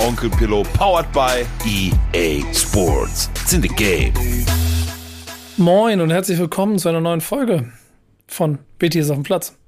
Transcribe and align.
Onkel 0.00 0.30
Pillow, 0.30 0.62
powered 0.72 1.12
by 1.12 1.44
EA 1.66 2.42
Sports. 2.54 3.28
It's 3.42 3.52
in 3.52 3.60
the 3.60 3.68
game. 3.68 4.14
Moin 5.58 6.00
und 6.00 6.10
herzlich 6.10 6.38
willkommen 6.38 6.78
zu 6.78 6.88
einer 6.88 7.02
neuen 7.02 7.20
Folge 7.20 7.70
von 8.26 8.58
BT 8.78 8.96
ist 8.96 9.10
auf 9.10 9.18
dem 9.18 9.24
Platz. 9.24 9.58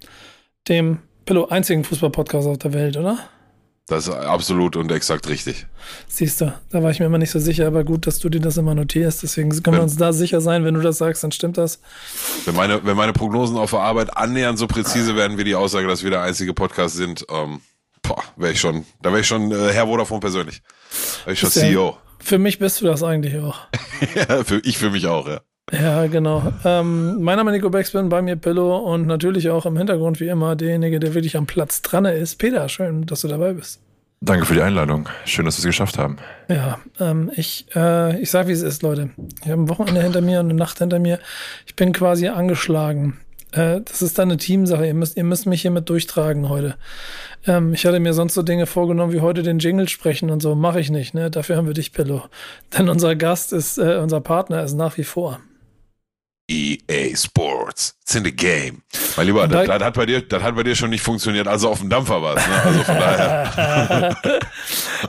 Dem 0.68 1.00
Pillow 1.26 1.48
einzigen 1.48 1.84
Fußball-Podcast 1.84 2.48
auf 2.48 2.56
der 2.56 2.72
Welt, 2.72 2.96
oder? 2.96 3.18
Das 3.88 4.08
ist 4.08 4.14
absolut 4.14 4.76
und 4.76 4.90
exakt 4.90 5.28
richtig. 5.28 5.66
Siehst 6.08 6.40
du, 6.40 6.54
da 6.70 6.82
war 6.82 6.90
ich 6.90 7.00
mir 7.00 7.06
immer 7.06 7.18
nicht 7.18 7.30
so 7.30 7.38
sicher, 7.38 7.66
aber 7.66 7.84
gut, 7.84 8.06
dass 8.06 8.18
du 8.18 8.30
dir 8.30 8.40
das 8.40 8.56
immer 8.56 8.74
notierst. 8.74 9.22
Deswegen 9.22 9.50
können 9.62 9.76
wir 9.76 9.82
uns 9.82 9.98
da 9.98 10.14
sicher 10.14 10.40
sein, 10.40 10.64
wenn 10.64 10.72
du 10.72 10.80
das 10.80 10.96
sagst, 10.96 11.22
dann 11.24 11.32
stimmt 11.32 11.58
das. 11.58 11.78
Wenn 12.46 12.54
meine, 12.54 12.82
wenn 12.86 12.96
meine 12.96 13.12
Prognosen 13.12 13.58
auf 13.58 13.72
der 13.72 13.80
Arbeit 13.80 14.16
annähernd 14.16 14.58
so 14.58 14.66
präzise 14.66 15.14
werden 15.14 15.36
wie 15.36 15.44
die 15.44 15.56
Aussage, 15.56 15.86
dass 15.88 16.02
wir 16.02 16.10
der 16.10 16.22
einzige 16.22 16.54
Podcast 16.54 16.96
sind, 16.96 17.26
ähm, 17.28 17.60
wäre 18.36 18.52
ich 18.52 18.60
schon, 18.60 18.84
da 19.02 19.10
wäre 19.10 19.20
ich 19.20 19.26
schon 19.26 19.50
äh, 19.52 19.72
Herr 19.72 19.86
Vodafone 19.86 20.20
persönlich. 20.20 20.62
Wäre 21.24 21.34
ich 21.34 21.40
schon 21.40 21.50
CEO. 21.50 21.96
Für 22.18 22.38
mich 22.38 22.58
bist 22.58 22.80
du 22.80 22.86
das 22.86 23.02
eigentlich 23.02 23.38
auch. 23.38 23.58
ja, 24.14 24.44
für, 24.44 24.58
ich 24.64 24.78
für 24.78 24.90
mich 24.90 25.06
auch, 25.06 25.26
ja. 25.28 25.40
Ja, 25.70 26.06
genau. 26.06 26.52
Ähm, 26.64 27.22
mein 27.22 27.36
Name 27.36 27.50
ist 27.50 27.56
Nico 27.56 27.70
Beckspin, 27.70 28.08
bei 28.08 28.20
mir 28.20 28.36
Pillow 28.36 28.78
und 28.78 29.06
natürlich 29.06 29.48
auch 29.48 29.64
im 29.64 29.76
Hintergrund 29.76 30.20
wie 30.20 30.28
immer 30.28 30.54
derjenige, 30.54 31.00
der 31.00 31.14
wirklich 31.14 31.36
am 31.36 31.46
Platz 31.46 31.82
dran 31.82 32.04
ist. 32.04 32.36
Peter, 32.36 32.68
schön, 32.68 33.06
dass 33.06 33.22
du 33.22 33.28
dabei 33.28 33.54
bist. 33.54 33.80
Danke 34.20 34.46
für 34.46 34.54
die 34.54 34.62
Einladung. 34.62 35.08
Schön, 35.24 35.46
dass 35.46 35.56
wir 35.56 35.60
es 35.60 35.66
geschafft 35.66 35.98
haben. 35.98 36.16
Ja, 36.48 36.78
ähm, 37.00 37.32
ich, 37.34 37.66
äh, 37.74 38.20
ich 38.20 38.30
sag, 38.30 38.46
wie 38.46 38.52
es 38.52 38.62
ist, 38.62 38.82
Leute. 38.82 39.10
Ich 39.42 39.50
habe 39.50 39.62
ein 39.62 39.68
Wochenende 39.68 40.02
hinter 40.02 40.20
mir 40.20 40.38
und 40.38 40.46
eine 40.46 40.54
Nacht 40.54 40.78
hinter 40.78 41.00
mir. 41.00 41.18
Ich 41.66 41.74
bin 41.74 41.92
quasi 41.92 42.28
angeschlagen. 42.28 43.18
Äh, 43.50 43.80
das 43.80 44.00
ist 44.00 44.18
dann 44.18 44.30
eine 44.30 44.38
Teamsache. 44.38 44.86
Ihr 44.86 44.94
müsst, 44.94 45.16
ihr 45.16 45.24
müsst 45.24 45.46
mich 45.46 45.62
hiermit 45.62 45.88
durchtragen 45.88 46.48
heute. 46.48 46.76
Ähm, 47.46 47.74
ich 47.74 47.86
hatte 47.86 48.00
mir 48.00 48.14
sonst 48.14 48.34
so 48.34 48.42
Dinge 48.42 48.66
vorgenommen, 48.66 49.12
wie 49.12 49.20
heute 49.20 49.42
den 49.42 49.58
Jingle 49.58 49.88
sprechen 49.88 50.30
und 50.30 50.40
so. 50.40 50.54
Mache 50.54 50.80
ich 50.80 50.90
nicht, 50.90 51.14
ne? 51.14 51.30
Dafür 51.30 51.56
haben 51.56 51.66
wir 51.66 51.74
dich, 51.74 51.92
Pillow. 51.92 52.24
Denn 52.78 52.88
unser 52.88 53.16
Gast 53.16 53.52
ist, 53.52 53.78
äh, 53.78 53.96
unser 53.96 54.20
Partner 54.20 54.62
ist 54.62 54.74
nach 54.74 54.96
wie 54.98 55.04
vor 55.04 55.40
EA 56.52 57.16
Sports. 57.16 57.96
It's 58.12 58.16
in 58.18 58.24
the 58.24 58.36
game. 58.36 58.82
Mein 59.16 59.26
Lieber, 59.26 59.48
das, 59.48 59.66
das, 59.66 59.82
hat 59.82 59.94
bei 59.94 60.04
dir, 60.04 60.20
das 60.20 60.42
hat 60.42 60.54
bei 60.54 60.62
dir 60.62 60.74
schon 60.74 60.90
nicht 60.90 61.02
funktioniert, 61.02 61.48
also 61.48 61.70
auf 61.70 61.80
dem 61.80 61.88
Dampfer 61.88 62.20
war 62.20 62.36
es. 62.36 62.46
Ne? 62.46 62.62
Also 62.62 62.82
von 62.82 62.94
daher. 62.94 64.16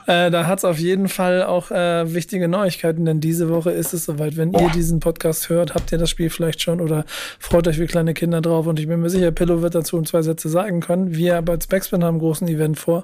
äh, 0.28 0.32
da 0.32 0.48
hat 0.48 0.60
es 0.60 0.66
auf 0.66 0.78
jeden 0.80 1.10
Fall 1.10 1.44
auch 1.44 1.70
äh, 1.70 2.14
wichtige 2.14 2.48
Neuigkeiten, 2.48 3.04
denn 3.04 3.20
diese 3.20 3.50
Woche 3.50 3.72
ist 3.72 3.94
es 3.94 4.06
soweit. 4.06 4.38
Wenn 4.38 4.54
Boah. 4.54 4.62
ihr 4.62 4.70
diesen 4.70 5.02
Podcast 5.02 5.50
hört, 5.50 5.76
habt 5.76 5.92
ihr 5.92 5.98
das 5.98 6.10
Spiel 6.10 6.30
vielleicht 6.30 6.62
schon 6.62 6.80
oder 6.80 7.04
freut 7.40 7.68
euch 7.68 7.78
wie 7.78 7.88
kleine 7.88 8.14
Kinder 8.14 8.40
drauf. 8.40 8.68
Und 8.68 8.80
ich 8.80 8.88
bin 8.88 9.02
mir 9.02 9.10
sicher, 9.10 9.32
Pillow 9.32 9.62
wird 9.62 9.76
dazu 9.76 10.02
zwei 10.04 10.22
Sätze 10.22 10.48
sagen 10.48 10.80
können. 10.80 11.14
Wir 11.14 11.42
bei 11.42 11.58
Backspin 11.58 12.06
haben 12.06 12.16
einen 12.16 12.20
großen 12.20 12.48
Event 12.48 12.80
vor. 12.80 13.04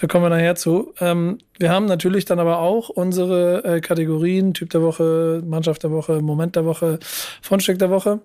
Da 0.00 0.08
kommen 0.08 0.24
wir 0.24 0.30
nachher 0.30 0.56
zu. 0.56 0.92
Ähm, 1.00 1.38
wir 1.58 1.70
haben 1.70 1.86
natürlich 1.86 2.24
dann 2.24 2.40
aber 2.40 2.58
auch 2.58 2.88
unsere 2.88 3.64
äh, 3.64 3.80
Kategorien, 3.80 4.54
Typ 4.54 4.70
der 4.70 4.82
Woche, 4.82 5.40
Mannschaft 5.46 5.84
der 5.84 5.92
Woche, 5.92 6.20
Moment 6.20 6.56
der 6.56 6.64
Woche, 6.64 6.98
Fundstück 7.42 7.78
der 7.78 7.90
Woche. 7.90 8.20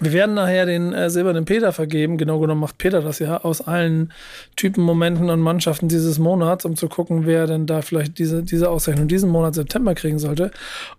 Wir 0.00 0.12
werden 0.12 0.34
nachher 0.34 0.66
den 0.66 0.92
äh, 0.92 1.08
silbernen 1.08 1.46
Peter 1.46 1.72
vergeben. 1.72 2.18
Genau 2.18 2.38
genommen 2.38 2.60
macht 2.60 2.76
Peter 2.76 3.00
das 3.00 3.18
ja 3.18 3.38
aus 3.38 3.62
allen 3.62 4.12
Typen, 4.54 4.84
Momenten 4.84 5.30
und 5.30 5.40
Mannschaften 5.40 5.88
dieses 5.88 6.18
Monats, 6.18 6.66
um 6.66 6.76
zu 6.76 6.88
gucken, 6.88 7.24
wer 7.24 7.46
denn 7.46 7.66
da 7.66 7.80
vielleicht 7.80 8.18
diese, 8.18 8.42
diese 8.42 8.68
Auszeichnung 8.68 9.08
diesen 9.08 9.30
Monat 9.30 9.54
September 9.54 9.94
kriegen 9.94 10.18
sollte. 10.18 10.50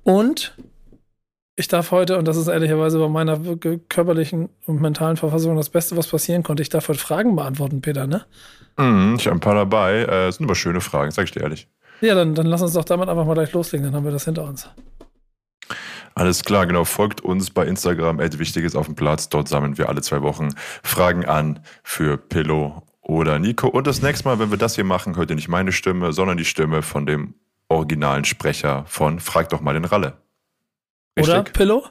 Und 0.04 0.56
ich 1.56 1.68
darf 1.68 1.92
heute, 1.92 2.18
und 2.18 2.28
das 2.28 2.38
ist 2.38 2.48
ehrlicherweise 2.48 3.00
bei 3.00 3.08
meiner 3.08 3.40
körperlichen 3.90 4.50
und 4.66 4.82
mentalen 4.82 5.18
Verfassung 5.18 5.56
das 5.56 5.70
Beste, 5.70 5.96
was 5.96 6.08
passieren 6.08 6.44
konnte, 6.44 6.64
ich 6.64 6.70
darf 6.70 6.88
heute 6.88 7.00
Fragen 7.00 7.36
beantworten, 7.36 7.82
Peter, 7.82 8.08
ne? 8.08 8.26
Mm, 8.78 9.16
ich 9.18 9.28
habe 9.28 9.38
ein 9.38 9.42
paar 9.42 9.56
dabei. 9.56 10.04
Äh, 10.04 10.32
sind 10.32 10.46
aber 10.46 10.56
schöne 10.56 10.82
Fragen, 10.82 11.12
sag 11.12 11.26
ich 11.26 11.32
dir 11.32 11.42
ehrlich. 11.42 11.68
Ja, 12.02 12.16
dann, 12.16 12.36
dann 12.36 12.46
lass 12.46 12.62
uns 12.62 12.74
doch 12.74 12.86
damit 12.86 13.10
einfach 13.10 13.26
mal 13.26 13.34
gleich 13.34 13.54
loslegen, 13.54 13.86
dann 13.86 13.96
haben 13.96 14.06
wir 14.06 14.12
das 14.12 14.26
hinter 14.26 14.44
uns. 14.44 14.70
Alles 16.18 16.44
klar, 16.44 16.66
genau. 16.66 16.84
Folgt 16.84 17.22
uns 17.22 17.52
bei 17.52 17.68
Instagram, 17.68 18.18
Wichtiges 18.18 18.76
auf 18.76 18.88
dem 18.88 18.96
Platz. 18.96 19.30
Dort 19.30 19.48
sammeln 19.48 19.78
wir 19.78 19.88
alle 19.88 20.02
zwei 20.02 20.24
Wochen 20.24 20.50
Fragen 20.82 21.26
an 21.26 21.60
für 21.84 22.18
Pillow 22.18 22.82
oder 23.02 23.38
Nico. 23.38 23.68
Und 23.68 23.86
das 23.86 24.02
nächste 24.02 24.28
Mal, 24.28 24.40
wenn 24.40 24.50
wir 24.50 24.58
das 24.58 24.74
hier 24.74 24.84
machen, 24.84 25.16
hört 25.16 25.30
ihr 25.30 25.36
nicht 25.36 25.48
meine 25.48 25.72
Stimme, 25.72 26.14
sondern 26.14 26.38
die 26.38 26.46
Stimme 26.46 26.82
von 26.82 27.06
dem 27.06 27.36
originalen 27.68 28.26
Sprecher 28.26 28.84
von 28.88 29.20
Frag 29.20 29.50
doch 29.50 29.62
mal 29.62 29.74
den 29.74 29.86
Ralle. 29.86 30.20
Richtig? 31.16 31.36
Oder 31.36 31.44
Pillow? 31.44 31.88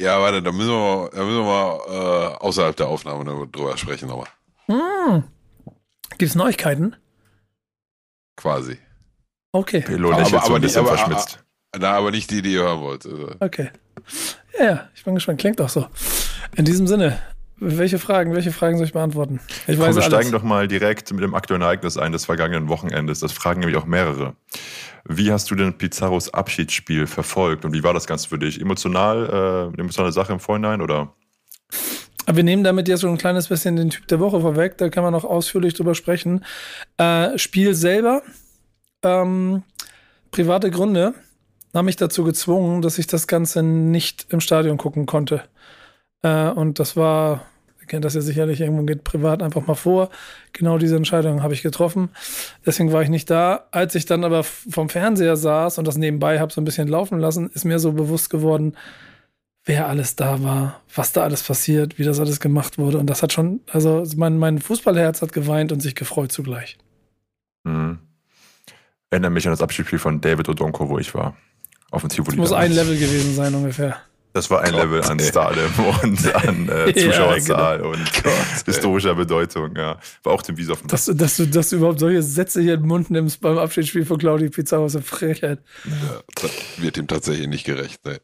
Ja, 0.00 0.20
warte, 0.20 0.42
da 0.42 0.50
müssen 0.50 0.70
wir, 0.70 1.10
da 1.14 1.22
müssen 1.22 1.38
wir 1.38 1.44
mal 1.44 1.78
äh, 1.86 2.36
außerhalb 2.38 2.74
der 2.74 2.88
Aufnahme 2.88 3.46
drüber 3.46 3.76
sprechen 3.76 4.08
nochmal. 4.08 4.26
Hm. 4.66 5.22
Gibt 6.18 6.22
es 6.22 6.34
Neuigkeiten? 6.34 6.96
Quasi. 8.34 8.78
Okay. 9.52 9.82
Pillow 9.82 10.10
lächelt 10.10 10.34
aber, 10.34 10.38
aber 10.38 10.46
so 10.46 10.54
ein 10.56 10.60
bisschen 10.60 10.80
aber, 10.80 10.96
verschmitzt. 10.96 11.43
Na, 11.78 11.92
aber 11.92 12.10
nicht 12.10 12.30
die, 12.30 12.42
die 12.42 12.52
ihr 12.54 12.62
hören 12.62 12.80
wollt. 12.80 13.06
Also. 13.06 13.30
Okay. 13.40 13.70
Ja, 14.58 14.88
ich 14.94 15.04
bin 15.04 15.14
gespannt. 15.14 15.40
Klingt 15.40 15.60
auch 15.60 15.68
so. 15.68 15.86
In 16.56 16.64
diesem 16.64 16.86
Sinne, 16.86 17.18
welche 17.58 17.98
Fragen, 17.98 18.34
welche 18.34 18.52
Fragen 18.52 18.76
soll 18.76 18.86
ich 18.86 18.92
beantworten? 18.92 19.40
Ich 19.66 19.78
weiß 19.78 19.86
Komm, 19.86 19.96
wir 19.96 20.02
alles. 20.02 20.06
steigen 20.06 20.32
doch 20.32 20.42
mal 20.42 20.68
direkt 20.68 21.12
mit 21.12 21.22
dem 21.22 21.34
aktuellen 21.34 21.62
Ereignis 21.62 21.96
ein 21.96 22.12
des 22.12 22.24
vergangenen 22.24 22.68
Wochenendes. 22.68 23.20
Das 23.20 23.32
fragen 23.32 23.60
nämlich 23.60 23.76
auch 23.76 23.86
mehrere. 23.86 24.34
Wie 25.06 25.32
hast 25.32 25.50
du 25.50 25.54
denn 25.54 25.76
Pizarros 25.76 26.32
Abschiedsspiel 26.32 27.06
verfolgt 27.06 27.64
und 27.64 27.72
wie 27.72 27.82
war 27.82 27.92
das 27.92 28.06
Ganze 28.06 28.28
für 28.28 28.38
dich? 28.38 28.60
Emotional, 28.60 29.72
äh, 29.76 29.80
emotionale 29.80 30.12
Sache 30.12 30.32
im 30.32 30.40
Vorhinein 30.40 30.80
oder? 30.80 31.12
Wir 32.26 32.42
nehmen 32.42 32.64
damit 32.64 32.88
jetzt 32.88 33.00
so 33.00 33.08
ein 33.08 33.18
kleines 33.18 33.48
bisschen 33.48 33.76
den 33.76 33.90
Typ 33.90 34.08
der 34.08 34.18
Woche 34.18 34.40
vorweg, 34.40 34.78
da 34.78 34.88
kann 34.88 35.04
man 35.04 35.12
noch 35.12 35.24
ausführlich 35.24 35.74
drüber 35.74 35.94
sprechen. 35.94 36.42
Äh, 36.96 37.36
Spiel 37.38 37.74
selber, 37.74 38.22
ähm, 39.02 39.62
private 40.30 40.70
Gründe 40.70 41.14
haben 41.74 41.86
mich 41.86 41.96
dazu 41.96 42.24
gezwungen, 42.24 42.82
dass 42.82 42.98
ich 42.98 43.06
das 43.06 43.26
Ganze 43.26 43.62
nicht 43.62 44.26
im 44.30 44.40
Stadion 44.40 44.76
gucken 44.76 45.06
konnte. 45.06 45.42
Äh, 46.22 46.50
und 46.50 46.78
das 46.78 46.96
war, 46.96 47.44
ihr 47.80 47.86
kennt 47.86 48.04
das 48.04 48.14
ja 48.14 48.20
sicherlich, 48.20 48.60
irgendwo 48.60 48.84
geht 48.84 49.02
privat 49.04 49.42
einfach 49.42 49.66
mal 49.66 49.74
vor. 49.74 50.10
Genau 50.52 50.78
diese 50.78 50.96
Entscheidung 50.96 51.42
habe 51.42 51.54
ich 51.54 51.62
getroffen. 51.62 52.10
Deswegen 52.64 52.92
war 52.92 53.02
ich 53.02 53.08
nicht 53.08 53.28
da. 53.28 53.66
Als 53.72 53.94
ich 53.94 54.06
dann 54.06 54.24
aber 54.24 54.44
vom 54.44 54.88
Fernseher 54.88 55.36
saß 55.36 55.78
und 55.78 55.86
das 55.86 55.96
nebenbei 55.96 56.38
habe 56.38 56.52
so 56.52 56.60
ein 56.60 56.64
bisschen 56.64 56.88
laufen 56.88 57.18
lassen, 57.18 57.50
ist 57.50 57.64
mir 57.64 57.80
so 57.80 57.92
bewusst 57.92 58.30
geworden, 58.30 58.76
wer 59.64 59.88
alles 59.88 60.14
da 60.14 60.42
war, 60.42 60.80
was 60.94 61.12
da 61.12 61.22
alles 61.22 61.42
passiert, 61.42 61.98
wie 61.98 62.04
das 62.04 62.20
alles 62.20 62.38
gemacht 62.38 62.78
wurde. 62.78 62.98
Und 62.98 63.08
das 63.08 63.22
hat 63.22 63.32
schon, 63.32 63.60
also 63.72 64.04
mein, 64.16 64.38
mein 64.38 64.60
Fußballherz 64.60 65.22
hat 65.22 65.32
geweint 65.32 65.72
und 65.72 65.80
sich 65.80 65.96
gefreut 65.96 66.30
zugleich. 66.30 66.78
Mhm. 67.64 67.98
Erinnere 69.10 69.30
mich 69.30 69.46
an 69.46 69.52
das 69.52 69.62
Abschiedsspiel 69.62 69.98
von 69.98 70.20
David 70.20 70.48
Odonko, 70.48 70.88
wo 70.88 70.98
ich 70.98 71.14
war 71.14 71.36
auf 71.94 72.02
dem 72.02 72.10
Tivoli. 72.10 72.36
Das 72.36 72.50
muss 72.50 72.52
ein 72.52 72.72
Level 72.72 72.96
gewesen 72.96 73.34
sein 73.34 73.54
ungefähr. 73.54 73.96
Das 74.34 74.50
war 74.50 74.62
ein 74.62 74.72
Gott, 74.72 74.82
Level 74.82 75.02
an 75.02 75.20
Stardom 75.20 75.72
und 76.02 76.34
an 76.34 76.68
äh, 76.68 76.92
Zuschauerzahl 76.96 77.76
ja, 77.76 77.76
genau. 77.76 77.90
und 77.90 78.22
Gott, 78.24 78.64
historischer 78.66 79.10
ey. 79.10 79.14
Bedeutung. 79.14 79.76
Ja. 79.76 79.96
War 80.24 80.32
auch 80.32 80.42
dem 80.42 80.56
Wies 80.56 80.70
auf 80.70 80.80
dem 80.80 80.88
dass, 80.88 81.04
dass, 81.04 81.36
du, 81.36 81.46
dass 81.46 81.70
du 81.70 81.76
überhaupt 81.76 82.00
solche 82.00 82.20
Sätze 82.20 82.60
hier 82.60 82.74
in 82.74 82.80
den 82.80 82.88
Mund 82.88 83.10
nimmst 83.10 83.40
beim 83.40 83.58
Abschiedsspiel 83.58 84.04
von 84.04 84.18
Claudio 84.18 84.50
Pizarro, 84.50 84.86
ist 84.86 84.96
eine 84.96 85.04
Frechheit. 85.04 85.60
Ja, 85.84 86.20
das 86.34 86.50
wird 86.78 86.96
ihm 86.96 87.06
tatsächlich 87.06 87.46
nicht 87.46 87.64
gerecht. 87.64 88.04
Ne? 88.04 88.20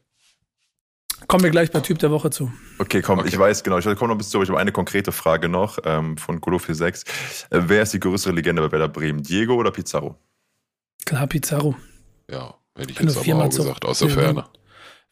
Kommen 1.27 1.45
wir 1.45 1.51
gleich 1.51 1.71
bei 1.71 1.79
Typ 1.79 1.99
der 1.99 2.11
Woche 2.11 2.29
zu. 2.29 2.51
Okay, 2.77 3.01
komm, 3.01 3.19
okay. 3.19 3.29
ich 3.29 3.39
weiß 3.39 3.63
genau. 3.63 3.77
Ich 3.77 3.85
komme 3.85 4.09
noch 4.09 4.17
bis 4.17 4.31
zu, 4.31 4.41
ich 4.41 4.49
habe 4.49 4.59
eine 4.59 4.73
konkrete 4.73 5.13
Frage 5.13 5.47
noch 5.47 5.79
ähm, 5.85 6.17
von 6.17 6.41
Colo 6.41 6.57
46. 6.57 7.07
Äh, 7.51 7.61
wer 7.67 7.83
ist 7.83 7.93
die 7.93 8.01
größere 8.01 8.33
Legende 8.33 8.61
bei 8.61 8.69
Werder 8.73 8.89
Bremen? 8.89 9.23
Diego 9.23 9.53
oder 9.53 9.71
Pizarro? 9.71 10.17
Klar, 11.05 11.27
Pizarro. 11.27 11.75
Ja, 12.29 12.53
Hätte 12.81 12.93
ich 12.93 12.99
wenn 12.99 13.07
jetzt 13.07 13.17
aber 13.29 13.43
auch 13.43 13.49
gesagt, 13.49 13.85
aus 13.85 13.99
der 13.99 14.09
Ferne. 14.09 14.45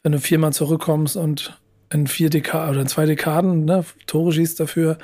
Wenn 0.01 0.11
du 0.11 0.19
viermal 0.19 0.53
zurückkommst 0.53 1.15
und 1.15 1.59
in 1.91 2.07
vier 2.07 2.29
Dekaden 2.29 2.71
oder 2.71 2.81
in 2.81 2.87
zwei 2.87 3.05
Dekaden 3.05 3.65
ne, 3.65 3.85
Tore 4.07 4.31
schießt 4.33 4.59
dafür, 4.59 4.97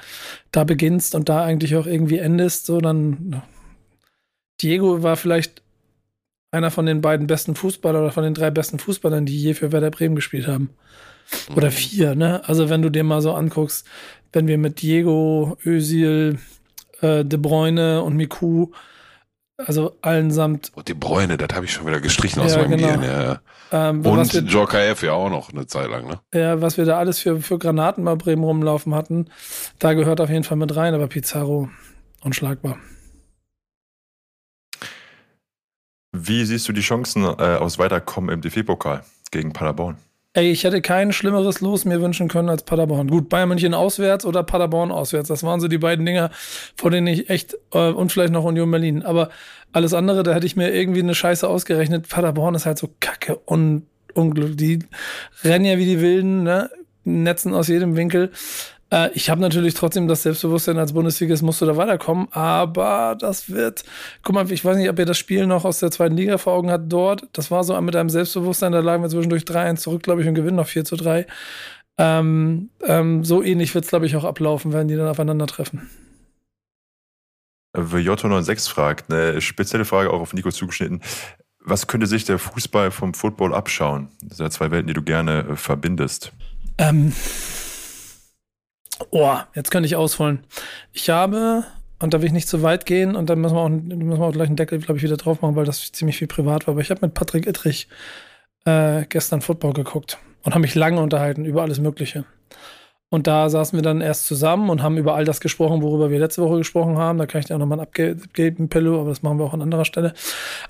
da 0.51 0.63
beginnst 0.63 1.13
und 1.13 1.29
da 1.29 1.44
eigentlich 1.44 1.75
auch 1.75 1.85
irgendwie 1.85 2.17
endest, 2.17 2.65
so 2.65 2.81
dann. 2.81 3.44
Diego 4.62 5.03
war 5.03 5.15
vielleicht 5.15 5.62
einer 6.51 6.71
von 6.71 6.85
den 6.88 7.01
beiden 7.01 7.27
besten 7.27 7.56
Fußballern 7.56 8.01
oder 8.01 8.12
von 8.12 8.23
den 8.23 8.33
drei 8.33 8.50
besten 8.50 8.79
Fußballern, 8.79 9.25
die 9.25 9.38
je 9.38 9.53
für 9.53 9.71
Werder 9.71 9.91
Bremen 9.91 10.15
gespielt 10.15 10.47
haben. 10.47 10.69
Oder 11.56 11.68
mhm. 11.68 11.73
vier, 11.73 12.15
ne? 12.15 12.47
Also 12.47 12.69
wenn 12.69 12.81
du 12.81 12.89
dir 12.89 13.03
mal 13.03 13.21
so 13.21 13.33
anguckst, 13.33 13.85
wenn 14.33 14.47
wir 14.47 14.57
mit 14.57 14.81
Diego, 14.81 15.57
Özil, 15.65 16.39
äh, 17.01 17.25
De 17.25 17.38
Bruyne 17.38 18.01
und 18.01 18.15
Miku 18.15 18.71
Also 19.57 19.96
allen 20.02 20.31
samt. 20.31 20.72
Und 20.75 20.90
die 20.90 20.94
Bräune, 20.94 21.38
das 21.38 21.56
habe 21.56 21.66
ich 21.66 21.72
schon 21.72 21.86
wieder 21.88 22.02
gestrichen 22.02 22.42
aus 22.42 22.52
Ja, 22.54 22.57
meinem 22.60 22.72
genau. 22.72 22.88
Gehirn. 23.00 23.04
Ja. 23.04 23.42
Ähm, 23.72 24.06
Und 24.06 24.34
wir, 24.34 24.42
Jokaev 24.42 25.06
ja 25.06 25.13
auch 25.13 25.30
noch 25.30 25.52
eine 25.52 25.66
Zeit 25.66 25.90
lang, 25.90 26.07
ne? 26.07 26.19
ja, 26.34 26.62
was 26.62 26.78
wir 26.78 26.84
da 26.86 26.98
alles 26.98 27.19
für, 27.19 27.40
für 27.40 27.57
Granaten 27.57 28.04
bei 28.04 28.16
Bremen 28.16 28.44
rumlaufen 28.44 28.94
hatten, 28.94 29.30
da 29.80 29.94
gehört 29.94 30.19
auf 30.19 30.30
jeden 30.30 30.44
Fall 30.44 30.57
mit 30.57 30.75
rein, 30.75 30.94
aber 30.94 31.07
Pizarro 31.07 31.69
unschlagbar. 32.22 32.78
Wie 36.12 36.46
siehst 36.46 36.68
du 36.68 36.74
die 36.74 36.81
Chancen 36.81 37.24
äh, 37.24 37.28
aus 37.28 37.80
Weiterkommen 37.80 38.30
im 38.34 38.42
DFB-Pokal 38.42 39.04
gegen 39.31 39.54
Paderborn? 39.54 39.98
Ey, 40.35 40.51
ich 40.51 40.65
hätte 40.65 40.81
kein 40.81 41.13
schlimmeres 41.13 41.61
Los 41.61 41.85
mir 41.85 42.01
wünschen 42.01 42.27
können 42.27 42.49
als 42.49 42.63
Paderborn. 42.63 43.07
Gut, 43.07 43.29
Bayern 43.29 43.47
München 43.47 43.73
auswärts 43.73 44.25
oder 44.25 44.43
Paderborn 44.43 44.91
auswärts. 44.91 45.29
Das 45.29 45.43
waren 45.43 45.61
so 45.61 45.69
die 45.69 45.77
beiden 45.77 46.05
Dinger, 46.05 46.29
vor 46.75 46.91
denen 46.91 47.07
ich 47.07 47.29
echt, 47.29 47.57
äh, 47.71 47.91
und 47.91 48.11
vielleicht 48.11 48.33
noch 48.33 48.43
Union 48.43 48.69
Berlin. 48.69 49.01
Aber 49.03 49.29
alles 49.71 49.93
andere, 49.93 50.23
da 50.23 50.33
hätte 50.33 50.45
ich 50.45 50.57
mir 50.57 50.73
irgendwie 50.73 50.99
eine 50.99 51.15
Scheiße 51.15 51.47
ausgerechnet. 51.47 52.09
Paderborn 52.09 52.53
ist 52.53 52.65
halt 52.65 52.77
so 52.77 52.89
kacke 52.99 53.37
und 53.45 53.83
unglücklich. 54.13 54.57
Die 54.57 54.79
rennen 55.47 55.63
ja 55.63 55.77
wie 55.77 55.85
die 55.85 56.01
Wilden, 56.01 56.43
ne? 56.43 56.69
Netzen 57.05 57.53
aus 57.53 57.69
jedem 57.69 57.95
Winkel. 57.95 58.31
Äh, 58.95 59.12
ich 59.13 59.30
habe 59.30 59.42
natürlich 59.42 59.74
trotzdem 59.74 60.07
das 60.07 60.24
Selbstbewusstsein 60.24 60.77
als 60.77 60.94
Bundesligist, 60.94 61.44
musst 61.44 61.62
du 61.62 61.65
da 61.65 61.75
weiterkommen, 61.75 62.27
aber 62.31 63.18
das 63.19 63.50
wird, 63.50 63.83
guck 64.24 64.33
mal, 64.33 64.50
ich 64.50 64.63
weiß 64.63 64.77
nicht, 64.77 64.89
ob 64.89 64.97
ihr 64.97 65.06
das 65.06 65.18
Spiel 65.18 65.45
noch 65.45 65.65
aus 65.65 65.80
der 65.80 65.92
zweiten 65.92 66.15
Liga 66.15 66.38
vor 66.38 66.53
Augen 66.53 66.71
habt 66.71 66.92
dort. 66.92 67.27
Das 67.33 67.51
war 67.51 67.63
so 67.63 67.80
mit 67.81 67.95
einem 67.95 68.09
Selbstbewusstsein, 68.09 68.71
da 68.71 68.80
lagen 68.80 69.03
wir 69.03 69.09
zwischendurch 69.09 69.44
3-1 69.44 69.75
zurück, 69.77 70.03
glaube 70.03 70.21
ich, 70.21 70.27
und 70.27 70.36
gewinnen 70.36 70.56
noch 70.56 70.68
4 70.68 70.86
zu 70.86 70.95
3. 70.95 71.27
Ähm, 71.97 72.69
ähm, 72.83 73.24
so 73.24 73.44
ähnlich 73.44 73.74
wird 73.75 73.86
es, 73.86 73.89
glaube 73.89 74.06
ich, 74.06 74.15
auch 74.15 74.24
ablaufen, 74.24 74.71
wenn 74.71 74.88
die 74.88 74.95
dann 74.95 75.07
aufeinandertreffen. 75.07 75.89
VJ96 77.75 78.69
fragt, 78.69 79.12
eine 79.12 79.42
spezielle 79.42 79.83
Frage 79.83 80.12
auch 80.12 80.21
auf 80.21 80.33
Nico 80.33 80.50
zugeschnitten. 80.51 81.01
Was 81.59 81.88
könnte 81.88 82.07
sich 82.07 82.24
der 82.24 82.39
Fußball 82.39 82.92
vom 82.92 83.13
Football 83.13 83.53
abschauen? 83.53 84.09
Das 84.21 84.38
sind 84.38 84.45
ja 84.45 84.50
zwei 84.51 84.71
Welten, 84.71 84.88
die 84.88 84.94
du 84.94 85.01
gerne 85.01 85.45
äh, 85.50 85.56
verbindest. 85.57 86.31
Ähm, 86.77 87.12
oh, 89.12 89.38
jetzt 89.53 89.71
könnte 89.71 89.88
ich 89.88 89.95
ausholen. 89.95 90.39
Ich 90.94 91.09
habe, 91.09 91.63
und 92.00 92.13
da 92.13 92.21
will 92.21 92.27
ich 92.27 92.33
nicht 92.33 92.47
zu 92.47 92.62
weit 92.63 92.86
gehen, 92.86 93.15
und 93.15 93.30
dann 93.30 93.39
müssen 93.39 93.56
wir 93.56 93.62
auch, 93.62 93.69
müssen 93.69 94.19
wir 94.19 94.25
auch 94.25 94.31
gleich 94.31 94.47
einen 94.47 94.56
Deckel, 94.56 94.80
glaube 94.80 94.97
ich, 94.97 95.03
wieder 95.03 95.18
drauf 95.18 95.42
machen, 95.42 95.56
weil 95.56 95.65
das 95.65 95.92
ziemlich 95.92 96.18
viel 96.18 96.27
privat 96.27 96.68
war. 96.68 96.74
Aber 96.74 96.81
ich 96.81 96.89
habe 96.89 97.06
mit 97.06 97.13
Patrick 97.13 97.47
Ittrich 97.47 97.88
äh, 98.65 99.06
gestern 99.07 99.42
Football 99.42 99.74
geguckt 99.74 100.18
und 100.44 100.53
habe 100.53 100.62
mich 100.62 100.75
lange 100.75 101.01
unterhalten 101.01 101.45
über 101.45 101.62
alles 101.62 101.80
Mögliche. 101.80 102.25
Und 103.09 103.27
da 103.27 103.50
saßen 103.50 103.77
wir 103.77 103.83
dann 103.83 104.01
erst 104.01 104.25
zusammen 104.25 104.69
und 104.69 104.81
haben 104.81 104.97
über 104.97 105.15
all 105.15 105.25
das 105.25 105.39
gesprochen, 105.39 105.81
worüber 105.81 106.09
wir 106.09 106.19
letzte 106.19 106.42
Woche 106.42 106.57
gesprochen 106.57 106.97
haben. 106.97 107.18
Da 107.18 107.27
kann 107.27 107.39
ich 107.39 107.45
dir 107.45 107.56
auch 107.56 107.59
nochmal 107.59 107.80
ein 107.80 107.86
abgeben, 107.86 108.68
Pillow, 108.68 109.00
aber 109.00 109.09
das 109.09 109.21
machen 109.21 109.39
wir 109.39 109.45
auch 109.45 109.53
an 109.53 109.62
anderer 109.62 109.86
Stelle. 109.86 110.13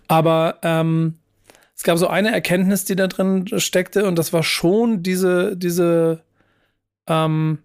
Aber 0.07 0.59
ähm, 0.61 1.15
es 1.75 1.83
gab 1.83 1.97
so 1.97 2.07
eine 2.07 2.31
Erkenntnis, 2.31 2.85
die 2.85 2.95
da 2.95 3.07
drin 3.07 3.47
steckte, 3.59 4.05
und 4.05 4.19
das 4.19 4.33
war 4.33 4.43
schon 4.43 5.01
diese, 5.01 5.57
diese 5.57 6.21
ähm, 7.07 7.59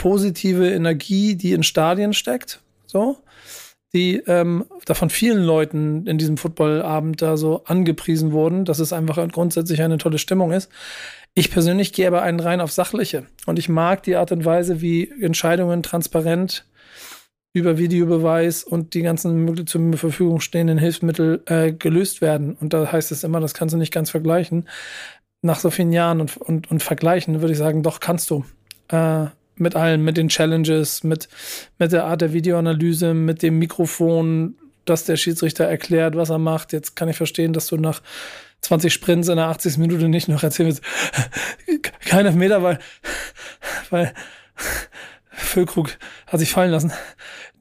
positive 0.00 0.66
Energie, 0.70 1.36
die 1.36 1.52
in 1.52 1.62
Stadien 1.62 2.14
steckt, 2.14 2.62
so, 2.86 3.18
die 3.92 4.16
ähm, 4.26 4.64
da 4.86 4.94
von 4.94 5.10
vielen 5.10 5.44
Leuten 5.44 6.06
in 6.06 6.16
diesem 6.16 6.38
Footballabend 6.38 7.20
da 7.20 7.36
so 7.36 7.64
angepriesen 7.66 8.32
wurden, 8.32 8.64
dass 8.64 8.78
es 8.78 8.94
einfach 8.94 9.28
grundsätzlich 9.28 9.82
eine 9.82 9.98
tolle 9.98 10.16
Stimmung 10.16 10.52
ist. 10.52 10.70
Ich 11.34 11.50
persönlich 11.50 11.92
gehe 11.92 12.06
aber 12.06 12.22
einen 12.22 12.40
rein 12.40 12.62
auf 12.62 12.72
Sachliche 12.72 13.26
und 13.44 13.58
ich 13.58 13.68
mag 13.68 14.02
die 14.02 14.16
Art 14.16 14.32
und 14.32 14.46
Weise, 14.46 14.80
wie 14.80 15.10
Entscheidungen 15.20 15.82
transparent 15.82 16.64
über 17.52 17.76
Videobeweis 17.76 18.64
und 18.64 18.94
die 18.94 19.02
ganzen 19.02 19.66
zur 19.66 19.92
Verfügung 19.98 20.40
stehenden 20.40 20.78
Hilfsmittel 20.78 21.42
äh, 21.44 21.72
gelöst 21.72 22.22
werden. 22.22 22.54
Und 22.58 22.72
da 22.72 22.90
heißt 22.90 23.12
es 23.12 23.22
immer, 23.22 23.40
das 23.40 23.52
kannst 23.52 23.74
du 23.74 23.78
nicht 23.78 23.92
ganz 23.92 24.08
vergleichen. 24.08 24.66
Nach 25.42 25.58
so 25.58 25.68
vielen 25.68 25.92
Jahren 25.92 26.22
und, 26.22 26.38
und, 26.38 26.70
und 26.70 26.82
vergleichen 26.82 27.42
würde 27.42 27.52
ich 27.52 27.58
sagen, 27.58 27.82
doch 27.82 28.00
kannst 28.00 28.30
du. 28.30 28.46
Äh, 28.88 29.26
mit 29.60 29.76
allem, 29.76 30.04
mit 30.04 30.16
den 30.16 30.28
Challenges, 30.28 31.04
mit, 31.04 31.28
mit 31.78 31.92
der 31.92 32.04
Art 32.04 32.20
der 32.20 32.32
Videoanalyse, 32.32 33.14
mit 33.14 33.42
dem 33.42 33.58
Mikrofon, 33.58 34.56
dass 34.84 35.04
der 35.04 35.16
Schiedsrichter 35.16 35.64
erklärt, 35.64 36.16
was 36.16 36.30
er 36.30 36.38
macht. 36.38 36.72
Jetzt 36.72 36.96
kann 36.96 37.08
ich 37.08 37.16
verstehen, 37.16 37.52
dass 37.52 37.66
du 37.66 37.76
nach 37.76 38.02
20 38.62 38.92
Sprints 38.92 39.28
in 39.28 39.36
der 39.36 39.46
80. 39.46 39.78
Minute 39.78 40.08
nicht 40.08 40.28
noch 40.28 40.42
erzählen 40.42 40.68
willst, 40.68 40.82
keine 42.00 42.32
Meter, 42.32 42.62
weil, 42.62 42.78
weil 43.90 44.12
Füllkrug 45.30 45.90
hat 46.26 46.40
sich 46.40 46.50
fallen 46.50 46.70
lassen. 46.70 46.92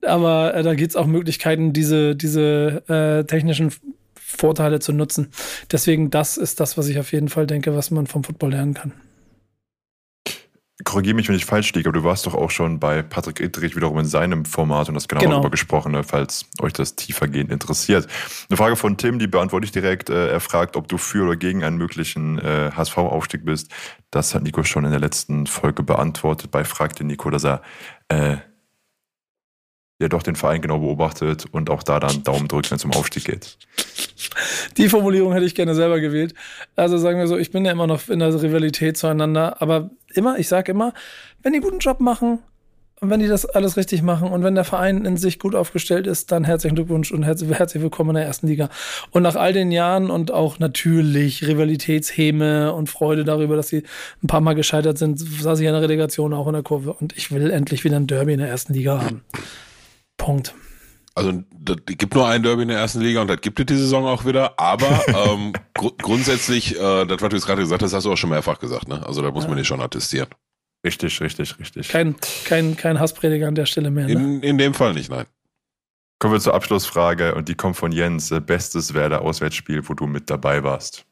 Aber 0.05 0.53
äh, 0.53 0.63
da 0.63 0.75
gibt 0.75 0.91
es 0.91 0.95
auch 0.95 1.05
Möglichkeiten, 1.05 1.73
diese, 1.73 2.15
diese 2.15 2.83
äh, 2.87 3.25
technischen 3.25 3.71
Vorteile 4.15 4.79
zu 4.79 4.93
nutzen. 4.93 5.31
Deswegen, 5.71 6.09
das 6.09 6.37
ist 6.37 6.59
das, 6.59 6.77
was 6.77 6.87
ich 6.87 6.99
auf 6.99 7.11
jeden 7.11 7.29
Fall 7.29 7.47
denke, 7.47 7.75
was 7.75 7.91
man 7.91 8.07
vom 8.07 8.23
Football 8.23 8.51
lernen 8.51 8.73
kann. 8.73 8.93
Korrigiere 10.85 11.15
mich, 11.15 11.27
wenn 11.27 11.35
ich 11.35 11.45
falsch 11.45 11.73
liege, 11.73 11.89
aber 11.89 11.99
du 11.99 12.05
warst 12.05 12.25
doch 12.25 12.33
auch 12.35 12.51
schon 12.51 12.79
bei 12.79 13.01
Patrick 13.01 13.41
Ittrich 13.41 13.75
wiederum 13.75 13.99
in 13.99 14.05
seinem 14.05 14.45
Format 14.45 14.87
und 14.87 14.95
hast 14.95 15.09
genau, 15.09 15.19
Genau. 15.21 15.33
darüber 15.33 15.49
gesprochen, 15.49 15.91
ne, 15.91 16.03
falls 16.03 16.45
euch 16.61 16.71
das 16.71 16.95
tiefergehend 16.95 17.51
interessiert. 17.51 18.07
Eine 18.49 18.55
Frage 18.57 18.75
von 18.77 18.95
Tim, 18.95 19.19
die 19.19 19.27
beantworte 19.27 19.65
ich 19.65 19.71
direkt. 19.71 20.09
Äh, 20.09 20.29
Er 20.29 20.39
fragt, 20.39 20.77
ob 20.77 20.87
du 20.87 20.97
für 20.97 21.23
oder 21.25 21.35
gegen 21.35 21.63
einen 21.65 21.77
möglichen 21.77 22.39
äh, 22.39 22.71
HSV-Aufstieg 22.75 23.43
bist. 23.43 23.69
Das 24.09 24.33
hat 24.33 24.43
Nico 24.43 24.63
schon 24.63 24.85
in 24.85 24.91
der 24.91 25.01
letzten 25.01 25.47
Folge 25.47 25.83
beantwortet. 25.83 26.49
Bei 26.51 26.63
fragte 26.63 27.03
Nico, 27.03 27.29
dass 27.29 27.43
er 27.43 27.61
äh, 28.07 28.37
ja 29.99 30.07
doch 30.07 30.23
den 30.23 30.35
Verein 30.35 30.61
genau 30.61 30.79
beobachtet 30.79 31.45
und 31.51 31.69
auch 31.69 31.83
da 31.83 31.99
dann 31.99 32.23
Daumen 32.23 32.47
drückt, 32.47 32.71
wenn 32.71 32.77
es 32.77 32.85
um 32.85 32.93
Aufstieg 32.93 33.25
geht. 33.25 33.57
Die 34.77 34.87
Formulierung 34.87 35.33
hätte 35.33 35.45
ich 35.45 35.55
gerne 35.55 35.75
selber 35.75 35.99
gewählt. 35.99 36.33
Also 36.75 36.97
sagen 36.97 37.19
wir 37.19 37.27
so, 37.27 37.37
ich 37.37 37.51
bin 37.51 37.65
ja 37.65 37.71
immer 37.71 37.87
noch 37.87 38.07
in 38.07 38.19
der 38.19 38.41
Rivalität 38.41 38.97
zueinander, 38.97 39.61
aber 39.61 39.89
immer, 40.13 40.39
ich 40.39 40.47
sage 40.47 40.71
immer, 40.71 40.93
wenn 41.43 41.53
die 41.53 41.59
guten 41.59 41.79
Job 41.79 41.99
machen 41.99 42.39
und 43.01 43.09
wenn 43.09 43.19
die 43.19 43.27
das 43.27 43.45
alles 43.45 43.75
richtig 43.75 44.01
machen 44.01 44.29
und 44.29 44.43
wenn 44.43 44.55
der 44.55 44.63
Verein 44.63 45.05
in 45.05 45.17
sich 45.17 45.39
gut 45.39 45.55
aufgestellt 45.55 46.07
ist, 46.07 46.31
dann 46.31 46.45
herzlichen 46.45 46.75
Glückwunsch 46.75 47.11
und 47.11 47.23
herzlich, 47.23 47.49
herzlich 47.57 47.83
willkommen 47.83 48.11
in 48.11 48.15
der 48.15 48.25
ersten 48.25 48.47
Liga. 48.47 48.69
Und 49.11 49.23
nach 49.23 49.35
all 49.35 49.51
den 49.51 49.71
Jahren 49.71 50.09
und 50.09 50.31
auch 50.31 50.59
natürlich 50.59 51.45
Rivalitätshäme 51.45 52.73
und 52.73 52.89
Freude 52.89 53.25
darüber, 53.25 53.55
dass 53.57 53.69
sie 53.69 53.83
ein 54.23 54.27
paar 54.27 54.41
Mal 54.41 54.53
gescheitert 54.53 54.97
sind, 54.97 55.19
saß 55.19 55.59
ich 55.59 55.67
in 55.67 55.73
der 55.73 55.81
Relegation 55.81 56.33
auch 56.33 56.47
in 56.47 56.53
der 56.53 56.63
Kurve 56.63 56.93
und 56.93 57.17
ich 57.17 57.31
will 57.31 57.51
endlich 57.51 57.83
wieder 57.83 57.97
ein 57.97 58.07
Derby 58.07 58.33
in 58.33 58.39
der 58.39 58.49
ersten 58.49 58.73
Liga 58.73 59.01
haben. 59.01 59.23
Punkt. 60.19 60.53
Also 61.15 61.43
das 61.51 61.77
gibt 61.85 62.13
nur 62.13 62.27
ein 62.27 62.43
Derby 62.43 62.61
in 62.61 62.67
der 62.67 62.77
ersten 62.77 63.01
Liga 63.01 63.21
und 63.21 63.27
das 63.27 63.41
gibt 63.41 63.59
es 63.59 63.65
die 63.65 63.75
Saison 63.75 64.05
auch 64.05 64.25
wieder. 64.25 64.59
Aber 64.59 65.01
ähm, 65.07 65.53
gru 65.73 65.91
grundsätzlich, 65.97 66.75
äh, 66.79 67.05
das, 67.05 67.21
was 67.21 67.29
du 67.29 67.35
jetzt 67.35 67.47
gerade 67.47 67.61
gesagt 67.61 67.81
hast, 67.81 67.93
hast 67.93 68.05
du 68.05 68.11
auch 68.11 68.17
schon 68.17 68.29
mehrfach 68.29 68.59
gesagt. 68.59 68.87
Ne? 68.87 69.05
Also 69.05 69.23
da 69.23 69.31
muss 69.31 69.47
man 69.47 69.57
nicht 69.57 69.67
schon 69.67 69.81
attestieren. 69.81 70.27
Richtig, 70.85 71.19
richtig, 71.19 71.59
richtig. 71.59 71.89
Kein, 71.89 72.15
kein, 72.45 72.77
kein 72.77 72.99
Hassprediger 72.99 73.47
an 73.47 73.55
der 73.55 73.65
Stelle 73.65 73.91
mehr. 73.91 74.05
Ne? 74.05 74.11
In, 74.13 74.41
in 74.41 74.57
dem 74.57 74.73
Fall 74.73 74.93
nicht, 74.93 75.09
nein. 75.09 75.25
Kommen 76.19 76.33
wir 76.33 76.39
zur 76.39 76.53
Abschlussfrage 76.53 77.33
und 77.35 77.49
die 77.49 77.55
kommt 77.55 77.75
von 77.75 77.91
Jens. 77.91 78.33
Bestes 78.45 78.93
Werder 78.93 79.21
Auswärtsspiel, 79.21 79.87
wo 79.89 79.93
du 79.93 80.05
mit 80.05 80.29
dabei 80.29 80.63
warst. 80.63 81.05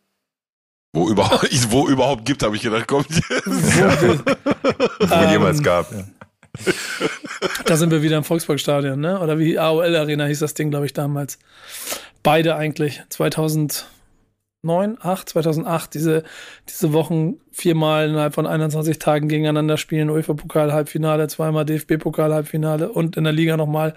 Wo 0.94 1.10
überhaupt, 1.10 1.50
wo 1.72 1.88
überhaupt 1.88 2.26
gibt, 2.26 2.44
habe 2.44 2.56
ich 2.56 2.62
gedacht, 2.62 2.88
kommt 2.88 3.10
jetzt. 3.30 3.46
Wo 3.46 5.14
Ähm, 5.14 5.30
jemals 5.32 5.62
gab. 5.62 5.92
Ja. 5.92 6.06
Da 7.66 7.76
sind 7.78 7.92
wir 7.92 8.02
wieder 8.02 8.18
im 8.18 8.24
Volksparkstadion, 8.24 9.00
ne? 9.00 9.20
Oder 9.20 9.40
wie 9.40 9.60
AOL 9.60 9.96
Arena 9.96 10.26
hieß 10.26 10.40
das 10.40 10.54
Ding, 10.54 10.70
glaube 10.70 10.86
ich, 10.86 10.94
damals. 10.94 11.38
Beide 12.24 12.56
eigentlich. 12.56 13.02
2009, 13.10 14.98
8, 15.00 15.30
2008, 15.30 15.94
diese, 15.94 16.24
diese 16.70 16.94
Wochen 16.94 17.36
viermal 17.52 18.10
innerhalb 18.10 18.34
von 18.34 18.48
21 18.48 19.00
Tagen 19.00 19.28
gegeneinander 19.28 19.78
spielen. 19.78 20.10
UEFA-Pokal-Halbfinale, 20.10 21.28
zweimal 21.28 21.66
DFB-Pokal-Halbfinale 21.66 22.90
und 22.90 23.18
in 23.18 23.24
der 23.24 23.34
Liga 23.34 23.58
nochmal. 23.58 23.94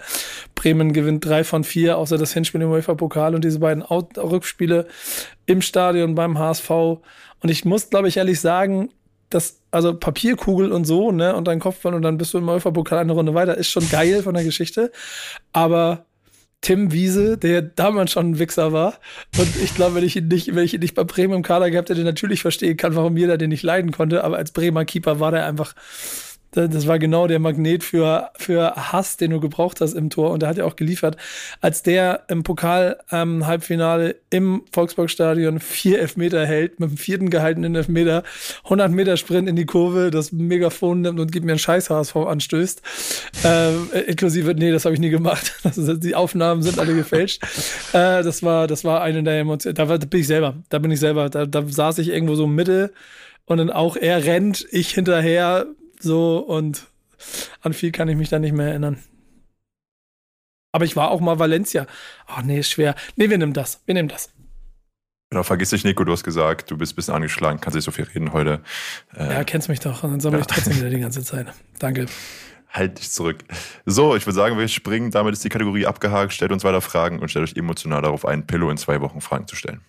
Bremen 0.55 0.93
gewinnt 0.93 1.25
drei 1.25 1.43
von 1.43 1.63
vier, 1.63 1.97
außer 1.97 2.17
das 2.17 2.33
Hinspiel 2.33 2.61
im 2.61 2.71
UEFA-Pokal 2.71 3.35
und 3.35 3.43
diese 3.43 3.59
beiden 3.59 3.83
Rückspiele 3.83 4.87
im 5.45 5.61
Stadion 5.61 6.15
beim 6.15 6.37
HSV. 6.37 6.69
Und 6.69 7.49
ich 7.49 7.65
muss, 7.65 7.89
glaube 7.89 8.07
ich, 8.07 8.17
ehrlich 8.17 8.39
sagen, 8.39 8.89
das, 9.33 9.59
also 9.71 9.93
Papierkugel 9.93 10.71
und 10.71 10.85
so, 10.85 11.11
ne, 11.11 11.35
und 11.35 11.47
dein 11.47 11.59
Kopfball 11.59 11.93
und 11.93 12.03
dann 12.03 12.17
bist 12.17 12.33
du 12.33 12.37
im 12.37 12.47
UEFA-Pokal 12.47 12.99
eine 12.99 13.13
Runde 13.13 13.33
weiter, 13.33 13.57
ist 13.57 13.69
schon 13.69 13.89
geil 13.89 14.23
von 14.23 14.33
der 14.33 14.43
Geschichte. 14.43 14.91
Aber 15.53 16.05
Tim 16.61 16.91
Wiese, 16.91 17.37
der 17.37 17.63
damals 17.63 18.11
schon 18.11 18.31
ein 18.31 18.39
Wichser 18.39 18.71
war, 18.71 18.99
und 19.37 19.49
ich 19.63 19.73
glaube, 19.73 19.95
wenn 19.95 20.03
ich 20.03 20.15
ihn 20.15 20.27
nicht, 20.27 20.53
wenn 20.53 20.63
ich 20.63 20.73
ihn 20.75 20.79
nicht 20.79 20.93
bei 20.93 21.03
Bremen 21.03 21.33
im 21.33 21.41
Kader 21.41 21.71
gehabt 21.71 21.89
hätte, 21.89 22.03
natürlich 22.03 22.41
verstehen 22.41 22.77
kann, 22.77 22.95
warum 22.95 23.17
jeder 23.17 23.37
den 23.37 23.49
nicht 23.49 23.63
leiden 23.63 23.91
konnte, 23.91 24.23
aber 24.23 24.37
als 24.37 24.51
Bremer 24.51 24.85
Keeper 24.85 25.19
war 25.19 25.31
der 25.31 25.45
einfach, 25.45 25.73
Das 26.51 26.85
war 26.85 26.99
genau 26.99 27.27
der 27.27 27.39
Magnet 27.39 27.83
für, 27.83 28.29
für 28.37 28.75
Hass, 28.75 29.15
den 29.15 29.31
du 29.31 29.39
gebraucht 29.39 29.79
hast 29.79 29.93
im 29.93 30.09
Tor. 30.09 30.31
Und 30.31 30.41
der 30.41 30.49
hat 30.49 30.57
ja 30.57 30.65
auch 30.65 30.75
geliefert, 30.75 31.15
als 31.61 31.81
der 31.81 32.23
im 32.27 32.43
Pokal-Halbfinale 32.43 34.11
ähm, 34.11 34.15
im 34.29 34.63
Volksparkstadion 34.71 35.59
vier 35.59 35.99
Elfmeter 35.99 36.45
hält, 36.45 36.79
mit 36.79 36.89
dem 36.89 36.97
vierten 36.97 37.29
gehaltenen 37.29 37.75
Elfmeter, 37.75 38.23
100 38.65 38.91
Meter 38.91 39.15
Sprint 39.15 39.47
in 39.47 39.55
die 39.55 39.65
Kurve, 39.65 40.11
das 40.11 40.31
Megafon 40.33 41.01
nimmt 41.01 41.19
und 41.19 41.31
gibt 41.31 41.45
mir 41.45 41.53
einen 41.53 41.59
scheiß 41.59 41.89
HSV 41.89 42.15
anstößt. 42.17 42.81
Ähm, 43.45 43.89
inklusive, 44.07 44.53
nee, 44.53 44.71
das 44.71 44.83
habe 44.83 44.93
ich 44.93 45.01
nie 45.01 45.09
gemacht. 45.09 45.53
Ist, 45.63 46.03
die 46.03 46.15
Aufnahmen 46.15 46.63
sind 46.63 46.79
alle 46.79 46.95
gefälscht. 46.95 47.41
Äh, 47.93 48.23
das 48.23 48.43
war, 48.43 48.67
das 48.67 48.83
war 48.83 49.01
eine 49.01 49.23
der 49.23 49.39
Emotionen. 49.39 49.75
Da, 49.75 49.87
war, 49.87 49.99
da 49.99 50.05
bin 50.05 50.19
ich 50.19 50.27
selber, 50.27 50.55
da 50.69 50.79
bin 50.79 50.91
ich 50.91 50.99
selber. 50.99 51.29
Da, 51.29 51.45
da 51.45 51.63
saß 51.65 51.99
ich 51.99 52.09
irgendwo 52.09 52.35
so 52.35 52.45
Mitte 52.45 52.91
und 53.45 53.57
dann 53.57 53.69
auch 53.69 53.95
er 53.95 54.25
rennt, 54.25 54.65
ich 54.71 54.91
hinterher, 54.91 55.65
so 56.01 56.39
und 56.39 56.87
an 57.61 57.73
viel 57.73 57.91
kann 57.91 58.07
ich 58.07 58.15
mich 58.15 58.29
da 58.29 58.39
nicht 58.39 58.53
mehr 58.53 58.67
erinnern. 58.67 59.01
Aber 60.71 60.85
ich 60.85 60.95
war 60.95 61.11
auch 61.11 61.19
mal 61.19 61.39
Valencia. 61.39 61.85
Ach 62.27 62.43
nee, 62.43 62.59
ist 62.59 62.71
schwer. 62.71 62.95
Nee, 63.15 63.29
wir 63.29 63.37
nehmen 63.37 63.53
das. 63.53 63.81
Wir 63.85 63.93
nehmen 63.93 64.09
das. 64.09 64.31
Genau, 65.29 65.43
vergiss 65.43 65.69
dich, 65.69 65.85
Nico, 65.85 66.03
du 66.03 66.11
hast 66.11 66.23
gesagt, 66.23 66.71
du 66.71 66.77
bist 66.77 66.93
ein 66.93 66.95
bisschen 66.97 67.13
angeschlagen, 67.13 67.61
kannst 67.61 67.75
nicht 67.75 67.85
so 67.85 67.91
viel 67.91 68.03
reden 68.03 68.33
heute. 68.33 68.61
Äh, 69.15 69.33
ja, 69.33 69.43
kennst 69.45 69.69
mich 69.69 69.79
doch. 69.79 70.03
Und 70.03 70.11
dann 70.11 70.19
sammle 70.19 70.39
ja. 70.39 70.41
ich 70.41 70.47
trotzdem 70.47 70.75
wieder 70.75 70.89
die 70.89 70.99
ganze 70.99 71.23
Zeit. 71.23 71.47
Danke. 71.79 72.07
Halt 72.69 72.99
dich 72.99 73.11
zurück. 73.11 73.43
So, 73.85 74.15
ich 74.15 74.25
würde 74.25 74.35
sagen, 74.35 74.57
wir 74.57 74.67
springen. 74.67 75.11
Damit 75.11 75.33
ist 75.33 75.43
die 75.43 75.49
Kategorie 75.49 75.85
abgehakt. 75.85 76.33
Stellt 76.33 76.51
uns 76.51 76.63
weiter 76.63 76.81
Fragen 76.81 77.19
und 77.19 77.29
stellt 77.29 77.49
euch 77.49 77.57
emotional 77.57 78.01
darauf 78.01 78.25
ein, 78.25 78.45
Pillow 78.45 78.69
in 78.69 78.77
zwei 78.77 79.01
Wochen 79.01 79.21
Fragen 79.21 79.47
zu 79.47 79.55
stellen. 79.55 79.81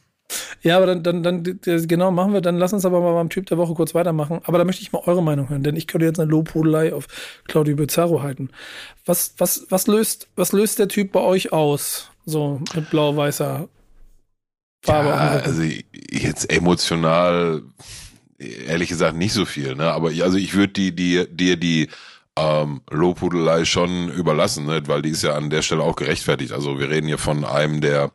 Ja, 0.62 0.76
aber 0.76 0.86
dann, 0.86 1.22
dann, 1.22 1.22
dann, 1.22 1.60
genau, 1.88 2.10
machen 2.10 2.32
wir, 2.32 2.40
dann 2.40 2.56
lass 2.56 2.72
uns 2.72 2.84
aber 2.84 3.00
mal 3.00 3.14
beim 3.14 3.30
Typ 3.30 3.46
der 3.46 3.58
Woche 3.58 3.74
kurz 3.74 3.94
weitermachen. 3.94 4.40
Aber 4.44 4.58
da 4.58 4.64
möchte 4.64 4.82
ich 4.82 4.92
mal 4.92 5.02
eure 5.06 5.22
Meinung 5.22 5.48
hören, 5.48 5.62
denn 5.62 5.76
ich 5.76 5.86
könnte 5.86 6.06
jetzt 6.06 6.20
eine 6.20 6.30
Lobhudelei 6.30 6.92
auf 6.92 7.06
Claudio 7.46 7.76
Bizarro 7.76 8.22
halten. 8.22 8.50
Was, 9.04 9.34
was, 9.38 9.66
was 9.70 9.86
löst, 9.86 10.28
was 10.36 10.52
löst 10.52 10.78
der 10.78 10.88
Typ 10.88 11.12
bei 11.12 11.20
euch 11.20 11.52
aus? 11.52 12.10
So 12.24 12.60
mit 12.74 12.90
blau-weißer 12.90 13.68
Farbe. 14.82 15.08
Ja, 15.08 15.16
also 15.16 15.62
jetzt 16.10 16.52
emotional, 16.52 17.62
ehrlich 18.38 18.88
gesagt, 18.88 19.16
nicht 19.16 19.32
so 19.32 19.44
viel, 19.44 19.74
ne? 19.74 19.92
Aber 19.92 20.08
also 20.08 20.36
ich 20.36 20.54
würde 20.54 20.72
die, 20.72 20.94
die, 20.94 21.26
dir 21.30 21.56
die, 21.56 21.88
ähm, 22.36 22.80
Lobhudelei 22.90 23.64
schon 23.64 24.10
überlassen, 24.10 24.66
ne? 24.66 24.82
weil 24.86 25.02
die 25.02 25.10
ist 25.10 25.22
ja 25.22 25.34
an 25.34 25.50
der 25.50 25.62
Stelle 25.62 25.82
auch 25.82 25.96
gerechtfertigt. 25.96 26.52
Also 26.52 26.78
wir 26.78 26.88
reden 26.88 27.06
hier 27.06 27.18
von 27.18 27.44
einem 27.44 27.80
der 27.80 28.10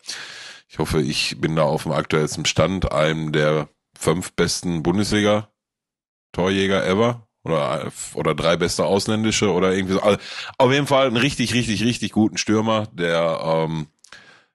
ich 0.68 0.80
hoffe, 0.80 1.02
ich 1.02 1.40
bin 1.40 1.56
da 1.56 1.64
auf 1.64 1.84
dem 1.84 1.94
aktuellsten 1.94 2.46
Stand, 2.46 2.92
einem 2.92 3.32
der 3.32 3.70
fünf 3.98 4.34
besten 4.34 4.84
Bundesliga-Torjäger 4.84 6.86
ever. 6.86 7.24
Oder, 7.44 7.92
oder 8.14 8.36
drei 8.36 8.58
beste 8.58 8.84
ausländische 8.84 9.54
oder 9.54 9.74
irgendwie 9.74 9.94
so. 9.94 10.02
Also 10.02 10.20
auf 10.58 10.70
jeden 10.70 10.86
Fall 10.86 11.08
einen 11.08 11.16
richtig, 11.16 11.54
richtig, 11.54 11.82
richtig 11.86 12.12
guten 12.12 12.38
Stürmer, 12.38 12.90
der 12.92 13.40
ähm, 13.42 13.88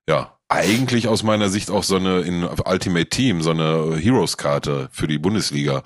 ja 0.07 0.37
eigentlich 0.49 1.09
aus 1.09 1.23
meiner 1.23 1.49
Sicht 1.49 1.71
auch 1.71 1.85
so 1.85 1.97
eine 1.97 2.21
in 2.21 2.45
Ultimate 2.45 3.09
Team, 3.09 3.41
so 3.41 3.53
eine 3.53 3.97
Heroes-Karte 3.97 4.91
für 4.93 5.07
die 5.07 5.17
Bundesliga 5.17 5.83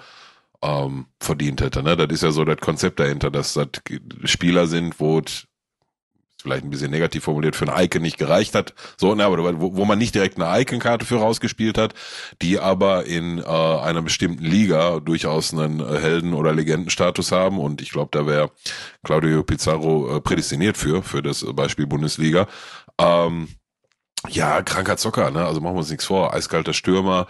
ähm, 0.63 1.07
verdient 1.21 1.61
hätte. 1.61 1.85
Ne? 1.85 1.97
Das 1.97 2.09
ist 2.11 2.25
ja 2.25 2.33
so 2.33 2.45
das 2.45 2.59
Konzept 2.59 2.99
dahinter, 2.99 3.31
dass 3.31 3.55
das 3.55 3.69
Spieler 4.25 4.67
sind, 4.67 4.99
wo 4.99 5.23
vielleicht 6.47 6.65
ein 6.65 6.71
bisschen 6.71 6.93
negativ 6.93 7.25
formuliert, 7.25 7.57
für 7.57 7.69
ein 7.69 7.85
Icon 7.85 8.03
nicht 8.03 8.19
gereicht 8.19 8.55
hat. 8.55 8.73
So, 8.97 9.15
ne, 9.15 9.25
aber 9.25 9.61
wo, 9.61 9.77
wo 9.77 9.85
man 9.85 9.99
nicht 9.99 10.15
direkt 10.15 10.41
eine 10.41 10.61
Icon-Karte 10.61 11.05
für 11.05 11.17
rausgespielt 11.17 11.77
hat, 11.77 11.93
die 12.41 12.61
aber 12.61 13.05
in 13.05 13.39
äh, 13.39 13.43
einer 13.45 14.01
bestimmten 14.03 14.45
Liga 14.45 15.01
durchaus 15.01 15.53
einen 15.53 15.81
äh, 15.81 15.99
Helden- 15.99 16.35
oder 16.35 16.53
Legendenstatus 16.53 17.33
haben. 17.33 17.59
Und 17.59 17.83
ich 17.83 17.91
glaube, 17.91 18.11
da 18.13 18.27
wäre 18.27 18.53
Claudio 19.03 19.43
Pizarro 19.43 20.17
äh, 20.17 20.21
prädestiniert 20.21 20.77
für, 20.77 21.03
für 21.03 21.23
das 21.23 21.45
Beispiel 21.55 21.87
Bundesliga. 21.87 22.47
Ähm, 22.99 23.49
ja, 24.29 24.63
kranker 24.63 24.97
Zocker, 24.97 25.31
ne? 25.31 25.45
Also 25.45 25.61
machen 25.61 25.75
wir 25.75 25.81
uns 25.81 25.91
nichts 25.91 26.07
vor. 26.07 26.33
Eiskalter 26.33 26.73
Stürmer, 26.73 27.27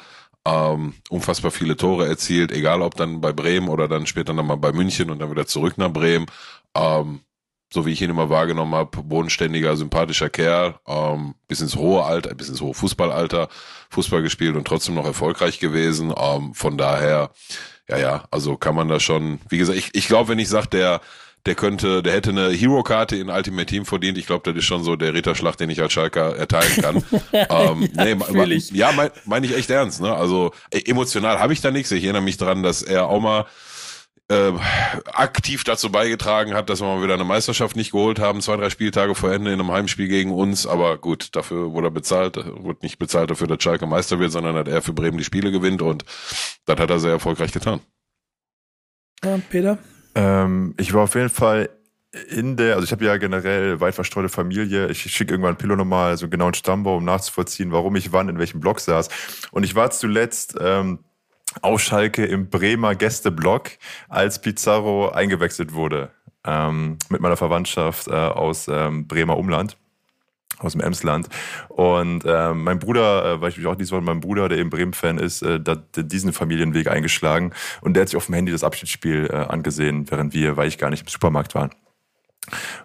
ähm, 0.46 0.94
unfassbar 1.10 1.50
viele 1.50 1.76
Tore 1.76 2.06
erzielt, 2.06 2.52
egal 2.52 2.82
ob 2.82 2.94
dann 2.94 3.20
bei 3.20 3.32
Bremen 3.32 3.68
oder 3.68 3.88
dann 3.88 4.06
später 4.06 4.32
nochmal 4.32 4.56
bei 4.56 4.72
München 4.72 5.10
und 5.10 5.18
dann 5.18 5.30
wieder 5.30 5.46
zurück 5.46 5.76
nach 5.78 5.92
Bremen. 5.92 6.26
Ähm, 6.74 7.20
so 7.72 7.84
wie 7.84 7.92
ich 7.92 8.02
ihn 8.02 8.10
immer 8.10 8.30
wahrgenommen 8.30 8.74
habe, 8.74 9.02
bodenständiger, 9.02 9.76
sympathischer 9.76 10.30
Kerl, 10.30 10.76
ähm, 10.86 11.34
bis 11.48 11.60
ins 11.60 11.76
hohe 11.76 12.04
Alter, 12.04 12.34
bis 12.34 12.48
ins 12.48 12.60
hohe 12.60 12.74
Fußballalter, 12.74 13.48
Fußball 13.90 14.22
gespielt 14.22 14.56
und 14.56 14.66
trotzdem 14.66 14.94
noch 14.94 15.04
erfolgreich 15.04 15.58
gewesen. 15.58 16.14
Ähm, 16.16 16.54
von 16.54 16.78
daher, 16.78 17.30
ja, 17.88 17.98
ja, 17.98 18.24
also 18.30 18.56
kann 18.56 18.74
man 18.74 18.88
da 18.88 19.00
schon, 19.00 19.40
wie 19.48 19.58
gesagt, 19.58 19.78
ich, 19.78 19.90
ich 19.94 20.06
glaube, 20.06 20.28
wenn 20.30 20.38
ich 20.38 20.48
sage, 20.48 20.68
der, 20.68 21.00
der 21.46 21.54
könnte, 21.54 22.02
der 22.02 22.12
hätte 22.12 22.30
eine 22.30 22.50
Hero-Karte 22.50 23.16
in 23.16 23.30
Ultimate 23.30 23.66
Team 23.66 23.84
verdient. 23.86 24.18
Ich 24.18 24.26
glaube, 24.26 24.50
das 24.50 24.58
ist 24.58 24.66
schon 24.66 24.82
so 24.82 24.96
der 24.96 25.14
Ritterschlag, 25.14 25.56
den 25.56 25.70
ich 25.70 25.80
als 25.80 25.92
Schalker 25.92 26.36
erteilen 26.36 26.82
kann. 26.82 26.96
ähm, 27.32 27.88
ja, 27.94 28.04
nee, 28.04 28.14
ma, 28.16 28.26
ja 28.72 28.92
meine 28.92 29.12
mein 29.24 29.44
ich 29.44 29.56
echt 29.56 29.70
ernst. 29.70 30.00
Ne? 30.00 30.12
Also 30.12 30.52
e, 30.72 30.80
emotional 30.84 31.38
habe 31.38 31.52
ich 31.52 31.60
da 31.60 31.70
nichts. 31.70 31.92
Ich 31.92 32.02
erinnere 32.02 32.22
mich 32.22 32.36
dran, 32.36 32.64
dass 32.64 32.82
er 32.82 33.06
auch 33.06 33.20
mal 33.20 33.46
äh, 34.28 34.52
aktiv 35.12 35.62
dazu 35.64 35.90
beigetragen 35.90 36.54
hat, 36.54 36.68
dass 36.68 36.80
wir 36.80 36.86
mal 36.86 37.02
wieder 37.02 37.14
eine 37.14 37.24
Meisterschaft 37.24 37.76
nicht 37.76 37.92
geholt 37.92 38.18
haben, 38.18 38.40
zwei, 38.40 38.56
drei 38.56 38.70
Spieltage 38.70 39.14
vor 39.14 39.32
Ende 39.32 39.52
in 39.52 39.60
einem 39.60 39.70
Heimspiel 39.70 40.08
gegen 40.08 40.32
uns. 40.32 40.66
Aber 40.66 40.98
gut, 40.98 41.36
dafür 41.36 41.72
wurde 41.72 41.88
er 41.88 41.92
bezahlt, 41.92 42.36
wurde 42.36 42.80
nicht 42.82 42.98
bezahlt 42.98 43.30
dafür, 43.30 43.46
dass 43.46 43.62
Schalke 43.62 43.86
Meister 43.86 44.18
wird, 44.18 44.32
sondern 44.32 44.56
dass 44.56 44.72
er 44.72 44.82
für 44.82 44.92
Bremen 44.92 45.18
die 45.18 45.24
Spiele 45.24 45.52
gewinnt 45.52 45.82
und 45.82 46.04
das 46.64 46.78
hat 46.78 46.90
er 46.90 46.98
sehr 46.98 47.12
erfolgreich 47.12 47.52
getan. 47.52 47.80
Ja, 49.24 49.38
Peter? 49.48 49.78
Ähm, 50.14 50.74
ich 50.78 50.92
war 50.92 51.04
auf 51.04 51.14
jeden 51.14 51.30
Fall 51.30 51.70
in 52.28 52.56
der, 52.56 52.74
also 52.74 52.84
ich 52.84 52.92
habe 52.92 53.04
ja 53.04 53.16
generell 53.18 53.80
weit 53.80 53.94
verstreute 53.94 54.28
Familie. 54.28 54.88
Ich 54.88 55.02
schicke 55.02 55.34
irgendwann 55.34 55.56
Pillow 55.56 55.76
nochmal 55.76 56.16
so 56.16 56.24
einen 56.24 56.30
genauen 56.30 56.54
Stammbaum, 56.54 56.98
um 56.98 57.04
nachzuvollziehen, 57.04 57.72
warum 57.72 57.94
ich 57.96 58.12
wann 58.12 58.28
in 58.28 58.38
welchem 58.38 58.60
Block 58.60 58.80
saß. 58.80 59.08
Und 59.50 59.64
ich 59.64 59.74
war 59.74 59.90
zuletzt 59.90 60.56
ähm, 60.60 61.00
auf 61.62 61.80
Schalke 61.80 62.24
im 62.24 62.50
Bremer 62.50 62.94
Gästeblock, 62.94 63.70
als 64.08 64.40
Pizarro 64.40 65.10
eingewechselt 65.10 65.72
wurde. 65.72 66.10
Ähm, 66.44 66.98
mit 67.08 67.20
meiner 67.20 67.36
Verwandtschaft 67.36 68.08
äh, 68.08 68.12
aus 68.12 68.68
ähm, 68.68 69.08
Bremer 69.08 69.36
Umland 69.36 69.76
aus 70.58 70.72
dem 70.72 70.80
Emsland. 70.80 71.28
Und 71.68 72.24
äh, 72.24 72.54
mein 72.54 72.78
Bruder, 72.78 73.34
äh, 73.34 73.40
weil 73.40 73.50
ich 73.50 73.58
mich 73.58 73.66
auch 73.66 73.74
diesmal 73.74 74.00
mein 74.00 74.20
Bruder, 74.20 74.48
der 74.48 74.58
eben 74.58 74.70
Bremen-Fan 74.70 75.18
ist, 75.18 75.42
äh, 75.42 75.60
da, 75.60 75.74
diesen 75.74 76.32
Familienweg 76.32 76.88
eingeschlagen. 76.88 77.52
Und 77.82 77.94
der 77.94 78.02
hat 78.02 78.08
sich 78.08 78.16
auf 78.16 78.26
dem 78.26 78.34
Handy 78.34 78.52
das 78.52 78.64
Abschiedsspiel 78.64 79.28
äh, 79.30 79.36
angesehen, 79.36 80.10
während 80.10 80.34
wir, 80.34 80.56
weil 80.56 80.68
ich 80.68 80.78
gar 80.78 80.90
nicht 80.90 81.02
im 81.02 81.08
Supermarkt 81.08 81.54
waren. 81.54 81.70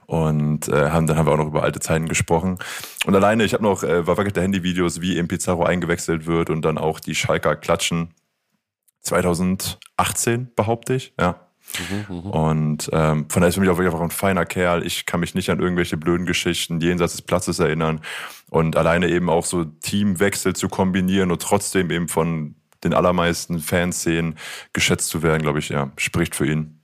Und 0.08 0.68
äh, 0.70 0.90
haben, 0.90 1.08
dann 1.08 1.18
haben 1.18 1.28
wir 1.28 1.34
auch 1.34 1.38
noch 1.38 1.48
über 1.48 1.64
alte 1.64 1.80
Zeiten 1.80 2.10
gesprochen. 2.10 2.58
Und 3.06 3.16
alleine, 3.16 3.44
ich 3.44 3.54
habe 3.54 3.64
noch, 3.64 3.84
äh, 3.84 4.06
war 4.08 4.18
wirklich 4.18 4.34
der 4.34 4.44
Handyvideos, 4.44 5.02
wie 5.02 5.18
eben 5.18 5.28
Pizarro 5.28 5.64
eingewechselt 5.64 6.26
wird 6.26 6.50
und 6.50 6.64
dann 6.64 6.78
auch 6.78 7.00
die 7.00 7.16
Schalker 7.16 7.56
klatschen 7.56 8.10
2018, 9.02 10.52
behaupte 10.56 10.96
ich, 10.96 11.14
ja. 11.20 11.48
Mhm, 11.80 12.16
mhm, 12.16 12.30
Und 12.32 12.90
ähm, 12.92 13.30
von 13.30 13.42
daher 13.42 13.48
ist 13.50 13.56
für 13.56 13.62
mich 13.62 13.70
auch 13.70 13.78
wirklich 13.78 13.94
einfach 13.94 14.04
ein 14.04 14.12
feiner 14.12 14.46
Kerl. 14.46 14.86
Ich 14.86 15.06
kann 15.06 15.20
mich 15.20 15.36
nicht 15.36 15.50
an 15.50 15.60
irgendwelche 15.60 15.98
blöden 15.98 16.26
Geschichten 16.26 16.82
jenseits 16.82 17.14
des 17.14 17.22
Platzes 17.22 17.60
erinnern. 17.60 18.02
Und 18.50 18.76
alleine 18.76 19.08
eben 19.10 19.30
auch 19.30 19.46
so 19.46 19.64
Teamwechsel 19.64 20.56
zu 20.56 20.68
kombinieren 20.68 21.32
und 21.32 21.42
trotzdem 21.42 21.90
eben 21.90 22.10
von 22.10 22.56
den 22.84 22.94
allermeisten 22.94 23.60
Fanszenen 23.60 24.36
geschätzt 24.74 25.10
zu 25.10 25.24
werden, 25.24 25.42
glaube 25.42 25.60
ich, 25.60 25.70
ja, 25.70 25.92
spricht 25.98 26.36
für 26.36 26.46
ihn. 26.46 26.80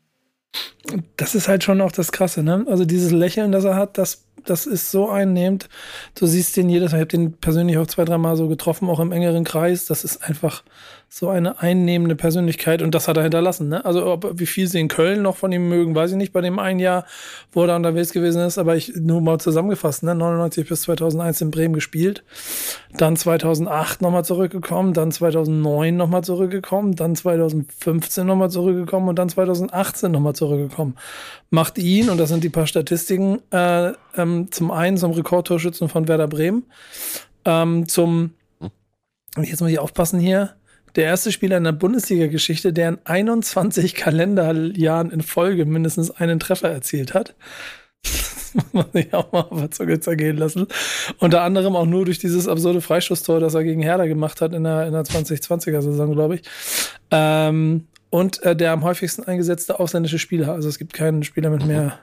Das 1.17 1.35
ist 1.35 1.47
halt 1.47 1.63
schon 1.63 1.81
auch 1.81 1.91
das 1.91 2.11
Krasse, 2.11 2.43
ne? 2.43 2.65
Also 2.67 2.85
dieses 2.85 3.11
Lächeln, 3.11 3.51
das 3.51 3.65
er 3.65 3.75
hat, 3.75 3.97
das, 3.97 4.25
das 4.45 4.65
ist 4.65 4.91
so 4.91 5.09
einnehmend. 5.09 5.67
Du 6.15 6.25
siehst 6.25 6.55
den 6.55 6.69
jedes 6.69 6.91
Mal, 6.91 6.99
ich 6.99 7.01
habe 7.01 7.17
den 7.17 7.33
persönlich 7.33 7.77
auch 7.77 7.87
zwei, 7.87 8.05
dreimal 8.05 8.37
so 8.37 8.47
getroffen, 8.47 8.89
auch 8.89 8.99
im 8.99 9.11
engeren 9.11 9.43
Kreis. 9.43 9.85
Das 9.85 10.03
ist 10.03 10.23
einfach, 10.23 10.63
so 11.09 11.29
eine 11.29 11.61
einnehmende 11.61 12.15
Persönlichkeit 12.15 12.81
und 12.81 12.93
das 12.93 13.07
hat 13.07 13.15
er 13.17 13.23
hinterlassen. 13.23 13.69
Ne? 13.69 13.83
Also 13.85 14.05
ob, 14.05 14.39
wie 14.39 14.45
viel 14.45 14.67
sie 14.67 14.79
in 14.79 14.89
Köln 14.89 15.21
noch 15.21 15.37
von 15.37 15.51
ihm 15.51 15.69
mögen, 15.69 15.95
weiß 15.95 16.11
ich 16.11 16.17
nicht 16.17 16.33
bei 16.33 16.41
dem 16.41 16.59
einen 16.59 16.79
Jahr, 16.79 17.05
wo 17.51 17.63
er 17.63 17.75
unterwegs 17.75 18.11
gewesen 18.11 18.41
ist, 18.41 18.57
aber 18.57 18.75
ich 18.75 18.93
nur 18.95 19.21
mal 19.21 19.39
zusammengefasst, 19.39 20.03
ne? 20.03 20.15
99 20.15 20.67
bis 20.67 20.81
2001 20.81 21.41
in 21.41 21.51
Bremen 21.51 21.73
gespielt, 21.73 22.23
dann 22.97 23.15
2008 23.15 24.01
nochmal 24.01 24.25
zurückgekommen, 24.25 24.93
dann 24.93 25.11
2009 25.11 25.95
nochmal 25.95 26.23
zurückgekommen, 26.23 26.95
dann 26.95 27.15
2015 27.15 28.27
nochmal 28.27 28.51
zurückgekommen 28.51 29.07
und 29.07 29.17
dann 29.17 29.29
2018 29.29 30.11
nochmal 30.11 30.35
zurückgekommen. 30.35 30.95
Macht 31.49 31.77
ihn, 31.77 32.09
und 32.09 32.17
das 32.17 32.29
sind 32.29 32.43
die 32.43 32.49
paar 32.49 32.67
Statistiken, 32.67 33.41
äh, 33.51 33.93
ähm, 34.17 34.51
zum 34.51 34.71
einen 34.71 34.97
zum 34.97 35.11
Rekordtorschützen 35.11 35.87
von 35.87 36.07
Werder 36.09 36.27
Bremen, 36.27 36.65
ähm, 37.45 37.87
zum 37.87 38.31
Jetzt 39.45 39.61
muss 39.61 39.69
ich 39.69 39.79
aufpassen 39.79 40.19
hier 40.19 40.55
der 40.95 41.05
erste 41.05 41.31
Spieler 41.31 41.57
in 41.57 41.63
der 41.63 41.71
Bundesliga-Geschichte, 41.71 42.73
der 42.73 42.89
in 42.89 42.97
21 43.03 43.95
Kalenderjahren 43.95 45.11
in 45.11 45.21
Folge 45.21 45.65
mindestens 45.65 46.11
einen 46.11 46.39
Treffer 46.39 46.69
erzielt 46.69 47.13
hat. 47.13 47.35
Das 48.03 48.53
muss 48.53 48.73
man 48.73 48.85
sich 48.93 49.13
auch 49.13 49.31
mal 49.31 49.41
auf 49.41 49.59
der 49.59 49.71
Zunge 49.71 49.99
zergehen 49.99 50.37
lassen. 50.37 50.67
Unter 51.19 51.41
anderem 51.41 51.75
auch 51.75 51.85
nur 51.85 52.05
durch 52.05 52.19
dieses 52.19 52.47
absurde 52.47 52.81
Freistoßtor, 52.81 53.39
das 53.39 53.53
er 53.53 53.63
gegen 53.63 53.81
Herder 53.81 54.07
gemacht 54.07 54.41
hat 54.41 54.53
in 54.53 54.63
der, 54.63 54.87
in 54.87 54.93
der 54.93 55.03
2020er-Saison, 55.03 56.13
glaube 56.13 56.35
ich. 56.35 56.41
Ähm, 57.11 57.87
und 58.09 58.41
äh, 58.43 58.55
der 58.55 58.71
am 58.71 58.83
häufigsten 58.83 59.23
eingesetzte 59.23 59.79
ausländische 59.79 60.19
Spieler. 60.19 60.53
Also 60.53 60.69
es 60.69 60.77
gibt 60.77 60.93
keinen 60.93 61.23
Spieler 61.23 61.49
mit 61.49 61.65
mehr. 61.65 61.99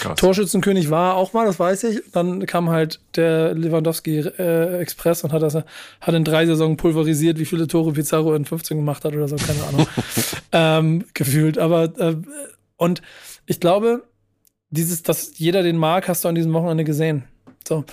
Krass. 0.00 0.18
Torschützenkönig 0.18 0.90
war 0.90 1.16
auch 1.16 1.32
mal, 1.32 1.46
das 1.46 1.58
weiß 1.58 1.84
ich. 1.84 2.02
Dann 2.12 2.46
kam 2.46 2.70
halt 2.70 3.00
der 3.16 3.54
Lewandowski 3.54 4.18
äh, 4.18 4.78
Express 4.78 5.24
und 5.24 5.32
hat 5.32 5.42
das 5.42 5.54
hat 5.54 6.14
in 6.14 6.24
drei 6.24 6.46
Saisonen 6.46 6.76
pulverisiert, 6.76 7.38
wie 7.38 7.44
viele 7.44 7.66
Tore 7.66 7.92
Pizarro 7.92 8.34
in 8.34 8.44
15 8.44 8.76
gemacht 8.76 9.04
hat 9.04 9.14
oder 9.14 9.28
so, 9.28 9.36
keine 9.36 9.64
Ahnung. 9.64 9.86
ähm, 10.52 11.04
gefühlt. 11.14 11.58
Aber 11.58 11.84
äh, 11.98 12.16
und 12.76 13.02
ich 13.46 13.60
glaube, 13.60 14.04
dieses, 14.70 15.02
dass 15.02 15.38
jeder 15.38 15.62
den 15.62 15.76
mag, 15.76 16.08
hast 16.08 16.24
du 16.24 16.28
an 16.28 16.34
diesem 16.34 16.52
Wochenende 16.52 16.84
gesehen. 16.84 17.24
So, 17.66 17.84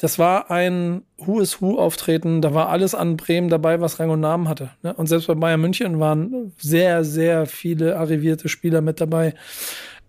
das 0.00 0.18
war 0.18 0.50
ein 0.50 1.02
Who 1.18 1.40
is 1.40 1.60
Who 1.60 1.78
Auftreten. 1.78 2.42
Da 2.42 2.54
war 2.54 2.68
alles 2.68 2.94
an 2.94 3.16
Bremen 3.16 3.48
dabei, 3.48 3.80
was 3.80 4.00
Rang 4.00 4.10
und 4.10 4.20
Namen 4.20 4.48
hatte. 4.48 4.70
Ne? 4.82 4.92
Und 4.94 5.06
selbst 5.06 5.26
bei 5.26 5.34
Bayern 5.34 5.60
München 5.60 6.00
waren 6.00 6.52
sehr, 6.58 7.04
sehr 7.04 7.46
viele 7.46 7.96
arrivierte 7.96 8.48
Spieler 8.48 8.80
mit 8.80 9.00
dabei, 9.00 9.34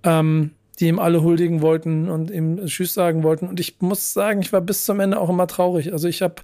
ähm, 0.04 0.52
die 0.80 0.88
ihm 0.88 1.00
alle 1.00 1.24
huldigen 1.24 1.62
wollten 1.62 2.10
und 2.10 2.32
ihm 2.32 2.66
Tschüss 2.66 2.94
sagen 2.94 3.24
wollten. 3.24 3.48
Und 3.48 3.60
ich 3.60 3.80
muss 3.82 4.14
sagen, 4.14 4.42
ich 4.42 4.52
war 4.54 4.62
bis 4.62 4.86
zum 4.86 5.00
Ende 5.00 5.20
auch 5.20 5.30
immer 5.30 5.48
traurig. 5.48 5.94
Also 5.94 6.08
ich 6.08 6.22
habe 6.22 6.36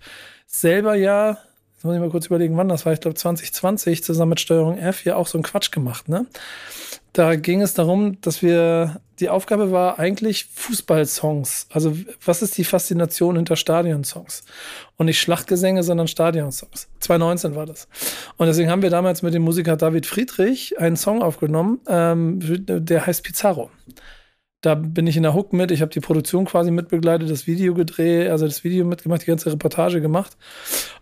selber 0.47 0.95
ja, 0.95 1.37
jetzt 1.73 1.83
muss 1.83 1.95
ich 1.95 1.99
mal 1.99 2.09
kurz 2.09 2.27
überlegen, 2.27 2.57
wann 2.57 2.69
das 2.69 2.85
war, 2.85 2.93
ich 2.93 2.99
glaube 2.99 3.15
2020, 3.15 4.03
zusammen 4.03 4.29
mit 4.29 4.39
Steuerung 4.39 4.77
F, 4.77 5.03
ja 5.03 5.15
auch 5.15 5.27
so 5.27 5.37
einen 5.37 5.43
Quatsch 5.43 5.71
gemacht. 5.71 6.09
Ne? 6.09 6.27
Da 7.13 7.35
ging 7.35 7.61
es 7.61 7.73
darum, 7.73 8.21
dass 8.21 8.41
wir, 8.41 9.01
die 9.19 9.27
Aufgabe 9.27 9.71
war 9.71 9.99
eigentlich 9.99 10.45
Fußballsongs. 10.53 11.67
Also 11.69 11.97
was 12.23 12.41
ist 12.41 12.57
die 12.57 12.63
Faszination 12.63 13.35
hinter 13.35 13.57
Stadionsongs? 13.57 14.43
Und 14.95 15.07
nicht 15.07 15.19
Schlachtgesänge, 15.19 15.83
sondern 15.83 16.07
Stadionsongs. 16.07 16.87
2019 16.99 17.55
war 17.55 17.65
das. 17.65 17.89
Und 18.37 18.47
deswegen 18.47 18.69
haben 18.69 18.81
wir 18.81 18.89
damals 18.89 19.23
mit 19.23 19.33
dem 19.33 19.41
Musiker 19.41 19.75
David 19.75 20.05
Friedrich 20.05 20.79
einen 20.79 20.95
Song 20.95 21.21
aufgenommen, 21.21 21.81
ähm, 21.87 22.39
der 22.41 23.05
heißt 23.05 23.23
Pizarro. 23.23 23.71
Da 24.61 24.75
bin 24.75 25.07
ich 25.07 25.17
in 25.17 25.23
der 25.23 25.33
Hook 25.33 25.53
mit. 25.53 25.71
Ich 25.71 25.81
habe 25.81 25.91
die 25.91 25.99
Produktion 25.99 26.45
quasi 26.45 26.71
mitbegleitet, 26.71 27.29
das 27.29 27.47
Video 27.47 27.73
gedreht, 27.73 28.29
also 28.29 28.45
das 28.45 28.63
Video 28.63 28.85
mitgemacht, 28.85 29.23
die 29.23 29.25
ganze 29.27 29.51
Reportage 29.51 30.01
gemacht. 30.01 30.37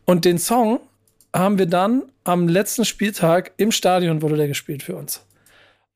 Und 0.05 0.25
den 0.25 0.37
Song 0.37 0.79
haben 1.35 1.59
wir 1.59 1.65
dann 1.65 2.03
am 2.23 2.47
letzten 2.47 2.85
Spieltag 2.85 3.51
im 3.57 3.71
Stadion 3.71 4.21
wurde 4.21 4.37
der 4.37 4.47
gespielt 4.47 4.81
für 4.81 4.95
uns 4.95 5.25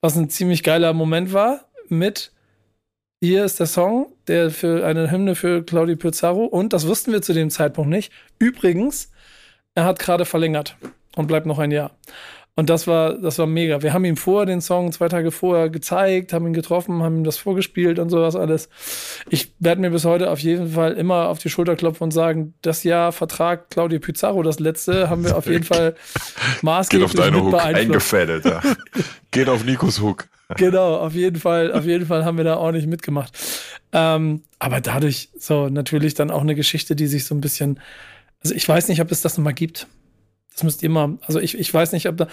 was 0.03 0.17
ein 0.17 0.29
ziemlich 0.29 0.63
geiler 0.63 0.91
Moment 0.91 1.32
war, 1.32 1.62
mit 1.88 2.34
hier 3.24 3.46
ist 3.46 3.62
der 3.62 3.67
Song, 3.67 4.08
der 4.27 4.51
für 4.51 4.86
eine 4.86 5.10
Hymne 5.10 5.34
für 5.34 5.63
Claudio 5.63 5.96
Pizarro 5.96 6.43
und 6.43 6.74
das 6.74 6.86
wussten 6.86 7.13
wir 7.13 7.22
zu 7.22 7.32
dem 7.32 7.50
Zeitpunkt 7.50 7.89
nicht. 7.89 8.12
Übrigens, 8.38 9.12
er 9.75 9.86
hat 9.86 10.00
gerade 10.00 10.25
verlängert 10.25 10.75
und 11.15 11.27
bleibt 11.27 11.46
noch 11.46 11.58
ein 11.58 11.72
Jahr. 11.72 11.91
Und 12.55 12.69
das 12.69 12.86
war, 12.86 13.17
das 13.17 13.39
war 13.39 13.48
mega. 13.48 13.81
Wir 13.81 13.93
haben 13.93 14.05
ihm 14.05 14.15
vorher 14.15 14.45
den 14.45 14.62
Song 14.62 14.91
zwei 14.91 15.10
Tage 15.10 15.31
vorher 15.31 15.69
gezeigt, 15.69 16.33
haben 16.33 16.45
ihn 16.45 16.53
getroffen, 16.53 17.01
haben 17.01 17.17
ihm 17.17 17.24
das 17.24 17.38
vorgespielt 17.38 17.98
und 17.98 18.10
sowas 18.10 18.36
alles. 18.36 18.69
Ich 19.27 19.53
werde 19.57 19.81
mir 19.81 19.89
bis 19.89 20.05
heute 20.05 20.29
auf 20.29 20.38
jeden 20.38 20.69
Fall 20.69 20.93
immer 20.93 21.29
auf 21.29 21.39
die 21.39 21.50
Schulter 21.50 21.75
klopfen 21.75 22.03
und 22.03 22.12
sagen, 22.12 22.53
das 22.62 22.83
Jahr 22.83 23.12
Vertrag 23.12 23.72
Claudio 23.72 24.00
Pizarro, 24.00 24.43
das 24.43 24.60
letzte, 24.60 25.10
haben 25.10 25.24
wir 25.24 25.36
auf 25.36 25.48
jeden 25.48 25.63
Fall 25.63 25.95
maßgeblich 26.62 27.12
Geht 27.12 27.19
auf 27.19 27.25
deine 27.25 27.43
Hook 27.43 27.60
eingefädelt, 27.60 28.45
ja. 28.45 28.62
Geht 29.31 29.50
auf 29.50 29.65
Nikos 29.65 30.00
Hook. 30.00 30.27
Genau, 30.57 30.98
auf 30.98 31.13
jeden 31.15 31.39
Fall, 31.39 31.74
auf 31.74 31.86
jeden 31.86 32.05
Fall 32.05 32.24
haben 32.24 32.38
wir 32.38 32.43
da 32.43 32.57
ordentlich 32.57 32.86
mitgemacht. 32.86 33.36
Ähm, 33.93 34.43
aber 34.60 34.79
dadurch 34.79 35.29
so 35.36 35.69
natürlich 35.69 36.13
dann 36.13 36.29
auch 36.29 36.41
eine 36.41 36.53
Geschichte, 36.53 36.95
die 36.95 37.07
sich 37.07 37.25
so 37.25 37.33
ein 37.33 37.41
bisschen, 37.41 37.79
also 38.43 38.53
ich 38.53 38.67
weiß 38.69 38.89
nicht, 38.89 39.01
ob 39.01 39.12
es 39.12 39.22
das 39.22 39.38
nochmal 39.39 39.55
gibt. 39.55 39.88
Das 40.53 40.63
müsst 40.63 40.83
ihr 40.83 40.89
mal, 40.89 41.17
also 41.25 41.39
ich, 41.39 41.57
ich 41.57 41.74
weiß 41.74 41.91
nicht, 41.91 42.07
ob 42.07 42.17
da, 42.17 42.27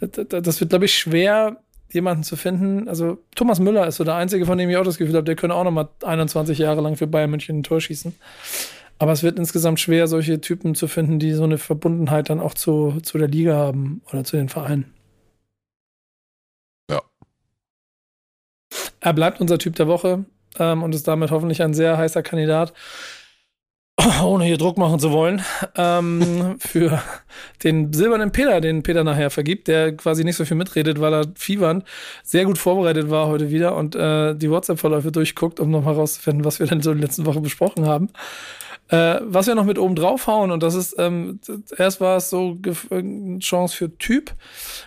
das 0.00 0.60
wird, 0.60 0.70
glaube 0.70 0.86
ich, 0.86 0.96
schwer, 0.96 1.58
jemanden 1.90 2.24
zu 2.24 2.36
finden. 2.36 2.88
Also 2.88 3.18
Thomas 3.34 3.60
Müller 3.60 3.86
ist 3.86 3.96
so 3.96 4.04
der 4.04 4.14
Einzige, 4.14 4.46
von 4.46 4.58
dem 4.58 4.70
ich 4.70 4.76
auch 4.76 4.84
das 4.84 4.98
Gefühl 4.98 5.14
habe, 5.14 5.24
der 5.24 5.36
könnte 5.36 5.54
auch 5.54 5.64
noch 5.64 5.70
mal 5.70 5.88
21 6.04 6.58
Jahre 6.58 6.80
lang 6.80 6.96
für 6.96 7.06
Bayern 7.06 7.30
München 7.30 7.58
ein 7.58 7.62
Tor 7.62 7.80
schießen. 7.80 8.14
Aber 8.98 9.12
es 9.12 9.22
wird 9.22 9.38
insgesamt 9.38 9.78
schwer, 9.78 10.06
solche 10.06 10.40
Typen 10.40 10.74
zu 10.74 10.88
finden, 10.88 11.18
die 11.18 11.32
so 11.32 11.44
eine 11.44 11.58
Verbundenheit 11.58 12.30
dann 12.30 12.40
auch 12.40 12.54
zu, 12.54 12.98
zu 13.02 13.18
der 13.18 13.28
Liga 13.28 13.54
haben 13.54 14.02
oder 14.10 14.24
zu 14.24 14.36
den 14.36 14.48
Vereinen. 14.48 14.92
Ja. 16.90 17.02
Er 19.00 19.12
bleibt 19.12 19.40
unser 19.40 19.58
Typ 19.58 19.76
der 19.76 19.86
Woche 19.86 20.24
ähm, 20.58 20.82
und 20.82 20.94
ist 20.94 21.06
damit 21.06 21.30
hoffentlich 21.30 21.62
ein 21.62 21.74
sehr 21.74 21.98
heißer 21.98 22.22
Kandidat 22.22 22.72
ohne 24.22 24.44
hier 24.44 24.58
Druck 24.58 24.78
machen 24.78 24.98
zu 24.98 25.12
wollen, 25.12 25.42
ähm, 25.76 26.56
für 26.60 27.02
den 27.64 27.92
silbernen 27.92 28.32
Peter, 28.32 28.60
den 28.60 28.82
Peter 28.82 29.04
nachher 29.04 29.30
vergibt, 29.30 29.68
der 29.68 29.96
quasi 29.96 30.24
nicht 30.24 30.36
so 30.36 30.44
viel 30.44 30.56
mitredet, 30.56 31.00
weil 31.00 31.14
er 31.14 31.26
fiebernd 31.34 31.84
sehr 32.22 32.44
gut 32.44 32.58
vorbereitet 32.58 33.10
war 33.10 33.26
heute 33.28 33.50
wieder 33.50 33.76
und 33.76 33.94
äh, 33.94 34.34
die 34.34 34.50
WhatsApp-Verläufe 34.50 35.12
durchguckt, 35.12 35.60
um 35.60 35.70
nochmal 35.70 35.94
rauszufinden, 35.94 36.44
was 36.44 36.60
wir 36.60 36.66
denn 36.66 36.82
so 36.82 36.92
in 36.92 36.98
der 36.98 37.06
letzten 37.06 37.26
Woche 37.26 37.40
besprochen 37.40 37.86
haben. 37.86 38.10
Äh, 38.88 39.20
was 39.22 39.48
wir 39.48 39.56
noch 39.56 39.64
mit 39.64 39.78
oben 39.78 39.96
draufhauen, 39.96 40.52
und 40.52 40.62
das 40.62 40.76
ist, 40.76 40.94
ähm, 40.98 41.40
erst 41.76 42.00
war 42.00 42.18
es 42.18 42.30
so 42.30 42.58
eine 42.90 43.40
Chance 43.40 43.76
für 43.76 43.98
Typ. 43.98 44.32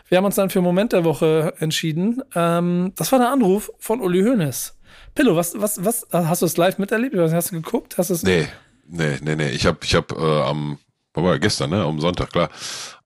Wir 0.08 0.17
haben 0.17 0.26
uns 0.26 0.36
dann 0.36 0.50
für 0.50 0.62
Moment 0.62 0.93
der 0.93 1.04
Woche 1.04 1.54
entschieden. 1.60 2.22
Ähm, 2.34 2.93
das 2.95 3.12
war 3.12 3.19
der 3.19 3.30
Anruf 3.30 3.72
von 3.78 4.00
Uli 4.00 4.22
Hoeneß. 4.24 4.78
Pillow, 5.15 5.36
was, 5.36 5.60
was, 5.60 5.84
was, 5.84 6.08
hast 6.12 6.41
du 6.41 6.45
es 6.45 6.56
live 6.56 6.78
miterlebt? 6.78 7.17
Hast 7.17 7.52
du 7.52 7.56
geguckt? 7.56 7.98
Hast 7.98 8.10
du 8.10 8.15
nee. 8.26 8.48
Nee, 8.91 9.19
nee, 9.21 9.36
nee. 9.36 9.49
Ich 9.49 9.65
habe 9.65 9.78
ich 9.84 9.93
hab, 9.93 10.12
äh, 10.12 10.41
am, 10.41 10.80
war 11.13 11.38
gestern, 11.38 11.69
ne? 11.69 11.84
Am 11.84 11.99
Sonntag, 11.99 12.32
klar. 12.32 12.49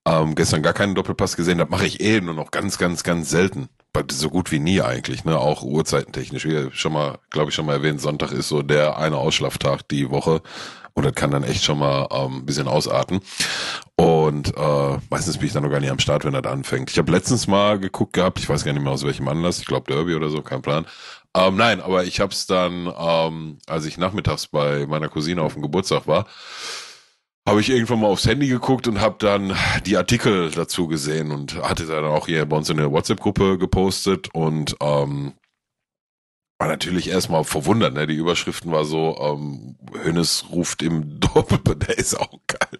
Ähm, 0.06 0.34
gestern 0.34 0.62
gar 0.62 0.72
keinen 0.72 0.94
Doppelpass 0.94 1.36
gesehen. 1.36 1.58
Das 1.58 1.68
mache 1.68 1.86
ich 1.86 2.00
eh 2.00 2.20
nur 2.20 2.34
noch 2.34 2.50
ganz, 2.50 2.78
ganz, 2.78 3.02
ganz 3.02 3.30
selten. 3.30 3.68
So 4.10 4.30
gut 4.30 4.50
wie 4.50 4.58
nie 4.58 4.80
eigentlich, 4.80 5.24
ne? 5.24 5.38
Auch 5.38 5.62
uhrzeitentechnisch. 5.62 6.46
Wie 6.46 6.70
schon 6.72 6.92
mal, 6.94 7.18
glaube 7.30 7.50
ich, 7.50 7.54
schon 7.54 7.66
mal 7.66 7.74
erwähnt, 7.74 8.00
Sonntag 8.00 8.32
ist 8.32 8.48
so 8.48 8.62
der 8.62 8.98
eine 8.98 9.18
Ausschlaftag 9.18 9.86
die 9.88 10.10
Woche. 10.10 10.42
Und 10.94 11.04
das 11.04 11.14
kann 11.14 11.32
dann 11.32 11.44
echt 11.44 11.64
schon 11.64 11.78
mal 11.78 12.08
ähm, 12.12 12.46
bisschen 12.46 12.68
ausarten. 12.68 13.20
Und 13.96 14.56
äh, 14.56 14.98
meistens 15.10 15.38
bin 15.38 15.48
ich 15.48 15.52
dann 15.52 15.64
noch 15.64 15.70
gar 15.70 15.80
nicht 15.80 15.90
am 15.90 15.98
Start, 15.98 16.24
wenn 16.24 16.32
das 16.32 16.44
anfängt. 16.44 16.90
Ich 16.90 16.98
habe 16.98 17.12
letztens 17.12 17.46
mal 17.46 17.78
geguckt 17.78 18.14
gehabt, 18.14 18.38
ich 18.38 18.48
weiß 18.48 18.64
gar 18.64 18.72
nicht 18.72 18.82
mehr 18.82 18.92
aus 18.92 19.04
welchem 19.04 19.28
Anlass, 19.28 19.58
ich 19.58 19.66
glaube 19.66 19.92
Derby 19.92 20.14
oder 20.14 20.30
so, 20.30 20.40
kein 20.40 20.62
Plan. 20.62 20.86
Ähm, 21.36 21.56
nein, 21.56 21.80
aber 21.80 22.04
ich 22.04 22.20
habe 22.20 22.32
es 22.32 22.46
dann, 22.46 22.92
ähm, 22.96 23.58
als 23.66 23.86
ich 23.86 23.98
nachmittags 23.98 24.46
bei 24.46 24.86
meiner 24.86 25.08
Cousine 25.08 25.42
auf 25.42 25.54
dem 25.54 25.62
Geburtstag 25.62 26.06
war, 26.06 26.26
habe 27.46 27.60
ich 27.60 27.70
irgendwann 27.70 28.00
mal 28.00 28.06
aufs 28.06 28.26
Handy 28.26 28.48
geguckt 28.48 28.88
und 28.88 29.00
habe 29.00 29.16
dann 29.18 29.54
die 29.84 29.96
Artikel 29.96 30.50
dazu 30.50 30.86
gesehen 30.86 31.30
und 31.30 31.56
hatte 31.62 31.86
dann 31.86 32.04
auch 32.04 32.26
hier 32.26 32.46
bei 32.46 32.56
uns 32.56 32.70
in 32.70 32.78
der 32.78 32.90
WhatsApp-Gruppe 32.90 33.58
gepostet 33.58 34.28
und 34.32 34.76
ähm, 34.80 35.34
war 36.58 36.68
natürlich 36.68 37.10
erstmal 37.10 37.44
verwundert, 37.44 37.94
ne? 37.94 38.06
Die 38.06 38.14
Überschriften 38.14 38.70
war 38.70 38.84
so, 38.84 39.18
ähm, 39.20 39.76
Hönes 40.02 40.46
ruft 40.50 40.82
im 40.82 41.20
Doppel, 41.20 41.74
der 41.74 41.98
ist 41.98 42.18
auch 42.18 42.38
geil. 42.46 42.78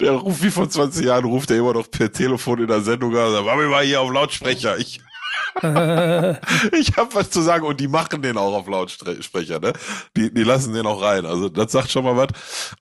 Der 0.00 0.12
ruft 0.12 0.42
wie 0.42 0.50
vor 0.50 0.70
20 0.70 1.04
Jahren, 1.04 1.24
ruft 1.24 1.50
er 1.50 1.58
immer 1.58 1.74
noch 1.74 1.90
per 1.90 2.10
Telefon 2.10 2.60
in 2.60 2.68
der 2.68 2.80
Sendung 2.80 3.14
an, 3.16 3.32
sagt, 3.32 3.44
mach 3.44 3.56
mir 3.56 3.68
mal 3.68 3.84
hier 3.84 4.00
auf 4.00 4.10
Lautsprecher. 4.10 4.78
Ich 4.78 5.00
ich 6.72 6.96
habe 6.96 7.14
was 7.14 7.30
zu 7.30 7.40
sagen 7.40 7.64
und 7.64 7.80
die 7.80 7.88
machen 7.88 8.22
den 8.22 8.36
auch 8.36 8.54
auf 8.54 8.68
Lautsprecher, 8.68 9.58
ne? 9.58 9.72
Die, 10.16 10.32
die 10.32 10.42
lassen 10.42 10.74
den 10.74 10.86
auch 10.86 11.00
rein. 11.00 11.24
Also 11.24 11.48
das 11.48 11.72
sagt 11.72 11.90
schon 11.90 12.04
mal 12.04 12.16
was. 12.16 12.28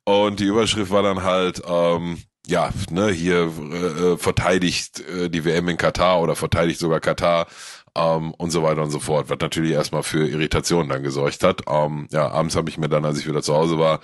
Und 0.04 0.40
die 0.40 0.46
Überschrift 0.46 0.92
war 0.92 1.04
dann 1.04 1.24
halt, 1.24 1.62
ähm, 1.68 2.22
ja, 2.48 2.70
ne, 2.90 3.10
hier 3.10 3.52
äh, 3.72 4.14
äh 4.14 4.18
verteidigt 4.18 5.00
äh, 5.00 5.30
die 5.30 5.46
WM 5.46 5.70
in 5.70 5.78
Katar 5.78 6.22
oder 6.22 6.36
verteidigt 6.36 6.80
sogar 6.80 7.00
Katar 7.00 7.48
ähm, 7.96 8.34
und 8.34 8.52
so 8.52 8.62
weiter 8.62 8.84
und 8.84 8.92
so 8.92 9.00
fort, 9.00 9.30
was 9.30 9.40
natürlich 9.40 9.72
erstmal 9.72 10.04
für 10.04 10.28
Irritationen 10.28 10.90
dann 10.90 11.04
gesorgt 11.04 11.44
hat. 11.44 11.64
Ähm, 11.68 12.08
ja, 12.12 12.30
abends 12.30 12.56
habe 12.56 12.70
ich 12.70 12.78
mir 12.78 12.90
dann, 12.90 13.06
als 13.06 13.20
ich 13.20 13.28
wieder 13.28 13.42
zu 13.42 13.56
Hause 13.56 13.80
war, 13.80 14.02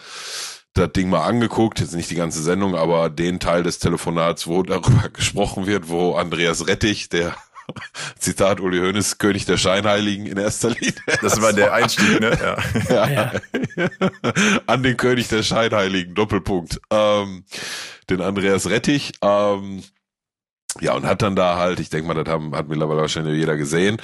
das 0.73 0.93
Ding 0.93 1.09
mal 1.09 1.25
angeguckt, 1.25 1.81
jetzt 1.81 1.93
nicht 1.93 2.09
die 2.09 2.15
ganze 2.15 2.41
Sendung, 2.41 2.75
aber 2.75 3.09
den 3.09 3.39
Teil 3.39 3.63
des 3.63 3.79
Telefonats, 3.79 4.47
wo 4.47 4.63
darüber 4.63 5.09
gesprochen 5.13 5.67
wird, 5.67 5.89
wo 5.89 6.15
Andreas 6.15 6.67
Rettich, 6.67 7.09
der 7.09 7.35
Zitat 8.19 8.59
Uli 8.59 8.79
Hoeneß, 8.79 9.17
König 9.17 9.45
der 9.45 9.57
Scheinheiligen 9.57 10.25
in 10.25 10.37
erster 10.37 10.69
Linie. 10.69 10.93
Das 11.21 11.41
war 11.41 11.53
der 11.53 11.73
Einstieg, 11.73 12.19
ne? 12.19 12.37
Ja. 12.89 13.09
ja. 13.09 13.31
An 14.65 14.83
den 14.83 14.97
König 14.97 15.27
der 15.27 15.43
Scheinheiligen, 15.43 16.13
Doppelpunkt. 16.15 16.79
Ähm, 16.89 17.45
den 18.09 18.21
Andreas 18.21 18.69
Rettich. 18.69 19.13
Ähm, 19.21 19.83
ja, 20.79 20.93
und 20.93 21.05
hat 21.05 21.21
dann 21.21 21.35
da 21.35 21.57
halt, 21.57 21.79
ich 21.79 21.89
denke 21.89 22.07
mal, 22.07 22.23
das 22.23 22.31
haben, 22.31 22.55
hat 22.55 22.67
mittlerweile 22.67 23.01
wahrscheinlich 23.01 23.37
jeder 23.37 23.57
gesehen, 23.57 23.97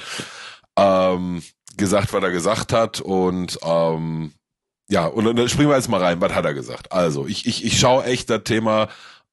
ähm, 0.76 1.42
gesagt, 1.76 2.12
was 2.12 2.22
er 2.22 2.30
gesagt 2.30 2.72
hat 2.72 3.00
und 3.00 3.58
ähm, 3.62 4.32
ja, 4.90 5.06
und 5.06 5.24
dann 5.24 5.48
springen 5.48 5.68
wir 5.68 5.76
jetzt 5.76 5.88
mal 5.88 6.02
rein, 6.02 6.20
was 6.20 6.34
hat 6.34 6.46
er 6.46 6.54
gesagt? 6.54 6.92
Also, 6.92 7.26
ich, 7.26 7.46
ich, 7.46 7.64
ich 7.64 7.78
schaue 7.78 8.04
echt 8.04 8.30
das 8.30 8.44
Thema 8.44 8.88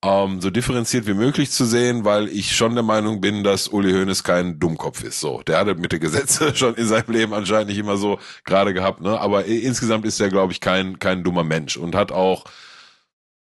ähm, 0.05 0.41
so 0.41 0.49
differenziert 0.49 1.07
wie 1.07 1.13
möglich 1.13 1.51
zu 1.51 1.65
sehen, 1.65 2.05
weil 2.05 2.27
ich 2.27 2.55
schon 2.55 2.75
der 2.75 2.83
Meinung 2.83 3.21
bin, 3.21 3.43
dass 3.43 3.67
Uli 3.67 3.91
Hoeneß 3.91 4.23
kein 4.23 4.59
Dummkopf 4.59 5.03
ist. 5.03 5.19
So, 5.19 5.41
der 5.41 5.57
hatte 5.57 5.75
mit 5.75 5.91
den 5.91 5.99
Gesetzen 5.99 6.55
schon 6.55 6.75
in 6.75 6.87
seinem 6.87 7.11
Leben 7.11 7.33
anscheinend 7.33 7.69
nicht 7.69 7.79
immer 7.79 7.97
so 7.97 8.19
gerade 8.43 8.73
gehabt, 8.73 9.01
ne? 9.01 9.19
Aber 9.19 9.45
insgesamt 9.45 10.05
ist 10.05 10.19
er, 10.19 10.29
glaube 10.29 10.53
ich, 10.53 10.61
kein 10.61 10.99
kein 10.99 11.23
dummer 11.23 11.43
Mensch 11.43 11.77
und 11.77 11.95
hat 11.95 12.11
auch 12.11 12.45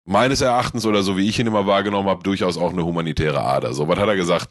meines 0.05 0.41
Erachtens 0.41 0.87
oder 0.87 1.03
so 1.03 1.17
wie 1.17 1.29
ich 1.29 1.39
ihn 1.39 1.47
immer 1.47 1.67
wahrgenommen 1.67 2.09
habe, 2.09 2.23
durchaus 2.23 2.57
auch 2.57 2.73
eine 2.73 2.85
humanitäre 2.85 3.43
Ader. 3.43 3.75
So, 3.75 3.89
was 3.89 3.99
hat 3.99 4.09
er 4.09 4.17
gesagt? 4.17 4.49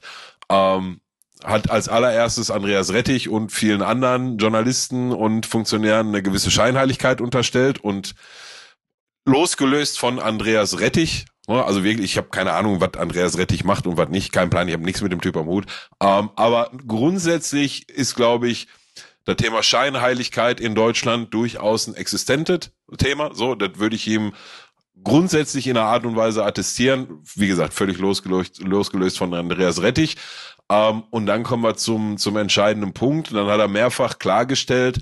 Ähm, 0.50 1.02
hat 1.44 1.70
als 1.70 1.90
allererstes 1.90 2.52
Andreas 2.52 2.94
Rettich 2.94 3.30
und 3.30 3.52
vielen 3.52 3.82
anderen 3.82 4.38
Journalisten 4.38 5.12
und 5.12 5.46
Funktionären 5.46 6.08
eine 6.10 6.24
gewisse 6.24 6.52
Scheinheiligkeit 6.52 7.22
unterstellt 7.22 7.80
und 7.80 8.16
losgelöst 9.26 10.00
von 10.00 10.20
Andreas 10.20 10.80
Rettich, 10.80 11.26
also 11.56 11.84
wirklich, 11.84 12.12
ich 12.12 12.18
habe 12.18 12.30
keine 12.30 12.54
Ahnung, 12.54 12.82
was 12.82 12.96
Andreas 12.96 13.38
Rettich 13.38 13.64
macht 13.64 13.88
und 13.88 13.98
was 13.98 14.10
nicht, 14.10 14.32
kein 14.32 14.50
Plan, 14.50 14.68
ich 14.68 14.74
habe 14.74 14.84
nichts 14.84 15.02
mit 15.02 15.12
dem 15.12 15.22
Typ 15.22 15.38
am 15.38 15.48
Hut. 15.48 15.66
Ähm, 16.02 16.30
aber 16.36 16.72
grundsätzlich 16.86 17.90
ist, 17.90 18.16
glaube 18.16 18.50
ich, 18.50 18.68
das 19.24 19.38
Thema 19.38 19.62
Scheinheiligkeit 19.64 20.60
in 20.60 20.76
Deutschland 20.76 21.34
durchaus 21.34 21.88
ein 21.88 21.96
existentes 21.96 22.72
Thema. 22.98 23.34
So, 23.34 23.56
das 23.56 23.78
würde 23.78 23.96
ich 23.96 24.08
ihm 24.08 24.34
grundsätzlich 25.04 25.68
in 25.68 25.78
einer 25.78 25.86
Art 25.86 26.06
und 26.06 26.16
Weise 26.16 26.46
attestieren. 26.46 27.24
Wie 27.36 27.48
gesagt, 27.48 27.74
völlig 27.74 27.98
losgelöst, 27.98 28.60
losgelöst 28.60 29.18
von 29.18 29.34
Andreas 29.34 29.82
Rettich. 29.82 30.16
Ähm, 30.70 31.04
und 31.12 31.26
dann 31.26 31.44
kommen 31.44 31.64
wir 31.64 31.76
zum, 31.76 32.18
zum 32.18 32.38
entscheidenden 32.38 32.94
Punkt. 32.94 33.32
Und 33.32 33.38
dann 33.38 33.48
hat 33.48 33.60
er 33.60 33.68
mehrfach 33.68 34.20
klargestellt, 34.20 35.00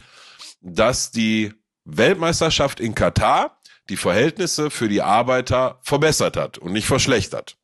dass 0.62 1.12
die 1.12 1.54
Weltmeisterschaft 1.86 2.80
in 2.80 2.96
Katar 2.96 3.55
die 3.90 3.98
Verhältnisse 3.98 4.70
für 4.70 4.90
die 4.90 5.02
Arbeiter 5.02 5.80
verbessert 5.82 6.38
hat 6.38 6.58
und 6.58 6.74
nicht 6.74 6.88
verschlechtert. 6.88 7.58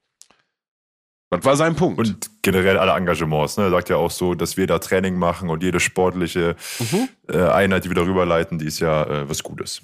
Das 1.31 1.45
war 1.45 1.55
sein 1.55 1.75
Punkt. 1.75 1.97
Und 1.97 2.29
generell 2.41 2.77
alle 2.77 2.91
Engagements. 2.91 3.55
Ne? 3.55 3.63
Er 3.63 3.69
sagt 3.69 3.89
ja 3.89 3.95
auch 3.95 4.12
so, 4.12 4.36
dass 4.36 4.57
wir 4.57 4.67
da 4.67 4.79
Training 4.79 5.15
machen 5.15 5.49
und 5.49 5.63
jede 5.63 5.79
sportliche 5.79 6.57
mhm. 6.79 7.07
äh, 7.29 7.47
Einheit, 7.47 7.86
die 7.86 7.89
wir 7.89 7.95
darüber 7.95 8.25
leiten, 8.25 8.60
die 8.60 8.65
ist 8.65 8.79
ja 8.79 9.03
äh, 9.03 9.29
was 9.29 9.41
Gutes. 9.41 9.81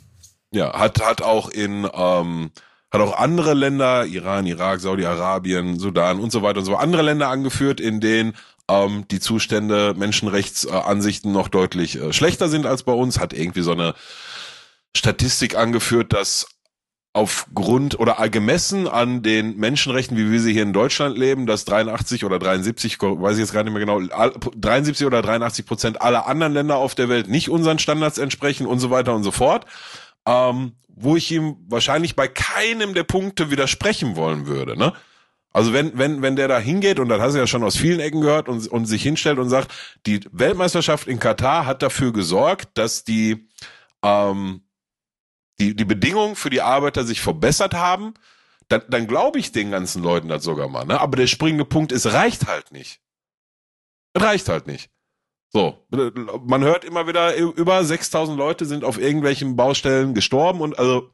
Ja, 0.52 0.78
hat, 0.78 1.02
hat 1.02 1.22
auch 1.22 1.50
in, 1.50 1.88
ähm, 1.94 2.52
hat 2.92 3.02
auch 3.02 3.18
andere 3.18 3.54
Länder, 3.54 4.06
Iran, 4.06 4.46
Irak, 4.46 4.82
Saudi-Arabien, 4.82 5.80
Sudan 5.80 6.20
und 6.20 6.34
so 6.34 6.42
weiter 6.42 6.60
und 6.60 6.66
so 6.66 6.76
andere 6.76 7.02
Länder 7.02 7.30
angeführt, 7.30 7.80
in 7.80 8.02
denen 8.02 8.34
ähm, 8.70 9.06
die 9.10 9.22
Zustände, 9.22 9.94
Menschenrechtsansichten 9.98 11.32
noch 11.32 11.48
deutlich 11.48 11.96
äh, 11.96 12.12
schlechter 12.12 12.50
sind 12.50 12.66
als 12.66 12.84
bei 12.84 12.94
uns, 12.94 13.20
hat 13.20 13.32
irgendwie 13.32 13.62
so 13.62 13.72
eine 13.72 13.94
Statistik 14.96 15.56
angeführt, 15.56 16.14
dass 16.14 16.48
aufgrund 17.14 18.00
oder 18.00 18.16
gemessen 18.30 18.88
an 18.88 19.24
den 19.24 19.58
Menschenrechten, 19.58 20.16
wie 20.18 20.32
wir 20.32 20.40
sie 20.40 20.54
hier 20.54 20.62
in 20.62 20.74
Deutschland 20.74 21.18
leben, 21.18 21.48
dass 21.48 21.66
83 21.66 22.26
oder 22.26 22.38
73, 22.38 23.02
weiß 23.02 23.38
ich 23.38 23.40
jetzt 23.40 23.54
gar 23.54 23.64
nicht 23.64 23.74
mehr 23.74 23.80
genau, 23.80 24.00
73 24.02 25.08
oder 25.08 25.24
83 25.24 25.66
Prozent 25.66 26.02
aller 26.02 26.28
anderen 26.28 26.54
Länder 26.54 26.78
auf 26.78 26.94
der 26.94 27.10
Welt 27.10 27.28
nicht 27.28 27.50
unseren 27.50 27.80
Standards 27.80 28.20
entsprechen 28.20 28.68
und 28.68 28.80
so 28.80 28.92
weiter 28.92 29.16
und 29.16 29.24
so 29.24 29.32
fort. 29.32 29.66
Ähm, 30.28 30.74
wo 31.00 31.16
ich 31.16 31.32
ihm 31.32 31.58
wahrscheinlich 31.68 32.16
bei 32.16 32.28
keinem 32.28 32.94
der 32.94 33.04
Punkte 33.04 33.52
widersprechen 33.52 34.16
wollen 34.16 34.48
würde, 34.48 34.78
ne? 34.78 34.94
Also 35.54 35.74
wenn, 35.74 35.98
wenn, 35.98 36.22
wenn 36.22 36.36
der 36.36 36.48
da 36.48 36.60
hingeht, 36.60 37.00
und 37.00 37.10
das 37.10 37.20
hast 37.20 37.34
du 37.34 37.40
ja 37.40 37.48
schon 37.48 37.64
aus 37.64 37.78
vielen 37.78 38.00
Ecken 38.00 38.22
gehört, 38.22 38.48
und, 38.48 38.68
und 38.68 38.86
sich 38.86 39.02
hinstellt 39.02 39.40
und 39.40 39.50
sagt, 39.50 39.74
die 40.06 40.20
Weltmeisterschaft 40.32 41.08
in 41.08 41.20
Katar 41.20 41.66
hat 41.66 41.82
dafür 41.82 42.14
gesorgt, 42.14 42.78
dass 42.78 43.04
die, 43.04 43.48
ähm, 44.04 44.62
die, 45.60 45.76
die 45.76 45.86
Bedingungen 45.86 46.36
für 46.36 46.50
die 46.50 46.62
Arbeiter 46.62 47.04
sich 47.04 47.22
verbessert 47.22 47.74
haben, 47.74 48.14
dann, 48.68 48.84
dann 48.90 49.08
glaube 49.08 49.40
ich 49.40 49.52
den 49.52 49.72
ganzen 49.72 50.04
Leuten 50.04 50.28
das 50.28 50.44
sogar 50.44 50.68
mal. 50.68 50.86
Ne? 50.86 51.00
Aber 51.00 51.18
der 51.18 51.28
springende 51.28 51.66
Punkt 51.66 51.92
ist, 51.92 52.06
reicht 52.08 52.48
halt 52.48 52.72
nicht. 52.72 53.00
Reicht 54.16 54.50
halt 54.50 54.68
nicht. 54.68 54.90
So, 55.50 55.88
man 56.46 56.64
hört 56.64 56.84
immer 56.84 57.08
wieder, 57.08 57.36
über 57.36 57.84
6000 57.84 58.38
Leute 58.38 58.66
sind 58.66 58.84
auf 58.84 59.00
irgendwelchen 59.00 59.56
Baustellen 59.56 60.14
gestorben 60.14 60.60
und 60.60 60.78
also, 60.78 61.10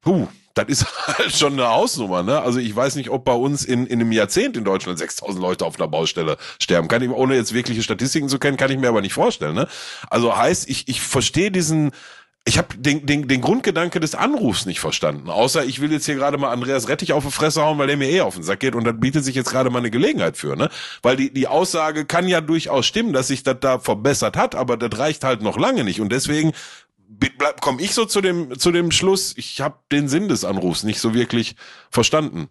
puh, 0.00 0.28
das 0.54 0.68
ist 0.68 1.08
halt 1.18 1.32
schon 1.32 1.54
eine 1.54 1.68
Hausnummer, 1.68 2.22
ne? 2.22 2.40
Also 2.40 2.60
ich 2.60 2.74
weiß 2.74 2.94
nicht, 2.94 3.10
ob 3.10 3.24
bei 3.24 3.32
uns 3.32 3.64
in, 3.64 3.86
in 3.86 4.00
einem 4.00 4.12
Jahrzehnt 4.12 4.56
in 4.56 4.64
Deutschland 4.64 4.98
6000 4.98 5.40
Leute 5.40 5.66
auf 5.66 5.78
einer 5.78 5.88
Baustelle 5.88 6.36
sterben. 6.60 6.86
Kann 6.86 7.02
ich, 7.02 7.10
ohne 7.10 7.34
jetzt 7.34 7.52
wirkliche 7.52 7.82
Statistiken 7.82 8.28
zu 8.28 8.38
kennen, 8.38 8.56
kann 8.56 8.70
ich 8.70 8.78
mir 8.78 8.88
aber 8.88 9.00
nicht 9.00 9.12
vorstellen, 9.12 9.56
ne? 9.56 9.66
Also 10.08 10.36
heißt, 10.36 10.68
ich, 10.70 10.86
ich 10.86 11.00
verstehe 11.00 11.50
diesen, 11.50 11.90
ich 12.46 12.58
habe 12.58 12.76
den, 12.76 13.06
den, 13.06 13.26
den 13.26 13.40
Grundgedanke 13.40 14.00
des 14.00 14.14
Anrufs 14.14 14.66
nicht 14.66 14.78
verstanden. 14.78 15.30
Außer 15.30 15.64
ich 15.64 15.80
will 15.80 15.90
jetzt 15.90 16.04
hier 16.04 16.14
gerade 16.14 16.36
mal 16.36 16.52
Andreas 16.52 16.88
Rettich 16.88 17.14
auf 17.14 17.24
die 17.24 17.30
Fresse 17.30 17.62
hauen, 17.62 17.78
weil 17.78 17.86
der 17.86 17.96
mir 17.96 18.10
eh 18.10 18.20
auf 18.20 18.34
den 18.34 18.42
Sack 18.42 18.60
geht 18.60 18.74
und 18.74 18.84
dann 18.84 19.00
bietet 19.00 19.24
sich 19.24 19.34
jetzt 19.34 19.50
gerade 19.50 19.70
mal 19.70 19.78
eine 19.78 19.90
Gelegenheit 19.90 20.36
für, 20.36 20.54
ne? 20.54 20.68
Weil 21.02 21.16
die, 21.16 21.32
die 21.32 21.48
Aussage 21.48 22.04
kann 22.04 22.28
ja 22.28 22.42
durchaus 22.42 22.84
stimmen, 22.84 23.14
dass 23.14 23.28
sich 23.28 23.44
das 23.44 23.56
da 23.60 23.78
verbessert 23.78 24.36
hat, 24.36 24.54
aber 24.54 24.76
das 24.76 24.98
reicht 24.98 25.24
halt 25.24 25.40
noch 25.40 25.58
lange 25.58 25.84
nicht. 25.84 26.02
Und 26.02 26.12
deswegen 26.12 26.52
komme 27.62 27.80
ich 27.80 27.94
so 27.94 28.04
zu 28.04 28.20
dem, 28.20 28.58
zu 28.58 28.72
dem 28.72 28.90
Schluss, 28.90 29.34
ich 29.38 29.62
habe 29.62 29.78
den 29.90 30.08
Sinn 30.08 30.28
des 30.28 30.44
Anrufs 30.44 30.82
nicht 30.82 31.00
so 31.00 31.14
wirklich 31.14 31.56
verstanden. 31.90 32.48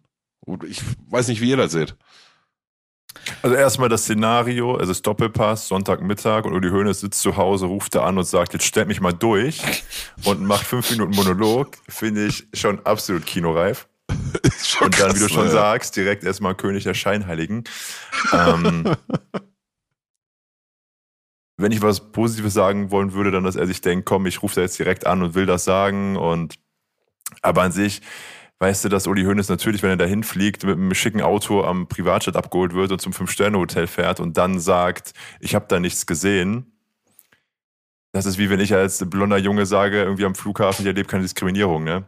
Ich 0.68 0.82
weiß 1.10 1.28
nicht, 1.28 1.42
wie 1.42 1.52
ihr 1.52 1.58
das 1.58 1.72
seht. 1.72 1.96
Also 3.42 3.56
erstmal 3.56 3.90
das 3.90 4.04
Szenario, 4.04 4.80
es 4.80 4.90
ist 4.90 5.06
Doppelpass, 5.06 5.68
Sonntagmittag 5.68 6.46
und 6.46 6.54
Uli 6.54 6.70
Hoeneß 6.70 7.00
sitzt 7.00 7.22
zu 7.22 7.38
Hause, 7.38 7.66
ruft 7.66 7.96
er 7.96 8.04
an 8.04 8.18
und 8.18 8.26
sagt, 8.26 8.54
jetzt 8.54 8.66
stellt 8.66 8.88
mich 8.88 9.02
mal 9.02 9.14
durch 9.14 9.62
und 10.26 10.44
macht 10.46 10.66
fünf 10.66 10.90
Minuten 10.92 11.16
Monolog, 11.16 11.78
finde 11.88 12.26
ich 12.26 12.48
schon 12.54 12.86
absolut 12.86 13.26
kinoreif. 13.26 13.88
Schon 14.64 14.88
und 14.88 15.00
dann, 15.00 15.10
krass, 15.10 15.16
wie 15.16 15.24
du 15.24 15.30
schon 15.30 15.46
ja. 15.46 15.52
sagst, 15.52 15.96
direkt 15.96 16.24
erstmal 16.24 16.56
König 16.56 16.84
der 16.84 16.94
Scheinheiligen. 16.94 17.64
ähm, 18.34 18.84
wenn 21.58 21.72
ich 21.72 21.82
was 21.82 22.12
Positives 22.12 22.54
sagen 22.54 22.92
wollen 22.92 23.14
würde, 23.14 23.32
dann, 23.32 23.44
dass 23.44 23.56
er 23.56 23.66
sich 23.66 23.82
denkt, 23.82 24.06
komm, 24.06 24.26
ich 24.26 24.44
rufe 24.44 24.56
da 24.56 24.62
jetzt 24.62 24.78
direkt 24.78 25.08
an 25.08 25.24
und 25.24 25.36
will 25.36 25.46
das 25.46 25.64
sagen 25.64 26.18
und 26.18 26.56
aber 27.42 27.62
an 27.62 27.72
sich, 27.72 28.02
weißt 28.64 28.86
du, 28.86 28.90
dass 28.90 29.08
Uli 29.08 29.26
Hoeneß 29.26 29.50
natürlich, 29.50 29.84
wenn 29.84 29.90
er 29.90 29.98
dahin 29.98 30.24
fliegt, 30.24 30.64
mit 30.64 30.78
einem 30.78 30.94
schicken 30.94 31.22
Auto 31.22 31.66
am 31.66 31.90
Privatjet 31.90 32.38
abgeholt 32.38 32.74
wird 32.74 32.94
und 32.94 33.02
zum 33.02 33.12
Fünf-Sterne-Hotel 33.12 33.88
fährt 33.88 34.22
und 34.22 34.38
dann 34.38 34.58
sagt, 34.58 35.12
ich 35.42 35.54
habe 35.54 35.66
da 35.68 35.82
nichts 35.82 36.06
gesehen. 36.06 36.72
Das 38.14 38.26
ist 38.26 38.38
wie 38.38 38.50
wenn 38.50 38.62
ich 38.62 38.74
als 38.74 39.04
blonder 39.10 39.38
Junge 39.38 39.66
sage, 39.66 40.04
irgendwie 40.04 40.24
am 40.24 40.34
Flughafen, 40.34 40.84
ich 40.84 40.88
erlebe 40.88 41.10
keine 41.10 41.24
Diskriminierung, 41.24 41.84
ne? 41.84 42.06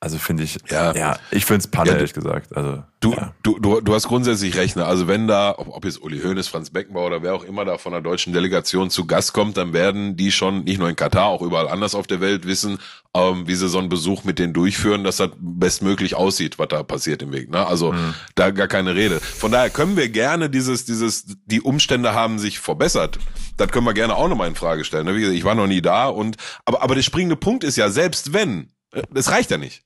Also 0.00 0.16
finde 0.18 0.44
ich, 0.44 0.58
ja, 0.70 0.94
ja 0.94 1.18
ich 1.32 1.44
finde 1.44 1.58
es 1.58 1.66
Panne, 1.66 1.90
ja, 1.90 1.96
ehrlich 1.96 2.12
gesagt. 2.12 2.56
Also, 2.56 2.84
du, 3.00 3.14
ja. 3.14 3.34
du, 3.42 3.58
du, 3.58 3.80
du 3.80 3.94
hast 3.94 4.06
grundsätzlich 4.06 4.56
recht. 4.56 4.76
Ne? 4.76 4.84
Also 4.86 5.08
wenn 5.08 5.26
da, 5.26 5.56
ob 5.58 5.84
jetzt 5.84 6.00
Uli 6.00 6.20
Hoeneß, 6.20 6.46
Franz 6.46 6.70
Beckenbauer 6.70 7.08
oder 7.08 7.22
wer 7.24 7.34
auch 7.34 7.42
immer 7.42 7.64
da 7.64 7.78
von 7.78 7.90
der 7.90 8.00
deutschen 8.00 8.32
Delegation 8.32 8.90
zu 8.90 9.08
Gast 9.08 9.32
kommt, 9.32 9.56
dann 9.56 9.72
werden 9.72 10.16
die 10.16 10.30
schon 10.30 10.62
nicht 10.62 10.78
nur 10.78 10.88
in 10.88 10.94
Katar, 10.94 11.26
auch 11.26 11.42
überall 11.42 11.66
anders 11.66 11.96
auf 11.96 12.06
der 12.06 12.20
Welt 12.20 12.46
wissen, 12.46 12.78
ähm, 13.12 13.48
wie 13.48 13.56
sie 13.56 13.68
so 13.68 13.80
einen 13.80 13.88
Besuch 13.88 14.22
mit 14.22 14.38
denen 14.38 14.52
durchführen, 14.52 15.02
dass 15.02 15.16
das 15.16 15.30
bestmöglich 15.36 16.14
aussieht, 16.14 16.60
was 16.60 16.68
da 16.68 16.84
passiert 16.84 17.20
im 17.22 17.32
Weg. 17.32 17.50
Ne? 17.50 17.66
Also 17.66 17.90
mhm. 17.90 18.14
da 18.36 18.52
gar 18.52 18.68
keine 18.68 18.94
Rede. 18.94 19.18
Von 19.18 19.50
daher 19.50 19.70
können 19.70 19.96
wir 19.96 20.08
gerne 20.10 20.48
dieses, 20.48 20.84
dieses, 20.84 21.24
die 21.46 21.60
Umstände 21.60 22.14
haben 22.14 22.38
sich 22.38 22.60
verbessert. 22.60 23.18
Das 23.56 23.72
können 23.72 23.84
wir 23.84 23.94
gerne 23.94 24.14
auch 24.14 24.28
nochmal 24.28 24.46
in 24.46 24.54
Frage 24.54 24.84
stellen. 24.84 25.06
Ne? 25.06 25.16
Wie 25.16 25.20
gesagt, 25.20 25.36
ich 25.36 25.44
war 25.44 25.56
noch 25.56 25.66
nie 25.66 25.82
da 25.82 26.06
und, 26.06 26.36
aber, 26.64 26.82
aber 26.84 26.94
der 26.94 27.02
springende 27.02 27.34
Punkt 27.34 27.64
ist 27.64 27.74
ja, 27.74 27.90
selbst 27.90 28.32
wenn, 28.32 28.70
äh, 28.92 29.02
das 29.10 29.32
reicht 29.32 29.50
ja 29.50 29.58
nicht. 29.58 29.82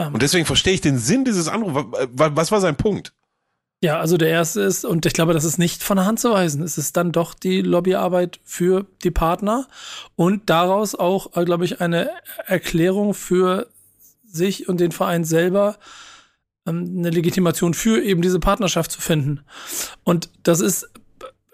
Ähm. 0.00 0.14
Und 0.14 0.22
deswegen 0.22 0.46
verstehe 0.46 0.74
ich 0.74 0.80
den 0.80 0.98
Sinn 0.98 1.24
dieses 1.24 1.48
Anrufs. 1.48 1.86
Was 2.12 2.50
war 2.50 2.60
sein 2.60 2.76
Punkt? 2.76 3.12
Ja, 3.82 3.98
also 3.98 4.18
der 4.18 4.28
erste 4.28 4.60
ist, 4.60 4.84
und 4.84 5.06
ich 5.06 5.14
glaube, 5.14 5.32
das 5.32 5.44
ist 5.44 5.58
nicht 5.58 5.82
von 5.82 5.96
der 5.96 6.04
Hand 6.04 6.20
zu 6.20 6.30
weisen, 6.30 6.62
es 6.62 6.76
ist 6.76 6.98
dann 6.98 7.12
doch 7.12 7.32
die 7.32 7.62
Lobbyarbeit 7.62 8.38
für 8.44 8.84
die 9.02 9.10
Partner 9.10 9.68
und 10.16 10.50
daraus 10.50 10.94
auch, 10.94 11.34
äh, 11.34 11.46
glaube 11.46 11.64
ich, 11.64 11.80
eine 11.80 12.10
Erklärung 12.46 13.14
für 13.14 13.68
sich 14.22 14.68
und 14.68 14.80
den 14.80 14.92
Verein 14.92 15.24
selber, 15.24 15.78
ähm, 16.66 16.96
eine 16.98 17.08
Legitimation 17.08 17.72
für 17.72 18.02
eben 18.02 18.20
diese 18.20 18.38
Partnerschaft 18.38 18.92
zu 18.92 19.00
finden. 19.00 19.40
Und 20.04 20.28
das 20.42 20.60
ist, 20.60 20.90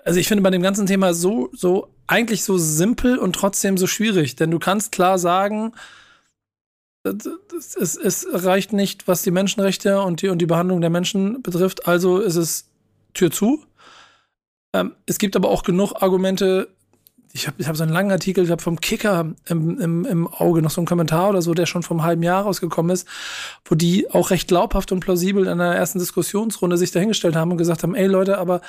also 0.05 0.19
ich 0.19 0.27
finde 0.27 0.43
bei 0.43 0.51
dem 0.51 0.63
ganzen 0.63 0.87
Thema 0.87 1.15
so, 1.15 1.49
so, 1.53 1.95
eigentlich 2.09 2.43
so 2.43 2.59
simpel 2.59 3.19
und 3.19 3.37
trotzdem 3.37 3.79
so 3.79 3.87
schwierig, 3.87 4.35
denn 4.35 4.51
du 4.51 4.59
kannst 4.59 4.91
klar 4.91 5.21
sagen, 5.21 5.75
es, 7.07 7.97
es 7.97 8.27
reicht 8.33 8.73
nicht, 8.73 9.09
was 9.09 9.23
die 9.23 9.31
Menschenrechte 9.31 10.01
und 10.01 10.23
die, 10.23 10.29
und 10.29 10.39
die 10.39 10.47
Behandlung 10.47 10.81
der 10.81 10.91
Menschen 10.91 11.43
betrifft. 11.43 11.87
Also 11.87 12.19
ist 12.19 12.37
es 12.37 12.69
Tür 13.15 13.31
zu. 13.31 13.65
Ähm, 14.73 14.95
es 15.07 15.19
gibt 15.19 15.37
aber 15.37 15.49
auch 15.49 15.63
genug 15.63 16.03
Argumente. 16.03 16.69
Ich 17.33 17.47
habe 17.47 17.61
ich 17.61 17.69
hab 17.69 17.77
so 17.77 17.83
einen 17.83 17.93
langen 17.93 18.11
Artikel, 18.11 18.45
ich 18.45 18.51
habe 18.51 18.63
vom 18.63 18.81
Kicker 18.81 19.35
im, 19.47 19.79
im, 19.79 20.05
im 20.07 20.27
Auge 20.27 20.63
noch 20.63 20.71
so 20.71 20.81
einen 20.81 20.87
Kommentar 20.87 21.29
oder 21.31 21.43
so, 21.43 21.53
der 21.53 21.67
schon 21.67 21.83
vom 21.83 22.03
halben 22.03 22.23
Jahr 22.23 22.45
rausgekommen 22.45 22.93
ist, 22.93 23.07
wo 23.65 23.75
die 23.75 24.11
auch 24.11 24.31
recht 24.31 24.49
glaubhaft 24.49 24.91
und 24.93 25.01
plausibel 25.01 25.45
in 25.45 25.61
einer 25.61 25.75
ersten 25.75 25.99
Diskussionsrunde 25.99 26.79
sich 26.79 26.93
dahingestellt 26.93 27.37
haben 27.37 27.51
und 27.51 27.59
gesagt 27.59 27.83
haben, 27.83 27.95
ey 27.95 28.07
Leute, 28.07 28.39
aber 28.39 28.63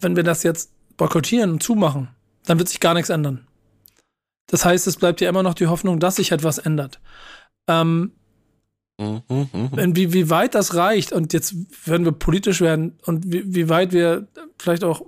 wenn 0.00 0.16
wir 0.16 0.22
das 0.22 0.42
jetzt 0.44 0.70
boykottieren 0.96 1.50
und 1.50 1.62
zumachen, 1.62 2.08
dann 2.46 2.58
wird 2.58 2.68
sich 2.68 2.78
gar 2.78 2.94
nichts 2.94 3.10
ändern. 3.10 3.46
Das 4.46 4.64
heißt, 4.64 4.86
es 4.86 4.96
bleibt 4.96 5.20
ja 5.20 5.28
immer 5.28 5.42
noch 5.42 5.54
die 5.54 5.66
Hoffnung, 5.66 6.00
dass 6.00 6.16
sich 6.16 6.32
etwas 6.32 6.58
ändert. 6.58 7.00
Ähm, 7.66 8.12
mhm, 8.98 9.22
mhm. 9.28 9.96
wie, 9.96 10.12
wie 10.12 10.30
weit 10.30 10.54
das 10.54 10.74
reicht, 10.74 11.12
und 11.12 11.32
jetzt 11.32 11.54
werden 11.86 12.04
wir 12.04 12.12
politisch 12.12 12.60
werden, 12.60 12.98
und 13.04 13.32
wie, 13.32 13.54
wie 13.54 13.68
weit 13.68 13.92
wir 13.92 14.28
vielleicht 14.58 14.84
auch 14.84 15.02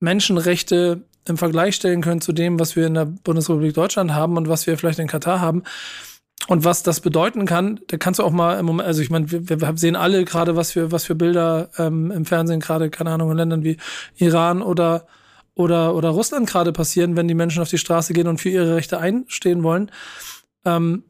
Menschenrechte 0.00 1.04
im 1.26 1.36
Vergleich 1.36 1.74
stellen 1.76 2.02
können 2.02 2.20
zu 2.20 2.32
dem, 2.32 2.58
was 2.58 2.76
wir 2.76 2.86
in 2.86 2.94
der 2.94 3.06
Bundesrepublik 3.06 3.74
Deutschland 3.74 4.14
haben 4.14 4.36
und 4.36 4.48
was 4.48 4.66
wir 4.66 4.78
vielleicht 4.78 4.98
in 4.98 5.08
Katar 5.08 5.40
haben, 5.40 5.62
und 6.48 6.64
was 6.64 6.82
das 6.82 7.00
bedeuten 7.00 7.44
kann, 7.44 7.80
da 7.88 7.96
kannst 7.96 8.20
du 8.20 8.24
auch 8.24 8.30
mal 8.30 8.58
im 8.58 8.66
Moment, 8.66 8.86
also 8.86 9.02
ich 9.02 9.10
meine, 9.10 9.30
wir, 9.30 9.48
wir 9.48 9.72
sehen 9.76 9.96
alle 9.96 10.24
gerade, 10.24 10.54
was 10.54 10.72
für, 10.72 10.92
was 10.92 11.04
für 11.04 11.14
Bilder 11.14 11.70
ähm, 11.76 12.10
im 12.12 12.24
Fernsehen 12.24 12.60
gerade, 12.60 12.88
keine 12.88 13.10
Ahnung, 13.10 13.32
in 13.32 13.36
Ländern 13.36 13.64
wie 13.64 13.78
Iran 14.16 14.62
oder, 14.62 15.06
oder, 15.56 15.94
oder 15.94 16.10
Russland 16.10 16.48
gerade 16.48 16.72
passieren, 16.72 17.16
wenn 17.16 17.26
die 17.26 17.34
Menschen 17.34 17.62
auf 17.62 17.70
die 17.70 17.78
Straße 17.78 18.12
gehen 18.12 18.28
und 18.28 18.40
für 18.40 18.50
ihre 18.50 18.76
Rechte 18.76 18.98
einstehen 18.98 19.62
wollen. 19.62 19.90
Ähm, 20.64 21.02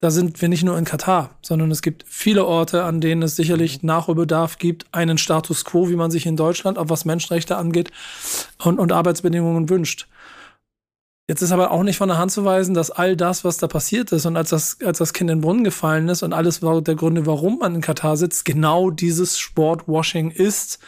da 0.00 0.10
sind 0.10 0.40
wir 0.40 0.48
nicht 0.48 0.64
nur 0.64 0.78
in 0.78 0.84
Katar, 0.84 1.30
sondern 1.42 1.70
es 1.70 1.82
gibt 1.82 2.04
viele 2.06 2.46
Orte, 2.46 2.84
an 2.84 3.00
denen 3.00 3.22
es 3.22 3.36
sicherlich 3.36 3.82
mhm. 3.82 3.86
Nachholbedarf 3.88 4.58
gibt, 4.58 4.86
einen 4.92 5.18
Status 5.18 5.64
quo, 5.64 5.88
wie 5.88 5.96
man 5.96 6.10
sich 6.10 6.26
in 6.26 6.36
Deutschland, 6.36 6.78
auch 6.78 6.88
was 6.88 7.04
Menschenrechte 7.04 7.56
angeht 7.56 7.90
und, 8.62 8.78
und 8.78 8.92
Arbeitsbedingungen 8.92 9.68
wünscht. 9.68 10.08
Jetzt 11.28 11.42
ist 11.42 11.52
aber 11.52 11.70
auch 11.70 11.84
nicht 11.84 11.96
von 11.96 12.08
der 12.08 12.18
Hand 12.18 12.32
zu 12.32 12.44
weisen, 12.44 12.74
dass 12.74 12.90
all 12.90 13.16
das, 13.16 13.44
was 13.44 13.56
da 13.56 13.68
passiert 13.68 14.10
ist 14.10 14.26
und 14.26 14.36
als 14.36 14.50
das, 14.50 14.78
als 14.84 14.98
das 14.98 15.12
Kind 15.12 15.30
in 15.30 15.38
den 15.38 15.42
Brunnen 15.42 15.64
gefallen 15.64 16.08
ist 16.08 16.22
und 16.22 16.32
alles 16.32 16.60
war 16.60 16.82
der 16.82 16.96
Gründe, 16.96 17.24
warum 17.24 17.58
man 17.60 17.76
in 17.76 17.80
Katar 17.82 18.16
sitzt, 18.16 18.44
genau 18.44 18.90
dieses 18.90 19.38
Sportwashing 19.38 20.32
ist, 20.32 20.80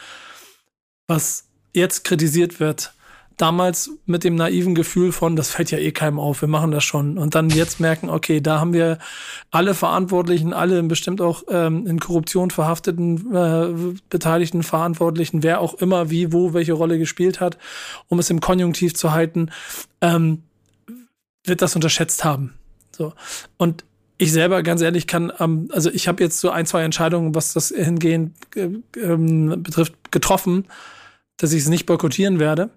was 1.07 1.45
jetzt 1.73 2.03
kritisiert 2.03 2.59
wird 2.59 2.93
damals 3.37 3.91
mit 4.05 4.23
dem 4.23 4.35
naiven 4.35 4.75
Gefühl 4.75 5.11
von, 5.11 5.35
das 5.35 5.49
fällt 5.49 5.71
ja 5.71 5.77
eh 5.77 5.91
keinem 5.91 6.19
auf, 6.19 6.41
wir 6.41 6.47
machen 6.47 6.71
das 6.71 6.83
schon. 6.83 7.17
Und 7.17 7.35
dann 7.35 7.49
jetzt 7.49 7.79
merken, 7.79 8.09
okay, 8.09 8.41
da 8.41 8.59
haben 8.59 8.73
wir 8.73 8.99
alle 9.51 9.73
Verantwortlichen, 9.73 10.53
alle 10.53 10.81
bestimmt 10.83 11.21
auch 11.21 11.43
ähm, 11.49 11.87
in 11.87 11.99
Korruption 11.99 12.51
verhafteten, 12.51 13.33
äh, 13.33 13.95
beteiligten 14.09 14.63
Verantwortlichen, 14.63 15.43
wer 15.43 15.61
auch 15.61 15.73
immer 15.75 16.09
wie, 16.09 16.31
wo, 16.31 16.53
welche 16.53 16.73
Rolle 16.73 16.99
gespielt 16.99 17.39
hat, 17.39 17.57
um 18.07 18.19
es 18.19 18.29
im 18.29 18.39
Konjunktiv 18.39 18.93
zu 18.93 19.11
halten, 19.11 19.49
ähm, 20.01 20.43
wird 21.43 21.61
das 21.61 21.75
unterschätzt 21.75 22.23
haben. 22.23 22.53
So. 22.95 23.13
Und 23.57 23.83
ich 24.17 24.31
selber, 24.31 24.61
ganz 24.63 24.81
ehrlich, 24.81 25.07
kann, 25.07 25.33
ähm, 25.39 25.69
also 25.71 25.89
ich 25.89 26.07
habe 26.07 26.23
jetzt 26.23 26.39
so 26.39 26.51
ein, 26.51 26.65
zwei 26.65 26.83
Entscheidungen, 26.83 27.33
was 27.33 27.53
das 27.53 27.69
hingehend 27.69 28.35
äh, 28.55 28.69
ähm, 28.99 29.63
betrifft, 29.63 30.11
getroffen, 30.11 30.65
dass 31.43 31.53
ich 31.53 31.63
es 31.63 31.69
nicht 31.69 31.85
boykottieren 31.85 32.39
werde 32.39 32.71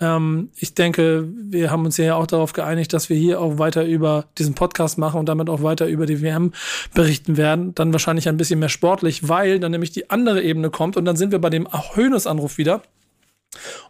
ähm, 0.00 0.50
ich 0.54 0.74
denke, 0.74 1.28
wir 1.34 1.70
haben 1.70 1.84
uns 1.84 1.96
ja 1.96 2.14
auch 2.14 2.26
darauf 2.26 2.52
geeinigt, 2.52 2.92
dass 2.92 3.08
wir 3.08 3.16
hier 3.16 3.40
auch 3.40 3.58
weiter 3.58 3.84
über 3.84 4.26
diesen 4.38 4.54
Podcast 4.54 4.96
machen 4.96 5.18
und 5.18 5.28
damit 5.28 5.50
auch 5.50 5.62
weiter 5.62 5.86
über 5.86 6.06
die 6.06 6.22
WM 6.22 6.52
berichten 6.94 7.36
werden. 7.36 7.74
Dann 7.74 7.92
wahrscheinlich 7.92 8.28
ein 8.28 8.36
bisschen 8.36 8.60
mehr 8.60 8.68
sportlich, 8.68 9.28
weil 9.28 9.58
dann 9.58 9.72
nämlich 9.72 9.90
die 9.90 10.10
andere 10.10 10.42
Ebene 10.42 10.70
kommt 10.70 10.96
und 10.96 11.04
dann 11.04 11.16
sind 11.16 11.32
wir 11.32 11.40
bei 11.40 11.50
dem 11.50 11.68
Höhnes-Anruf 11.94 12.58
wieder. 12.58 12.82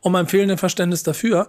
Um 0.00 0.14
ein 0.14 0.28
fehlendes 0.28 0.60
Verständnis 0.60 1.02
dafür. 1.02 1.48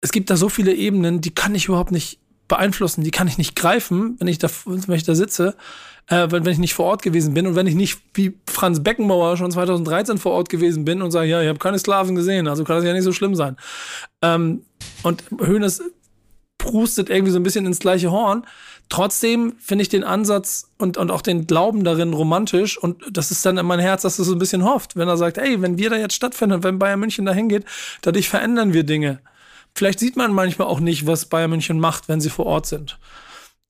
Es 0.00 0.12
gibt 0.12 0.30
da 0.30 0.36
so 0.36 0.48
viele 0.48 0.72
Ebenen, 0.72 1.20
die 1.20 1.34
kann 1.34 1.54
ich 1.54 1.66
überhaupt 1.66 1.90
nicht 1.90 2.18
beeinflussen, 2.48 3.04
die 3.04 3.10
kann 3.10 3.28
ich 3.28 3.38
nicht 3.38 3.54
greifen, 3.54 4.16
wenn 4.18 4.28
ich 4.28 4.38
da, 4.38 4.48
wenn 4.64 4.96
ich 4.96 5.04
da 5.04 5.14
sitze 5.14 5.54
äh, 6.08 6.30
wenn, 6.30 6.44
wenn 6.44 6.52
ich 6.52 6.58
nicht 6.58 6.74
vor 6.74 6.86
Ort 6.86 7.02
gewesen 7.02 7.34
bin 7.34 7.46
und 7.46 7.54
wenn 7.54 7.66
ich 7.66 7.74
nicht 7.74 8.00
wie 8.14 8.34
Franz 8.46 8.82
Beckenbauer 8.82 9.36
schon 9.36 9.50
2013 9.50 10.18
vor 10.18 10.32
Ort 10.32 10.48
gewesen 10.48 10.84
bin 10.84 11.02
und 11.02 11.10
sage, 11.10 11.28
ja, 11.28 11.42
ich 11.42 11.48
habe 11.48 11.58
keine 11.58 11.78
Sklaven 11.78 12.14
gesehen, 12.14 12.48
also 12.48 12.64
kann 12.64 12.76
das 12.76 12.84
ja 12.84 12.92
nicht 12.92 13.04
so 13.04 13.12
schlimm 13.12 13.34
sein. 13.34 13.56
Ähm, 14.22 14.62
und 15.02 15.22
Hönes 15.40 15.82
prustet 16.56 17.08
irgendwie 17.08 17.30
so 17.30 17.38
ein 17.38 17.42
bisschen 17.42 17.66
ins 17.66 17.78
gleiche 17.78 18.10
Horn. 18.10 18.44
Trotzdem 18.88 19.54
finde 19.58 19.82
ich 19.82 19.90
den 19.90 20.02
Ansatz 20.02 20.70
und, 20.78 20.96
und 20.96 21.10
auch 21.10 21.20
den 21.20 21.46
Glauben 21.46 21.84
darin 21.84 22.14
romantisch 22.14 22.78
und 22.78 23.04
das 23.12 23.30
ist 23.30 23.44
dann 23.44 23.58
in 23.58 23.66
mein 23.66 23.80
Herz, 23.80 24.02
dass 24.02 24.18
es 24.18 24.26
so 24.26 24.32
ein 24.32 24.38
bisschen 24.38 24.64
hofft, 24.64 24.96
wenn 24.96 25.08
er 25.08 25.18
sagt, 25.18 25.36
ey, 25.36 25.60
wenn 25.60 25.76
wir 25.76 25.90
da 25.90 25.96
jetzt 25.96 26.14
stattfinden, 26.14 26.64
wenn 26.64 26.78
Bayern 26.78 26.98
München 26.98 27.26
da 27.26 27.32
hingeht, 27.32 27.64
dadurch 28.00 28.30
verändern 28.30 28.72
wir 28.72 28.84
Dinge. 28.84 29.20
Vielleicht 29.78 30.00
sieht 30.00 30.16
man 30.16 30.32
manchmal 30.32 30.66
auch 30.66 30.80
nicht, 30.80 31.06
was 31.06 31.26
Bayern 31.26 31.50
München 31.50 31.78
macht, 31.78 32.08
wenn 32.08 32.20
sie 32.20 32.30
vor 32.30 32.46
Ort 32.46 32.66
sind. 32.66 32.98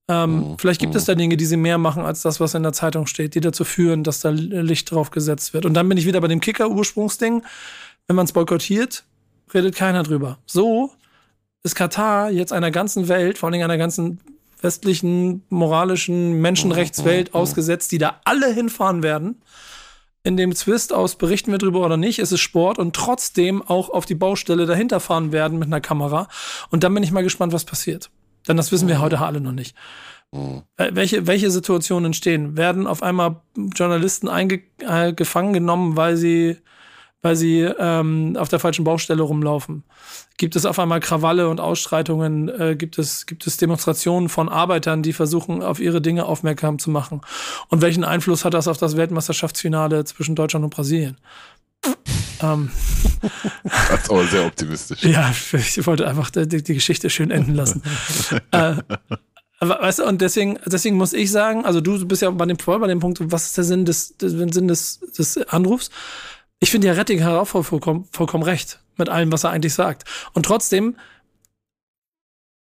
Ähm, 0.08 0.36
mhm. 0.36 0.58
Vielleicht 0.58 0.80
gibt 0.80 0.94
es 0.94 1.02
mhm. 1.02 1.06
da 1.06 1.14
Dinge, 1.16 1.36
die 1.36 1.44
sie 1.44 1.58
mehr 1.58 1.76
machen 1.76 2.02
als 2.02 2.22
das, 2.22 2.40
was 2.40 2.54
in 2.54 2.62
der 2.62 2.72
Zeitung 2.72 3.06
steht, 3.06 3.34
die 3.34 3.40
dazu 3.40 3.62
führen, 3.62 4.04
dass 4.04 4.20
da 4.20 4.30
Licht 4.30 4.90
drauf 4.90 5.10
gesetzt 5.10 5.52
wird. 5.52 5.66
Und 5.66 5.74
dann 5.74 5.86
bin 5.86 5.98
ich 5.98 6.06
wieder 6.06 6.22
bei 6.22 6.28
dem 6.28 6.40
Kicker-Ursprungsding. 6.40 7.42
Wenn 8.06 8.16
man 8.16 8.24
es 8.24 8.32
boykottiert, 8.32 9.04
redet 9.52 9.76
keiner 9.76 10.02
drüber. 10.02 10.38
So 10.46 10.92
ist 11.62 11.74
Katar 11.74 12.30
jetzt 12.30 12.54
einer 12.54 12.70
ganzen 12.70 13.08
Welt, 13.08 13.36
vor 13.36 13.50
allem 13.50 13.62
einer 13.62 13.76
ganzen 13.76 14.20
westlichen, 14.62 15.42
moralischen 15.50 16.40
Menschenrechtswelt 16.40 17.34
mhm. 17.34 17.40
ausgesetzt, 17.40 17.92
die 17.92 17.98
da 17.98 18.20
alle 18.24 18.50
hinfahren 18.50 19.02
werden. 19.02 19.42
In 20.28 20.36
dem 20.36 20.54
Zwist 20.54 20.92
aus, 20.92 21.16
berichten 21.16 21.52
wir 21.52 21.58
drüber 21.58 21.80
oder 21.80 21.96
nicht, 21.96 22.18
ist 22.18 22.32
es 22.32 22.40
Sport 22.40 22.78
und 22.78 22.94
trotzdem 22.94 23.62
auch 23.62 23.88
auf 23.88 24.04
die 24.04 24.14
Baustelle 24.14 24.66
dahinter 24.66 25.00
fahren 25.00 25.32
werden 25.32 25.58
mit 25.58 25.68
einer 25.68 25.80
Kamera. 25.80 26.28
Und 26.68 26.84
dann 26.84 26.92
bin 26.92 27.02
ich 27.02 27.12
mal 27.12 27.22
gespannt, 27.22 27.54
was 27.54 27.64
passiert. 27.64 28.10
Denn 28.46 28.58
das 28.58 28.70
wissen 28.70 28.88
wir 28.88 28.96
mhm. 28.96 29.00
heute 29.00 29.20
alle 29.20 29.40
noch 29.40 29.52
nicht. 29.52 29.74
Mhm. 30.30 30.64
Welche, 30.76 31.26
welche 31.26 31.50
Situationen 31.50 32.04
entstehen? 32.04 32.58
Werden 32.58 32.86
auf 32.86 33.02
einmal 33.02 33.36
Journalisten 33.74 34.28
eingefangen 34.28 35.54
äh, 35.54 35.58
genommen, 35.58 35.96
weil 35.96 36.18
sie, 36.18 36.58
weil 37.22 37.36
sie 37.36 37.60
ähm, 37.60 38.36
auf 38.38 38.48
der 38.48 38.58
falschen 38.58 38.84
Baustelle 38.84 39.22
rumlaufen? 39.22 39.84
Gibt 40.36 40.56
es 40.56 40.66
auf 40.66 40.78
einmal 40.78 41.00
Krawalle 41.00 41.48
und 41.48 41.60
Ausschreitungen? 41.60 42.48
Äh, 42.48 42.76
gibt, 42.76 42.98
es, 42.98 43.26
gibt 43.26 43.46
es 43.46 43.56
Demonstrationen 43.56 44.28
von 44.28 44.48
Arbeitern, 44.48 45.02
die 45.02 45.12
versuchen, 45.12 45.62
auf 45.62 45.80
ihre 45.80 46.00
Dinge 46.00 46.26
aufmerksam 46.26 46.78
zu 46.78 46.90
machen? 46.90 47.20
Und 47.68 47.82
welchen 47.82 48.04
Einfluss 48.04 48.44
hat 48.44 48.54
das 48.54 48.68
auf 48.68 48.78
das 48.78 48.96
Weltmeisterschaftsfinale 48.96 50.04
zwischen 50.04 50.36
Deutschland 50.36 50.64
und 50.64 50.70
Brasilien? 50.74 51.16
Ähm, 52.40 52.70
das 53.64 54.02
ist 54.02 54.10
aber 54.10 54.26
sehr 54.26 54.46
optimistisch. 54.46 55.02
Ja, 55.02 55.32
ich 55.52 55.86
wollte 55.86 56.06
einfach 56.06 56.30
die, 56.30 56.62
die 56.62 56.74
Geschichte 56.74 57.10
schön 57.10 57.30
enden 57.30 57.54
lassen. 57.54 57.82
äh, 58.52 58.74
weißt 59.60 60.00
du, 60.00 60.06
und 60.06 60.20
deswegen, 60.20 60.58
deswegen 60.66 60.96
muss 60.96 61.12
ich 61.12 61.30
sagen, 61.32 61.64
also 61.64 61.80
du 61.80 62.06
bist 62.06 62.22
ja 62.22 62.30
bei 62.30 62.46
dem, 62.46 62.58
voll 62.58 62.78
bei 62.78 62.86
dem 62.86 63.00
Punkt, 63.00 63.18
was 63.32 63.46
ist 63.46 63.56
der 63.56 63.64
Sinn 63.64 63.84
des, 63.84 64.16
der 64.18 64.30
Sinn 64.30 64.68
des, 64.68 65.00
des 65.18 65.36
Anrufs? 65.48 65.90
Ich 66.60 66.70
finde 66.70 66.88
ja 66.88 66.94
Retting 66.94 67.22
hat 67.22 67.34
auch 67.34 67.44
vollkommen, 67.44 68.08
vollkommen 68.10 68.42
recht 68.42 68.80
mit 68.96 69.08
allem, 69.08 69.30
was 69.30 69.44
er 69.44 69.50
eigentlich 69.50 69.74
sagt. 69.74 70.04
Und 70.32 70.44
trotzdem 70.44 70.96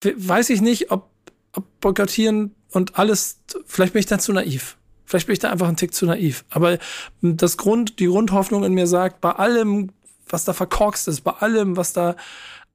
weiß 0.04 0.50
ich 0.50 0.62
nicht, 0.62 0.92
ob, 0.92 1.10
ob 1.54 1.80
boykottieren 1.80 2.56
und 2.72 2.98
alles, 2.98 3.40
vielleicht 3.66 3.94
bin 3.94 4.00
ich 4.00 4.08
dann 4.08 4.20
zu 4.20 4.34
naiv. 4.34 4.78
Vielleicht 5.06 5.28
bin 5.28 5.34
ich 5.34 5.40
da 5.40 5.52
einfach 5.52 5.68
ein 5.68 5.78
Tick 5.78 5.94
zu 5.94 6.06
naiv. 6.06 6.44
Aber 6.50 6.80
das 7.22 7.58
Grund, 7.58 8.00
die 8.00 8.08
Grundhoffnung 8.08 8.64
in 8.64 8.74
mir 8.74 8.88
sagt, 8.88 9.22
bei 9.22 9.32
allem, 9.32 9.92
was 10.28 10.46
da 10.46 10.54
verkorkst 10.54 11.08
ist, 11.08 11.22
bei 11.22 11.32
allem, 11.32 11.78
was 11.78 11.94
da 11.94 12.16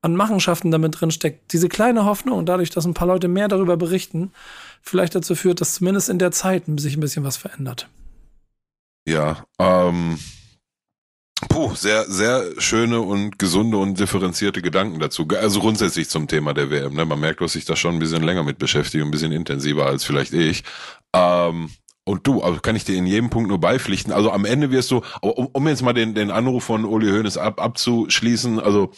an 0.00 0.14
Machenschaften 0.14 0.70
damit 0.70 1.00
drin 1.00 1.10
steckt, 1.10 1.52
diese 1.52 1.68
kleine 1.68 2.04
Hoffnung, 2.04 2.46
dadurch, 2.46 2.70
dass 2.70 2.84
ein 2.84 2.94
paar 2.94 3.08
Leute 3.08 3.26
mehr 3.26 3.48
darüber 3.48 3.76
berichten, 3.76 4.30
vielleicht 4.80 5.16
dazu 5.16 5.34
führt, 5.34 5.60
dass 5.60 5.74
zumindest 5.74 6.08
in 6.08 6.20
der 6.20 6.30
Zeit 6.30 6.64
sich 6.76 6.96
ein 6.96 7.00
bisschen 7.00 7.24
was 7.24 7.36
verändert. 7.36 7.88
Ja, 9.08 9.44
ähm, 9.58 10.18
puh, 11.48 11.74
sehr, 11.74 12.04
sehr 12.06 12.44
schöne 12.58 13.00
und 13.00 13.38
gesunde 13.38 13.76
und 13.76 13.98
differenzierte 13.98 14.62
Gedanken 14.62 14.98
dazu. 14.98 15.26
Also 15.40 15.60
grundsätzlich 15.60 16.08
zum 16.08 16.26
Thema 16.26 16.54
der 16.54 16.70
WM. 16.70 16.94
Ne? 16.94 17.04
Man 17.04 17.20
merkt, 17.20 17.40
dass 17.40 17.54
ich 17.54 17.64
da 17.64 17.76
schon 17.76 17.94
ein 17.94 17.98
bisschen 17.98 18.22
länger 18.22 18.42
mit 18.42 18.58
beschäftige, 18.58 19.04
ein 19.04 19.10
bisschen 19.10 19.32
intensiver 19.32 19.86
als 19.86 20.04
vielleicht 20.04 20.32
ich. 20.32 20.64
Ähm, 21.14 21.70
und 22.04 22.26
du, 22.26 22.40
also 22.40 22.58
kann 22.60 22.74
ich 22.74 22.84
dir 22.84 22.96
in 22.96 23.06
jedem 23.06 23.30
Punkt 23.30 23.48
nur 23.48 23.60
beipflichten. 23.60 24.12
Also 24.12 24.32
am 24.32 24.44
Ende 24.44 24.70
wirst 24.70 24.90
du, 24.90 25.02
um, 25.20 25.48
um 25.52 25.68
jetzt 25.68 25.82
mal 25.82 25.92
den, 25.92 26.14
den 26.14 26.30
Anruf 26.30 26.64
von 26.64 26.84
Uli 26.84 27.10
Hoeneß 27.10 27.36
ab, 27.36 27.60
abzuschließen, 27.60 28.58
also 28.58 28.92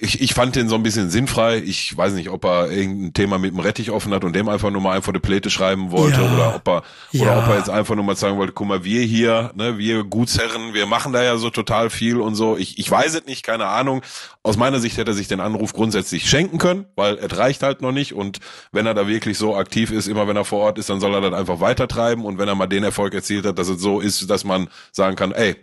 ich, 0.00 0.20
ich 0.20 0.34
fand 0.34 0.56
den 0.56 0.68
so 0.68 0.74
ein 0.74 0.82
bisschen 0.82 1.10
sinnfrei. 1.10 1.58
Ich 1.58 1.96
weiß 1.96 2.14
nicht, 2.14 2.28
ob 2.30 2.44
er 2.44 2.70
irgendein 2.70 3.14
Thema 3.14 3.38
mit 3.38 3.52
dem 3.52 3.60
Rettich 3.60 3.90
offen 3.90 4.12
hat 4.12 4.24
und 4.24 4.34
dem 4.34 4.48
einfach 4.48 4.70
nur 4.70 4.80
mal 4.80 4.96
einfach 4.96 5.12
eine 5.12 5.20
Pläte 5.20 5.50
schreiben 5.50 5.90
wollte 5.90 6.20
ja. 6.20 6.34
oder 6.34 6.56
ob 6.56 6.68
er 6.68 6.82
ja. 7.12 7.22
oder 7.22 7.38
ob 7.38 7.48
er 7.48 7.58
jetzt 7.58 7.70
einfach 7.70 7.94
nur 7.94 8.04
mal 8.04 8.16
sagen 8.16 8.36
wollte, 8.36 8.52
guck 8.52 8.66
mal, 8.66 8.84
wir 8.84 9.02
hier, 9.02 9.52
ne, 9.54 9.78
wir 9.78 10.04
Gutsherren, 10.04 10.74
wir 10.74 10.86
machen 10.86 11.12
da 11.12 11.22
ja 11.22 11.36
so 11.36 11.50
total 11.50 11.90
viel 11.90 12.20
und 12.20 12.34
so. 12.34 12.56
Ich, 12.56 12.78
ich 12.78 12.90
weiß 12.90 13.14
es 13.14 13.26
nicht, 13.26 13.44
keine 13.44 13.66
Ahnung. 13.66 14.02
Aus 14.42 14.56
meiner 14.56 14.80
Sicht 14.80 14.96
hätte 14.96 15.12
er 15.12 15.14
sich 15.14 15.28
den 15.28 15.40
Anruf 15.40 15.72
grundsätzlich 15.72 16.28
schenken 16.28 16.58
können, 16.58 16.86
weil 16.94 17.16
es 17.16 17.36
reicht 17.36 17.62
halt 17.62 17.82
noch 17.82 17.92
nicht 17.92 18.12
und 18.14 18.38
wenn 18.72 18.86
er 18.86 18.94
da 18.94 19.08
wirklich 19.08 19.38
so 19.38 19.56
aktiv 19.56 19.90
ist, 19.90 20.08
immer 20.08 20.28
wenn 20.28 20.36
er 20.36 20.44
vor 20.44 20.60
Ort 20.60 20.78
ist, 20.78 20.88
dann 20.88 21.00
soll 21.00 21.14
er 21.14 21.20
das 21.20 21.34
einfach 21.34 21.60
weitertreiben 21.60 22.24
und 22.24 22.38
wenn 22.38 22.48
er 22.48 22.54
mal 22.54 22.66
den 22.66 22.84
Erfolg 22.84 23.14
erzielt 23.14 23.46
hat, 23.46 23.58
dass 23.58 23.68
es 23.68 23.80
so 23.80 24.00
ist, 24.00 24.28
dass 24.30 24.44
man 24.44 24.68
sagen 24.92 25.16
kann, 25.16 25.32
ey, 25.32 25.56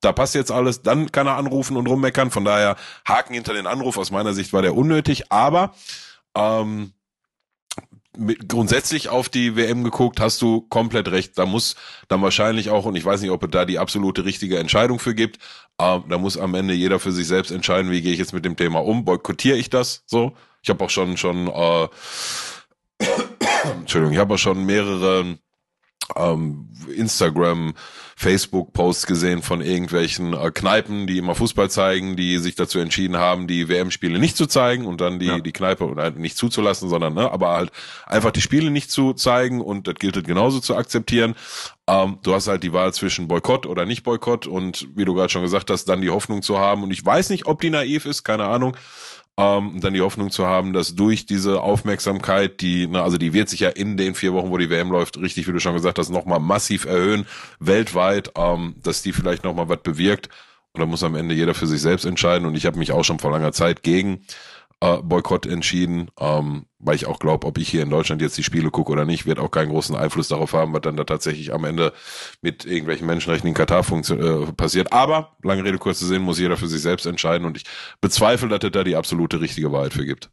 da 0.00 0.12
passt 0.12 0.34
jetzt 0.34 0.50
alles, 0.50 0.82
dann 0.82 1.12
kann 1.12 1.26
er 1.26 1.36
anrufen 1.36 1.76
und 1.76 1.86
rummeckern. 1.86 2.30
Von 2.30 2.44
daher 2.44 2.76
Haken 3.06 3.34
hinter 3.34 3.54
den 3.54 3.66
Anruf. 3.66 3.98
Aus 3.98 4.10
meiner 4.10 4.32
Sicht 4.34 4.52
war 4.52 4.62
der 4.62 4.74
unnötig, 4.74 5.30
aber 5.30 5.74
ähm, 6.34 6.92
mit, 8.16 8.48
grundsätzlich 8.48 9.08
auf 9.08 9.28
die 9.28 9.56
WM 9.56 9.84
geguckt, 9.84 10.20
hast 10.20 10.42
du 10.42 10.62
komplett 10.62 11.08
recht. 11.08 11.38
Da 11.38 11.46
muss 11.46 11.76
dann 12.08 12.22
wahrscheinlich 12.22 12.70
auch, 12.70 12.84
und 12.84 12.96
ich 12.96 13.04
weiß 13.04 13.20
nicht, 13.20 13.30
ob 13.30 13.42
es 13.42 13.50
da 13.50 13.64
die 13.64 13.78
absolute 13.78 14.24
richtige 14.24 14.58
Entscheidung 14.58 14.98
für 14.98 15.14
gibt, 15.14 15.36
äh, 15.78 16.00
da 16.08 16.18
muss 16.18 16.36
am 16.36 16.54
Ende 16.54 16.74
jeder 16.74 16.98
für 16.98 17.12
sich 17.12 17.26
selbst 17.26 17.50
entscheiden, 17.50 17.90
wie 17.90 18.02
gehe 18.02 18.12
ich 18.12 18.18
jetzt 18.18 18.32
mit 18.32 18.44
dem 18.44 18.56
Thema 18.56 18.80
um, 18.80 19.04
boykottiere 19.04 19.56
ich 19.56 19.70
das 19.70 20.02
so. 20.06 20.32
Ich 20.62 20.70
habe 20.70 20.84
auch 20.84 20.90
schon 20.90 21.16
schon 21.16 21.48
äh, 21.48 21.88
Entschuldigung, 23.78 24.12
ich 24.12 24.18
habe 24.18 24.34
auch 24.34 24.38
schon 24.38 24.64
mehrere 24.66 25.38
ähm, 26.16 26.68
Instagram, 26.94 27.74
Facebook-Posts 28.16 29.06
gesehen 29.06 29.42
von 29.42 29.62
irgendwelchen 29.62 30.34
äh, 30.34 30.50
Kneipen, 30.50 31.06
die 31.06 31.18
immer 31.18 31.34
Fußball 31.34 31.70
zeigen, 31.70 32.16
die 32.16 32.38
sich 32.38 32.54
dazu 32.54 32.78
entschieden 32.78 33.16
haben, 33.16 33.46
die 33.46 33.68
WM-Spiele 33.68 34.18
nicht 34.18 34.36
zu 34.36 34.46
zeigen 34.46 34.84
und 34.84 35.00
dann 35.00 35.18
die, 35.18 35.26
ja. 35.26 35.38
die 35.40 35.52
Kneipe 35.52 35.86
oder 35.86 36.10
nicht 36.10 36.36
zuzulassen, 36.36 36.88
sondern 36.88 37.14
ne, 37.14 37.30
aber 37.30 37.52
halt 37.52 37.70
einfach 38.06 38.30
die 38.30 38.42
Spiele 38.42 38.70
nicht 38.70 38.90
zu 38.90 39.14
zeigen 39.14 39.60
und 39.60 39.86
das 39.86 39.94
gilt 39.94 40.16
halt 40.16 40.26
genauso 40.26 40.60
zu 40.60 40.76
akzeptieren. 40.76 41.34
Ähm, 41.86 42.18
du 42.22 42.34
hast 42.34 42.48
halt 42.48 42.62
die 42.62 42.72
Wahl 42.72 42.92
zwischen 42.92 43.26
Boykott 43.26 43.66
oder 43.66 43.86
nicht 43.86 44.02
Boykott 44.02 44.46
und 44.46 44.88
wie 44.94 45.04
du 45.04 45.14
gerade 45.14 45.30
schon 45.30 45.42
gesagt 45.42 45.70
hast, 45.70 45.86
dann 45.86 46.02
die 46.02 46.10
Hoffnung 46.10 46.42
zu 46.42 46.58
haben. 46.58 46.82
Und 46.82 46.90
ich 46.90 47.04
weiß 47.04 47.30
nicht, 47.30 47.46
ob 47.46 47.60
die 47.60 47.70
naiv 47.70 48.04
ist, 48.04 48.22
keine 48.22 48.44
Ahnung 48.44 48.76
ähm, 49.40 49.80
dann 49.80 49.94
die 49.94 50.02
Hoffnung 50.02 50.30
zu 50.30 50.46
haben, 50.46 50.74
dass 50.74 50.94
durch 50.94 51.24
diese 51.24 51.62
Aufmerksamkeit, 51.62 52.60
die, 52.60 52.86
ne, 52.86 53.02
also 53.02 53.16
die 53.16 53.32
wird 53.32 53.48
sich 53.48 53.60
ja 53.60 53.70
in 53.70 53.96
den 53.96 54.14
vier 54.14 54.34
Wochen, 54.34 54.50
wo 54.50 54.58
die 54.58 54.68
WM 54.68 54.90
läuft, 54.90 55.16
richtig, 55.16 55.48
wie 55.48 55.52
du 55.52 55.60
schon 55.60 55.72
gesagt 55.72 55.98
hast, 55.98 56.10
nochmal 56.10 56.40
massiv 56.40 56.84
erhöhen, 56.84 57.26
weltweit, 57.58 58.32
ähm, 58.36 58.74
dass 58.82 59.00
die 59.00 59.12
vielleicht 59.12 59.42
nochmal 59.42 59.70
was 59.70 59.80
bewirkt. 59.82 60.28
Und 60.72 60.80
da 60.80 60.86
muss 60.86 61.02
am 61.02 61.14
Ende 61.14 61.34
jeder 61.34 61.54
für 61.54 61.66
sich 61.66 61.80
selbst 61.80 62.04
entscheiden. 62.04 62.46
Und 62.46 62.54
ich 62.54 62.66
habe 62.66 62.78
mich 62.78 62.92
auch 62.92 63.02
schon 63.02 63.18
vor 63.18 63.30
langer 63.30 63.52
Zeit 63.52 63.82
gegen 63.82 64.20
äh, 64.80 64.98
Boykott 64.98 65.46
entschieden, 65.46 66.10
ähm, 66.20 66.66
weil 66.80 66.96
ich 66.96 67.06
auch 67.06 67.18
glaube, 67.18 67.46
ob 67.46 67.58
ich 67.58 67.68
hier 67.68 67.82
in 67.82 67.90
Deutschland 67.90 68.22
jetzt 68.22 68.36
die 68.38 68.42
Spiele 68.42 68.70
gucke 68.70 68.90
oder 68.90 69.04
nicht, 69.04 69.26
wird 69.26 69.38
auch 69.38 69.50
keinen 69.50 69.70
großen 69.70 69.94
Einfluss 69.94 70.28
darauf 70.28 70.52
haben, 70.54 70.72
was 70.72 70.80
dann 70.80 70.96
da 70.96 71.04
tatsächlich 71.04 71.52
am 71.52 71.64
Ende 71.64 71.92
mit 72.40 72.64
irgendwelchen 72.64 73.06
Menschenrechten 73.06 73.48
in 73.48 73.54
Katar 73.54 73.80
äh, 73.80 74.52
passiert. 74.52 74.92
Aber, 74.92 75.36
lange 75.42 75.62
Rede, 75.62 75.78
kurz 75.78 75.98
zu 75.98 76.06
sehen, 76.06 76.22
muss 76.22 76.38
jeder 76.38 76.56
für 76.56 76.68
sich 76.68 76.80
selbst 76.80 77.06
entscheiden 77.06 77.46
und 77.46 77.56
ich 77.56 77.64
bezweifle, 78.00 78.48
dass 78.48 78.60
es 78.62 78.72
da 78.72 78.82
die 78.82 78.96
absolute 78.96 79.40
richtige 79.40 79.70
Wahrheit 79.72 79.92
für 79.92 80.06
gibt. 80.06 80.30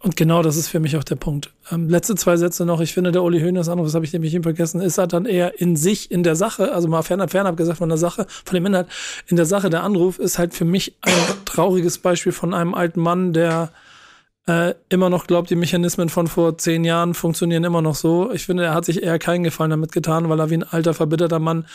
Und 0.00 0.16
genau 0.16 0.42
das 0.42 0.56
ist 0.56 0.68
für 0.68 0.80
mich 0.80 0.96
auch 0.96 1.04
der 1.04 1.16
Punkt. 1.16 1.54
Ähm, 1.70 1.88
letzte 1.88 2.14
zwei 2.16 2.36
Sätze 2.36 2.66
noch. 2.66 2.80
Ich 2.80 2.92
finde, 2.92 3.10
der 3.10 3.22
Uli 3.22 3.40
Hoeneß 3.40 3.70
Anruf, 3.70 3.86
das 3.86 3.94
habe 3.94 4.04
ich 4.04 4.12
nämlich 4.12 4.34
eben 4.34 4.42
vergessen, 4.42 4.80
ist 4.80 4.98
halt 4.98 5.14
dann 5.14 5.24
eher 5.24 5.58
in 5.58 5.76
sich, 5.76 6.10
in 6.10 6.22
der 6.22 6.36
Sache, 6.36 6.72
also 6.72 6.88
mal 6.88 7.02
fernab, 7.02 7.30
fernab 7.30 7.56
gesagt 7.56 7.78
von 7.78 7.88
der 7.88 7.96
Sache, 7.96 8.26
von 8.44 8.54
dem 8.54 8.66
Inhalt, 8.66 8.88
in 9.28 9.36
der 9.36 9.46
Sache, 9.46 9.70
der 9.70 9.82
Anruf 9.82 10.18
ist 10.18 10.38
halt 10.38 10.52
für 10.52 10.66
mich 10.66 10.98
ein 11.00 11.12
trauriges 11.46 11.98
Beispiel 11.98 12.32
von 12.32 12.52
einem 12.52 12.74
alten 12.74 13.00
Mann, 13.00 13.32
der 13.32 13.70
äh, 14.46 14.74
immer 14.90 15.08
noch 15.08 15.26
glaubt, 15.26 15.48
die 15.48 15.56
Mechanismen 15.56 16.10
von 16.10 16.26
vor 16.26 16.58
zehn 16.58 16.84
Jahren 16.84 17.14
funktionieren 17.14 17.64
immer 17.64 17.80
noch 17.80 17.94
so. 17.94 18.30
Ich 18.32 18.44
finde, 18.44 18.64
er 18.64 18.74
hat 18.74 18.84
sich 18.84 19.02
eher 19.02 19.18
keinen 19.18 19.42
Gefallen 19.42 19.70
damit 19.70 19.92
getan, 19.92 20.28
weil 20.28 20.38
er 20.38 20.50
wie 20.50 20.54
ein 20.54 20.62
alter, 20.62 20.92
verbitterter 20.92 21.38
Mann 21.38 21.66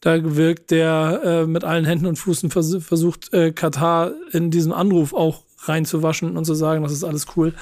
da 0.00 0.18
wirkt, 0.36 0.70
der 0.70 1.20
äh, 1.24 1.46
mit 1.46 1.64
allen 1.64 1.86
Händen 1.86 2.06
und 2.06 2.16
Füßen 2.16 2.50
vers 2.50 2.76
versucht, 2.80 3.32
äh, 3.32 3.52
Katar 3.52 4.12
in 4.32 4.50
diesem 4.50 4.72
Anruf 4.72 5.14
auch 5.14 5.44
reinzuwaschen 5.62 6.36
und 6.36 6.44
zu 6.44 6.54
sagen, 6.54 6.82
das 6.82 6.92
ist 6.92 7.04
alles 7.04 7.26
cool. 7.36 7.54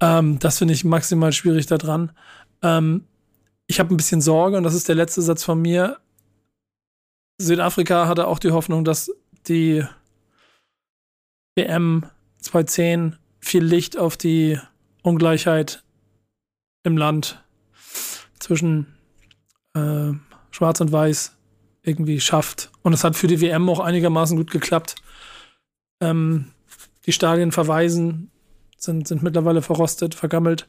Ähm, 0.00 0.38
das 0.38 0.58
finde 0.58 0.74
ich 0.74 0.84
maximal 0.84 1.32
schwierig 1.32 1.66
daran. 1.66 2.12
Ähm, 2.62 3.04
ich 3.66 3.80
habe 3.80 3.92
ein 3.92 3.96
bisschen 3.96 4.20
Sorge, 4.20 4.56
und 4.56 4.62
das 4.62 4.74
ist 4.74 4.88
der 4.88 4.94
letzte 4.94 5.22
Satz 5.22 5.42
von 5.42 5.60
mir. 5.60 5.98
Südafrika 7.38 8.06
hatte 8.06 8.28
auch 8.28 8.38
die 8.38 8.52
Hoffnung, 8.52 8.84
dass 8.84 9.10
die 9.48 9.84
WM 11.56 12.04
2010 12.38 13.16
viel 13.42 13.64
Licht 13.64 13.98
auf 13.98 14.16
die 14.16 14.58
Ungleichheit 15.02 15.82
im 16.84 16.96
Land 16.96 17.42
zwischen 18.38 18.86
äh, 19.74 20.12
Schwarz 20.50 20.80
und 20.80 20.92
Weiß 20.92 21.36
irgendwie 21.82 22.20
schafft. 22.20 22.70
Und 22.82 22.92
es 22.92 23.04
hat 23.04 23.16
für 23.16 23.26
die 23.26 23.40
WM 23.40 23.68
auch 23.68 23.80
einigermaßen 23.80 24.36
gut 24.36 24.50
geklappt. 24.50 24.94
Ähm, 26.00 26.52
die 27.06 27.12
Stadien 27.12 27.52
verweisen, 27.52 28.30
sind, 28.76 29.08
sind 29.08 29.22
mittlerweile 29.22 29.62
verrostet, 29.62 30.14
vergammelt. 30.14 30.68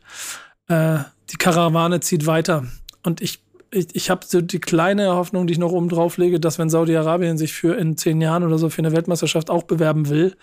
Äh, 0.68 1.00
die 1.30 1.38
Karawane 1.38 2.00
zieht 2.00 2.26
weiter. 2.26 2.66
Und 3.04 3.22
ich, 3.22 3.44
ich, 3.72 3.96
ich 3.96 4.10
habe 4.10 4.26
so 4.26 4.42
die 4.42 4.60
kleine 4.60 5.16
Hoffnung, 5.16 5.46
die 5.46 5.54
ich 5.54 5.60
noch 5.60 5.72
oben 5.72 5.90
drauf 5.90 6.18
lege, 6.18 6.40
dass 6.40 6.58
wenn 6.58 6.70
Saudi-Arabien 6.70 7.38
sich 7.38 7.54
für 7.54 7.78
in 7.78 7.98
zehn 7.98 8.20
Jahren 8.22 8.44
oder 8.44 8.58
so 8.58 8.70
für 8.70 8.80
eine 8.80 8.92
Weltmeisterschaft 8.92 9.52
auch 9.52 9.64
bewerben 9.64 10.10
will, 10.10 10.36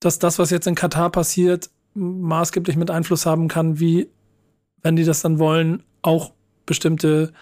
dass 0.00 0.18
das, 0.18 0.38
was 0.38 0.50
jetzt 0.50 0.66
in 0.66 0.74
Katar 0.74 1.10
passiert, 1.10 1.70
maßgeblich 1.94 2.76
mit 2.76 2.90
Einfluss 2.90 3.26
haben 3.26 3.48
kann, 3.48 3.80
wie, 3.80 4.08
wenn 4.82 4.96
die 4.96 5.04
das 5.04 5.22
dann 5.22 5.38
wollen, 5.38 5.82
auch 6.02 6.32
bestimmte, 6.66 7.32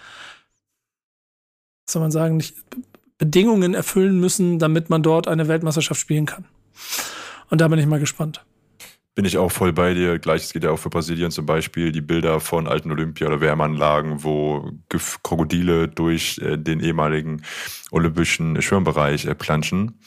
was 1.85 1.93
soll 1.93 2.01
man 2.01 2.11
sagen, 2.11 2.37
nicht, 2.37 2.55
Bedingungen 3.17 3.73
erfüllen 3.73 4.19
müssen, 4.19 4.59
damit 4.59 4.89
man 4.89 5.03
dort 5.03 5.27
eine 5.27 5.47
Weltmeisterschaft 5.47 5.99
spielen 5.99 6.25
kann. 6.25 6.45
Und 7.49 7.61
da 7.61 7.67
bin 7.67 7.79
ich 7.79 7.87
mal 7.87 7.99
gespannt. 7.99 8.45
Bin 9.15 9.25
ich 9.25 9.39
auch 9.39 9.51
voll 9.51 9.73
bei 9.73 9.95
dir. 9.95 10.19
Gleiches 10.19 10.53
geht 10.53 10.63
ja 10.63 10.69
auch 10.69 10.77
für 10.77 10.91
Brasilien 10.91 11.31
zum 11.31 11.47
Beispiel. 11.47 11.91
Die 11.91 12.01
Bilder 12.01 12.39
von 12.39 12.67
alten 12.67 12.91
Olympia- 12.91 13.25
oder 13.25 13.41
Wärmanlagen, 13.41 14.23
wo 14.23 14.71
Krokodile 15.23 15.87
durch 15.87 16.37
äh, 16.37 16.57
den 16.57 16.79
ehemaligen 16.79 17.41
olympischen 17.89 18.61
Schwimmbereich 18.61 19.25
äh, 19.25 19.33
planschen 19.33 19.99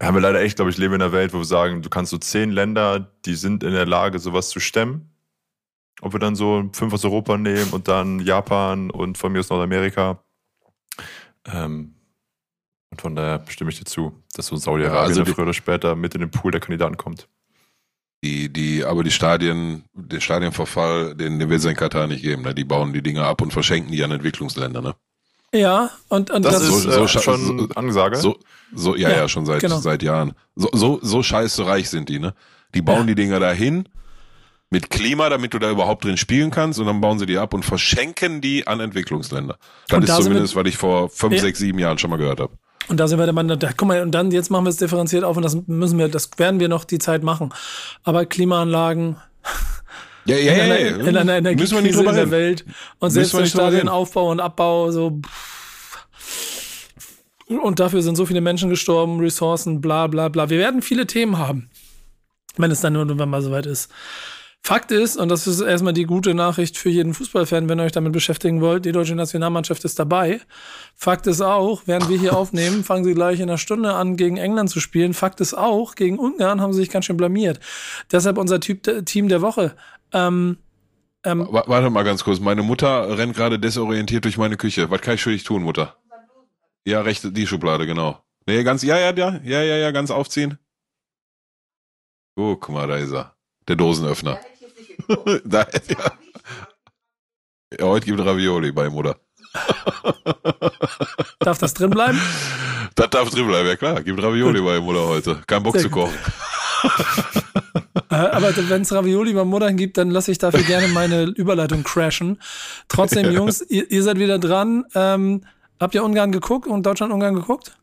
haben 0.00 0.14
wir 0.14 0.20
leider 0.20 0.40
echt, 0.40 0.56
glaube 0.56 0.70
ich, 0.70 0.78
leben 0.78 0.94
in 0.94 1.02
einer 1.02 1.12
Welt, 1.12 1.32
wo 1.32 1.38
wir 1.38 1.44
sagen, 1.44 1.82
du 1.82 1.88
kannst 1.88 2.10
so 2.10 2.18
zehn 2.18 2.50
Länder, 2.50 3.12
die 3.24 3.34
sind 3.34 3.62
in 3.62 3.72
der 3.72 3.86
Lage, 3.86 4.18
sowas 4.18 4.50
zu 4.50 4.60
stemmen. 4.60 5.10
Ob 6.00 6.12
wir 6.12 6.20
dann 6.20 6.36
so 6.36 6.68
fünf 6.72 6.92
aus 6.92 7.04
Europa 7.04 7.38
nehmen 7.38 7.70
und 7.70 7.88
dann 7.88 8.20
Japan 8.20 8.90
und 8.90 9.16
von 9.16 9.32
mir 9.32 9.40
aus 9.40 9.50
Nordamerika. 9.50 10.22
Ähm, 11.46 11.94
und 12.90 13.00
von 13.00 13.16
daher 13.16 13.44
stimme 13.48 13.70
ich 13.70 13.78
dir 13.78 13.84
zu, 13.84 14.12
dass 14.34 14.46
so 14.46 14.56
Saudi-Arabien 14.56 15.16
ja, 15.16 15.22
also 15.22 15.24
früher 15.24 15.44
oder 15.44 15.54
später 15.54 15.96
mit 15.96 16.14
in 16.14 16.20
den 16.20 16.30
Pool 16.30 16.52
der 16.52 16.60
Kandidaten 16.60 16.96
kommt. 16.96 17.28
Die, 18.22 18.52
die, 18.52 18.84
aber 18.84 19.04
die 19.04 19.10
Stadien, 19.10 19.84
den 19.92 20.20
Stadienverfall, 20.20 21.14
den, 21.14 21.38
den 21.38 21.50
wird 21.50 21.60
es 21.60 21.66
in 21.66 21.76
Katar 21.76 22.06
nicht 22.06 22.22
geben. 22.22 22.42
Ne? 22.42 22.54
Die 22.54 22.64
bauen 22.64 22.92
die 22.92 23.02
Dinge 23.02 23.24
ab 23.24 23.42
und 23.42 23.52
verschenken 23.52 23.92
die 23.92 24.02
an 24.02 24.12
Entwicklungsländer. 24.12 24.80
Ne? 24.80 24.94
Ja, 25.54 25.90
und, 26.08 26.32
und 26.32 26.44
das, 26.44 26.54
das 26.54 26.62
ist 26.64 26.82
so, 26.82 27.06
so, 27.06 27.06
schon 27.06 27.58
so, 27.58 27.68
Ansage. 27.76 28.16
So, 28.16 28.38
so, 28.74 28.96
ja, 28.96 29.08
ja, 29.08 29.16
ja 29.18 29.28
schon 29.28 29.46
seit, 29.46 29.60
genau. 29.60 29.78
seit 29.78 30.02
Jahren. 30.02 30.32
So, 30.56 30.68
so, 30.72 30.98
so 31.00 31.22
scheiße 31.22 31.64
reich 31.64 31.88
sind 31.88 32.08
die, 32.08 32.18
ne? 32.18 32.34
Die 32.74 32.82
bauen 32.82 33.00
ja. 33.00 33.04
die 33.04 33.14
Dinger 33.14 33.38
dahin 33.38 33.88
mit 34.70 34.90
Klima, 34.90 35.28
damit 35.28 35.54
du 35.54 35.60
da 35.60 35.70
überhaupt 35.70 36.04
drin 36.04 36.16
spielen 36.16 36.50
kannst 36.50 36.80
und 36.80 36.86
dann 36.86 37.00
bauen 37.00 37.20
sie 37.20 37.26
die 37.26 37.38
ab 37.38 37.54
und 37.54 37.64
verschenken 37.64 38.40
die 38.40 38.66
an 38.66 38.80
Entwicklungsländer. 38.80 39.56
Das 39.86 39.96
und 39.96 40.02
ist 40.02 40.08
da 40.10 40.20
zumindest, 40.20 40.56
was 40.56 40.66
ich 40.66 40.76
vor 40.76 41.08
fünf, 41.08 41.34
ja. 41.34 41.40
sechs, 41.40 41.60
sieben 41.60 41.78
Jahren 41.78 41.98
schon 41.98 42.10
mal 42.10 42.16
gehört 42.16 42.40
habe. 42.40 42.52
Und 42.88 42.98
da 42.98 43.06
sind 43.06 43.20
wir 43.20 43.24
der 43.24 43.32
Mann, 43.32 43.46
da, 43.46 43.56
guck 43.76 43.86
mal, 43.86 44.02
und 44.02 44.10
dann, 44.10 44.32
jetzt 44.32 44.50
machen 44.50 44.64
wir 44.64 44.70
es 44.70 44.76
differenziert 44.76 45.22
auf 45.22 45.36
und 45.36 45.44
das 45.44 45.56
müssen 45.68 45.98
wir, 46.00 46.08
das 46.08 46.30
werden 46.36 46.58
wir 46.58 46.68
noch 46.68 46.84
die 46.84 46.98
Zeit 46.98 47.22
machen. 47.22 47.54
Aber 48.02 48.26
Klimaanlagen, 48.26 49.16
ja, 50.26 50.36
ja, 50.36 50.52
in, 50.52 50.60
einer, 50.60 50.80
ja, 50.80 50.96
in 51.06 51.16
einer 51.16 51.36
Energiekrise 51.36 51.78
in 51.78 52.14
der 52.14 52.30
Welt 52.30 52.64
und 52.98 53.10
selbst 53.10 53.34
der 53.34 53.46
Stadienaufbau 53.46 54.30
und 54.30 54.40
Abbau 54.40 54.90
so 54.90 55.20
und 57.46 57.78
dafür 57.78 58.02
sind 58.02 58.16
so 58.16 58.26
viele 58.26 58.40
Menschen 58.40 58.70
gestorben, 58.70 59.20
Ressourcen, 59.20 59.80
bla 59.80 60.06
bla 60.06 60.28
bla. 60.28 60.48
Wir 60.48 60.58
werden 60.58 60.82
viele 60.82 61.06
Themen 61.06 61.38
haben, 61.38 61.68
wenn 62.56 62.70
es 62.70 62.80
dann 62.80 62.94
irgendwann 62.94 63.28
mal 63.28 63.42
soweit 63.42 63.66
ist. 63.66 63.90
Fakt 64.66 64.92
ist, 64.92 65.18
und 65.18 65.28
das 65.28 65.46
ist 65.46 65.60
erstmal 65.60 65.92
die 65.92 66.04
gute 66.04 66.32
Nachricht 66.32 66.78
für 66.78 66.88
jeden 66.88 67.12
Fußballfan, 67.12 67.68
wenn 67.68 67.78
ihr 67.78 67.84
euch 67.84 67.92
damit 67.92 68.14
beschäftigen 68.14 68.62
wollt, 68.62 68.86
die 68.86 68.92
deutsche 68.92 69.14
Nationalmannschaft 69.14 69.84
ist 69.84 69.98
dabei. 69.98 70.40
Fakt 70.94 71.26
ist 71.26 71.42
auch, 71.42 71.82
während 71.84 72.08
wir 72.08 72.18
hier 72.18 72.34
aufnehmen, 72.36 72.82
fangen 72.82 73.04
sie 73.04 73.12
gleich 73.12 73.40
in 73.40 73.50
einer 73.50 73.58
Stunde 73.58 73.92
an, 73.92 74.16
gegen 74.16 74.38
England 74.38 74.70
zu 74.70 74.80
spielen. 74.80 75.12
Fakt 75.12 75.42
ist 75.42 75.52
auch, 75.52 75.96
gegen 75.96 76.18
Ungarn 76.18 76.62
haben 76.62 76.72
sie 76.72 76.78
sich 76.78 76.88
ganz 76.88 77.04
schön 77.04 77.18
blamiert. 77.18 77.60
Deshalb 78.10 78.38
unser 78.38 78.58
typ, 78.58 79.04
Team 79.04 79.28
der 79.28 79.42
Woche. 79.42 79.76
Ähm, 80.14 80.56
ähm, 81.24 81.48
Warte 81.50 81.90
mal 81.90 82.04
ganz 82.04 82.24
kurz. 82.24 82.38
Meine 82.38 82.62
Mutter 82.62 83.18
rennt 83.18 83.34
gerade 83.34 83.58
desorientiert 83.58 84.24
durch 84.24 84.38
meine 84.38 84.56
Küche. 84.56 84.90
Was 84.90 85.00
kann 85.00 85.14
ich 85.14 85.22
für 85.22 85.30
dich 85.30 85.44
tun, 85.44 85.62
Mutter? 85.62 85.96
Ja, 86.86 87.00
rechte, 87.00 87.32
die 87.32 87.46
Schublade, 87.46 87.86
genau. 87.86 88.22
Nee, 88.46 88.62
ganz, 88.62 88.82
ja, 88.82 88.98
ja, 88.98 89.12
ja, 89.14 89.40
ja, 89.42 89.62
ja, 89.62 89.76
ja, 89.76 89.90
ganz 89.90 90.10
aufziehen. 90.10 90.58
Oh, 92.36 92.56
guck 92.56 92.74
mal, 92.74 92.86
da 92.86 92.96
ist 92.96 93.12
er. 93.12 93.34
Der 93.66 93.76
Dosenöffner. 93.76 94.38
da, 95.44 95.66
ja. 95.88 96.12
ja, 97.78 97.86
heute 97.86 98.06
gibt 98.06 98.20
Ravioli 98.20 98.70
bei 98.72 98.90
Mutter. 98.90 99.16
darf 101.38 101.58
das 101.58 101.72
drin 101.72 101.90
bleiben? 101.90 102.20
Das 102.96 103.08
darf 103.10 103.30
drin 103.30 103.46
bleiben, 103.46 103.68
ja 103.68 103.76
klar. 103.76 104.02
Gibt 104.02 104.22
Ravioli 104.22 104.60
bei 104.60 104.78
Mutter 104.78 105.06
heute. 105.06 105.42
Kein 105.46 105.62
Bock 105.62 105.74
Sehr 105.74 105.82
zu 105.82 105.90
kochen. 105.90 106.18
Äh, 108.14 108.30
aber 108.30 108.56
wenn 108.68 108.82
es 108.82 108.92
Ravioli 108.92 109.32
bei 109.32 109.44
Muttern 109.44 109.76
gibt, 109.76 109.98
dann 109.98 110.10
lasse 110.10 110.30
ich 110.30 110.38
dafür 110.38 110.62
gerne 110.66 110.88
meine 110.88 111.24
Überleitung 111.24 111.82
crashen. 111.82 112.40
Trotzdem, 112.88 113.30
Jungs, 113.32 113.60
ihr, 113.62 113.90
ihr 113.90 114.02
seid 114.02 114.18
wieder 114.18 114.38
dran. 114.38 114.84
Ähm, 114.94 115.44
habt 115.80 115.94
ihr 115.94 116.04
Ungarn 116.04 116.32
geguckt 116.32 116.66
und 116.66 116.84
Deutschland-Ungarn 116.84 117.34
geguckt? 117.34 117.76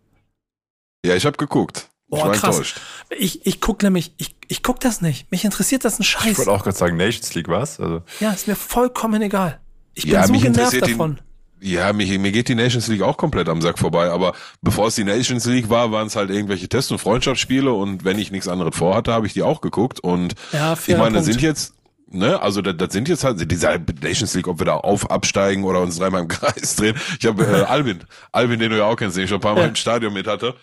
Ja, 1.05 1.15
ich 1.15 1.25
habe 1.25 1.37
geguckt. 1.37 1.89
Boah, 2.07 2.33
ich 2.33 2.41
krass. 2.41 2.73
Ich, 3.17 3.45
ich 3.45 3.61
guck 3.61 3.81
nämlich, 3.83 4.13
ich, 4.17 4.35
ich 4.49 4.63
guck 4.63 4.81
das 4.81 5.01
nicht. 5.01 5.31
Mich 5.31 5.45
interessiert 5.45 5.85
das 5.85 5.97
ein 5.97 6.03
Scheiß. 6.03 6.31
Ich 6.31 6.37
wollte 6.37 6.51
auch 6.51 6.63
gerade 6.63 6.77
sagen, 6.77 6.97
Nations 6.97 7.33
League 7.33 7.47
was? 7.47 7.79
Also. 7.79 8.01
Ja, 8.19 8.31
ist 8.31 8.47
mir 8.47 8.55
vollkommen 8.55 9.21
egal. 9.21 9.61
Ich 9.93 10.03
bin 10.03 10.13
ja, 10.13 10.27
so 10.27 10.33
genervt 10.33 10.81
davon. 10.81 11.19
Ja, 11.63 11.93
mich, 11.93 12.17
mir 12.17 12.31
geht 12.31 12.47
die 12.47 12.55
Nations 12.55 12.87
League 12.87 13.03
auch 13.03 13.17
komplett 13.17 13.47
am 13.47 13.61
Sack 13.61 13.77
vorbei, 13.77 14.09
aber 14.09 14.33
bevor 14.61 14.87
es 14.87 14.95
die 14.95 15.03
Nations 15.03 15.45
League 15.45 15.69
war, 15.69 15.91
waren 15.91 16.07
es 16.07 16.15
halt 16.15 16.31
irgendwelche 16.31 16.67
Test- 16.67 16.91
und 16.91 16.97
Freundschaftsspiele 16.97 17.71
und 17.71 18.03
wenn 18.03 18.17
ich 18.17 18.31
nichts 18.31 18.47
anderes 18.47 18.75
vorhatte, 18.75 19.13
habe 19.13 19.27
ich 19.27 19.33
die 19.33 19.43
auch 19.43 19.61
geguckt 19.61 19.99
und 19.99 20.33
ja, 20.51 20.73
ich 20.73 20.97
meine, 20.97 21.17
Punkt. 21.17 21.25
sind 21.25 21.41
jetzt 21.41 21.75
ne, 22.11 22.41
also 22.41 22.61
das, 22.61 22.75
das 22.77 22.93
sind 22.93 23.07
jetzt 23.07 23.23
halt 23.23 23.49
diese 23.49 23.79
Nations 24.01 24.33
League, 24.33 24.47
ob 24.47 24.59
wir 24.59 24.65
da 24.65 24.75
auf 24.75 25.09
absteigen 25.09 25.63
oder 25.63 25.81
uns 25.81 25.97
dreimal 25.97 26.21
im 26.21 26.27
Kreis 26.29 26.75
drehen. 26.75 26.95
Ich 27.19 27.25
habe 27.25 27.43
äh, 27.43 27.63
Albin, 27.67 27.99
Albin, 28.31 28.59
den 28.59 28.71
du 28.71 28.77
ja 28.77 28.85
auch 28.85 28.95
kennst, 28.95 29.17
den 29.17 29.25
ich 29.25 29.29
schon 29.29 29.37
ein 29.37 29.41
paar 29.41 29.55
Mal 29.55 29.61
ja. 29.61 29.67
im 29.67 29.75
Stadion 29.75 30.13
mit 30.13 30.27
hatte. 30.27 30.55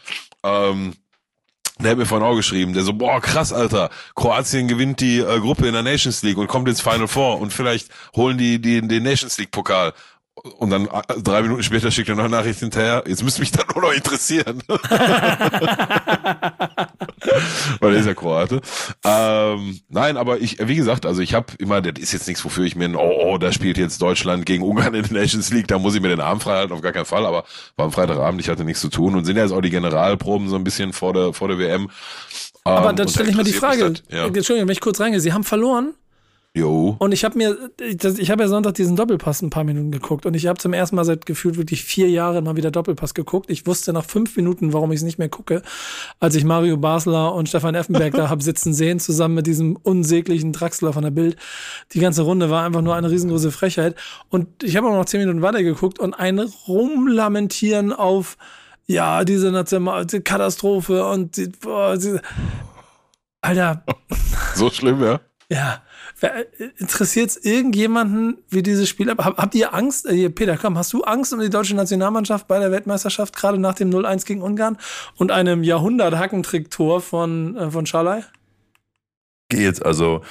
Ähm, 0.43 0.95
der 1.81 1.93
hat 1.93 1.99
mir 1.99 2.07
vorhin 2.07 2.27
auch 2.27 2.35
geschrieben, 2.35 2.73
der 2.73 2.83
so, 2.83 2.93
boah, 2.93 3.21
krass, 3.21 3.53
Alter, 3.53 3.91
Kroatien 4.17 4.67
gewinnt 4.67 5.01
die 5.01 5.19
äh, 5.19 5.39
Gruppe 5.39 5.69
in 5.69 5.75
der 5.75 5.85
Nations 5.85 6.23
League 6.23 6.37
und 6.37 6.49
kommt 6.49 6.69
ins 6.69 6.81
Final 6.81 7.07
Four 7.07 7.41
und 7.41 7.53
vielleicht 7.53 7.89
holen 8.17 8.37
die, 8.37 8.61
die 8.61 8.87
den 8.87 9.05
Nations 9.05 9.39
League 9.39 9.53
Pokal. 9.53 9.93
Und 10.59 10.71
dann 10.71 10.87
äh, 10.87 11.21
drei 11.23 11.43
Minuten 11.43 11.63
später 11.63 11.91
schickt 11.91 12.09
er 12.09 12.15
noch 12.15 12.25
eine 12.25 12.37
Nachricht 12.37 12.61
hinterher. 12.61 13.05
Jetzt 13.07 13.23
müsste 13.23 13.41
mich 13.41 13.51
dann 13.51 13.67
nur 13.75 13.83
noch 13.85 13.93
interessieren. 13.93 14.63
Weil 17.81 17.95
er 17.95 18.01
ist 18.01 18.07
ja 18.07 18.15
Kroate. 18.15 18.61
Ähm, 19.05 19.81
nein, 19.89 20.17
aber 20.17 20.41
ich, 20.41 20.59
wie 20.67 20.77
gesagt, 20.77 21.07
also 21.07 21.21
ich 21.21 21.35
habe 21.35 21.53
immer, 21.59 21.81
das 21.81 22.03
ist 22.03 22.13
jetzt 22.13 22.29
nichts, 22.29 22.45
wofür 22.45 22.65
ich 22.65 22.77
mir, 22.77 22.91
oh, 22.97 23.33
oh, 23.33 23.39
da 23.39 23.53
spielt 23.53 23.79
jetzt 23.79 24.01
Deutschland 24.01 24.47
gegen 24.47 24.63
Ungarn 24.63 24.95
in 24.95 25.03
der 25.03 25.13
Nations 25.13 25.51
League, 25.53 25.69
da 25.69 25.79
muss 25.79 25.95
ich 25.95 26.01
mir 26.01 26.09
den 26.09 26.21
Arm 26.21 26.41
frei 26.41 26.57
halten, 26.57 26.73
auf 26.73 26.81
gar 26.81 26.93
keinen 26.93 27.05
Fall. 27.05 27.27
Aber 27.27 27.45
war 27.77 27.87
am 27.87 27.93
Freitagabend, 27.93 28.41
ich 28.41 28.49
hatte 28.49 28.65
nichts 28.65 28.81
zu 28.81 28.89
tun 28.89 29.15
und 29.15 29.25
sind 29.25 29.37
ja 29.37 29.43
jetzt 29.43 29.53
auch 29.53 29.61
die 29.61 29.71
Generalproben 29.71 30.49
so 30.49 30.57
ein 30.57 30.65
bisschen 30.65 30.93
vor 30.93 31.13
der, 31.13 31.33
vor 31.33 31.49
der 31.49 31.59
WM. 31.59 31.91
Aber 32.65 32.91
ähm, 32.91 32.97
dann 32.97 33.09
stelle 33.09 33.31
ich 33.31 33.37
mal 33.37 33.45
die 33.45 33.53
Frage, 33.53 33.91
das, 33.91 34.03
ja. 34.11 34.27
Entschuldigung, 34.27 34.69
wenn 34.69 34.73
ich 34.73 34.81
kurz 34.81 35.01
reingehe, 35.01 35.21
Sie 35.21 35.33
haben 35.33 35.45
verloren? 35.45 35.95
Jo. 36.57 36.97
Und 36.99 37.13
ich 37.13 37.25
habe 37.25 37.37
mir, 37.37 37.71
ich 37.79 38.31
habe 38.31 38.43
ja 38.43 38.49
Sonntag 38.49 38.75
diesen 38.75 38.97
Doppelpass 38.97 39.43
ein 39.43 39.51
paar 39.51 39.65
Minuten 39.65 39.93
geguckt 39.93 40.27
und 40.27 40.35
ich 40.35 40.47
habe 40.47 40.59
zum 40.59 40.73
ersten 40.73 40.97
Mal 40.97 41.05
seit 41.05 41.27
gefühlt 41.27 41.57
wirklich 41.57 41.85
vier 41.85 42.09
Jahren 42.09 42.43
mal 42.45 42.57
wieder 42.57 42.71
Doppelpass 42.71 43.15
geguckt. 43.15 43.51
Ich 43.51 43.67
wusste 43.67 43.93
nach 43.93 44.05
fünf 44.05 44.35
Minuten, 44.37 44.73
warum 44.73 44.91
ich 44.91 44.97
es 44.97 45.05
nicht 45.05 45.19
mehr 45.19 45.29
gucke, 45.29 45.63
als 46.21 46.35
ich 46.35 46.45
Mario 46.45 46.77
Basler 46.77 47.35
und 47.35 47.49
Stefan 47.49 47.75
Effenberg 47.75 48.15
da 48.15 48.29
habe 48.31 48.43
sitzen 48.43 48.73
sehen, 48.73 48.99
zusammen 48.99 49.35
mit 49.35 49.47
diesem 49.47 49.77
unsäglichen 49.77 50.53
Draxler 50.53 50.93
von 50.93 51.05
der 51.05 51.11
Bild. 51.11 51.37
Die 51.93 52.01
ganze 52.01 52.23
Runde 52.23 52.51
war 52.51 52.65
einfach 52.65 52.83
nur 52.83 52.97
eine 52.97 53.11
riesengroße 53.11 53.53
Frechheit. 53.53 53.95
Und 54.31 54.63
ich 54.65 54.77
habe 54.77 54.89
auch 54.89 54.95
noch 54.95 55.05
zehn 55.05 55.21
Minuten 55.21 55.43
weiter 55.43 55.63
geguckt 55.63 55.99
und 55.99 56.15
ein 56.15 56.39
Rumlamentieren 56.39 57.93
auf, 57.93 58.37
ja, 58.87 59.25
diese 59.25 59.53
nationale 59.53 60.07
Katastrophe 60.23 61.07
und 61.07 61.37
die, 61.37 61.49
boah, 61.49 61.97
die, 61.97 62.19
Alter. 63.43 63.85
So 64.55 64.71
schlimm, 64.71 65.01
ja? 65.05 65.21
Ja. 65.51 65.83
Interessiert 66.79 67.31
es 67.31 67.37
irgendjemanden, 67.37 68.39
wie 68.49 68.63
dieses 68.63 68.89
Spiel 68.89 69.09
ab? 69.09 69.25
Habt 69.25 69.55
ihr 69.55 69.73
Angst? 69.73 70.07
Äh, 70.07 70.29
Peter, 70.31 70.57
komm, 70.57 70.77
hast 70.77 70.93
du 70.93 71.05
Angst 71.05 71.33
um 71.33 71.41
die 71.41 71.51
deutsche 71.51 71.77
Nationalmannschaft 71.77 72.49
bei 72.49 72.59
der 72.59 72.73
Weltmeisterschaft, 72.73 73.37
gerade 73.37 73.59
nach 73.59 73.75
dem 73.75 73.91
0-1 73.91 74.27
gegen 74.27 74.43
Ungarn 74.43 74.79
und 75.17 75.31
einem 75.31 75.63
Jahrhundert-Hackentrick-Tor 75.63 77.01
von, 77.01 77.57
äh, 77.57 77.71
von 77.71 77.87
Schalay? 77.87 78.23
Geht. 79.49 79.85
Also, 79.87 80.23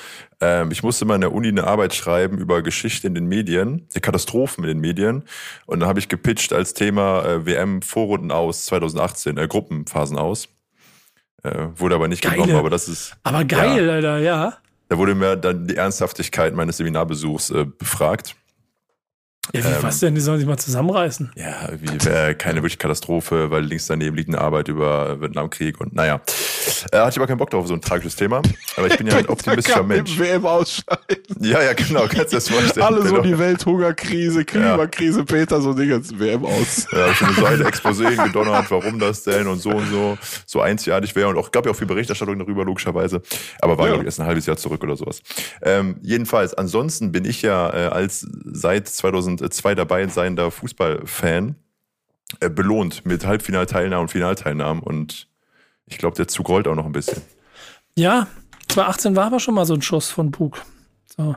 ähm, 0.42 0.72
ich 0.72 0.84
musste 0.84 1.06
mal 1.06 1.16
in 1.16 1.22
der 1.22 1.34
Uni 1.34 1.48
eine 1.48 1.66
Arbeit 1.66 1.96
schreiben 1.96 2.38
über 2.38 2.62
Geschichte 2.62 3.08
in 3.08 3.16
den 3.16 3.28
Medien, 3.28 3.88
die 3.96 4.02
Katastrophen 4.02 4.64
in 4.66 4.68
den 4.68 4.80
Medien. 4.80 5.24
Und 5.66 5.80
da 5.80 5.88
habe 5.88 6.00
ich 6.00 6.10
gepitcht 6.10 6.54
als 6.54 6.74
Thema 6.74 7.26
äh, 7.26 7.46
WM-Vorrunden 7.46 8.32
aus 8.32 8.66
2018, 8.66 9.38
äh, 9.38 9.48
Gruppenphasen 9.48 10.18
aus. 10.18 10.50
Äh, 11.44 11.68
wurde 11.76 11.96
aber 11.96 12.08
nicht 12.08 12.24
Geile. 12.24 12.36
genommen, 12.36 12.56
aber 12.56 12.70
das 12.70 12.88
ist. 12.90 13.16
Aber 13.24 13.46
geil, 13.46 13.86
ja, 13.86 13.94
Alter, 13.94 14.18
ja. 14.20 14.58
Da 14.90 14.98
wurde 14.98 15.16
mir 15.16 15.36
dann 15.36 15.68
die 15.68 15.76
Ernsthaftigkeit 15.76 16.54
meines 16.56 16.78
Seminarbesuchs 16.78 17.50
äh, 17.50 17.66
befragt. 17.66 18.36
Ja, 19.54 19.64
wie, 19.64 19.68
ähm, 19.68 19.76
was 19.82 20.00
denn? 20.00 20.16
Die 20.16 20.22
sollen 20.22 20.39
sich 20.39 20.48
mal 20.48 20.58
zusammenreißen. 20.58 21.32
Ja, 21.36 21.70
wie 21.80 22.06
wäre 22.06 22.36
keine 22.36 22.58
wirkliche 22.58 22.78
Katastrophe, 22.78 23.50
weil 23.52 23.64
links 23.64 23.88
daneben 23.88 24.16
liegt 24.16 24.30
eine 24.30 24.39
Arbeit 24.39 24.68
über 24.68 25.20
Vietnamkrieg 25.22 25.80
und 25.80 25.93
naja. 25.93 26.22
Äh, 26.91 26.98
hatte 26.98 27.12
ich 27.12 27.18
aber 27.18 27.28
keinen 27.28 27.38
Bock 27.38 27.50
drauf, 27.50 27.68
so 27.68 27.74
ein 27.74 27.82
tragisches 27.82 28.16
Thema. 28.16 28.41
Aber 28.76 28.88
ich 28.88 28.98
bin 28.98 29.08
ja 29.08 29.18
ein 29.18 29.26
optimistischer 29.30 29.84
Mensch. 29.84 30.18
WM 30.18 30.45
ausscheiden. 30.45 31.24
Ja, 31.39 31.62
ja, 31.62 31.74
genau, 31.74 32.02
kannst 32.08 32.34
du 32.34 32.38
das 32.38 32.50
vorstellen. 32.50 32.86
Alle 32.86 33.08
so 33.08 33.22
die 33.22 33.38
Welthungerkrise, 33.38 34.45
Klimakrise, 34.45 35.20
ja. 35.20 35.26
Peter, 35.26 35.62
so 35.62 35.74
Dinge, 35.74 36.02
WM 36.20 36.45
aus. 36.45 36.88
Ja, 36.91 37.14
schon 37.14 37.45
eine 37.45 37.64
Exposé 37.66 38.22
gedonnert, 38.24 38.66
warum 38.70 39.00
das 39.00 39.24
denn 39.24 39.48
und 39.48 39.60
so 39.60 39.70
und 39.70 39.89
so, 39.89 40.18
so 40.45 40.62
einzigartig 40.62 41.16
wäre 41.16 41.30
und 41.30 41.38
auch, 41.38 41.52
gab 41.52 41.66
ja 41.66 41.72
auch 41.72 41.76
viel 41.76 41.88
Berichterstattung 41.88 42.38
darüber, 42.39 42.66
logischerweise. 42.66 43.22
Aber 43.60 43.78
war, 43.78 43.86
ja. 43.86 43.93
glaube 43.93 44.04
ich, 44.04 44.08
erst 44.08 44.20
ein 44.20 44.28
halbes 44.28 44.45
Jahr 44.45 44.58
zurück 44.58 44.84
oder 44.84 44.95
sowas. 44.95 45.22
Ähm, 45.62 45.95
jedenfalls, 46.02 46.54
ansonsten 46.54 47.12
bin 47.12 47.26
ich 47.26 47.41
ja 47.41 47.70
äh, 47.74 47.88
als 47.88 48.28
seit 48.45 48.88
2000 48.88 49.37
und 49.42 49.54
zwei 49.54 49.76
dabei 49.76 50.08
seiender 50.08 50.52
Fußballfan 50.52 51.56
äh, 52.40 52.50
belohnt 52.50 53.06
mit 53.06 53.26
Halbfinalteilnahmen 53.26 54.04
und 54.04 54.10
Finalteilnahmen. 54.10 54.82
Und 54.84 55.28
ich 55.86 55.98
glaube, 55.98 56.16
der 56.16 56.28
Zug 56.28 56.50
rollt 56.50 56.68
auch 56.68 56.76
noch 56.76 56.86
ein 56.86 56.92
bisschen. 56.92 57.22
Ja, 57.96 58.28
2018 58.70 59.16
war 59.16 59.26
aber 59.26 59.40
schon 59.40 59.56
mal 59.56 59.66
so 59.66 59.74
ein 59.74 59.82
Schuss 59.82 60.10
von 60.10 60.32
Pug. 60.32 60.62
So. 61.16 61.36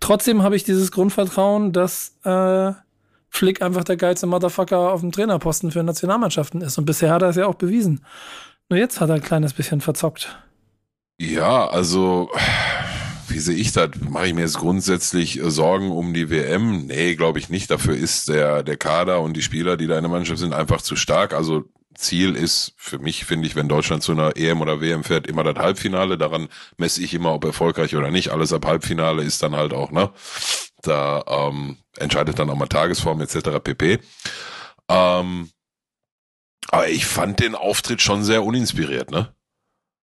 Trotzdem 0.00 0.42
habe 0.42 0.56
ich 0.56 0.64
dieses 0.64 0.90
Grundvertrauen, 0.90 1.72
dass 1.72 2.16
äh, 2.24 2.72
Flick 3.28 3.62
einfach 3.62 3.84
der 3.84 3.96
geilste 3.96 4.26
Motherfucker 4.26 4.92
auf 4.92 5.00
dem 5.00 5.12
Trainerposten 5.12 5.70
für 5.70 5.82
Nationalmannschaften 5.82 6.60
ist. 6.60 6.76
Und 6.76 6.84
bisher 6.84 7.12
hat 7.12 7.22
er 7.22 7.30
es 7.30 7.36
ja 7.36 7.46
auch 7.46 7.54
bewiesen. 7.54 8.04
Nur 8.68 8.78
jetzt 8.78 9.00
hat 9.00 9.08
er 9.08 9.16
ein 9.16 9.22
kleines 9.22 9.54
bisschen 9.54 9.80
verzockt. 9.80 10.36
Ja, 11.18 11.68
also 11.68 12.30
wie 13.32 13.38
sehe 13.38 13.56
ich 13.56 13.72
das? 13.72 13.90
Mache 14.08 14.28
ich 14.28 14.34
mir 14.34 14.42
jetzt 14.42 14.58
grundsätzlich 14.58 15.40
äh, 15.40 15.50
Sorgen 15.50 15.90
um 15.90 16.14
die 16.14 16.30
WM? 16.30 16.86
Nee, 16.86 17.14
glaube 17.14 17.38
ich 17.38 17.48
nicht. 17.48 17.70
Dafür 17.70 17.96
ist 17.96 18.28
der, 18.28 18.62
der 18.62 18.76
Kader 18.76 19.20
und 19.20 19.34
die 19.36 19.42
Spieler, 19.42 19.76
die 19.76 19.86
da 19.86 19.96
in 19.96 20.02
der 20.02 20.10
Mannschaft 20.10 20.38
sind, 20.38 20.52
einfach 20.52 20.82
zu 20.82 20.96
stark. 20.96 21.32
Also 21.32 21.64
Ziel 21.94 22.36
ist 22.36 22.74
für 22.76 22.98
mich, 22.98 23.24
finde 23.24 23.46
ich, 23.46 23.56
wenn 23.56 23.68
Deutschland 23.68 24.02
zu 24.02 24.12
einer 24.12 24.36
EM 24.36 24.60
oder 24.60 24.80
WM 24.80 25.04
fährt, 25.04 25.26
immer 25.26 25.44
das 25.44 25.56
Halbfinale. 25.56 26.18
Daran 26.18 26.48
messe 26.76 27.02
ich 27.02 27.14
immer, 27.14 27.32
ob 27.32 27.44
erfolgreich 27.44 27.96
oder 27.96 28.10
nicht. 28.10 28.30
Alles 28.30 28.52
ab 28.52 28.66
Halbfinale 28.66 29.22
ist 29.22 29.42
dann 29.42 29.56
halt 29.56 29.72
auch, 29.72 29.90
ne? 29.90 30.10
Da 30.82 31.24
ähm, 31.26 31.78
entscheidet 31.96 32.38
dann 32.38 32.50
auch 32.50 32.56
mal 32.56 32.66
Tagesform 32.66 33.20
etc. 33.20 33.60
pp. 33.62 33.98
Ähm, 34.88 35.50
aber 36.68 36.88
ich 36.88 37.06
fand 37.06 37.40
den 37.40 37.54
Auftritt 37.54 38.02
schon 38.02 38.24
sehr 38.24 38.44
uninspiriert, 38.44 39.10
ne? 39.10 39.34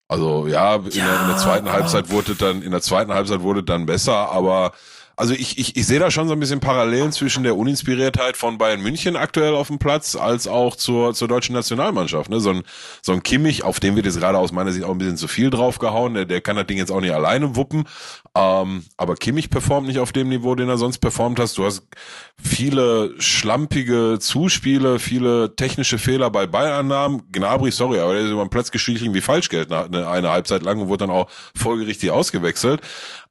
Also 0.10 0.48
ja, 0.48 0.76
in, 0.76 0.90
ja, 0.92 1.06
der, 1.06 1.22
in 1.22 1.28
der 1.28 1.38
zweiten 1.38 1.72
Halbzeit 1.72 2.10
wurde 2.10 2.36
dann, 2.36 2.62
in 2.62 2.72
der 2.72 2.82
zweiten 2.82 3.14
Halbzeit 3.14 3.42
wurde 3.42 3.64
dann 3.64 3.86
besser, 3.86 4.32
aber 4.32 4.72
also 5.18 5.34
ich, 5.34 5.58
ich, 5.58 5.76
ich 5.76 5.88
sehe 5.88 6.00
da 6.00 6.12
schon 6.12 6.28
so 6.28 6.34
ein 6.34 6.40
bisschen 6.40 6.60
Parallelen 6.60 7.12
zwischen 7.12 7.42
der 7.42 7.58
Uninspiriertheit 7.58 8.38
von 8.38 8.60
Bayern 8.60 8.82
München 8.82 9.16
aktuell 9.16 9.56
auf 9.56 9.66
dem 9.66 9.80
Platz 9.80 10.16
als 10.16 10.48
auch 10.48 10.76
zur, 10.76 11.16
zur 11.16 11.28
deutschen 11.28 11.56
Nationalmannschaft. 11.56 12.30
Ne? 12.30 12.40
So, 12.40 12.52
ein, 12.52 12.62
so 13.02 13.14
ein 13.14 13.24
Kimmich, 13.24 13.64
auf 13.64 13.80
dem 13.80 13.96
wird 13.96 14.06
jetzt 14.06 14.20
gerade 14.20 14.38
aus 14.38 14.52
meiner 14.52 14.72
Sicht 14.72 14.86
auch 14.86 14.92
ein 14.92 15.00
bisschen 15.00 15.18
zu 15.18 15.28
viel 15.28 15.50
draufgehauen. 15.50 16.14
Der, 16.14 16.26
der 16.26 16.40
kann 16.42 16.56
das 16.56 16.68
Ding 16.68 16.78
jetzt 16.78 16.92
auch 16.92 17.02
nicht 17.02 17.16
alleine 17.16 17.56
wuppen. 17.56 17.86
Ähm, 18.36 18.84
aber 18.96 19.16
Kimmich 19.16 19.50
performt 19.50 19.88
nicht 19.88 19.98
auf 19.98 20.12
dem 20.12 20.30
Niveau, 20.30 20.54
den 20.54 20.70
er 20.70 20.78
sonst 20.78 21.00
performt 21.00 21.40
hast. 21.40 21.58
Du 21.58 21.66
hast 21.66 21.88
viele 22.40 23.20
schlampige 23.20 24.20
Zuspiele, 24.20 25.00
viele 25.00 25.56
technische 25.56 25.98
Fehler 25.98 26.30
bei 26.30 26.46
Ballannahmen. 26.46 27.24
Gnabry, 27.32 27.72
sorry, 27.72 28.00
aber 28.00 28.14
der 28.14 28.22
ist 28.22 28.30
über 28.30 28.46
den 28.46 28.52
Platz 28.52 28.70
geschlichen 28.70 29.16
wie 29.16 29.22
Falschgeld 29.22 29.72
eine, 29.72 30.08
eine 30.08 30.30
Halbzeit 30.30 30.62
lang 30.62 30.80
und 30.80 30.90
wurde 30.90 31.08
dann 31.08 31.16
auch 31.16 31.28
folgerichtig 31.56 32.12
ausgewechselt. 32.12 32.82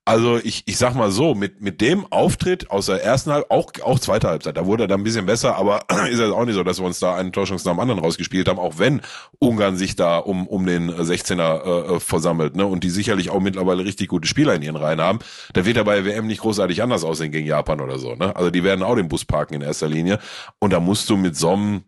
Also 0.08 0.38
ich, 0.38 0.62
ich 0.66 0.78
sag 0.78 0.94
mal 0.94 1.10
so, 1.10 1.34
mit, 1.34 1.60
mit 1.60 1.80
dem 1.80 2.06
Auftritt 2.12 2.70
aus 2.70 2.86
der 2.86 3.02
ersten 3.02 3.32
Halbzeit, 3.32 3.50
auch, 3.50 3.72
auch 3.82 3.98
zweite 3.98 4.28
Halbzeit, 4.28 4.56
da 4.56 4.64
wurde 4.64 4.84
er 4.84 4.86
dann 4.86 5.00
ein 5.00 5.04
bisschen 5.04 5.26
besser, 5.26 5.56
aber 5.56 5.80
ist 6.08 6.20
ja 6.20 6.30
auch 6.30 6.44
nicht 6.44 6.54
so, 6.54 6.62
dass 6.62 6.78
wir 6.78 6.86
uns 6.86 7.00
da 7.00 7.16
einen 7.16 7.32
Torschance 7.32 7.66
nach 7.66 7.74
dem 7.74 7.80
anderen 7.80 7.98
rausgespielt 7.98 8.48
haben, 8.48 8.60
auch 8.60 8.78
wenn 8.78 9.02
Ungarn 9.40 9.76
sich 9.76 9.96
da 9.96 10.18
um, 10.18 10.46
um 10.46 10.64
den 10.64 10.92
16er 10.92 11.96
äh, 11.96 12.00
versammelt, 12.00 12.54
ne, 12.54 12.64
und 12.66 12.84
die 12.84 12.90
sicherlich 12.90 13.30
auch 13.30 13.40
mittlerweile 13.40 13.84
richtig 13.84 14.06
gute 14.06 14.28
Spieler 14.28 14.54
in 14.54 14.62
ihren 14.62 14.76
Reihen 14.76 15.00
haben. 15.00 15.18
Da 15.54 15.66
wird 15.66 15.76
er 15.76 15.82
bei 15.82 16.04
WM 16.04 16.28
nicht 16.28 16.40
großartig 16.40 16.84
anders 16.84 17.02
aussehen 17.02 17.32
gegen 17.32 17.48
Japan 17.48 17.80
oder 17.80 17.98
so, 17.98 18.14
ne. 18.14 18.36
Also 18.36 18.50
die 18.50 18.62
werden 18.62 18.84
auch 18.84 18.94
den 18.94 19.08
Bus 19.08 19.24
parken 19.24 19.54
in 19.54 19.62
erster 19.62 19.88
Linie. 19.88 20.20
Und 20.60 20.72
da 20.72 20.78
musst 20.78 21.10
du 21.10 21.16
mit 21.16 21.36
so 21.36 21.50
einem, 21.50 21.82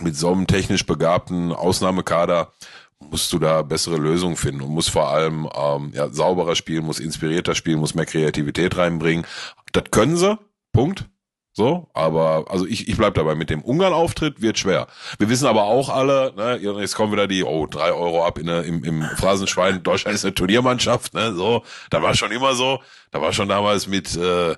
mit 0.00 0.14
so 0.16 0.30
einem 0.30 0.46
technisch 0.46 0.86
begabten 0.86 1.50
Ausnahmekader 1.50 2.52
musst 3.00 3.32
du 3.32 3.38
da 3.38 3.62
bessere 3.62 3.96
Lösungen 3.96 4.36
finden 4.36 4.62
und 4.62 4.70
muss 4.70 4.88
vor 4.88 5.08
allem 5.08 5.48
ähm, 5.54 5.92
ja, 5.94 6.08
sauberer 6.10 6.54
spielen, 6.54 6.84
muss 6.84 7.00
inspirierter 7.00 7.54
spielen, 7.54 7.80
muss 7.80 7.94
mehr 7.94 8.06
Kreativität 8.06 8.76
reinbringen. 8.76 9.26
Das 9.72 9.84
können 9.90 10.16
sie, 10.16 10.38
Punkt. 10.72 11.08
So, 11.52 11.90
aber 11.94 12.44
also 12.48 12.64
ich, 12.64 12.88
ich 12.88 12.96
bleib 12.96 13.14
dabei, 13.14 13.34
mit 13.34 13.50
dem 13.50 13.62
Ungarn-Auftritt 13.62 14.40
wird 14.40 14.58
schwer. 14.58 14.86
Wir 15.18 15.28
wissen 15.28 15.46
aber 15.46 15.64
auch 15.64 15.88
alle, 15.88 16.32
ne, 16.36 16.56
jetzt 16.58 16.94
kommen 16.94 17.12
wieder 17.12 17.26
die, 17.26 17.42
oh, 17.42 17.66
drei 17.66 17.92
Euro 17.92 18.24
ab 18.24 18.38
in 18.38 18.46
im, 18.46 18.84
im 18.84 19.02
Phrasenschwein, 19.16 19.82
Deutschland 19.82 20.14
ist 20.14 20.24
eine 20.24 20.34
Turniermannschaft, 20.34 21.12
ne, 21.12 21.34
so, 21.34 21.64
da 21.90 22.02
war 22.02 22.14
schon 22.14 22.30
immer 22.30 22.54
so, 22.54 22.80
da 23.10 23.20
war 23.20 23.32
schon 23.32 23.48
damals 23.48 23.88
mit, 23.88 24.16
äh, 24.16 24.52
äh, 24.52 24.56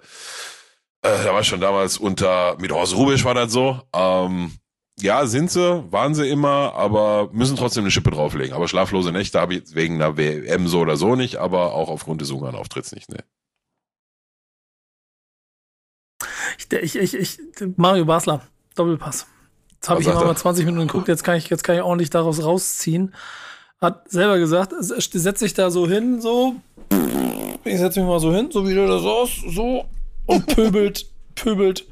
da 1.00 1.32
war 1.32 1.42
schon 1.44 1.62
damals 1.62 1.96
unter, 1.96 2.56
mit 2.60 2.70
Horst 2.72 2.94
Rubisch 2.94 3.24
war 3.24 3.34
das 3.34 3.50
so, 3.52 3.80
ähm, 3.94 4.52
ja, 5.00 5.26
sind 5.26 5.50
sie, 5.50 5.84
waren 5.90 6.14
sie 6.14 6.28
immer, 6.28 6.74
aber 6.74 7.30
müssen 7.32 7.56
trotzdem 7.56 7.84
eine 7.84 7.90
Schippe 7.90 8.10
drauflegen. 8.10 8.54
Aber 8.54 8.68
schlaflose 8.68 9.10
Nächte 9.10 9.40
habe 9.40 9.54
ich 9.54 9.74
wegen 9.74 9.94
einer 9.94 10.16
WM 10.16 10.68
so 10.68 10.80
oder 10.80 10.96
so 10.96 11.16
nicht, 11.16 11.36
aber 11.36 11.74
auch 11.74 11.88
aufgrund 11.88 12.20
des 12.20 12.30
Ungarn-Auftritts 12.30 12.92
nicht, 12.92 13.08
ne. 13.08 13.24
Ich, 16.58 16.96
ich, 16.96 17.14
ich, 17.14 17.38
Mario 17.76 18.04
Basler, 18.04 18.46
Doppelpass. 18.74 19.26
Jetzt 19.72 19.88
habe 19.88 20.00
ich 20.00 20.06
immer 20.06 20.24
mal 20.24 20.36
20 20.36 20.64
Minuten 20.66 20.86
geguckt, 20.86 21.08
jetzt 21.08 21.24
kann 21.24 21.36
ich, 21.36 21.48
jetzt 21.48 21.64
kann 21.64 21.74
ich 21.74 21.82
ordentlich 21.82 22.10
daraus 22.10 22.42
rausziehen. 22.44 23.14
Hat 23.80 24.08
selber 24.10 24.38
gesagt, 24.38 24.72
setzt 24.78 25.40
sich 25.40 25.54
da 25.54 25.70
so 25.70 25.88
hin, 25.88 26.20
so, 26.20 26.54
ich 27.64 27.78
setze 27.78 27.98
mich 27.98 28.08
mal 28.08 28.20
so 28.20 28.32
hin, 28.32 28.50
so 28.52 28.68
wie 28.68 28.74
du 28.74 28.86
das 28.86 29.02
aus, 29.02 29.30
so 29.48 29.86
und 30.26 30.46
pöbelt, 30.46 31.10
pöbelt 31.34 31.86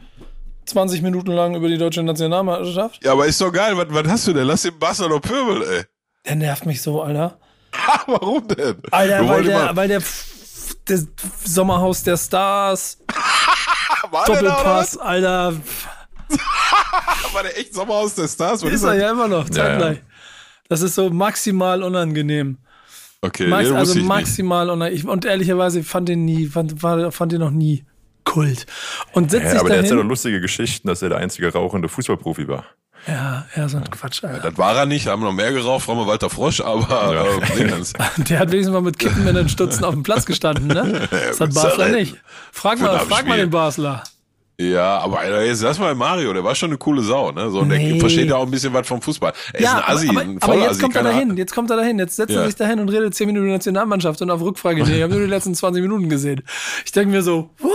20 0.71 1.03
Minuten 1.03 1.31
lang 1.33 1.55
über 1.55 1.69
die 1.69 1.79
deutsche 1.79 2.03
Nationalmannschaft. 2.03 3.05
Ja, 3.05 3.13
aber 3.13 3.27
ist 3.27 3.41
doch 3.41 3.53
geil. 3.53 3.77
Was, 3.77 3.87
was 3.91 4.09
hast 4.09 4.27
du 4.27 4.33
denn? 4.33 4.47
Lass 4.47 4.63
den 4.63 4.79
Bastard 4.79 5.11
doch 5.11 5.21
pöbeln, 5.21 5.63
ey. 5.63 5.85
Der 6.27 6.37
nervt 6.37 6.67
mich 6.67 6.83
so, 6.83 7.03
Alter. 7.03 7.39
Warum 8.07 8.47
denn? 8.49 8.77
Alter, 8.91 9.29
weil 9.29 9.45
der, 9.45 9.77
weil 9.77 9.89
der, 9.89 10.03
das 10.85 11.07
Sommerhaus 11.45 12.03
der 12.03 12.17
Stars, 12.17 12.99
Doppelpass, 14.27 14.93
da, 14.93 15.01
Alter. 15.01 15.57
War 17.33 17.43
der 17.43 17.59
echt 17.59 17.75
Sommerhaus 17.75 18.15
der 18.15 18.29
Stars? 18.29 18.63
Was 18.63 18.71
ist, 18.71 18.77
ist 18.77 18.85
er 18.85 18.95
ja 18.95 19.11
immer 19.11 19.29
noch, 19.29 19.49
zeitgleich. 19.49 19.99
Ja, 19.99 20.03
ja. 20.03 20.11
Das 20.69 20.83
ist 20.83 20.95
so 20.95 21.11
maximal 21.11 21.83
unangenehm. 21.83 22.59
Okay, 23.23 23.49
Max, 23.49 23.69
nee, 23.69 23.77
also 23.77 24.01
maximal 24.01 24.71
unangenehm. 24.71 25.09
Und 25.09 25.25
ehrlicherweise 25.25 25.83
fand 25.83 26.09
den 26.09 26.25
nie, 26.25 26.47
fand, 26.47 26.81
fand 26.81 27.33
den 27.33 27.41
noch 27.41 27.51
nie 27.51 27.85
Kult. 28.25 28.67
Und 29.13 29.31
setzt 29.31 29.45
ja, 29.45 29.51
sich 29.51 29.61
aber 29.61 29.69
dahin, 29.69 29.85
der 29.85 29.91
hat 29.91 29.97
ja 29.97 30.03
doch 30.03 30.09
lustige 30.09 30.41
Geschichten, 30.41 30.89
dass 30.89 31.03
er 31.03 31.09
der 31.11 31.19
einzige 31.19 31.53
rauchende 31.53 31.89
Fußballprofi 31.89 32.49
war. 32.49 32.65
Ja, 33.07 33.47
ja, 33.57 33.69
so 33.69 33.79
ein 33.79 33.91
Quatsch. 33.91 34.23
Alter. 34.25 34.37
Ja, 34.37 34.51
das 34.51 34.59
war 34.59 34.77
er 34.77 34.87
nicht, 34.87 35.07
haben 35.07 35.23
noch 35.23 35.33
mehr 35.33 35.53
geraucht, 35.53 35.85
Frau 35.85 36.07
Walter 36.07 36.29
Frosch, 36.29 36.61
aber 36.61 37.15
ja. 37.15 37.25
äh, 37.25 37.83
der 38.29 38.39
hat 38.39 38.51
wenigstens 38.51 38.75
mal 38.75 38.83
mit 38.83 38.99
Kippen 38.99 39.27
in 39.27 39.35
den 39.35 39.49
Stutzen 39.49 39.85
auf 39.85 39.95
dem 39.95 40.03
Platz 40.03 40.27
gestanden, 40.27 40.67
ne? 40.67 41.09
Das 41.11 41.41
hat 41.41 41.55
Basler 41.55 41.89
nicht. 41.89 42.17
Frag 42.53 42.79
mal, 42.79 42.99
frag 43.01 43.27
mal 43.27 43.39
den 43.39 43.51
Basler. 43.51 44.03
Ja, 44.61 44.99
aber 44.99 45.21
Alter, 45.21 45.43
jetzt 45.43 45.63
lass 45.63 45.79
mal 45.79 45.95
Mario, 45.95 46.35
der 46.35 46.45
war 46.45 46.55
schon 46.55 46.69
eine 46.69 46.77
coole 46.77 47.01
Sau, 47.01 47.33
ne? 47.33 47.51
So, 47.51 47.63
nee. 47.63 47.93
der 47.93 48.01
versteht 48.01 48.29
ja 48.29 48.37
auch 48.37 48.45
ein 48.45 48.51
bisschen 48.51 48.75
was 48.75 48.87
vom 48.87 49.01
Fußball. 49.01 49.33
Er 49.55 49.61
ja, 49.63 49.79
ist 49.79 49.85
ein 49.85 49.95
Assi, 49.95 50.09
aber, 50.11 50.21
ein 50.21 50.43
aber 50.43 50.57
jetzt 50.57 50.83
kommt 50.83 50.97
er 50.97 51.03
dahin, 51.03 51.37
jetzt 51.39 51.55
kommt 51.55 51.71
er 51.71 51.77
dahin, 51.79 51.99
jetzt 51.99 52.17
setzt 52.17 52.35
ja. 52.35 52.43
er 52.43 52.47
sich 52.47 52.57
dahin 52.57 52.79
und 52.81 52.91
redet 52.91 53.15
10 53.15 53.27
Minuten 53.29 53.49
Nationalmannschaft 53.49 54.21
und 54.21 54.31
auf 54.31 54.43
Rückfrage, 54.43 54.83
nee, 54.85 54.99
ich 54.99 55.03
habe 55.03 55.15
nur 55.15 55.23
die 55.23 55.31
letzten 55.31 55.55
20 55.55 55.81
Minuten 55.81 56.11
gesehen. 56.11 56.43
Ich 56.85 56.93
denke 56.93 57.11
mir 57.11 57.23
so, 57.23 57.49
what? 57.61 57.73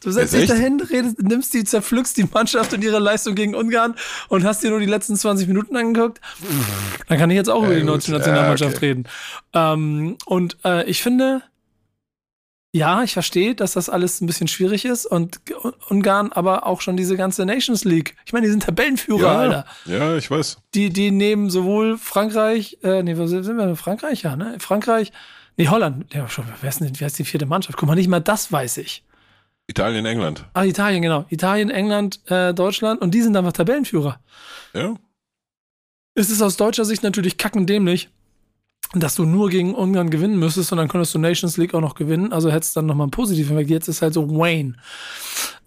Du 0.00 0.10
setzt 0.10 0.34
dich 0.34 0.48
dahin, 0.48 0.80
redest, 0.80 1.22
nimmst 1.22 1.54
die, 1.54 1.64
zerpflückst 1.64 2.16
die 2.16 2.24
Mannschaft 2.32 2.72
und 2.72 2.82
ihre 2.82 2.98
Leistung 2.98 3.34
gegen 3.34 3.54
Ungarn 3.54 3.94
und 4.28 4.44
hast 4.44 4.62
dir 4.62 4.70
nur 4.70 4.80
die 4.80 4.86
letzten 4.86 5.16
20 5.16 5.48
Minuten 5.48 5.76
angeguckt. 5.76 6.20
Dann 7.08 7.18
kann 7.18 7.30
ich 7.30 7.36
jetzt 7.36 7.50
auch 7.50 7.62
ja, 7.62 7.70
über 7.70 7.80
die 7.80 7.86
deutsche 7.86 8.12
Nationalmannschaft 8.12 8.76
okay. 8.76 8.86
reden. 8.86 9.04
Ähm, 9.52 10.16
und 10.26 10.56
äh, 10.64 10.84
ich 10.84 11.02
finde, 11.02 11.42
ja, 12.74 13.02
ich 13.02 13.12
verstehe, 13.12 13.54
dass 13.54 13.74
das 13.74 13.90
alles 13.90 14.22
ein 14.22 14.26
bisschen 14.26 14.48
schwierig 14.48 14.86
ist 14.86 15.04
und 15.04 15.40
Ungarn, 15.90 16.32
aber 16.32 16.66
auch 16.66 16.80
schon 16.80 16.96
diese 16.96 17.18
ganze 17.18 17.44
Nations 17.44 17.84
League. 17.84 18.16
Ich 18.24 18.32
meine, 18.32 18.46
die 18.46 18.50
sind 18.50 18.62
Tabellenführer, 18.62 19.20
ja, 19.20 19.38
Alter. 19.38 19.64
Ja, 19.84 20.16
ich 20.16 20.30
weiß. 20.30 20.56
Die, 20.74 20.88
die 20.88 21.10
nehmen 21.10 21.50
sowohl 21.50 21.98
Frankreich, 21.98 22.78
äh, 22.82 23.02
nee, 23.02 23.18
wo 23.18 23.26
sind 23.26 23.46
wir? 23.46 23.76
Frankreich, 23.76 24.22
ja, 24.22 24.36
ne? 24.36 24.56
Frankreich, 24.58 25.12
nee, 25.58 25.68
Holland. 25.68 26.14
Ja, 26.14 26.26
schon, 26.30 26.46
wer 26.62 26.68
ist 26.70 26.80
denn, 26.80 26.90
wer 26.98 27.06
ist 27.08 27.18
die 27.18 27.26
vierte 27.26 27.44
Mannschaft? 27.44 27.76
Guck 27.76 27.88
mal, 27.88 27.94
nicht 27.94 28.08
mal 28.08 28.20
das 28.20 28.50
weiß 28.50 28.78
ich. 28.78 29.04
Italien, 29.66 30.04
England. 30.04 30.44
Ah, 30.54 30.64
Italien, 30.64 31.02
genau. 31.02 31.24
Italien, 31.28 31.70
England, 31.70 32.20
äh, 32.30 32.52
Deutschland 32.52 33.00
und 33.00 33.12
die 33.12 33.22
sind 33.22 33.36
einfach 33.36 33.52
Tabellenführer. 33.52 34.20
Ja. 34.74 34.94
Es 36.14 36.30
ist 36.30 36.42
aus 36.42 36.56
deutscher 36.56 36.84
Sicht 36.84 37.02
natürlich 37.02 37.38
kackendämlich 37.38 38.10
dass 38.94 39.14
du 39.14 39.24
nur 39.24 39.48
gegen 39.48 39.74
Ungarn 39.74 40.10
gewinnen 40.10 40.38
müsstest 40.38 40.72
und 40.72 40.78
dann 40.78 40.88
könntest 40.88 41.14
du 41.14 41.18
Nations 41.18 41.56
League 41.56 41.74
auch 41.74 41.80
noch 41.80 41.94
gewinnen. 41.94 42.32
Also 42.32 42.50
hättest 42.50 42.76
du 42.76 42.80
dann 42.80 42.86
nochmal 42.86 43.06
einen 43.06 43.10
positiven 43.10 43.56
Effekt. 43.56 43.70
Jetzt 43.70 43.88
ist 43.88 44.02
halt 44.02 44.14
so 44.14 44.28
Wayne. 44.28 44.74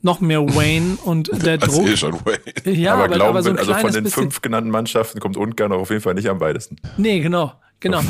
Noch 0.02 0.22
mehr 0.22 0.41
Wayne 0.56 0.98
und 1.04 1.30
der 1.46 1.58
das 1.58 1.74
Druck. 1.74 1.86
Ist 1.88 1.93
eh 1.93 1.98
schon 1.98 2.14
Wayne. 2.26 2.78
Ja, 2.78 2.93
aber, 2.93 3.06
aber 3.06 3.16
glauben, 3.16 3.30
aber 3.32 3.43
so 3.43 3.50
ein 3.50 3.58
also 3.58 3.74
von 3.74 3.91
den 3.91 4.06
fünf 4.08 4.41
genannten 4.41 4.70
Mannschaften 4.70 5.20
kommt 5.20 5.38
Ungarn 5.38 5.72
auf 5.72 5.89
jeden 5.89 6.02
Fall 6.02 6.14
nicht 6.14 6.30
am 6.30 6.39
weitesten. 6.39 6.76
Nee, 6.98 7.20
genau. 7.20 7.54
Genau. 7.80 8.01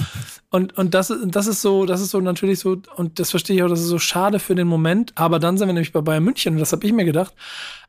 Und, 0.50 0.78
und 0.78 0.94
das, 0.94 1.14
das 1.26 1.48
ist 1.48 1.62
so, 1.62 1.86
das 1.86 2.02
ist 2.02 2.12
so 2.12 2.22
natürlich 2.22 2.60
so, 2.60 2.82
und 2.96 3.20
das 3.20 3.32
verstehe 3.32 3.58
ich 3.58 3.64
auch, 3.64 3.68
das 3.68 3.82
ist 3.82 3.88
so 3.88 4.00
schade 4.00 4.40
für 4.40 4.56
den 4.56 4.68
Moment, 4.68 5.12
aber 5.16 5.40
dann 5.40 5.58
sind 5.58 5.68
wir 5.68 5.74
nämlich 5.74 5.92
bei 5.92 6.02
Bayern 6.02 6.24
München 6.24 6.54
und 6.54 6.60
das 6.60 6.72
habe 6.72 6.86
ich 6.86 6.94
mir 6.94 7.06
gedacht. 7.06 7.34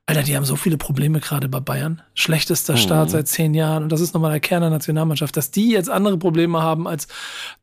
Alter, 0.09 0.23
die 0.23 0.37
haben 0.37 0.45
so 0.45 0.55
viele 0.55 0.77
Probleme 0.77 1.19
gerade 1.19 1.49
bei 1.49 1.59
Bayern. 1.59 2.01
Schlechtester 2.15 2.77
Start 2.77 3.09
mhm. 3.09 3.13
seit 3.13 3.27
zehn 3.27 3.55
Jahren. 3.55 3.83
Und 3.83 3.91
das 3.91 4.01
ist 4.01 4.15
nochmal 4.15 4.31
der 4.31 4.39
Kern 4.39 4.61
der 4.61 4.71
Nationalmannschaft. 4.71 5.37
Dass 5.37 5.51
die 5.51 5.71
jetzt 5.71 5.91
andere 5.91 6.17
Probleme 6.17 6.63
haben, 6.63 6.87
als 6.87 7.09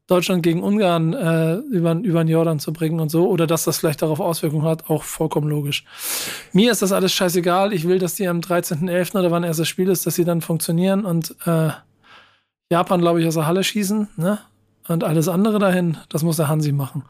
Deutschland 0.07 0.43
gegen 0.43 0.61
Ungarn 0.61 1.14
äh, 1.14 1.55
über, 1.55 1.93
über 1.93 2.22
den 2.22 2.28
Jordan 2.28 2.59
zu 2.59 2.74
bringen 2.74 2.99
und 2.99 3.07
so. 3.07 3.30
Oder 3.30 3.47
dass 3.47 3.64
das 3.64 3.78
vielleicht 3.78 4.01
darauf 4.01 4.20
Auswirkungen 4.20 4.66
hat, 4.66 4.89
auch 4.89 5.03
vollkommen 5.03 5.47
logisch. 5.47 5.86
Mir 6.51 6.74
ist 6.74 6.82
das 6.82 6.91
alles 6.91 7.14
scheißegal. 7.14 7.72
Ich 7.72 7.88
will, 7.88 7.97
dass 7.97 8.16
die 8.16 8.28
am 8.28 8.41
13.11. 8.41 9.18
oder 9.18 9.32
wann 9.32 9.45
erst 9.45 9.61
das 9.61 9.70
Spiel 9.70 9.88
ist, 9.88 10.05
dass 10.05 10.16
sie 10.16 10.26
dann 10.26 10.41
funktionieren 10.41 11.05
und 11.05 11.34
äh, 11.45 11.70
Japan, 12.74 12.99
glaube 12.99 13.21
ich, 13.21 13.28
aus 13.28 13.36
der 13.36 13.47
Halle 13.47 13.63
schießen. 13.63 14.09
Ne? 14.17 14.39
Und 14.88 15.03
alles 15.03 15.28
andere 15.28 15.59
dahin, 15.59 15.97
das 16.09 16.24
muss 16.24 16.38
der 16.38 16.47
Hansi 16.47 16.71
machen. 16.71 17.03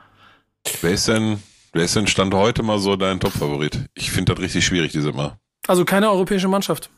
Wer 0.81 0.91
ist 0.91 1.07
denn 1.07 1.39
Wer 1.73 1.85
ist 1.85 1.95
denn 1.95 2.05
Stand 2.05 2.35
heute 2.35 2.61
mal 2.61 2.77
so 2.77 2.95
dein 2.95 3.19
Top-Favorit? 3.19 3.89
Ich 3.95 4.11
finde 4.11 4.33
das 4.33 4.43
richtig 4.43 4.63
schwierig, 4.63 4.91
diese 4.91 5.11
Mal. 5.11 5.37
Also 5.67 5.85
keine 5.85 6.11
europäische 6.11 6.47
Mannschaft. 6.47 6.91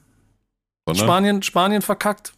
Sondern? 0.86 1.06
Spanien, 1.06 1.44
Spanien 1.44 1.82
verkackt, 1.82 2.34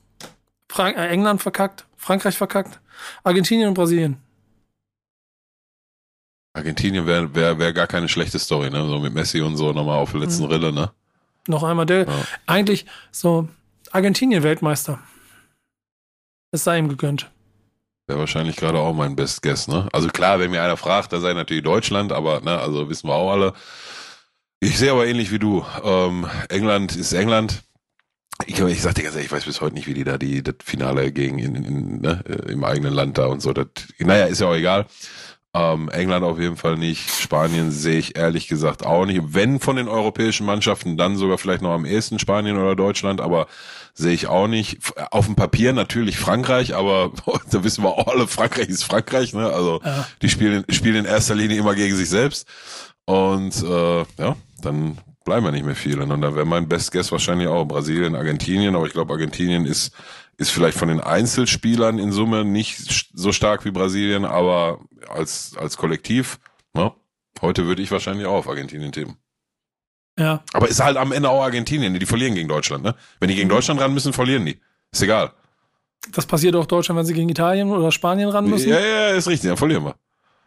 Frank 0.70 0.96
äh, 0.98 1.08
England 1.08 1.42
verkackt, 1.42 1.88
Frankreich 1.98 2.38
verkackt, 2.38 2.80
Argentinien 3.24 3.68
und 3.70 3.74
Brasilien. 3.74 4.18
Argentinien 6.54 7.08
wäre 7.08 7.34
wär, 7.34 7.58
wär 7.58 7.74
gar 7.74 7.88
keine 7.88 8.08
schlechte 8.08 8.38
Story, 8.38 8.70
ne? 8.70 8.86
So 8.88 9.00
mit 9.00 9.14
Messi 9.16 9.42
und 9.42 9.58
so 9.58 9.74
nochmal 9.74 9.98
auf 9.98 10.12
der 10.12 10.22
letzten 10.22 10.44
mhm. 10.44 10.52
Rille, 10.52 10.72
ne? 10.72 10.92
Noch 11.48 11.64
einmal 11.64 11.88
der, 11.88 12.06
ja. 12.06 12.14
eigentlich 12.46 12.86
so 13.12 13.50
Argentinien 13.92 14.44
Weltmeister. 14.44 15.00
Es 16.52 16.64
sei 16.64 16.80
ihm 16.80 16.90
gegönnt. 16.90 17.30
Wäre 18.08 18.20
wahrscheinlich 18.20 18.56
gerade 18.56 18.80
auch 18.80 18.94
mein 18.94 19.18
Best 19.18 19.42
Guess, 19.42 19.68
ne? 19.68 19.90
Also 19.92 20.08
klar, 20.08 20.40
wenn 20.40 20.52
mir 20.52 20.64
einer 20.64 20.78
fragt, 20.78 21.12
dann 21.12 21.22
sei 21.22 21.34
natürlich 21.34 21.64
Deutschland, 21.64 22.14
aber 22.14 22.40
ne, 22.40 22.58
also 22.58 22.90
wissen 22.90 23.10
wir 23.10 23.16
auch 23.16 23.32
alle. 23.32 23.54
Ich 24.62 24.78
sehe 24.78 24.92
aber 24.92 25.06
ähnlich 25.06 25.32
wie 25.32 25.40
du. 25.40 25.66
Ähm, 25.84 26.26
England 26.50 26.96
ist 26.96 27.12
England. 27.12 27.64
Ich, 28.46 28.60
ich 28.60 28.82
sag 28.82 28.96
dir 28.96 29.04
ganz 29.04 29.16
ehrlich, 29.16 29.28
ich 29.28 29.32
weiß 29.32 29.46
bis 29.46 29.62
heute 29.62 29.76
nicht, 29.76 29.88
wie 29.88 29.94
die 29.94 30.04
da 30.04 30.18
die 30.18 30.42
das 30.42 30.56
Finale 30.64 31.12
gegen 31.12 31.38
in, 31.40 31.56
in, 31.56 32.02
ne, 32.02 32.24
im 32.48 32.64
eigenen 32.64 32.94
Land 32.94 33.18
da 33.18 33.26
und 33.26 33.42
so. 33.42 33.52
Das, 33.52 33.68
naja, 34.00 34.26
ist 34.26 34.40
ja 34.40 34.48
auch 34.48 34.56
egal. 34.56 34.86
Ähm, 35.54 35.90
England 35.90 36.24
auf 36.24 36.40
jeden 36.40 36.56
Fall 36.56 36.78
nicht. 36.78 37.10
Spanien 37.10 37.72
sehe 37.72 37.98
ich 37.98 38.18
ehrlich 38.18 38.48
gesagt 38.48 38.86
auch 38.86 39.06
nicht. 39.06 39.34
Wenn 39.34 39.60
von 39.60 39.76
den 39.76 39.88
europäischen 39.88 40.46
Mannschaften, 40.46 40.98
dann 40.98 41.18
sogar 41.18 41.38
vielleicht 41.38 41.62
noch 41.62 41.72
am 41.72 41.86
ehesten 41.86 42.20
Spanien 42.20 42.58
oder 42.58 42.76
Deutschland, 42.76 43.22
aber 43.22 43.48
sehe 43.98 44.14
ich 44.14 44.28
auch 44.28 44.48
nicht. 44.48 44.80
Auf 45.12 45.26
dem 45.26 45.36
Papier 45.36 45.74
natürlich 45.74 46.18
Frankreich, 46.18 46.76
aber 46.76 47.12
da 47.52 47.64
wissen 47.64 47.84
wir 47.84 47.90
auch 47.90 48.08
alle, 48.08 48.28
Frankreich 48.28 48.70
ist 48.70 48.84
Frankreich, 48.84 49.34
ne? 49.34 49.52
Also 49.52 49.82
ja. 49.84 50.08
die 50.22 50.30
spielen, 50.30 50.64
spielen 50.70 50.98
in 50.98 51.06
erster 51.06 51.36
Linie 51.36 51.58
immer 51.58 51.76
gegen 51.76 51.96
sich 51.96 52.10
selbst. 52.10 52.48
Und 53.06 53.64
äh, 53.64 54.00
ja, 54.18 54.36
dann 54.62 54.98
bleiben 55.26 55.46
wir 55.46 55.52
nicht 55.52 55.66
mehr 55.66 55.76
viele. 55.76 56.04
Und 56.04 56.22
da 56.22 56.36
wäre 56.36 56.46
mein 56.46 56.68
Best 56.68 56.92
Guess 56.92 57.12
wahrscheinlich 57.12 57.48
auch 57.48 57.66
Brasilien, 57.66 58.16
Argentinien, 58.16 58.76
aber 58.76 58.86
ich 58.86 58.94
glaube, 58.94 59.14
Argentinien 59.14 59.66
ist 59.66 59.92
ist 60.38 60.52
vielleicht 60.52 60.78
von 60.78 60.88
den 60.88 61.00
Einzelspielern 61.00 61.98
in 61.98 62.12
Summe 62.12 62.46
nicht 62.46 63.10
so 63.12 63.32
stark 63.32 63.66
wie 63.66 63.72
Brasilien, 63.72 64.24
aber 64.24 64.80
als, 65.10 65.58
als 65.58 65.78
Kollektiv, 65.78 66.40
ja, 66.76 66.94
heute 67.42 67.66
würde 67.66 67.82
ich 67.82 67.90
wahrscheinlich 67.90 68.28
auch 68.28 68.36
auf 68.36 68.48
Argentinien 68.48 68.92
tippen. 68.92 69.18
Ja. 70.18 70.44
Aber 70.54 70.68
ist 70.68 70.84
halt 70.84 70.98
am 70.98 71.12
Ende 71.12 71.30
auch 71.30 71.44
Argentinien, 71.44 71.94
die 71.94 72.06
verlieren 72.06 72.34
gegen 72.34 72.48
Deutschland, 72.48 72.84
ne? 72.84 72.96
Wenn 73.20 73.30
die 73.30 73.36
gegen 73.36 73.50
Deutschland 73.50 73.80
ran 73.80 73.94
müssen, 73.94 74.14
verlieren 74.14 74.46
die. 74.46 74.60
Ist 74.92 75.04
egal. 75.04 75.32
Das 76.12 76.26
passiert 76.26 76.56
auch 76.56 76.66
Deutschland, 76.66 76.98
wenn 76.98 77.06
sie 77.06 77.14
gegen 77.14 77.30
Italien 77.30 77.70
oder 77.70 77.92
Spanien 77.92 78.30
ran 78.30 78.50
müssen. 78.50 78.70
Ja, 78.70 78.80
ja, 78.80 79.08
ist 79.10 79.28
richtig, 79.28 79.50
dann 79.50 79.58
verlieren 79.58 79.84
wir. 79.84 79.96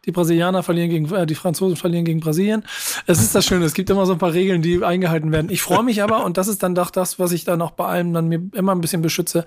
Die 0.07 0.13
Brasilianer 0.13 0.63
verlieren 0.63 0.89
gegen, 0.89 1.15
äh, 1.15 1.27
die 1.27 1.35
Franzosen 1.35 1.77
verlieren 1.77 2.05
gegen 2.05 2.21
Brasilien. 2.21 2.65
Es 3.07 3.21
ist 3.21 3.35
das 3.35 3.45
Schöne, 3.45 3.67
es 3.67 3.75
gibt 3.75 3.91
immer 3.91 4.07
so 4.07 4.13
ein 4.13 4.19
paar 4.19 4.33
Regeln, 4.33 4.63
die 4.63 4.83
eingehalten 4.83 5.31
werden. 5.31 5.51
Ich 5.51 5.63
freue 5.63 5.83
mich 5.83 6.03
aber, 6.03 6.25
und 6.25 6.39
das 6.39 6.49
ist 6.49 6.63
dann 6.63 6.75
doch 6.75 6.91
das, 6.91 7.19
was 7.19 7.33
ich 7.33 7.45
dann 7.45 7.61
auch 7.61 7.73
bei 7.73 7.85
allem 7.85 8.15
dann 8.15 8.29
mir 8.29 8.41
immer 8.55 8.75
ein 8.75 8.81
bisschen 8.81 9.03
beschütze. 9.03 9.45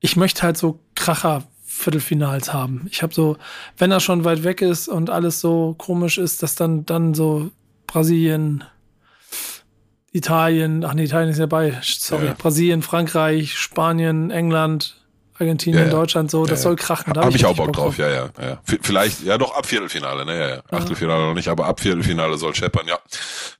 Ich 0.00 0.16
möchte 0.16 0.42
halt 0.42 0.56
so 0.56 0.80
Kracher 0.94 1.44
Viertelfinals 1.64 2.52
haben. 2.52 2.86
Ich 2.90 3.02
habe 3.02 3.14
so, 3.14 3.36
wenn 3.76 3.90
er 3.90 4.00
schon 4.00 4.24
weit 4.24 4.44
weg 4.44 4.62
ist 4.62 4.88
und 4.88 5.10
alles 5.10 5.40
so 5.40 5.74
komisch 5.78 6.18
ist, 6.18 6.42
dass 6.42 6.54
dann, 6.54 6.86
dann 6.86 7.14
so 7.14 7.50
Brasilien, 7.86 8.64
Italien, 10.12 10.84
ach 10.84 10.94
nee, 10.94 11.04
Italien 11.04 11.30
ist 11.30 11.38
ja 11.38 11.46
bei, 11.46 11.78
sorry, 11.82 12.26
ja. 12.26 12.34
Brasilien, 12.34 12.82
Frankreich, 12.82 13.56
Spanien, 13.56 14.30
England, 14.30 14.96
Argentinien, 15.38 15.86
ja. 15.86 15.90
Deutschland, 15.90 16.30
so, 16.30 16.44
das 16.44 16.62
soll 16.62 16.76
krachen. 16.76 17.14
Da 17.14 17.22
habe 17.22 17.30
hab 17.30 17.34
ich 17.34 17.46
auch 17.46 17.56
Bock 17.56 17.72
drauf, 17.72 17.96
drauf, 17.96 17.98
ja, 17.98 18.10
ja, 18.10 18.28
ja. 18.40 18.60
Vielleicht, 18.82 19.22
ja 19.22 19.38
doch, 19.38 19.54
ab 19.54 19.64
Viertelfinale, 19.64 20.26
ne, 20.26 20.38
ja, 20.38 20.48
ja. 20.56 20.62
Achtelfinale 20.70 21.26
noch 21.26 21.34
nicht, 21.34 21.48
aber 21.48 21.66
ab 21.66 21.80
Viertelfinale 21.80 22.36
soll 22.36 22.54
scheppern, 22.54 22.86
ja. 22.86 22.98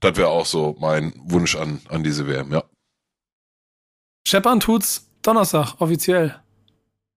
Das 0.00 0.16
wäre 0.16 0.28
auch 0.28 0.46
so 0.46 0.76
mein 0.78 1.14
Wunsch 1.24 1.56
an, 1.56 1.80
an 1.88 2.04
diese 2.04 2.26
WM, 2.28 2.52
ja. 2.52 2.62
Scheppern 4.26 4.60
tut's 4.60 5.08
Donnerstag, 5.22 5.80
offiziell. 5.80 6.36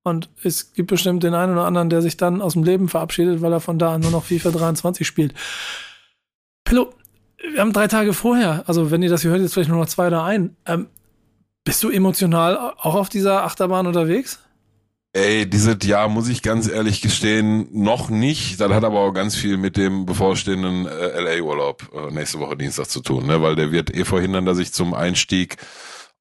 Und 0.03 0.29
es 0.43 0.73
gibt 0.73 0.89
bestimmt 0.89 1.23
den 1.23 1.33
einen 1.33 1.53
oder 1.53 1.65
anderen, 1.65 1.89
der 1.89 2.01
sich 2.01 2.15
dann 2.15 2.41
aus 2.41 2.53
dem 2.53 2.63
Leben 2.63 2.89
verabschiedet, 2.89 3.41
weil 3.41 3.51
er 3.51 3.59
von 3.59 3.79
da 3.79 3.95
an 3.95 4.01
nur 4.01 4.11
noch 4.11 4.23
FIFA 4.23 4.51
23 4.51 5.05
spielt. 5.05 5.33
Pillow, 6.63 6.93
wir 7.53 7.61
haben 7.61 7.73
drei 7.73 7.87
Tage 7.87 8.13
vorher, 8.13 8.63
also 8.67 8.91
wenn 8.91 9.03
ihr 9.03 9.09
das 9.09 9.21
hier 9.21 9.31
hört, 9.31 9.41
jetzt 9.41 9.53
vielleicht 9.53 9.69
nur 9.69 9.79
noch 9.79 9.87
zwei 9.87 10.07
oder 10.07 10.23
ein. 10.23 10.55
Ähm, 10.65 10.87
bist 11.63 11.81
du 11.83 11.89
emotional 11.89 12.73
auch 12.77 12.95
auf 12.95 13.09
dieser 13.09 13.43
Achterbahn 13.43 13.87
unterwegs? 13.87 14.39
Ey, 15.13 15.49
dieses 15.49 15.77
Jahr 15.85 16.09
muss 16.09 16.27
ich 16.27 16.41
ganz 16.41 16.67
ehrlich 16.67 17.01
gestehen, 17.01 17.69
noch 17.71 18.09
nicht. 18.09 18.59
Das 18.59 18.69
hat 18.71 18.83
aber 18.83 18.99
auch 18.99 19.13
ganz 19.13 19.33
viel 19.33 19.55
mit 19.55 19.77
dem 19.77 20.05
bevorstehenden 20.05 20.87
äh, 20.87 21.37
LA-Urlaub 21.37 21.89
äh, 21.93 22.13
nächste 22.13 22.39
Woche 22.39 22.57
Dienstag 22.57 22.89
zu 22.89 22.99
tun, 22.99 23.25
ne? 23.25 23.41
weil 23.41 23.55
der 23.55 23.71
wird 23.71 23.95
eh 23.95 24.03
verhindern, 24.03 24.45
dass 24.45 24.59
ich 24.59 24.73
zum 24.73 24.93
Einstieg 24.93 25.55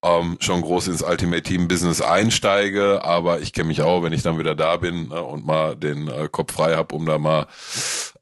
ähm, 0.04 0.36
schon 0.40 0.60
groß 0.60 0.88
ins 0.88 1.02
Ultimate 1.02 1.42
Team 1.42 1.66
Business 1.66 2.00
einsteige. 2.00 3.04
Aber 3.04 3.40
ich 3.40 3.52
kenne 3.52 3.68
mich 3.68 3.82
auch, 3.82 4.02
wenn 4.02 4.12
ich 4.12 4.22
dann 4.22 4.38
wieder 4.38 4.54
da 4.54 4.76
bin 4.76 5.08
ne, 5.08 5.22
und 5.22 5.46
mal 5.46 5.74
den 5.74 6.08
äh, 6.08 6.28
Kopf 6.30 6.52
frei 6.52 6.76
habe, 6.76 6.94
um 6.94 7.06
da 7.06 7.18
mal 7.18 7.46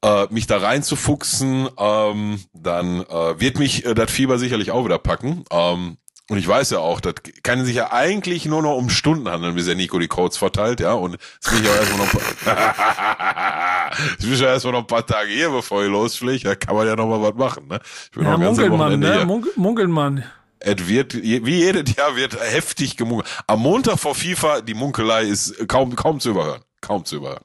äh, 0.01 0.25
mich 0.29 0.47
da 0.47 0.57
reinzufuchsen, 0.57 1.69
ähm, 1.77 2.39
dann 2.53 3.01
äh, 3.01 3.39
wird 3.39 3.59
mich 3.59 3.85
äh, 3.85 3.93
das 3.93 4.11
Fieber 4.11 4.39
sicherlich 4.39 4.71
auch 4.71 4.85
wieder 4.85 4.97
packen. 4.97 5.43
Ähm, 5.51 5.97
und 6.29 6.37
ich 6.37 6.47
weiß 6.47 6.69
ja 6.69 6.79
auch, 6.79 7.01
das 7.01 7.15
kann 7.43 7.65
sich 7.65 7.75
ja 7.75 7.91
eigentlich 7.91 8.45
nur 8.45 8.61
noch 8.61 8.77
um 8.77 8.89
Stunden 8.89 9.29
handeln, 9.29 9.55
bis 9.55 9.65
der 9.65 9.75
Nico 9.75 9.99
die 9.99 10.07
Codes 10.07 10.37
verteilt, 10.37 10.79
ja. 10.79 10.93
Und 10.93 11.17
es 11.41 11.49
bin 11.49 11.59
ich 11.59 11.67
ja 11.67 11.75
erstmal 11.75 11.99
noch, 11.99 12.13
ich 14.19 14.25
bin 14.25 14.39
ja 14.39 14.47
erstmal 14.47 14.73
noch 14.73 14.79
ein 14.79 14.87
paar 14.87 15.05
Tage 15.05 15.29
hier, 15.29 15.49
bevor 15.49 15.83
ich 15.83 15.89
losfliege. 15.89 16.47
Da 16.47 16.55
kann 16.55 16.75
man 16.75 16.87
ja 16.87 16.95
noch 16.95 17.07
mal 17.07 17.21
was 17.21 17.35
machen, 17.35 17.67
ne? 17.67 17.79
Ich 18.05 18.11
bin 18.11 18.23
ja, 18.23 18.31
noch 18.31 18.39
ganz 18.39 18.57
Munkelmann, 18.57 18.99
ne? 18.99 19.25
Munk 19.25 19.57
Munkelmann. 19.57 20.23
Es 20.65 20.87
wird, 20.87 21.13
wie 21.13 21.55
jedes 21.55 21.95
Jahr 21.95 22.15
wird 22.15 22.39
heftig 22.39 22.95
gemunkelt. 22.95 23.29
Am 23.47 23.59
Montag 23.59 23.99
vor 23.99 24.15
FIFA, 24.15 24.61
die 24.61 24.73
Munkelei 24.73 25.23
ist 25.23 25.67
kaum, 25.67 25.93
kaum 25.95 26.21
zu 26.21 26.29
überhören. 26.29 26.61
Kaum 26.79 27.03
zu 27.03 27.17
überhören. 27.17 27.43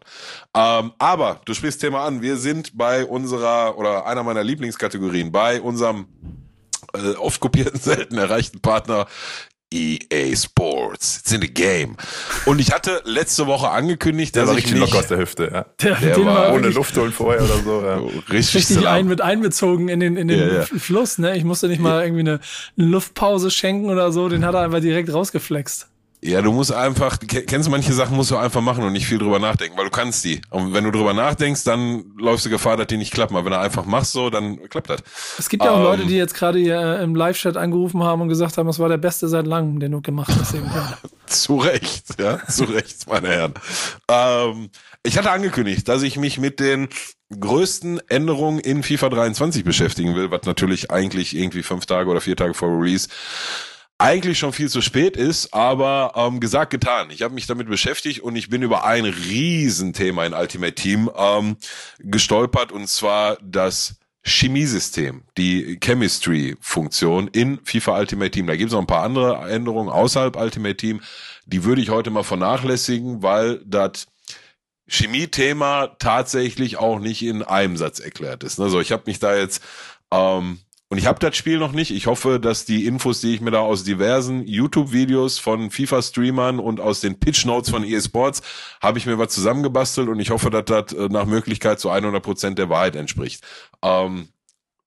Ähm, 0.55 0.93
aber 0.99 1.41
du 1.45 1.53
sprichst 1.53 1.81
Thema 1.81 2.05
an. 2.05 2.23
Wir 2.23 2.37
sind 2.37 2.77
bei 2.79 3.05
unserer, 3.05 3.77
oder 3.77 4.07
einer 4.07 4.23
meiner 4.23 4.45
Lieblingskategorien, 4.45 5.33
bei 5.33 5.61
unserem 5.61 6.07
äh, 6.95 7.15
oft 7.17 7.41
kopierten, 7.41 7.81
selten 7.81 8.19
erreichten 8.19 8.61
Partner 8.61 9.07
EA 9.73 10.35
Sports. 10.35 11.19
It's 11.21 11.33
in 11.33 11.41
the 11.43 11.53
game. 11.53 11.97
Und 12.47 12.59
ich 12.59 12.73
hatte 12.73 13.03
letzte 13.05 13.47
Woche 13.47 13.69
angekündigt, 13.69 14.35
der 14.35 14.43
dass 14.43 14.51
war 14.51 14.59
ich 14.59 14.65
richtig 14.65 14.81
nicht, 14.81 14.91
locker 14.93 15.01
aus 15.01 15.09
der 15.09 15.19
Hüfte, 15.19 15.51
ja. 15.53 15.67
Der, 15.83 15.95
Der 15.97 16.15
den 16.15 16.27
war 16.27 16.35
war 16.49 16.55
Ohne 16.55 16.69
Luft 16.69 16.97
holen 16.97 17.13
vorher 17.13 17.43
oder 17.43 17.59
so. 17.63 17.83
Ja. 17.85 17.97
richtig, 18.33 18.55
richtig 18.55 18.77
Salam. 18.77 18.95
ein, 18.95 19.07
mit 19.09 19.21
einbezogen 19.21 19.89
in 19.89 20.01
den, 20.01 20.17
in 20.17 20.29
den 20.29 20.39
Ja, 20.41 20.55
ja. 20.55 20.63
Fluss, 20.63 21.19
ne? 21.19 21.37
Ich 21.37 21.45
musste 21.45 21.69
nicht 21.69 21.81
mal 21.81 22.03
irgendwie 22.03 22.21
eine, 22.21 22.41
eine 22.79 22.87
Luftpause 22.87 23.51
schenken 23.51 23.91
oder 23.91 24.11
so, 24.13 24.29
den 24.29 24.45
hat 24.45 24.55
er 24.55 24.63
einfach 24.63 24.81
direkt 24.81 25.13
rausgeflext. 25.13 25.89
Ja, 26.21 26.43
du 26.43 26.51
musst 26.53 26.73
einfach, 26.73 27.21
ke- 27.21 27.45
kennst 27.45 27.69
du 27.69 27.71
manche 27.71 27.93
Sachen, 27.93 28.17
musst 28.17 28.33
du 28.33 28.37
einfach 28.37 28.61
machen 28.61 28.83
und 28.83 28.93
nicht 28.93 29.07
viel 29.07 29.19
drüber 29.19 29.39
nachdenken, 29.39 29.79
weil 29.79 29.85
du 29.85 29.91
kannst 29.93 30.25
die. 30.25 30.41
Und 30.51 30.75
wenn 30.75 30.83
du 30.83 30.91
drüber 30.91 31.15
nachdenkst, 31.15 31.63
dann 31.63 32.07
läufst 32.19 32.45
du 32.45 32.51
Gefahr, 32.51 32.77
dass 32.77 32.89
die 32.89 32.97
nicht 32.97 33.13
klappen. 33.15 33.37
Aber 33.37 33.45
wenn 33.45 33.53
du 33.53 33.59
einfach 33.61 33.85
machst 33.85 34.13
so, 34.13 34.29
dann 34.29 34.69
klappt 34.69 34.91
das. 34.91 35.01
Es 35.39 35.49
gibt 35.49 35.63
ja 35.63 35.71
auch 35.71 35.77
Ähm. 35.79 35.85
Leute, 35.85 36.07
die 36.07 36.17
jetzt 36.17 36.35
gerade 36.35 36.59
hier 36.59 36.77
äh, 36.81 37.05
im 37.05 37.15
Live-Chat 37.15 37.57
angerufen 37.57 38.03
haben 38.03 38.21
und 38.21 38.29
gesagt 38.29 38.59
haben, 38.59 38.67
das 38.67 38.81
war 38.81 38.89
der 38.89 38.97
beste 38.99 39.29
seit 39.29 39.47
langem, 39.47 39.79
den 39.79 39.93
du 39.93 40.01
gemacht 40.01 40.33
hast. 40.37 40.57
Zu 41.27 41.57
Recht, 41.59 42.19
ja, 42.19 42.45
zu 42.49 42.65
Recht, 42.65 43.07
meine 43.09 43.29
Herren. 43.29 43.55
Ähm, 44.09 44.71
ich 45.05 45.19
hatte 45.19 45.31
angekündigt, 45.31 45.87
dass 45.87 46.03
ich 46.03 46.17
mich 46.17 46.39
mit 46.39 46.59
den 46.59 46.89
größten 47.39 48.01
Änderungen 48.09 48.59
in 48.59 48.83
FIFA 48.83 49.11
23 49.11 49.63
beschäftigen 49.63 50.15
will, 50.17 50.31
was 50.31 50.43
natürlich 50.47 50.91
eigentlich 50.91 51.37
irgendwie 51.37 51.63
fünf 51.63 51.85
Tage 51.87 52.09
oder 52.11 52.21
vier 52.23 52.35
Tage 52.37 52.55
vor 52.55 52.71
Release 52.81 53.09
eigentlich 53.99 54.39
schon 54.39 54.53
viel 54.53 54.69
zu 54.69 54.81
spät 54.81 55.17
ist, 55.17 55.53
aber 55.53 56.13
ähm, 56.15 56.39
gesagt, 56.39 56.71
getan. 56.71 57.11
Ich 57.11 57.23
habe 57.23 57.35
mich 57.35 57.47
damit 57.47 57.69
beschäftigt 57.69 58.21
und 58.21 58.37
ich 58.37 58.49
bin 58.49 58.63
über 58.63 58.85
ein 58.85 59.05
Riesenthema 59.05 60.25
in 60.25 60.35
Ultimate 60.35 60.75
Team 60.75 61.11
ähm, 61.17 61.57
gestolpert 61.99 62.71
und 62.71 62.89
zwar 62.89 63.39
das 63.43 63.97
Chemiesystem, 64.23 65.25
die 65.37 65.79
Chemistry-Funktion 65.83 67.29
in 67.29 67.59
FIFA 67.65 67.99
Ultimate 67.99 68.31
Team. 68.31 68.47
Da 68.47 68.57
gibt 68.57 68.69
es 68.69 68.73
noch 68.73 68.81
ein 68.81 68.87
paar 68.87 69.03
andere 69.03 69.49
Änderungen 69.51 69.89
außerhalb 69.89 70.37
Ultimate 70.37 70.77
Team. 70.77 71.01
Die 71.47 71.65
würde 71.65 71.83
ich 71.83 71.91
heute 71.91 72.11
mal 72.11 72.25
vernachlässigen, 72.25 73.23
weil 73.23 73.61
das 73.65 74.07
Chemie-Thema 74.87 75.97
tatsächlich 75.99 76.77
auch 76.79 76.99
nicht 76.99 77.23
in 77.23 77.43
einem 77.43 77.77
Satz 77.77 78.01
erklärt 78.01 78.45
ist. 78.45 78.61
Also 78.61 78.81
ich 78.81 78.93
habe 78.93 79.05
mich 79.07 79.19
da 79.19 79.37
jetzt 79.37 79.63
ähm, 80.13 80.59
und 80.91 80.97
ich 80.97 81.07
habe 81.07 81.19
das 81.19 81.37
Spiel 81.37 81.59
noch 81.59 81.73
nicht. 81.73 81.91
Ich 81.91 82.07
hoffe, 82.07 82.41
dass 82.41 82.65
die 82.65 82.87
Infos, 82.87 83.21
die 83.21 83.35
ich 83.35 83.43
mir 83.43 83.51
da 83.51 83.61
aus 83.61 83.85
diversen 83.85 84.47
YouTube-Videos 84.47 85.39
von 85.39 85.71
FIFA-Streamern 85.71 86.59
und 86.59 86.81
aus 86.81 87.01
den 87.01 87.21
Pitch-Notes 87.21 87.69
von 87.69 87.85
EA 87.85 88.01
Sports, 88.01 88.41
habe 88.81 88.97
ich 88.97 89.05
mir 89.05 89.19
was 89.19 89.35
zusammengebastelt 89.35 90.09
und 90.09 90.19
ich 90.19 90.31
hoffe, 90.31 90.49
dass 90.49 90.65
das 90.65 90.95
äh, 90.95 91.09
nach 91.11 91.27
Möglichkeit 91.27 91.79
zu 91.79 91.91
100 91.91 92.23
Prozent 92.23 92.59
der 92.59 92.71
Wahrheit 92.71 92.97
entspricht. 92.97 93.45
Ähm, 93.83 94.29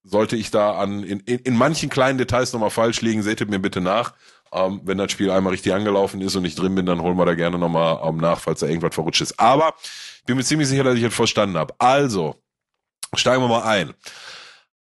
sollte 0.04 0.36
ich 0.36 0.50
da 0.50 0.72
an 0.80 1.04
in, 1.04 1.20
in, 1.20 1.38
in 1.38 1.56
manchen 1.56 1.90
kleinen 1.92 2.18
Details 2.18 2.52
nochmal 2.52 2.72
falsch 2.72 3.02
liegen, 3.02 3.22
seht 3.22 3.48
mir 3.48 3.60
bitte 3.60 3.80
nach. 3.80 4.16
Ähm, 4.52 4.82
wenn 4.84 4.98
das 4.98 5.12
Spiel 5.12 5.30
einmal 5.30 5.52
richtig 5.52 5.72
angelaufen 5.72 6.20
ist 6.22 6.36
und 6.36 6.46
ich 6.46 6.56
drin 6.56 6.74
bin, 6.74 6.88
dann 6.88 7.02
holen 7.02 7.16
wir 7.16 7.26
da 7.28 7.36
gerne 7.36 7.60
nochmal 7.60 8.00
ähm, 8.04 8.18
nach, 8.18 8.40
falls 8.40 8.62
da 8.62 8.66
irgendwas 8.66 8.96
verrutscht 8.96 9.22
ist. 9.22 9.40
Aber 9.40 9.76
ich 10.18 10.24
bin 10.26 10.36
mir 10.36 10.44
ziemlich 10.44 10.68
sicher, 10.68 10.84
dass 10.84 10.96
ich 10.96 11.04
es 11.04 11.14
verstanden 11.14 11.58
habe. 11.58 11.76
Also, 11.78 12.42
steigen 13.16 13.44
wir 13.44 13.48
mal 13.48 13.62
ein 13.62 13.94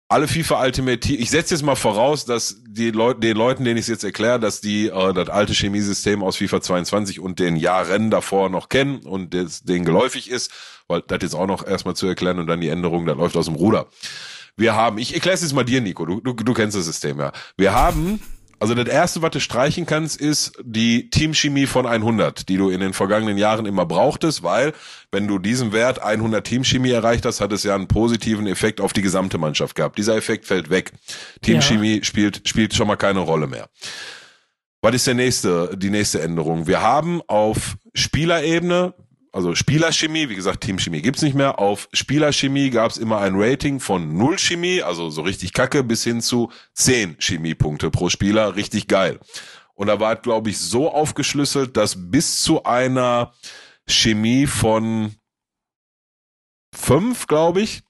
alle 0.09 0.29
FIFA 0.29 0.63
Ultimate 0.65 1.01
Team, 1.01 1.17
ich 1.19 1.31
setze 1.31 1.55
jetzt 1.55 1.63
mal 1.63 1.75
voraus, 1.75 2.25
dass 2.25 2.63
die 2.67 2.91
Leute, 2.91 3.21
den 3.21 3.37
Leuten, 3.37 3.65
denen 3.65 3.77
ich 3.77 3.85
es 3.85 3.89
jetzt 3.89 4.05
erkläre, 4.05 4.39
dass 4.39 4.61
die 4.61 4.87
äh, 4.89 5.13
das 5.13 5.29
alte 5.29 5.53
Chemiesystem 5.53 6.23
aus 6.23 6.37
FIFA 6.37 6.61
22 6.61 7.21
und 7.21 7.41
den 7.41 7.57
Jahren 7.57 8.11
davor 8.11 8.49
noch 8.49 8.69
kennen 8.69 8.99
und 8.99 9.35
das 9.35 9.65
denen 9.65 9.85
geläufig 9.85 10.31
ist, 10.31 10.53
weil 10.87 11.03
das 11.07 11.19
jetzt 11.23 11.35
auch 11.35 11.47
noch 11.47 11.67
erstmal 11.67 11.97
zu 11.97 12.07
erklären 12.07 12.39
und 12.39 12.47
dann 12.47 12.61
die 12.61 12.69
Änderung, 12.69 13.07
das 13.07 13.17
läuft 13.17 13.37
aus 13.37 13.47
dem 13.47 13.57
Ruder. 13.57 13.87
Wir 14.57 14.75
haben, 14.75 14.99
ich 14.99 15.13
erkläre 15.13 15.35
es 15.35 15.43
jetzt 15.43 15.53
mal 15.53 15.65
dir, 15.65 15.81
Nico, 15.81 16.07
du, 16.07 16.21
du, 16.21 16.33
du 16.33 16.55
kennst 16.55 16.77
das 16.77 16.87
System 16.87 17.19
ja. 17.19 17.33
Wir 17.57 17.75
haben, 17.75 18.23
also 18.59 18.75
das 18.75 18.89
erste, 18.89 19.23
was 19.23 19.31
du 19.31 19.41
streichen 19.41 19.85
kannst, 19.85 20.21
ist 20.21 20.53
die 20.63 21.11
Teamchemie 21.11 21.67
von 21.67 21.87
100, 21.87 22.49
die 22.49 22.57
du 22.57 22.71
in 22.71 22.81
den 22.81 22.93
vergangenen 22.95 23.37
Jahren 23.37 23.67
immer 23.67 23.85
brauchtest, 23.85 24.43
weil 24.43 24.73
wenn 25.13 25.29
du 25.29 25.39
diesen 25.39 25.73
Wert 25.73 26.03
100 26.03 26.47
Teamchemie 26.47 26.91
erreicht 26.91 27.27
hast, 27.27 27.41
hat 27.41 27.53
es 27.53 27.65
ja 27.65 27.75
einen 27.75 27.89
positiven 27.89 28.47
Effekt 28.47 28.81
auf 28.81 28.93
die 28.93 29.03
gesamte 29.03 29.39
Mannschaft 29.39 29.75
gehabt. 29.75 29.99
Dieser 29.99 30.17
Effekt 30.17 30.47
fällt 30.47 30.71
weg. 30.71 30.93
Teamchemie 31.43 32.03
spielt, 32.03 32.49
spielt 32.49 32.75
schon 32.75 32.89
mal 32.89 32.97
keine 32.97 33.21
Rolle 33.21 33.47
mehr. 33.47 33.69
Was 34.81 34.95
ist 34.95 35.07
der 35.07 35.15
nächste, 35.15 35.77
die 35.77 35.91
nächste 35.91 36.23
Änderung? 36.23 36.67
Wir 36.67 36.81
haben 36.81 37.21
auf 37.27 37.77
Spielerebene, 37.95 38.95
also 39.37 39.55
Spielerchemie, 39.55 40.30
wie 40.30 40.34
gesagt, 40.34 40.62
Teamchemie 40.62 41.03
gibt's 41.03 41.20
nicht 41.20 41.34
mehr. 41.34 41.59
Auf 41.59 41.91
Spielerchemie 41.93 42.70
gab's 42.70 42.97
immer 42.97 43.20
ein 43.20 43.34
Rating 43.37 43.80
von 43.80 44.16
0 44.16 44.39
Chemie, 44.39 44.80
also 44.80 45.11
so 45.11 45.20
richtig 45.20 45.53
kacke, 45.53 45.84
bis 45.84 46.05
hin 46.05 46.22
zu 46.22 46.51
10 46.72 47.18
Chemiepunkte 47.18 47.91
pro 47.91 48.09
Spieler. 48.09 48.57
Richtig 48.57 48.89
geil. 48.89 49.20
Und 49.74 49.89
da 49.89 50.01
war, 50.01 50.16
glaube 50.16 50.49
ich, 50.49 50.57
so 50.57 50.91
aufgeschlüsselt, 50.91 51.76
dass 51.76 52.11
bis 52.11 52.45
zu 52.45 52.64
einer 52.64 53.34
Chemie 53.87 54.47
von 54.47 55.14
5, 56.74 57.26
glaube 57.26 57.61
ich, 57.61 57.82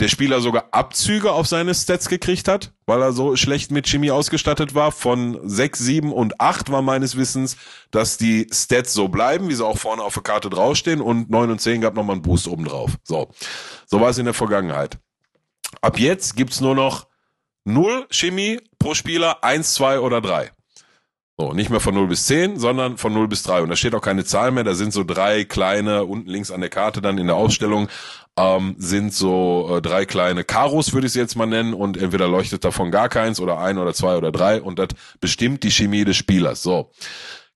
der 0.00 0.08
Spieler 0.08 0.40
sogar 0.40 0.68
Abzüge 0.72 1.32
auf 1.32 1.46
seine 1.46 1.74
Stats 1.74 2.08
gekriegt 2.08 2.48
hat, 2.48 2.72
weil 2.86 3.02
er 3.02 3.12
so 3.12 3.36
schlecht 3.36 3.70
mit 3.70 3.86
Chemie 3.86 4.10
ausgestattet 4.10 4.74
war. 4.74 4.92
Von 4.92 5.38
6, 5.42 5.78
7 5.78 6.12
und 6.12 6.40
8 6.40 6.72
war 6.72 6.80
meines 6.82 7.16
Wissens, 7.16 7.56
dass 7.90 8.16
die 8.16 8.48
Stats 8.50 8.94
so 8.94 9.08
bleiben, 9.08 9.48
wie 9.48 9.54
sie 9.54 9.64
auch 9.64 9.78
vorne 9.78 10.02
auf 10.02 10.14
der 10.14 10.22
Karte 10.22 10.48
draufstehen 10.48 11.00
und 11.00 11.30
9 11.30 11.50
und 11.50 11.60
10 11.60 11.82
gab 11.82 11.94
nochmal 11.94 12.14
einen 12.14 12.22
Boost 12.22 12.48
oben 12.48 12.64
drauf. 12.64 12.92
So. 13.04 13.28
So 13.86 14.00
war 14.00 14.08
es 14.08 14.18
in 14.18 14.24
der 14.24 14.34
Vergangenheit. 14.34 14.98
Ab 15.82 15.98
jetzt 15.98 16.34
gibt's 16.34 16.60
nur 16.60 16.74
noch 16.74 17.06
0 17.64 18.06
Chemie 18.10 18.58
pro 18.78 18.94
Spieler, 18.94 19.44
1, 19.44 19.74
2 19.74 20.00
oder 20.00 20.20
3. 20.20 20.50
So, 21.40 21.54
nicht 21.54 21.70
mehr 21.70 21.80
von 21.80 21.94
0 21.94 22.06
bis 22.06 22.26
10, 22.26 22.58
sondern 22.58 22.98
von 22.98 23.14
0 23.14 23.26
bis 23.26 23.42
3. 23.44 23.62
Und 23.62 23.70
da 23.70 23.76
steht 23.76 23.94
auch 23.94 24.02
keine 24.02 24.26
Zahl 24.26 24.50
mehr, 24.50 24.62
da 24.62 24.74
sind 24.74 24.92
so 24.92 25.04
drei 25.04 25.44
kleine, 25.44 26.04
unten 26.04 26.28
links 26.28 26.50
an 26.50 26.60
der 26.60 26.68
Karte 26.68 27.00
dann 27.00 27.16
in 27.16 27.28
der 27.28 27.36
Ausstellung, 27.36 27.88
ähm, 28.36 28.74
sind 28.78 29.12
so 29.12 29.76
äh, 29.76 29.82
drei 29.82 30.06
kleine 30.06 30.44
Karos, 30.44 30.92
würde 30.92 31.06
ich 31.06 31.12
es 31.12 31.16
jetzt 31.16 31.36
mal 31.36 31.46
nennen, 31.46 31.74
und 31.74 31.96
entweder 31.96 32.28
leuchtet 32.28 32.64
davon 32.64 32.90
gar 32.90 33.08
keins 33.08 33.40
oder 33.40 33.58
ein 33.58 33.78
oder 33.78 33.92
zwei 33.94 34.16
oder 34.16 34.32
drei 34.32 34.60
und 34.60 34.78
das 34.78 34.88
bestimmt 35.20 35.62
die 35.62 35.70
Chemie 35.70 36.04
des 36.04 36.16
Spielers. 36.16 36.62
So. 36.62 36.90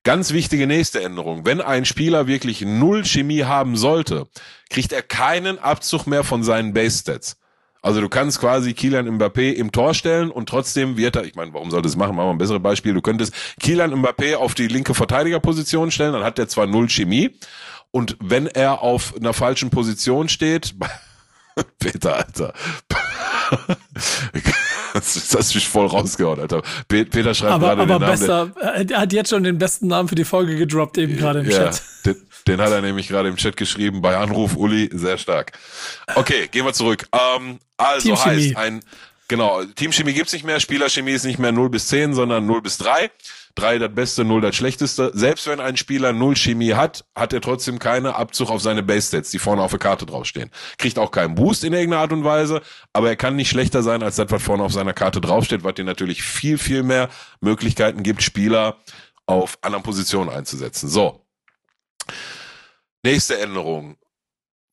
Ganz 0.03 0.33
wichtige 0.33 0.67
nächste 0.67 1.01
Änderung. 1.01 1.47
Wenn 1.47 1.61
ein 1.61 1.83
Spieler 1.83 2.27
wirklich 2.27 2.61
null 2.61 3.05
Chemie 3.05 3.43
haben 3.43 3.75
sollte, 3.75 4.27
kriegt 4.69 4.91
er 4.93 5.01
keinen 5.01 5.57
Abzug 5.57 6.05
mehr 6.05 6.23
von 6.23 6.43
seinen 6.43 6.73
Base-Stats. 6.73 7.37
Also 7.81 8.01
du 8.01 8.09
kannst 8.09 8.39
quasi 8.39 8.73
Kilian 8.73 9.07
Mbappé 9.07 9.51
im 9.51 9.71
Tor 9.71 9.93
stellen 9.93 10.31
und 10.31 10.49
trotzdem 10.49 10.97
wird 10.97 11.15
er, 11.15 11.23
ich 11.23 11.35
meine, 11.35 11.53
warum 11.53 11.69
soll 11.69 11.83
das 11.83 11.95
machen? 11.95 12.15
Machen 12.15 12.27
wir 12.27 12.33
ein 12.33 12.37
besseres 12.39 12.61
Beispiel. 12.61 12.95
Du 12.95 13.01
könntest 13.01 13.31
Kilian 13.59 13.93
Mbappé 13.93 14.35
auf 14.35 14.55
die 14.55 14.67
linke 14.67 14.95
Verteidigerposition 14.95 15.91
stellen, 15.91 16.13
dann 16.13 16.23
hat 16.23 16.39
er 16.39 16.47
zwar 16.47 16.65
null 16.65 16.89
Chemie 16.89 17.37
und 17.91 18.17
wenn 18.21 18.47
er 18.47 18.81
auf 18.81 19.15
einer 19.15 19.33
falschen 19.33 19.69
Position 19.69 20.29
steht, 20.29 20.73
Peter, 21.79 22.15
Alter. 22.17 22.53
Das 24.93 25.35
hast 25.37 25.55
mich 25.55 25.67
voll 25.67 25.87
rausgehauen, 25.87 26.39
Alter. 26.39 26.61
Pe- 26.87 27.05
Peter 27.05 27.33
schreibt 27.33 27.53
Aber, 27.53 27.75
gerade 27.75 27.81
aber 27.93 27.99
den 28.15 28.27
Namen. 28.27 28.53
besser, 28.53 28.85
er 28.89 28.99
hat 29.01 29.13
jetzt 29.13 29.29
schon 29.29 29.43
den 29.43 29.57
besten 29.57 29.87
Namen 29.87 30.07
für 30.07 30.15
die 30.15 30.23
Folge 30.25 30.55
gedroppt, 30.55 30.97
eben 30.97 31.17
gerade 31.17 31.39
im 31.41 31.49
ja, 31.49 31.69
Chat. 31.69 31.81
Den, 32.05 32.15
den 32.47 32.61
hat 32.61 32.71
er 32.71 32.81
nämlich 32.81 33.07
gerade 33.07 33.27
im 33.29 33.35
Chat 33.35 33.57
geschrieben, 33.57 34.01
bei 34.01 34.15
Anruf 34.17 34.55
Uli, 34.55 34.89
sehr 34.93 35.17
stark. 35.17 35.51
Okay, 36.15 36.47
gehen 36.49 36.65
wir 36.65 36.73
zurück. 36.73 37.07
Ähm, 37.11 37.59
also 37.77 38.07
Teamchemie. 38.07 38.47
heißt 38.47 38.57
ein, 38.57 38.81
genau, 39.27 39.63
Teamchemie 39.65 40.13
gibt's 40.13 40.31
nicht 40.33 40.45
mehr, 40.45 40.59
Spielerchemie 40.61 41.11
ist 41.11 41.25
nicht 41.25 41.39
mehr 41.39 41.51
0 41.51 41.69
bis 41.69 41.87
10, 41.87 42.13
sondern 42.13 42.45
0 42.45 42.61
bis 42.61 42.77
3. 42.77 43.11
drei 43.55 43.79
das 43.79 43.93
Beste, 43.93 44.23
null 44.25 44.41
das 44.41 44.55
Schlechteste. 44.55 45.11
Selbst 45.13 45.47
wenn 45.47 45.59
ein 45.59 45.77
Spieler 45.77 46.13
null 46.13 46.35
Chemie 46.35 46.73
hat, 46.73 47.05
hat 47.15 47.33
er 47.33 47.41
trotzdem 47.41 47.79
keine 47.79 48.15
Abzug 48.15 48.49
auf 48.49 48.61
seine 48.61 48.83
Base-Stats, 48.83 49.31
die 49.31 49.39
vorne 49.39 49.61
auf 49.61 49.71
der 49.71 49.79
Karte 49.79 50.05
draufstehen. 50.05 50.51
Kriegt 50.77 50.99
auch 50.99 51.11
keinen 51.11 51.35
Boost 51.35 51.63
in 51.63 51.73
irgendeiner 51.73 52.01
Art 52.01 52.11
und 52.11 52.23
Weise, 52.23 52.61
aber 52.93 53.09
er 53.09 53.15
kann 53.15 53.35
nicht 53.35 53.49
schlechter 53.49 53.81
sein 53.81 54.03
als 54.03 54.17
das, 54.17 54.29
was 54.29 54.43
vorne 54.43 54.63
auf 54.63 54.73
seiner 54.73 54.93
Karte 54.93 55.21
draufsteht, 55.21 55.63
was 55.63 55.75
dir 55.75 55.85
natürlich 55.85 56.21
viel, 56.21 56.57
viel 56.57 56.83
mehr 56.83 57.09
Möglichkeiten 57.39 58.03
gibt, 58.03 58.21
Spieler 58.21 58.77
auf 59.25 59.57
anderen 59.61 59.83
Positionen 59.83 60.29
einzusetzen. 60.29 60.89
So. 60.89 61.25
Nächste 63.03 63.39
Änderung. 63.39 63.97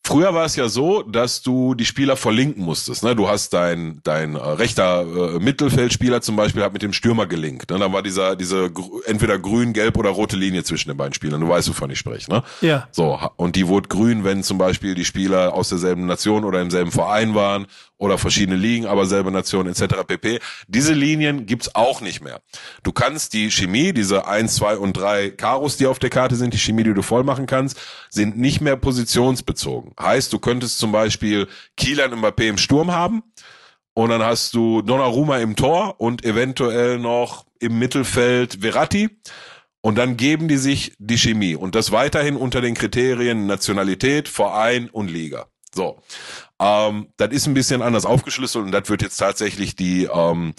Früher 0.05 0.35
war 0.35 0.45
es 0.45 0.57
ja 0.57 0.69
so, 0.69 1.03
dass 1.03 1.43
du 1.43 1.75
die 1.75 1.85
Spieler 1.85 2.17
verlinken 2.17 2.65
musstest. 2.65 3.05
Ne? 3.05 3.15
Du 3.15 3.29
hast 3.29 3.53
dein, 3.53 4.01
dein 4.03 4.35
äh, 4.35 4.39
rechter 4.39 5.03
äh, 5.03 5.39
Mittelfeldspieler 5.39 6.21
zum 6.21 6.35
Beispiel 6.35 6.65
hat 6.65 6.73
mit 6.73 6.83
dem 6.83 6.93
Stürmer 6.93 7.27
gelinkt. 7.27 7.71
Ne? 7.71 7.79
Da 7.79 7.93
war 7.93 8.03
dieser, 8.03 8.35
diese 8.35 8.69
entweder 9.07 9.39
grün, 9.39 9.73
gelb 9.73 9.97
oder 9.97 10.11
rote 10.11 10.37
Linie 10.37 10.65
zwischen 10.65 10.89
den 10.89 10.97
beiden 10.97 11.15
Spielern. 11.15 11.41
Du 11.41 11.49
weißt, 11.49 11.69
wovon 11.69 11.91
ich 11.91 12.01
spreche. 12.01 12.29
Ne? 12.33 12.43
Ja. 12.63 12.89
So, 12.91 13.17
und 13.37 13.55
die 13.55 13.69
wurde 13.69 13.89
grün, 13.89 14.25
wenn 14.25 14.43
zum 14.43 14.59
Beispiel 14.59 14.97
die 14.97 15.05
Spieler 15.05 15.55
aus 15.55 15.69
derselben 15.69 16.07
Nation 16.07 16.45
oder 16.45 16.61
im 16.61 16.73
selben 16.73 16.91
Verein 16.91 17.37
waren 17.37 17.67
oder 18.03 18.19
verschiedene 18.19 18.57
Ligen, 18.57 18.87
aber 18.87 19.07
selbe 19.07 19.31
Nation 19.31 19.69
etc. 19.69 20.03
pp. 20.05 20.41
Diese 20.67 20.93
Linien 20.93 21.47
gibt's 21.47 21.73
auch 21.77 22.01
nicht 22.01 22.21
mehr. 22.21 22.41
Du 22.83 22.91
kannst 22.91 23.33
die 23.33 23.53
Chemie, 23.53 23.93
diese 23.93 24.27
eins, 24.27 24.57
zwei 24.57 24.77
und 24.77 24.97
drei 24.97 25.31
Karos, 25.31 25.77
die 25.77 25.87
auf 25.87 26.01
der 26.01 26.11
Karte 26.11 26.35
sind, 26.35 26.53
die 26.53 26.59
Chemie, 26.59 26.83
die 26.83 26.95
du 26.95 27.03
voll 27.03 27.23
machen 27.23 27.47
kannst, 27.47 27.79
sind 28.11 28.37
nicht 28.37 28.61
mehr 28.61 28.77
positionsbezogen. 28.77 29.93
Heißt, 30.01 30.33
du 30.33 30.41
könntest 30.41 30.81
zum 30.81 30.91
Beispiel 30.91 31.47
Kielan 31.77 32.13
Mbappé 32.13 32.49
im 32.49 32.59
Sturm 32.59 32.91
haben 32.91 33.23
und 33.95 34.11
dann 34.11 34.23
hast 34.23 34.53
du 34.55 34.83
Donnarumma 34.83 35.39
im 35.39 35.55
Tor 35.55 36.01
und 36.01 36.25
eventuell 36.25 36.99
noch 36.99 37.47
im 37.61 37.79
Mittelfeld 37.79 38.59
Verratti. 38.63 39.11
Und 39.81 39.97
dann 39.97 40.17
geben 40.17 40.49
die 40.49 40.59
sich 40.59 40.93
die 40.99 41.19
Chemie 41.19 41.55
und 41.55 41.77
das 41.77 41.93
weiterhin 41.93 42.37
unter 42.37 42.61
den 42.61 42.75
Kriterien 42.75 43.47
Nationalität, 43.47 44.29
Verein 44.29 44.89
und 44.91 45.09
Liga. 45.09 45.47
So. 45.75 46.01
Ähm, 46.63 47.09
das 47.17 47.31
ist 47.31 47.47
ein 47.47 47.55
bisschen 47.55 47.83
anders 47.83 48.07
aufgeschlüsselt 48.07 48.65
und 48.65 48.73
das 48.73 48.89
wird 48.89 49.03
jetzt 49.03 49.17
tatsächlich 49.17 49.75
die 49.75 50.05
ähm, 50.05 50.55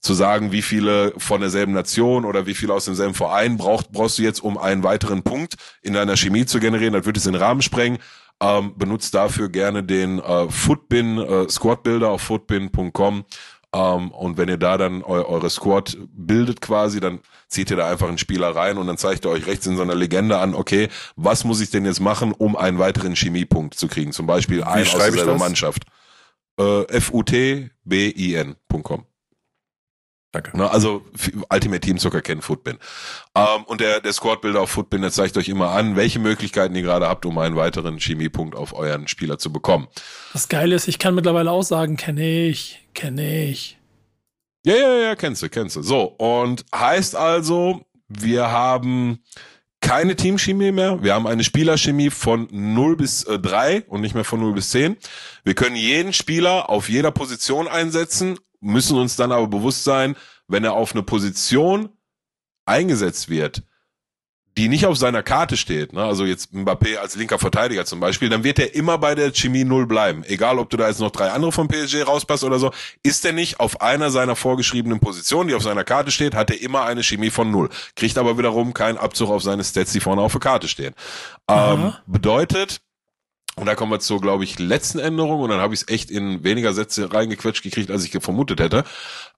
zu 0.00 0.14
sagen, 0.14 0.52
wie 0.52 0.62
viele 0.62 1.12
von 1.16 1.40
derselben 1.40 1.72
Nation 1.72 2.24
oder 2.24 2.46
wie 2.46 2.54
viele 2.54 2.72
aus 2.72 2.84
demselben 2.84 3.14
Verein 3.14 3.56
braucht, 3.56 3.90
brauchst 3.90 4.18
du 4.18 4.22
jetzt, 4.22 4.40
um 4.40 4.56
einen 4.56 4.84
weiteren 4.84 5.24
Punkt 5.24 5.56
in 5.82 5.94
deiner 5.94 6.16
Chemie 6.16 6.46
zu 6.46 6.60
generieren. 6.60 6.94
Das 6.94 7.04
wird 7.04 7.16
es 7.16 7.24
den 7.24 7.34
Rahmen 7.34 7.62
sprengen. 7.62 7.98
Ähm, 8.40 8.74
benutzt 8.76 9.14
dafür 9.14 9.48
gerne 9.48 9.82
den 9.82 10.20
äh, 10.20 10.48
Footbin 10.48 11.18
äh, 11.18 11.48
Squad 11.48 11.82
Builder 11.82 12.10
auf 12.10 12.22
footbin.com. 12.22 13.24
Ähm, 13.74 14.10
und 14.12 14.38
wenn 14.38 14.48
ihr 14.48 14.56
da 14.56 14.78
dann 14.78 15.02
eu 15.02 15.24
eure 15.24 15.50
Squad 15.50 15.98
bildet 16.12 16.60
quasi, 16.60 17.00
dann 17.00 17.20
zieht 17.48 17.70
ihr 17.70 17.76
da 17.76 17.90
einfach 17.90 18.08
einen 18.08 18.18
Spieler 18.18 18.54
rein 18.56 18.78
und 18.78 18.86
dann 18.86 18.96
zeigt 18.96 19.26
ihr 19.26 19.30
euch 19.30 19.46
rechts 19.46 19.66
in 19.66 19.76
so 19.76 19.82
einer 19.82 19.94
Legende 19.94 20.38
an, 20.38 20.54
okay, 20.54 20.88
was 21.16 21.44
muss 21.44 21.60
ich 21.60 21.70
denn 21.70 21.84
jetzt 21.84 22.00
machen, 22.00 22.32
um 22.32 22.56
einen 22.56 22.78
weiteren 22.78 23.14
Chemiepunkt 23.14 23.74
zu 23.74 23.88
kriegen? 23.88 24.12
Zum 24.12 24.26
Beispiel 24.26 24.64
ein 24.64 24.82
aus 24.82 24.92
derselben 24.92 25.38
Mannschaft. 25.38 25.84
Äh, 26.58 26.84
F-U-T-B-I-N.com. 26.84 27.68
Danke. 30.30 30.50
Na, 30.54 30.68
also 30.68 31.02
Ultimate 31.50 31.80
Team 31.80 31.98
Zucker 31.98 32.20
kennt 32.20 32.44
Footbin. 32.44 32.78
Ähm, 33.34 33.64
und 33.64 33.80
der, 33.80 34.00
der 34.00 34.12
Squad-Builder 34.12 34.60
auf 34.60 34.70
Footbin, 34.70 35.00
der 35.00 35.10
zeigt 35.10 35.36
euch 35.38 35.48
immer 35.48 35.70
an, 35.70 35.96
welche 35.96 36.18
Möglichkeiten 36.18 36.74
ihr 36.74 36.82
gerade 36.82 37.08
habt, 37.08 37.24
um 37.24 37.38
einen 37.38 37.56
weiteren 37.56 37.98
Chemiepunkt 37.98 38.54
auf 38.54 38.74
euren 38.74 39.08
Spieler 39.08 39.38
zu 39.38 39.50
bekommen. 39.50 39.88
Das 40.34 40.48
Geile 40.48 40.74
ist, 40.74 40.86
ich 40.86 40.98
kann 40.98 41.14
mittlerweile 41.14 41.50
auch 41.50 41.62
sagen, 41.62 41.96
kenne 41.96 42.46
ich, 42.46 42.86
kenne 42.92 43.44
ich. 43.46 43.78
Ja, 44.66 44.74
ja, 44.74 44.94
ja, 44.98 45.16
kennst 45.16 45.42
du, 45.42 45.48
kennst 45.48 45.76
du. 45.76 45.82
So, 45.82 46.02
und 46.02 46.66
heißt 46.74 47.16
also, 47.16 47.80
wir 48.08 48.50
haben 48.50 49.20
keine 49.80 50.16
Teamchemie 50.16 50.72
mehr. 50.72 51.02
Wir 51.02 51.14
haben 51.14 51.26
eine 51.26 51.44
Spielerchemie 51.44 52.10
von 52.10 52.48
0 52.50 52.96
bis 52.96 53.24
äh, 53.24 53.38
3 53.38 53.84
und 53.86 54.02
nicht 54.02 54.14
mehr 54.14 54.24
von 54.24 54.40
0 54.40 54.52
bis 54.52 54.70
10. 54.70 54.96
Wir 55.44 55.54
können 55.54 55.76
jeden 55.76 56.12
Spieler 56.12 56.68
auf 56.68 56.90
jeder 56.90 57.12
Position 57.12 57.68
einsetzen 57.68 58.38
müssen 58.60 58.98
uns 58.98 59.16
dann 59.16 59.32
aber 59.32 59.46
bewusst 59.46 59.84
sein, 59.84 60.16
wenn 60.46 60.64
er 60.64 60.72
auf 60.72 60.92
eine 60.92 61.02
Position 61.02 61.90
eingesetzt 62.64 63.28
wird, 63.28 63.62
die 64.58 64.68
nicht 64.68 64.86
auf 64.86 64.98
seiner 64.98 65.22
Karte 65.22 65.56
steht, 65.56 65.92
ne? 65.92 66.02
also 66.02 66.24
jetzt 66.24 66.52
Mbappé 66.52 66.96
als 66.96 67.14
linker 67.14 67.38
Verteidiger 67.38 67.84
zum 67.84 68.00
Beispiel, 68.00 68.28
dann 68.28 68.42
wird 68.42 68.58
er 68.58 68.74
immer 68.74 68.98
bei 68.98 69.14
der 69.14 69.32
Chemie 69.32 69.62
Null 69.62 69.86
bleiben. 69.86 70.24
Egal, 70.24 70.58
ob 70.58 70.68
du 70.68 70.76
da 70.76 70.88
jetzt 70.88 70.98
noch 70.98 71.12
drei 71.12 71.30
andere 71.30 71.52
vom 71.52 71.68
PSG 71.68 72.02
rauspasst 72.04 72.42
oder 72.42 72.58
so, 72.58 72.72
ist 73.04 73.24
er 73.24 73.32
nicht 73.32 73.60
auf 73.60 73.80
einer 73.80 74.10
seiner 74.10 74.34
vorgeschriebenen 74.34 74.98
Positionen, 74.98 75.48
die 75.48 75.54
auf 75.54 75.62
seiner 75.62 75.84
Karte 75.84 76.10
steht, 76.10 76.34
hat 76.34 76.50
er 76.50 76.60
immer 76.60 76.84
eine 76.84 77.04
Chemie 77.04 77.30
von 77.30 77.52
Null. 77.52 77.68
Kriegt 77.94 78.18
aber 78.18 78.36
wiederum 78.36 78.74
keinen 78.74 78.98
Abzug 78.98 79.30
auf 79.30 79.44
seine 79.44 79.62
Stats, 79.62 79.92
die 79.92 80.00
vorne 80.00 80.22
auf 80.22 80.32
der 80.32 80.40
Karte 80.40 80.66
stehen. 80.66 80.94
Ähm, 81.48 81.94
bedeutet, 82.06 82.80
und 83.58 83.66
da 83.66 83.74
kommen 83.74 83.92
wir 83.92 84.00
zur, 84.00 84.20
glaube 84.20 84.44
ich, 84.44 84.58
letzten 84.58 84.98
Änderung 84.98 85.40
und 85.40 85.50
dann 85.50 85.60
habe 85.60 85.74
ich 85.74 85.82
es 85.82 85.88
echt 85.88 86.10
in 86.10 86.44
weniger 86.44 86.72
Sätze 86.72 87.12
reingequetscht 87.12 87.62
gekriegt, 87.62 87.90
als 87.90 88.04
ich 88.04 88.12
vermutet 88.22 88.60
hätte. 88.60 88.84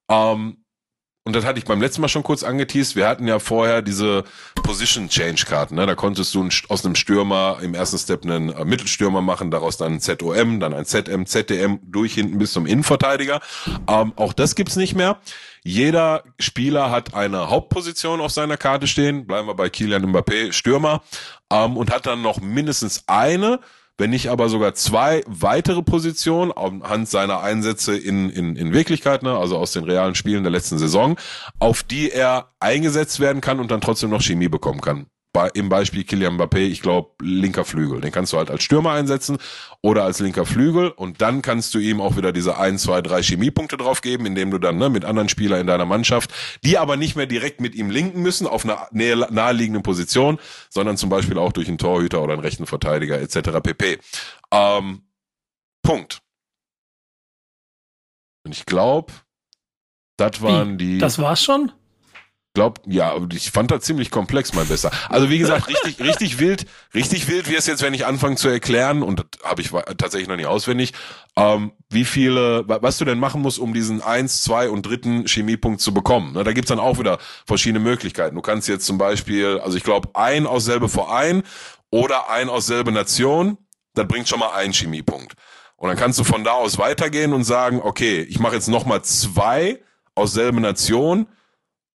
Ähm, 0.09 0.59
und 1.25 1.37
das 1.37 1.45
hatte 1.45 1.59
ich 1.59 1.67
beim 1.67 1.83
letzten 1.83 2.01
Mal 2.01 2.09
schon 2.09 2.23
kurz 2.23 2.43
angeteased. 2.43 2.97
Wir 2.97 3.07
hatten 3.07 3.29
ja 3.29 3.39
vorher 3.39 3.83
diese 3.83 4.25
Position 4.63 5.11
Change 5.11 5.45
Karten. 5.47 5.75
Ne? 5.75 5.87
Da 5.87 5.95
konntest 5.95 6.35
du 6.35 6.49
aus 6.69 6.85
einem 6.85 6.95
Stürmer 6.95 7.59
im 7.63 7.75
ersten 7.75 7.99
Step 7.99 8.25
einen 8.25 8.49
äh, 8.49 8.65
Mittelstürmer 8.65 9.21
machen, 9.21 9.51
daraus 9.51 9.77
dann 9.77 9.95
ein 9.95 10.01
ZOM, 10.01 10.61
dann 10.61 10.73
ein 10.73 10.87
ZM, 10.87 11.27
ZDM 11.27 11.79
durch 11.83 12.15
hinten 12.15 12.39
bis 12.39 12.53
zum 12.53 12.65
Innenverteidiger. 12.65 13.43
Ähm, 13.87 14.15
auch 14.17 14.33
das 14.33 14.55
gibt's 14.55 14.77
nicht 14.77 14.95
mehr. 14.95 15.19
Jeder 15.63 16.25
Spieler 16.39 16.91
hat 16.91 17.13
eine 17.13 17.51
Hauptposition 17.51 18.23
auf 18.23 18.33
seiner 18.33 18.57
Karte 18.57 18.87
stehen. 18.87 19.27
Bleiben 19.27 19.47
wir 19.47 19.55
bei 19.55 19.69
Kilian 19.69 20.07
Mbappé, 20.07 20.53
Stürmer. 20.53 21.03
Ähm, 21.53 21.77
und 21.77 21.93
hat 21.93 22.07
dann 22.07 22.23
noch 22.23 22.41
mindestens 22.41 23.05
eine 23.07 23.61
wenn 24.01 24.11
nicht 24.11 24.29
aber 24.29 24.49
sogar 24.49 24.75
zwei 24.75 25.23
weitere 25.27 25.83
Positionen 25.83 26.51
anhand 26.51 27.09
seiner 27.09 27.41
Einsätze 27.41 27.97
in, 27.97 28.31
in, 28.31 28.57
in 28.57 28.73
Wirklichkeit, 28.73 29.23
ne, 29.23 29.37
also 29.37 29.57
aus 29.57 29.73
den 29.73 29.85
realen 29.85 30.15
Spielen 30.15 30.43
der 30.43 30.51
letzten 30.51 30.79
Saison, 30.79 31.17
auf 31.61 31.83
die 31.83 32.11
er 32.11 32.51
eingesetzt 32.59 33.21
werden 33.21 33.41
kann 33.41 33.61
und 33.61 33.71
dann 33.71 33.81
trotzdem 33.81 34.11
noch 34.11 34.23
Chemie 34.23 34.49
bekommen 34.49 34.81
kann 34.81 35.07
im 35.55 35.69
Beispiel 35.69 36.05
Kylian 36.05 36.37
Mbappé, 36.37 36.59
ich 36.59 36.83
glaube, 36.83 37.11
linker 37.23 37.65
Flügel. 37.65 38.01
Den 38.01 38.11
kannst 38.11 38.33
du 38.33 38.39
halt 38.39 38.51
als 38.51 38.63
Stürmer 38.63 38.93
einsetzen 38.93 39.39
oder 39.81 40.05
als 40.05 40.19
linker 40.19 40.45
Flügel 40.45 40.91
und 40.91 41.21
dann 41.23 41.41
kannst 41.41 41.73
du 41.75 41.79
ihm 41.79 42.01
auch 42.01 42.17
wieder 42.17 42.33
diese 42.33 42.59
ein, 42.59 42.79
zwei, 42.79 43.01
drei 43.01 43.23
Chemiepunkte 43.23 43.77
drauf 43.77 44.01
geben, 44.01 44.27
indem 44.27 44.51
du 44.51 44.59
dann 44.59 44.79
ne, 44.79 44.91
mit 44.91 45.05
anderen 45.05 45.29
Spielern 45.29 45.61
in 45.61 45.67
deiner 45.67 45.87
Mannschaft, 45.87 46.33
die 46.65 46.79
aber 46.79 46.97
nicht 46.97 47.17
mehr 47.17 47.27
direkt 47.27 47.61
mit 47.61 47.75
ihm 47.75 47.91
linken 47.91 48.23
müssen 48.23 48.47
auf 48.47 48.65
einer 48.65 48.89
naheliegenden 48.91 49.83
Position, 49.83 50.39
sondern 50.69 50.97
zum 50.97 51.11
Beispiel 51.11 51.39
auch 51.39 51.53
durch 51.53 51.69
einen 51.69 51.79
Torhüter 51.79 52.23
oder 52.23 52.33
einen 52.33 52.43
rechten 52.43 52.67
Verteidiger 52.67 53.21
etc. 53.21 53.61
pp. 53.63 53.99
Ähm, 54.51 55.03
Punkt. 55.83 56.21
Und 58.45 58.53
ich 58.53 58.67
glaube, 58.67 59.13
das 60.17 60.43
waren 60.43 60.73
Wie? 60.75 60.95
die. 60.95 60.99
Das 60.99 61.19
war's 61.19 61.43
schon? 61.43 61.73
Glaub, 62.53 62.81
ja, 62.85 63.15
ich 63.33 63.53
fand 63.53 63.71
das 63.71 63.85
ziemlich 63.85 64.11
komplex, 64.11 64.55
mein 64.55 64.67
Besser. 64.67 64.91
Also 65.09 65.31
wie 65.31 65.39
gesagt, 65.39 65.69
richtig, 65.69 66.01
richtig 66.05 66.41
wild, 66.41 66.67
richtig 66.95 67.29
wild 67.29 67.49
wie 67.49 67.55
es 67.55 67.67
jetzt, 67.67 67.81
wenn 67.81 67.95
ich 67.95 68.07
anfange 68.07 68.35
zu 68.37 68.49
erklären, 68.49 69.05
und 69.05 69.21
das 69.21 69.49
habe 69.49 69.63
ich 69.63 69.71
tatsächlich 69.99 70.29
noch 70.29 70.35
nicht 70.35 70.47
auswendig, 70.47 70.93
ähm, 71.37 71.71
wie 71.91 72.05
viele, 72.05 72.65
was 72.67 72.99
du 72.99 73.05
denn 73.05 73.21
machen 73.21 73.41
musst, 73.41 73.61
um 73.61 73.73
diesen 73.73 74.03
eins, 74.03 74.43
zwei 74.43 74.69
und 74.69 74.85
dritten 74.85 75.27
Chemiepunkt 75.27 75.81
zu 75.81 75.95
bekommen. 75.95 76.33
Ne, 76.33 76.43
da 76.43 76.53
gibt's 76.53 76.71
dann 76.71 76.81
auch 76.81 76.99
wieder 76.99 77.19
verschiedene 77.47 77.79
Möglichkeiten. 77.79 78.35
Du 78.35 78.43
kannst 78.43 78.67
jetzt 78.67 78.85
zum 78.85 78.99
Beispiel, 78.99 79.61
also 79.61 79.77
ich 79.77 79.85
glaube, 79.85 80.09
ein 80.15 80.47
aus 80.47 80.65
selbe 80.65 80.89
Verein 80.89 81.45
oder 81.91 82.31
ein 82.31 82.49
aus 82.49 82.67
selbe 82.67 82.91
Nation, 82.91 83.59
das 83.95 84.09
bringt 84.09 84.29
schon 84.29 84.41
mal 84.41 84.51
einen 84.51 84.73
Chemiepunkt. 84.73 85.35
Und 85.77 85.89
dann 85.89 85.97
kannst 85.97 86.19
du 86.19 86.25
von 86.25 86.43
da 86.43 86.53
aus 86.53 86.79
weitergehen 86.79 87.33
und 87.33 87.45
sagen, 87.45 87.81
okay, 87.81 88.23
ich 88.23 88.41
mache 88.41 88.57
jetzt 88.57 88.69
nochmal 88.69 89.03
zwei 89.03 89.81
aus 90.17 90.33
selbe 90.33 90.61
Nation, 90.61 91.29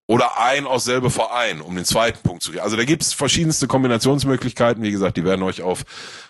oder 0.08 0.40
ein 0.40 0.66
aus 0.66 0.84
selbe 0.84 1.10
Verein, 1.10 1.62
um 1.62 1.76
den 1.76 1.86
zweiten 1.86 2.20
Punkt 2.24 2.44
zu 2.44 2.52
kriegen. 2.52 2.64
Also 2.64 2.76
da 2.76 2.84
gibt's 2.84 3.14
verschiedenste 3.14 3.68
Kombinationsmöglichkeiten. 3.68 4.84
Wie 4.84 4.92
gesagt, 4.92 5.18
die 5.18 5.24
werden 5.24 5.44
euch 5.44 5.62
auf 5.62 5.84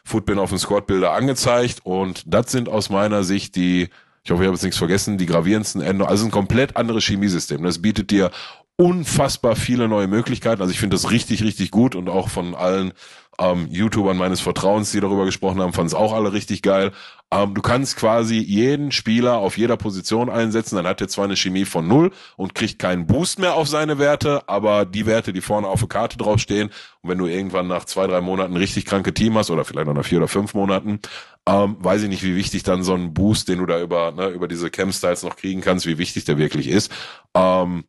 Footbin 0.06 0.40
auf 0.40 0.50
dem 0.50 0.60
Squad-Bilder 0.60 1.12
angezeigt. 1.12 1.80
Und 1.84 2.24
das 2.28 2.52
sind 2.52 2.70
aus 2.70 2.90
meiner 2.90 3.24
Sicht 3.24 3.56
die, 3.56 3.90
ich 4.24 4.32
hoffe, 4.32 4.44
ich 4.44 4.48
habe 4.48 4.56
jetzt 4.56 4.64
nichts 4.64 4.78
vergessen, 4.78 5.18
die 5.18 5.26
gravierendsten 5.26 5.82
Änderungen. 5.82 6.12
Also 6.12 6.26
ein 6.26 6.32
komplett 6.32 6.78
anderes 6.78 7.04
Chemiesystem. 7.06 7.64
Das 7.64 7.82
bietet 7.82 8.12
dir 8.12 8.30
unfassbar 8.76 9.56
viele 9.56 9.88
neue 9.88 10.08
Möglichkeiten. 10.08 10.62
Also 10.62 10.72
ich 10.72 10.80
finde 10.80 10.96
das 10.96 11.10
richtig, 11.10 11.44
richtig 11.44 11.72
gut 11.72 11.96
und 11.96 12.10
auch 12.10 12.30
von 12.30 12.54
allen 12.54 12.94
ähm, 13.40 13.68
YouTubern 13.70 14.18
meines 14.18 14.42
Vertrauens, 14.42 14.92
die 14.92 15.00
darüber 15.00 15.26
gesprochen 15.26 15.62
haben, 15.62 15.74
fanden 15.74 15.88
es 15.88 15.94
auch 15.94 16.14
alle 16.14 16.34
richtig 16.34 16.62
geil. 16.62 16.92
Ähm, 17.34 17.56
du 17.56 17.62
kannst 17.62 17.96
quasi 17.96 18.38
jeden 18.38 18.92
Spieler 18.92 19.38
auf 19.38 19.58
jeder 19.58 19.76
Position 19.76 20.30
einsetzen, 20.30 20.76
dann 20.76 20.86
hat 20.86 21.02
er 21.02 21.08
zwar 21.08 21.26
eine 21.26 21.36
Chemie 21.36 21.66
von 21.66 21.88
null 21.88 22.12
und 22.38 22.54
kriegt 22.54 22.78
keinen 22.78 23.08
Boost 23.08 23.40
mehr 23.40 23.56
auf 23.56 23.68
seine 23.68 23.98
Werte, 23.98 24.48
aber 24.48 24.86
die 24.86 25.08
Werte, 25.08 25.34
die 25.34 25.42
vorne 25.42 25.68
auf 25.68 25.80
der 25.80 25.90
Karte 25.90 26.18
draufstehen, 26.18 26.70
und 27.02 27.10
wenn 27.10 27.18
du 27.18 27.26
irgendwann 27.26 27.68
nach 27.68 27.86
zwei, 27.86 28.06
drei 28.06 28.22
Monaten 28.22 28.56
richtig 28.56 28.86
kranke 28.86 29.16
Team 29.16 29.36
hast, 29.36 29.50
oder 29.50 29.66
vielleicht 29.66 29.88
noch 29.88 29.96
nach 29.96 30.06
vier 30.06 30.20
oder 30.20 30.28
fünf 30.28 30.54
Monaten, 30.54 31.00
ähm, 31.48 31.78
weiß 31.80 32.04
ich 32.04 32.10
nicht, 32.10 32.24
wie 32.24 32.36
wichtig 32.36 32.62
dann 32.64 32.84
so 32.84 32.94
ein 32.94 33.16
Boost, 33.16 33.50
den 33.50 33.60
du 33.60 33.66
da 33.66 33.82
über, 33.82 34.12
ne, 34.12 34.28
über 34.28 34.48
diese 34.48 34.70
Cam-Styles 34.70 35.24
noch 35.24 35.36
kriegen 35.36 35.62
kannst, 35.62 35.88
wie 35.88 35.98
wichtig 35.98 36.26
der 36.26 36.38
wirklich 36.38 36.68
ist. 36.68 36.92
Ähm, 37.34 37.86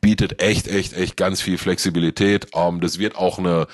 bietet 0.00 0.42
echt, 0.42 0.68
echt, 0.68 0.94
echt 0.94 1.18
ganz 1.18 1.42
viel 1.42 1.58
Flexibilität. 1.58 2.48
Ähm, 2.54 2.80
das 2.80 2.98
wird 2.98 3.16
auch 3.16 3.38
eine, 3.38 3.66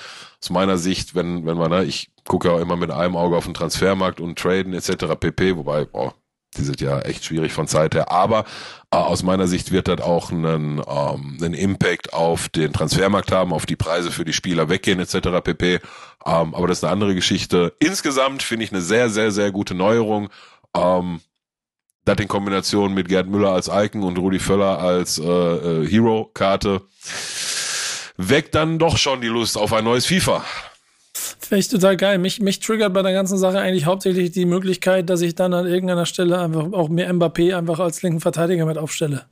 aus 0.43 0.51
meiner 0.51 0.78
Sicht, 0.78 1.14
wenn, 1.14 1.47
wenn 1.47 1.57
man, 1.57 1.70
ne, 1.70 1.84
ich 1.84 2.11
gucke 2.31 2.47
ja 2.47 2.55
auch 2.55 2.61
immer 2.61 2.76
mit 2.76 2.93
einem 2.93 3.16
Auge 3.16 3.37
auf 3.37 3.45
den 3.45 3.55
Transfermarkt 3.55 4.20
und 4.20 4.39
Traden 4.39 4.72
etc. 4.72 5.16
pp, 5.18 5.57
wobei, 5.57 5.85
boah, 5.85 6.14
die 6.57 6.62
sind 6.62 6.81
ja 6.81 7.01
echt 7.01 7.24
schwierig 7.24 7.53
von 7.53 7.66
Zeit 7.66 7.97
her. 7.97 8.12
Aber 8.12 8.45
äh, 8.93 8.97
aus 8.97 9.24
meiner 9.24 9.49
Sicht 9.49 9.72
wird 9.72 9.89
das 9.89 10.01
auch 10.01 10.31
einen, 10.31 10.78
ähm, 10.78 11.39
einen 11.41 11.55
Impact 11.55 12.12
auf 12.12 12.49
den 12.49 12.72
Transfermarkt 12.72 13.33
haben, 13.33 13.53
auf 13.53 13.66
die 13.66 13.74
Preise 13.74 14.12
für 14.12 14.24
die 14.24 14.33
Spieler 14.33 14.68
weggehen 14.68 15.01
etc. 15.01 15.43
pp. 15.43 15.81
Ähm, 16.24 16.55
aber 16.55 16.68
das 16.68 16.78
ist 16.78 16.85
eine 16.85 16.93
andere 16.93 17.16
Geschichte. 17.16 17.72
Insgesamt 17.81 18.45
finde 18.45 18.64
ich 18.64 18.70
eine 18.70 18.81
sehr, 18.81 19.11
sehr, 19.11 19.33
sehr 19.33 19.51
gute 19.51 19.74
Neuerung. 19.74 20.28
Ähm, 20.76 21.20
das 22.05 22.16
in 22.18 22.28
Kombination 22.28 22.95
mit 22.95 23.09
Gerd 23.09 23.26
Müller 23.26 23.51
als 23.51 23.68
Icon 23.68 24.05
und 24.05 24.18
Rudi 24.18 24.39
Völler 24.39 24.78
als 24.78 25.18
äh, 25.18 25.24
äh, 25.24 25.87
Hero-Karte 25.87 26.83
weckt 28.16 28.55
dann 28.55 28.78
doch 28.78 28.99
schon 28.99 29.20
die 29.20 29.28
Lust 29.28 29.59
auf 29.59 29.72
ein 29.72 29.85
neues 29.85 30.07
FIFA. 30.07 30.45
Finde 31.39 31.61
ich 31.61 31.68
total 31.68 31.97
geil. 31.97 32.18
Mich, 32.18 32.41
mich 32.41 32.61
triggert 32.61 32.93
bei 32.93 33.03
der 33.03 33.12
ganzen 33.12 33.39
Sache 33.39 33.59
eigentlich 33.59 33.87
hauptsächlich 33.87 34.33
die 34.33 34.47
Möglichkeit, 34.47 35.11
dass 35.11 35.20
ich 35.20 35.35
dann 35.35 35.55
an 35.55 35.66
irgendeiner 35.66 36.07
Stelle 36.07 36.39
einfach 36.41 36.72
auch 36.72 36.89
mir 36.89 37.12
Mbappé 37.12 37.57
einfach 37.57 37.78
als 37.78 38.03
linken 38.03 38.20
Verteidiger 38.20 38.66
mit 38.66 38.78
aufstelle. 38.78 39.26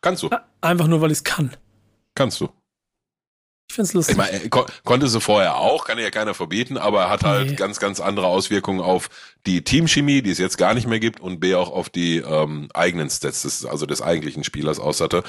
Kannst 0.00 0.22
du. 0.22 0.30
Einfach 0.60 0.86
nur, 0.86 1.00
weil 1.00 1.10
ich 1.10 1.18
es 1.18 1.24
kann. 1.24 1.50
Kannst 2.14 2.40
du. 2.40 2.48
Ich 3.68 3.74
find's 3.74 3.92
lustig. 3.94 4.12
Ich 4.12 4.16
meine, 4.16 4.48
kon 4.48 4.64
konnte 4.84 5.08
sie 5.08 5.20
vorher 5.20 5.56
auch, 5.56 5.84
kann 5.84 5.98
ja 5.98 6.10
keiner 6.10 6.34
verbieten, 6.34 6.78
aber 6.78 7.02
er 7.02 7.10
hat 7.10 7.24
halt 7.24 7.50
nee. 7.50 7.56
ganz, 7.56 7.80
ganz 7.80 8.00
andere 8.00 8.28
Auswirkungen 8.28 8.80
auf 8.80 9.10
die 9.44 9.64
Teamchemie, 9.64 10.22
die 10.22 10.30
es 10.30 10.38
jetzt 10.38 10.56
gar 10.56 10.72
nicht 10.72 10.86
mehr 10.86 11.00
gibt, 11.00 11.20
und 11.20 11.40
B 11.40 11.56
auch 11.56 11.70
auf 11.70 11.90
die 11.90 12.18
ähm, 12.18 12.68
eigenen 12.74 13.10
Stats, 13.10 13.42
des, 13.42 13.64
also 13.64 13.84
des 13.84 14.02
eigentlichen 14.02 14.44
Spielers 14.44 14.78
aus 14.78 15.00
hatte. 15.00 15.24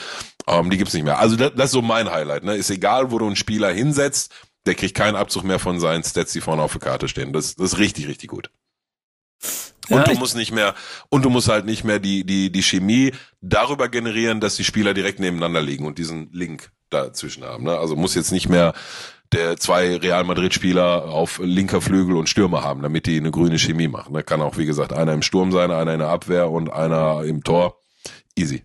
Ähm, 0.45 0.69
die 0.69 0.77
gibt's 0.77 0.93
nicht 0.93 1.03
mehr. 1.03 1.17
Also 1.17 1.35
das, 1.35 1.53
das 1.55 1.65
ist 1.65 1.71
so 1.71 1.81
mein 1.81 2.11
Highlight. 2.11 2.43
Ne? 2.43 2.55
Ist 2.55 2.69
egal, 2.69 3.11
wo 3.11 3.17
du 3.17 3.25
einen 3.25 3.35
Spieler 3.35 3.71
hinsetzt, 3.71 4.31
der 4.67 4.75
kriegt 4.75 4.95
keinen 4.95 5.15
Abzug 5.15 5.43
mehr 5.43 5.59
von 5.59 5.79
seinen 5.79 6.03
Stats, 6.03 6.33
die 6.33 6.41
vorne 6.41 6.61
auf 6.61 6.73
der 6.73 6.81
Karte 6.81 7.07
stehen. 7.07 7.33
Das, 7.33 7.55
das 7.55 7.73
ist 7.73 7.79
richtig, 7.79 8.07
richtig 8.07 8.29
gut. 8.29 8.51
Und 9.89 9.97
ja, 9.99 10.03
du 10.03 10.15
musst 10.15 10.35
nicht 10.35 10.51
mehr, 10.51 10.75
und 11.09 11.23
du 11.23 11.29
musst 11.29 11.47
halt 11.47 11.65
nicht 11.65 11.83
mehr 11.83 11.99
die, 11.99 12.25
die, 12.25 12.51
die 12.51 12.63
Chemie 12.63 13.13
darüber 13.41 13.87
generieren, 13.87 14.41
dass 14.41 14.55
die 14.55 14.65
Spieler 14.65 14.93
direkt 14.93 15.19
nebeneinander 15.19 15.61
liegen 15.61 15.85
und 15.85 15.97
diesen 15.97 16.29
Link 16.33 16.71
dazwischen 16.89 17.43
haben. 17.43 17.63
Ne? 17.63 17.77
Also 17.77 17.95
muss 17.95 18.15
jetzt 18.15 18.31
nicht 18.31 18.49
mehr 18.49 18.73
der 19.31 19.57
zwei 19.57 19.95
Real 19.95 20.23
Madrid 20.23 20.53
Spieler 20.53 21.05
auf 21.05 21.39
linker 21.43 21.81
Flügel 21.81 22.15
und 22.17 22.29
Stürmer 22.29 22.63
haben, 22.63 22.81
damit 22.81 23.05
die 23.05 23.17
eine 23.17 23.31
grüne 23.31 23.59
Chemie 23.59 23.87
machen. 23.87 24.13
Da 24.13 24.23
kann 24.23 24.41
auch, 24.41 24.57
wie 24.57 24.65
gesagt, 24.65 24.93
einer 24.93 25.13
im 25.13 25.21
Sturm 25.21 25.51
sein, 25.51 25.71
einer 25.71 25.93
in 25.93 25.99
der 25.99 26.09
Abwehr 26.09 26.49
und 26.49 26.69
einer 26.69 27.23
im 27.23 27.43
Tor. 27.43 27.79
Easy. 28.35 28.63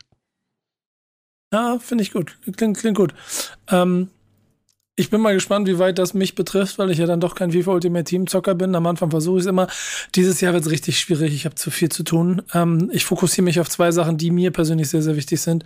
Ja, 1.53 1.78
finde 1.78 2.03
ich 2.03 2.12
gut. 2.12 2.38
Klingt, 2.57 2.78
klingt 2.78 2.96
gut. 2.96 3.14
Ähm, 3.68 4.11
ich 4.95 5.09
bin 5.09 5.22
mal 5.22 5.32
gespannt, 5.32 5.66
wie 5.68 5.78
weit 5.78 5.99
das 5.99 6.12
mich 6.12 6.34
betrifft, 6.34 6.78
weil 6.78 6.90
ich 6.90 6.99
ja 6.99 7.07
dann 7.07 7.20
doch 7.20 7.34
kein 7.34 7.53
FIFA 7.53 7.72
Ultimate 7.72 8.05
Team 8.05 8.26
Zocker 8.26 8.55
bin. 8.55 8.74
Am 8.74 8.86
Anfang 8.86 9.11
versuche 9.11 9.38
ich 9.38 9.45
es 9.45 9.49
immer. 9.49 9.66
Dieses 10.14 10.40
Jahr 10.43 10.53
wird 10.53 10.64
es 10.64 10.70
richtig 10.70 10.99
schwierig. 10.99 11.32
Ich 11.34 11.47
habe 11.47 11.55
zu 11.55 11.70
viel 11.70 11.88
zu 11.88 12.03
tun. 12.03 12.43
Ähm, 12.53 12.90
ich 12.93 13.07
fokussiere 13.07 13.45
mich 13.45 13.59
auf 13.59 13.70
zwei 13.70 13.90
Sachen, 13.90 14.18
die 14.18 14.30
mir 14.30 14.51
persönlich 14.51 14.90
sehr, 14.90 15.03
sehr 15.03 15.16
wichtig 15.16 15.40
sind. 15.40 15.64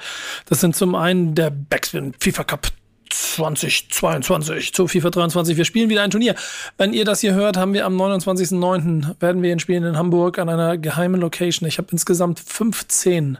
Das 0.48 0.60
sind 0.60 0.76
zum 0.76 0.94
einen 0.94 1.34
der 1.34 1.50
Backspin 1.50 2.14
FIFA 2.20 2.44
Cup 2.44 2.68
2022 3.10 4.72
zu 4.72 4.86
FIFA 4.86 5.10
23. 5.10 5.56
Wir 5.56 5.64
spielen 5.64 5.90
wieder 5.90 6.02
ein 6.02 6.10
Turnier. 6.10 6.36
Wenn 6.78 6.92
ihr 6.92 7.04
das 7.04 7.20
hier 7.20 7.34
hört, 7.34 7.56
haben 7.56 7.72
wir 7.72 7.84
am 7.84 8.00
29.09. 8.00 9.20
werden 9.20 9.42
wir 9.42 9.52
ihn 9.52 9.58
spielen 9.58 9.84
in 9.84 9.96
Hamburg 9.96 10.38
an 10.38 10.48
einer 10.48 10.78
geheimen 10.78 11.20
Location. 11.20 11.68
Ich 11.68 11.78
habe 11.78 11.88
insgesamt 11.90 12.38
15 12.38 13.38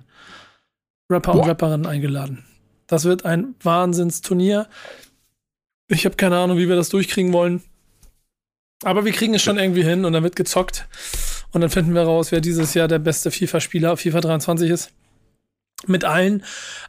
Rapper 1.11 1.33
Boah. 1.33 1.43
und 1.43 1.49
Rapperinnen 1.49 1.87
eingeladen. 1.87 2.45
Das 2.89 3.05
wird 3.05 3.25
ein 3.25 3.55
Wahnsinnsturnier. 3.63 4.67
Ich 5.89 6.05
habe 6.05 6.17
keine 6.17 6.39
Ahnung, 6.39 6.59
wie 6.59 6.69
wir 6.69 6.77
das 6.77 6.89
durchkriegen 6.89 7.33
wollen. 7.33 7.63
Aber 8.83 9.05
wir 9.05 9.13
kriegen 9.13 9.35
es 9.35 9.43
schon 9.43 9.59
irgendwie 9.59 9.85
hin 9.85 10.05
und 10.05 10.13
dann 10.13 10.23
wird 10.23 10.37
gezockt. 10.37 10.87
Und 11.53 11.61
dann 11.61 11.71
finden 11.71 11.95
wir 11.95 12.03
raus, 12.03 12.33
wer 12.33 12.41
dieses 12.41 12.75
Jahr 12.75 12.89
der 12.89 12.99
beste 12.99 13.31
FIFA-Spieler 13.31 13.93
auf 13.93 14.01
FIFA 14.01 14.21
23 14.21 14.71
ist. 14.71 14.91
Mit 15.87 16.05
allen 16.05 16.43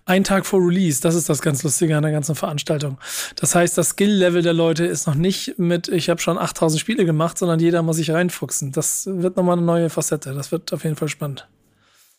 ein 0.05 0.23
Tag 0.23 0.45
vor 0.45 0.59
Release. 0.59 1.01
Das 1.01 1.13
ist 1.13 1.29
das 1.29 1.41
ganz 1.41 1.61
Lustige 1.63 1.95
an 1.95 2.03
der 2.03 2.11
ganzen 2.11 2.35
Veranstaltung. 2.35 2.97
Das 3.35 3.53
heißt, 3.53 3.77
das 3.77 3.89
Skill-Level 3.89 4.41
der 4.41 4.53
Leute 4.53 4.85
ist 4.85 5.07
noch 5.07 5.15
nicht 5.15 5.59
mit, 5.59 5.87
ich 5.89 6.09
habe 6.09 6.19
schon 6.21 6.37
8000 6.37 6.79
Spiele 6.79 7.05
gemacht, 7.05 7.37
sondern 7.37 7.59
jeder 7.59 7.83
muss 7.83 7.97
sich 7.97 8.11
reinfuchsen. 8.11 8.71
Das 8.71 9.07
wird 9.11 9.37
nochmal 9.37 9.57
eine 9.57 9.65
neue 9.65 9.89
Facette. 9.89 10.33
Das 10.33 10.51
wird 10.51 10.73
auf 10.73 10.83
jeden 10.83 10.95
Fall 10.95 11.09
spannend. 11.09 11.47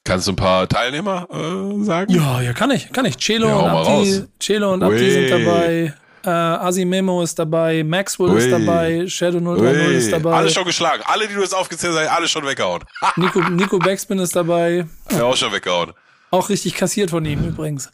Kannst 0.04 0.26
du 0.26 0.32
ein 0.32 0.36
paar 0.36 0.68
Teilnehmer 0.68 1.26
äh, 1.30 1.84
sagen? 1.84 2.12
Ja, 2.12 2.40
ja, 2.40 2.52
kann 2.52 2.70
ich, 2.70 2.92
kann 2.92 3.04
ich. 3.04 3.18
Celo 3.18 3.48
ja, 3.48 3.56
und 3.56 3.64
Abdi, 3.66 4.24
Celo 4.38 4.72
und 4.72 4.82
Abdi 4.82 5.10
sind 5.10 5.30
dabei. 5.30 5.94
Äh, 6.24 6.30
Asimemo 6.30 7.22
ist 7.22 7.38
dabei, 7.38 7.84
Maxwell 7.84 8.30
Ui. 8.30 8.38
ist 8.38 8.50
dabei, 8.50 9.06
Shadow 9.06 9.40
030 9.40 9.96
ist 9.96 10.12
dabei. 10.12 10.32
Alle 10.34 10.50
schon 10.50 10.64
geschlagen. 10.64 11.02
Alle, 11.06 11.28
die 11.28 11.34
du 11.34 11.40
jetzt 11.40 11.54
aufgezählt 11.54 11.94
hast, 11.96 12.08
alle 12.08 12.28
schon 12.28 12.44
weggehauen. 12.46 12.82
Nico, 13.16 13.40
Nico 13.48 13.78
Backspin 13.78 14.18
ist 14.18 14.34
dabei. 14.34 14.86
Ja, 15.10 15.24
auch 15.24 15.36
schon 15.36 15.52
weggehauen. 15.52 15.92
Auch 16.30 16.50
richtig 16.50 16.74
kassiert 16.74 17.10
von 17.10 17.24
ihm 17.24 17.42
übrigens. 17.48 17.90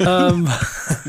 ähm. 0.00 0.48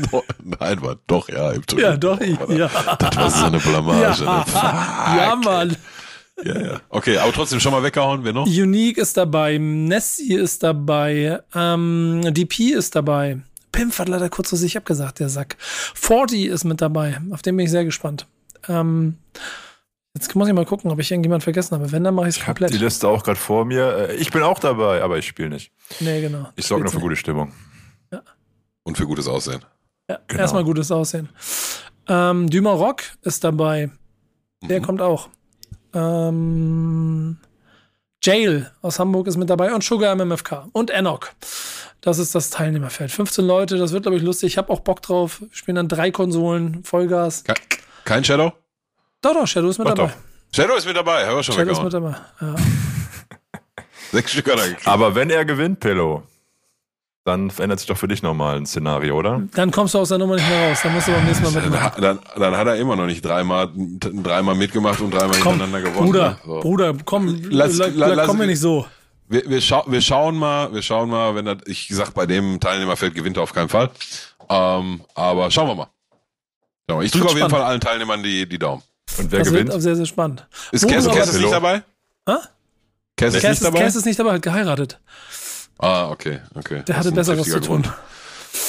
Nein, 0.42 0.82
war 0.82 0.96
doch, 1.06 1.28
ja. 1.28 1.50
Im 1.50 1.62
ja, 1.76 1.96
doch, 1.96 2.18
ich, 2.20 2.38
ja. 2.48 2.70
Das 2.98 3.16
war 3.16 3.30
so 3.30 3.44
eine 3.44 3.58
Blamage. 3.58 4.24
Ja, 4.24 4.38
ne? 4.38 5.18
ja 5.18 5.36
Mann. 5.36 5.76
Ja, 6.42 6.60
ja. 6.60 6.80
Okay, 6.88 7.18
aber 7.18 7.32
trotzdem 7.32 7.60
schon 7.60 7.72
mal 7.72 7.82
weggehauen. 7.82 8.24
Wer 8.24 8.32
noch? 8.32 8.46
Unique 8.46 8.96
ist 8.98 9.16
dabei, 9.16 9.58
Nessie 9.58 10.34
ist 10.34 10.62
dabei, 10.62 11.40
ähm, 11.54 12.22
DP 12.24 12.72
ist 12.72 12.96
dabei. 12.96 13.42
Pimp 13.72 13.98
hat 13.98 14.08
leider 14.08 14.28
kurz 14.28 14.50
vor 14.50 14.58
sich 14.58 14.76
abgesagt, 14.76 15.18
der 15.18 15.28
Sack. 15.28 15.56
40 15.58 16.46
ist 16.46 16.64
mit 16.64 16.80
dabei. 16.80 17.20
Auf 17.30 17.42
den 17.42 17.56
bin 17.56 17.64
ich 17.64 17.70
sehr 17.70 17.84
gespannt. 17.84 18.26
Ähm, 18.68 19.16
jetzt 20.14 20.34
muss 20.34 20.46
ich 20.46 20.54
mal 20.54 20.66
gucken, 20.66 20.90
ob 20.90 20.98
ich 21.00 21.10
irgendjemand 21.10 21.42
vergessen 21.42 21.74
habe. 21.74 21.90
Wenn, 21.90 22.04
dann 22.04 22.14
mache 22.14 22.28
ich 22.28 22.38
es 22.38 22.44
komplett. 22.44 22.70
Ich 22.70 22.78
die 22.78 22.84
Liste 22.84 23.08
auch 23.08 23.24
gerade 23.24 23.38
vor 23.38 23.64
mir. 23.64 24.10
Äh, 24.10 24.16
ich 24.16 24.30
bin 24.30 24.42
auch 24.42 24.58
dabei, 24.58 25.02
aber 25.02 25.18
ich 25.18 25.26
spiele 25.26 25.48
nicht. 25.48 25.72
Nee, 26.00 26.20
genau. 26.20 26.48
Ich 26.56 26.66
sorge 26.66 26.84
nur 26.84 26.92
für 26.92 27.00
gute 27.00 27.16
Stimmung. 27.16 27.52
Ja. 28.12 28.22
Und 28.84 28.96
für 28.96 29.06
gutes 29.06 29.26
Aussehen. 29.26 29.64
Ja, 30.08 30.18
genau. 30.26 30.42
erstmal 30.42 30.64
gutes 30.64 30.90
Aussehen. 30.90 31.28
Ähm, 32.08 32.50
Dümer 32.50 32.72
Rock 32.72 33.02
ist 33.22 33.42
dabei. 33.44 33.90
Der 34.62 34.80
mhm. 34.80 34.84
kommt 34.84 35.00
auch. 35.00 35.28
Ähm, 35.94 37.38
Jail 38.22 38.70
aus 38.82 38.98
Hamburg 38.98 39.26
ist 39.26 39.36
mit 39.36 39.50
dabei 39.50 39.74
und 39.74 39.82
Sugar 39.82 40.14
MMFK 40.14 40.68
und 40.72 40.90
Enoch. 40.90 41.28
Das 42.02 42.18
ist 42.18 42.34
das 42.34 42.50
Teilnehmerfeld. 42.50 43.12
15 43.12 43.46
Leute, 43.46 43.78
das 43.78 43.92
wird, 43.92 44.02
glaube 44.02 44.16
ich, 44.16 44.24
lustig. 44.24 44.48
Ich 44.48 44.58
habe 44.58 44.70
auch 44.70 44.80
Bock 44.80 45.02
drauf. 45.02 45.40
Wir 45.40 45.48
spielen 45.52 45.76
dann 45.76 45.88
drei 45.88 46.10
Konsolen, 46.10 46.82
Vollgas. 46.82 47.44
Kein 48.04 48.24
Shadow? 48.24 48.52
Doch, 49.22 49.34
doch, 49.34 49.46
Shadow 49.46 49.68
ist 49.68 49.78
mit 49.78 49.86
Ach, 49.86 49.94
dabei. 49.94 50.08
Doch. 50.08 50.54
Shadow 50.54 50.74
ist 50.74 50.84
mit 50.84 50.96
dabei, 50.96 51.26
haben 51.26 51.36
wir 51.36 51.42
schon 51.44 51.54
Shadow 51.54 51.70
ist 51.70 51.82
mit 51.82 51.92
dabei, 51.92 52.16
ja. 52.40 52.56
Sechs 54.10 54.32
Stück 54.32 54.50
hat 54.50 54.58
er 54.58 54.68
gekriegt. 54.68 54.86
Aber 54.86 55.14
wenn 55.14 55.30
er 55.30 55.44
gewinnt, 55.44 55.78
Pillow, 55.78 56.24
dann 57.24 57.52
verändert 57.52 57.78
sich 57.78 57.86
doch 57.86 57.96
für 57.96 58.08
dich 58.08 58.20
nochmal 58.20 58.56
ein 58.56 58.66
Szenario, 58.66 59.16
oder? 59.16 59.40
Dann 59.54 59.70
kommst 59.70 59.94
du 59.94 60.00
aus 60.00 60.08
der 60.08 60.18
Nummer 60.18 60.34
nicht 60.34 60.48
mehr 60.48 60.70
raus. 60.70 60.80
Dann 60.82 60.92
musst 60.92 61.06
du 61.06 61.12
beim 61.12 61.24
nächsten 61.24 61.44
Mal 61.44 61.52
mitmachen. 61.52 62.02
Dann, 62.02 62.18
dann, 62.36 62.56
hat 62.56 62.66
er 62.66 62.76
immer 62.76 62.96
noch 62.96 63.06
nicht 63.06 63.24
dreimal, 63.24 63.70
dreimal 63.74 64.56
mitgemacht 64.56 65.00
und 65.00 65.14
dreimal 65.14 65.38
komm, 65.40 65.52
hintereinander 65.52 65.88
gewonnen. 65.88 66.06
Bruder, 66.06 66.38
so. 66.44 66.60
Bruder, 66.60 66.94
komm, 67.04 67.42
lass, 67.48 67.78
la, 67.78 67.86
la, 67.86 68.06
lass, 68.08 68.26
komm 68.26 68.38
mir 68.38 68.48
nicht 68.48 68.60
so 68.60 68.84
wir, 69.32 69.48
wir, 69.48 69.60
schau, 69.60 69.84
wir 69.86 70.00
schauen 70.00 70.36
mal, 70.36 70.72
wir 70.72 70.82
schauen 70.82 71.08
mal, 71.08 71.34
wenn 71.34 71.44
das, 71.44 71.58
ich 71.66 71.88
sag, 71.90 72.12
bei 72.12 72.26
dem 72.26 72.60
Teilnehmerfeld 72.60 73.14
gewinnt 73.14 73.36
er 73.36 73.42
auf 73.42 73.52
keinen 73.52 73.68
Fall. 73.68 73.90
Ähm, 74.48 75.00
aber 75.14 75.50
schauen 75.50 75.68
wir 75.68 75.74
mal. 75.74 75.88
Ich 77.02 77.10
drücke 77.10 77.26
auf 77.26 77.36
jeden 77.36 77.48
Fall 77.48 77.62
allen 77.62 77.80
Teilnehmern 77.80 78.22
die, 78.22 78.46
die 78.46 78.58
Daumen. 78.58 78.82
Und 79.18 79.32
wer 79.32 79.38
das 79.40 79.48
gewinnt? 79.48 79.70
Wird 79.70 79.82
sehr, 79.82 79.96
sehr 79.96 80.06
spannend. 80.06 80.46
Ist 80.72 80.86
Cass, 80.86 81.08
Cass 81.08 81.32
nicht 81.32 81.52
dabei? 81.52 81.82
Hä? 82.28 82.34
Cass 83.16 83.34
ist 83.34 83.42
nicht 83.42 83.64
dabei? 83.64 83.80
Cass 83.80 83.96
ist 83.96 84.04
nicht 84.04 84.18
dabei, 84.18 84.34
hat 84.34 84.42
geheiratet. 84.42 85.00
Ah, 85.78 86.10
okay, 86.10 86.40
okay. 86.54 86.82
Der 86.86 86.96
hatte 86.96 87.12
Besseres 87.12 87.48
zu 87.48 87.60
tun. 87.60 87.82
Grund. 87.82 87.94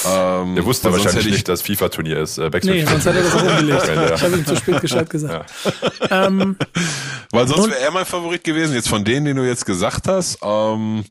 Ähm, 0.05 0.55
der 0.55 0.65
wusste 0.65 0.91
wahrscheinlich 0.91 1.25
nicht, 1.25 1.47
dass 1.47 1.61
FIFA-Turnier 1.61 2.19
ist. 2.19 2.37
Äh, 2.37 2.49
nee, 2.63 2.85
sonst 2.85 3.05
hätte 3.05 3.17
er 3.17 3.23
das 3.23 3.35
auch 3.35 3.43
umgelegt. 3.43 3.83
ich 4.15 4.23
habe 4.23 4.37
ihm 4.37 4.45
zu 4.45 4.55
spät 4.55 4.81
Bescheid 4.81 5.09
gesagt. 5.09 5.51
Ja. 6.09 6.25
Ähm, 6.27 6.57
Weil 7.31 7.47
sonst 7.47 7.69
wäre 7.69 7.79
er 7.79 7.91
mein 7.91 8.05
Favorit 8.05 8.43
gewesen. 8.43 8.73
Jetzt 8.73 8.89
von 8.89 9.03
denen, 9.03 9.25
den 9.25 9.37
du 9.37 9.43
jetzt 9.43 9.65
gesagt 9.65 10.07
hast. 10.07 10.39
Ähm, 10.41 11.03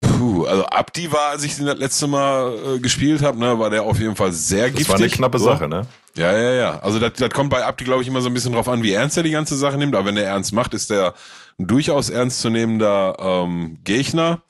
puh, 0.00 0.44
also 0.44 0.64
Abdi 0.66 1.10
war, 1.12 1.30
als 1.30 1.44
ich 1.44 1.56
den 1.56 1.66
das 1.66 1.78
letzte 1.78 2.06
Mal 2.06 2.76
äh, 2.76 2.78
gespielt 2.78 3.22
habe, 3.22 3.38
ne, 3.38 3.58
war 3.58 3.70
der 3.70 3.82
auf 3.82 3.98
jeden 3.98 4.16
Fall 4.16 4.32
sehr 4.32 4.68
das 4.68 4.76
giftig. 4.76 4.86
Das 4.86 4.94
war 4.94 5.04
eine 5.04 5.08
knappe 5.08 5.38
so. 5.38 5.44
Sache, 5.46 5.68
ne? 5.68 5.86
Ja, 6.16 6.36
ja, 6.36 6.52
ja. 6.52 6.78
Also 6.80 6.98
das, 6.98 7.14
das 7.14 7.30
kommt 7.30 7.50
bei 7.50 7.64
Abdi, 7.64 7.84
glaube 7.84 8.02
ich, 8.02 8.08
immer 8.08 8.20
so 8.20 8.28
ein 8.28 8.34
bisschen 8.34 8.52
drauf 8.52 8.68
an, 8.68 8.82
wie 8.82 8.92
ernst 8.92 9.16
er 9.16 9.22
die 9.22 9.30
ganze 9.30 9.56
Sache 9.56 9.76
nimmt. 9.76 9.94
Aber 9.94 10.06
wenn 10.06 10.16
er 10.16 10.24
ernst 10.24 10.52
macht, 10.52 10.74
ist 10.74 10.90
der 10.90 11.14
ein 11.58 11.66
durchaus 11.66 12.10
ernstzunehmender 12.10 13.16
ähm, 13.18 13.78
Gegner. 13.84 14.42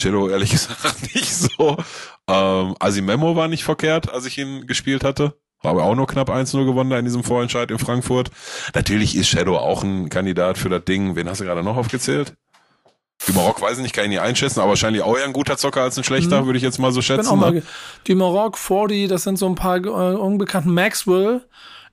Cello 0.00 0.28
ehrlich 0.28 0.50
gesagt 0.52 1.14
nicht 1.14 1.34
so. 1.34 1.76
Ähm, 2.28 2.74
Asimemo 2.78 3.36
war 3.36 3.48
nicht 3.48 3.64
verkehrt, 3.64 4.12
als 4.12 4.26
ich 4.26 4.38
ihn 4.38 4.66
gespielt 4.66 5.04
hatte. 5.04 5.34
Habe 5.62 5.82
auch 5.82 5.94
nur 5.94 6.06
knapp 6.06 6.30
1-0 6.30 6.64
gewonnen 6.64 6.90
da 6.90 6.98
in 6.98 7.04
diesem 7.04 7.24
Vorentscheid 7.24 7.70
in 7.70 7.78
Frankfurt. 7.78 8.30
Natürlich 8.74 9.16
ist 9.16 9.28
Shadow 9.28 9.56
auch 9.56 9.82
ein 9.82 10.08
Kandidat 10.08 10.58
für 10.58 10.68
das 10.68 10.84
Ding. 10.84 11.16
Wen 11.16 11.28
hast 11.28 11.40
du 11.40 11.44
gerade 11.44 11.62
noch 11.62 11.76
aufgezählt? 11.76 12.34
Die 13.26 13.32
Maroc 13.32 13.62
weiß 13.62 13.78
ich 13.78 13.82
nicht, 13.82 13.94
kann 13.94 14.04
ich 14.04 14.10
nicht 14.10 14.20
einschätzen, 14.20 14.60
aber 14.60 14.70
wahrscheinlich 14.70 15.02
auch 15.02 15.16
eher 15.16 15.24
ein 15.24 15.32
guter 15.32 15.56
Zocker 15.56 15.82
als 15.82 15.96
ein 15.96 16.04
schlechter, 16.04 16.42
mhm. 16.42 16.46
würde 16.46 16.58
ich 16.58 16.62
jetzt 16.62 16.78
mal 16.78 16.92
so 16.92 17.00
schätzen. 17.00 17.30
Genau, 17.30 17.50
ne? 17.50 17.62
Die 18.06 18.14
Maroc 18.14 18.58
40, 18.58 19.08
das 19.08 19.22
sind 19.22 19.38
so 19.38 19.46
ein 19.46 19.54
paar 19.54 19.78
äh, 19.78 19.88
unbekannten. 19.88 20.72
Maxwell 20.72 21.42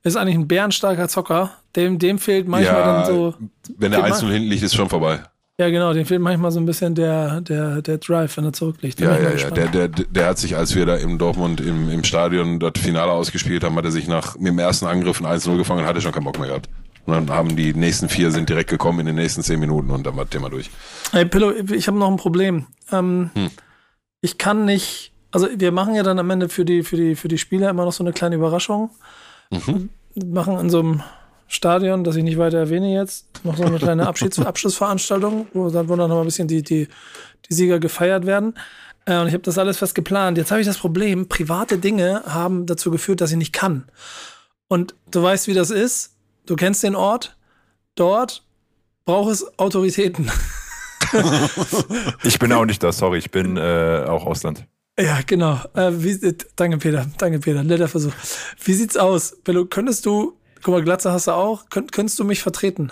ist 0.03 0.17
eigentlich 0.17 0.35
ein 0.35 0.47
bärenstarker 0.47 1.07
Zocker. 1.07 1.51
Dem, 1.75 1.97
dem 1.97 2.19
fehlt 2.19 2.47
manchmal 2.47 2.79
ja, 2.81 2.85
dann 2.85 3.05
so. 3.05 3.33
Wenn 3.77 3.91
der 3.91 4.03
1 4.03 4.19
hinten 4.19 4.49
liegt, 4.49 4.63
ist 4.63 4.75
schon 4.75 4.89
vorbei. 4.89 5.23
Ja, 5.59 5.69
genau, 5.69 5.93
dem 5.93 6.05
fehlt 6.05 6.21
manchmal 6.21 6.51
so 6.51 6.59
ein 6.59 6.65
bisschen 6.65 6.95
der, 6.95 7.41
der, 7.41 7.83
der 7.83 7.99
Drive, 7.99 8.37
wenn 8.37 8.45
er 8.45 8.53
zurückliegt. 8.53 8.99
Ja, 8.99 9.15
ja, 9.19 9.35
ja. 9.35 9.51
Der, 9.51 9.67
der, 9.67 9.87
der 9.87 10.25
hat 10.25 10.39
sich, 10.39 10.55
als 10.55 10.73
wir 10.73 10.87
da 10.87 10.95
im 10.95 11.19
Dortmund 11.19 11.61
im, 11.61 11.91
im 11.91 12.03
Stadion 12.03 12.59
das 12.59 12.73
Finale 12.79 13.11
ausgespielt 13.11 13.63
haben, 13.63 13.75
hat 13.75 13.85
er 13.85 13.91
sich 13.91 14.07
nach 14.07 14.35
mit 14.35 14.47
dem 14.47 14.57
ersten 14.57 14.87
Angriff 14.87 15.21
ein 15.21 15.27
1-0 15.27 15.57
gefangen 15.57 15.81
und 15.81 15.85
hatte 15.85 16.01
schon 16.01 16.11
keinen 16.11 16.23
Bock 16.23 16.39
mehr 16.39 16.47
gehabt. 16.47 16.69
Und 17.05 17.13
dann 17.13 17.29
haben 17.29 17.55
die 17.55 17.73
nächsten 17.73 18.09
vier 18.09 18.31
sind 18.31 18.49
direkt 18.49 18.69
gekommen 18.71 19.01
in 19.01 19.05
den 19.05 19.15
nächsten 19.15 19.43
zehn 19.43 19.59
Minuten 19.59 19.91
und 19.91 20.07
dann 20.07 20.15
war 20.15 20.23
das 20.23 20.31
Thema 20.31 20.49
durch. 20.49 20.71
Hey 21.11 21.25
Pillow, 21.25 21.51
ich 21.51 21.87
habe 21.87 21.99
noch 21.99 22.09
ein 22.09 22.17
Problem. 22.17 22.65
Ähm, 22.91 23.29
hm. 23.35 23.51
Ich 24.21 24.39
kann 24.39 24.65
nicht, 24.65 25.11
also 25.31 25.47
wir 25.55 25.71
machen 25.71 25.93
ja 25.93 26.01
dann 26.01 26.17
am 26.17 26.29
Ende 26.31 26.49
für 26.49 26.65
die, 26.65 26.81
für 26.81 26.95
die, 26.95 27.15
für 27.15 27.27
die 27.27 27.37
Spieler 27.37 27.69
immer 27.69 27.85
noch 27.85 27.91
so 27.91 28.03
eine 28.03 28.13
kleine 28.13 28.35
Überraschung. 28.35 28.89
Mhm. 29.51 29.89
Machen 30.15 30.57
in 30.59 30.69
so 30.69 30.79
einem 30.79 31.03
Stadion, 31.47 32.03
das 32.03 32.15
ich 32.15 32.23
nicht 32.23 32.37
weiter 32.37 32.57
erwähne 32.57 32.93
jetzt, 32.93 33.27
noch 33.43 33.57
so 33.57 33.63
eine 33.63 33.77
kleine 33.77 34.07
Abschieds 34.07 34.39
Abschlussveranstaltung, 34.45 35.47
wo 35.53 35.69
dann, 35.69 35.87
wo 35.89 35.95
dann 35.95 36.09
noch 36.09 36.15
mal 36.15 36.21
ein 36.21 36.25
bisschen 36.25 36.47
die, 36.47 36.63
die, 36.63 36.87
die 37.49 37.53
Sieger 37.53 37.79
gefeiert 37.79 38.25
werden. 38.25 38.55
Äh, 39.05 39.19
und 39.19 39.27
ich 39.27 39.33
habe 39.33 39.43
das 39.43 39.57
alles 39.57 39.77
fest 39.77 39.95
geplant. 39.95 40.37
Jetzt 40.37 40.51
habe 40.51 40.61
ich 40.61 40.67
das 40.67 40.77
Problem, 40.77 41.27
private 41.27 41.77
Dinge 41.77 42.23
haben 42.25 42.65
dazu 42.65 42.91
geführt, 42.91 43.21
dass 43.21 43.31
ich 43.31 43.37
nicht 43.37 43.53
kann. 43.53 43.85
Und 44.67 44.95
du 45.11 45.21
weißt, 45.21 45.47
wie 45.47 45.53
das 45.53 45.69
ist 45.69 46.13
du 46.45 46.55
kennst 46.55 46.83
den 46.83 46.95
Ort, 46.95 47.37
dort 47.95 48.43
braucht 49.05 49.31
es 49.31 49.59
Autoritäten. 49.59 50.31
ich 52.23 52.39
bin 52.39 52.51
auch 52.53 52.65
nicht 52.65 52.83
da, 52.83 52.91
sorry, 52.91 53.19
ich 53.19 53.31
bin 53.31 53.57
äh, 53.57 54.05
auch 54.07 54.25
Ausland. 54.25 54.65
Ja, 54.99 55.19
genau. 55.25 55.59
Äh, 55.73 55.91
wie, 55.95 56.35
danke, 56.55 56.77
Peter. 56.77 57.05
Danke, 57.17 57.39
Peter. 57.39 57.63
Netter 57.63 57.87
Versuch. 57.87 58.13
Wie 58.63 58.73
sieht's 58.73 58.95
aus? 58.95 59.37
Bello, 59.43 59.65
könntest 59.65 60.05
du, 60.05 60.37
guck 60.63 60.73
mal, 60.73 60.83
Glatze 60.83 61.11
hast 61.11 61.27
du 61.27 61.31
auch, 61.31 61.69
könnt, 61.69 61.91
könntest 61.91 62.17
du 62.19 62.23
mich 62.23 62.41
vertreten? 62.41 62.91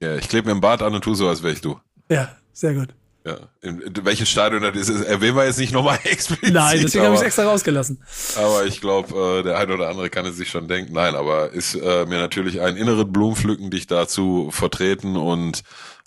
Ja, 0.00 0.14
ich 0.16 0.28
klebe 0.28 0.46
mir 0.46 0.52
im 0.52 0.60
Bart 0.60 0.82
an 0.82 0.94
und 0.94 1.02
tu 1.02 1.14
so, 1.14 1.28
als 1.28 1.42
wäre 1.42 1.52
ich 1.52 1.60
du. 1.60 1.78
Ja, 2.08 2.36
sehr 2.52 2.74
gut. 2.74 2.88
Ja. 3.26 3.36
In, 3.60 3.80
in 3.80 4.04
welches 4.04 4.30
Stadion 4.30 4.62
das 4.62 4.88
ist, 4.88 5.02
erwähnen 5.02 5.36
wir 5.36 5.44
jetzt 5.44 5.58
nicht 5.58 5.72
nochmal 5.72 5.98
explizit. 6.04 6.54
Nein, 6.54 6.80
deswegen 6.82 7.04
habe 7.04 7.14
ich 7.14 7.20
es 7.20 7.26
extra 7.26 7.44
rausgelassen. 7.44 8.02
Aber 8.36 8.64
ich 8.64 8.80
glaube, 8.80 9.40
äh, 9.40 9.42
der 9.42 9.58
eine 9.58 9.74
oder 9.74 9.88
andere 9.88 10.08
kann 10.08 10.24
es 10.24 10.36
sich 10.36 10.48
schon 10.48 10.68
denken. 10.68 10.94
Nein, 10.94 11.14
aber 11.14 11.50
ist 11.50 11.74
äh, 11.74 12.06
mir 12.06 12.18
natürlich 12.18 12.60
ein 12.60 12.76
inneren 12.76 13.12
Blumenpflücken, 13.12 13.70
dich 13.70 13.86
dazu 13.86 14.50
vertreten 14.50 15.16
und 15.16 15.62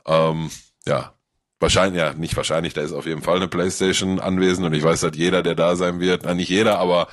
ähm, 0.08 0.50
ja, 0.88 1.14
wahrscheinlich, 1.60 2.02
ja, 2.02 2.14
nicht 2.14 2.36
wahrscheinlich, 2.36 2.74
da 2.74 2.82
ist 2.82 2.94
auf 2.94 3.06
jeden 3.06 3.22
Fall 3.22 3.36
eine 3.36 3.48
Playstation 3.48 4.20
anwesend 4.20 4.66
und 4.66 4.74
ich 4.74 4.84
weiß, 4.84 5.02
dass 5.02 5.12
jeder, 5.16 5.44
der 5.44 5.56
da 5.56 5.76
sein 5.76 6.00
wird, 6.00 6.22
na 6.24 6.34
nicht 6.34 6.50
jeder, 6.50 6.80
aber 6.80 7.08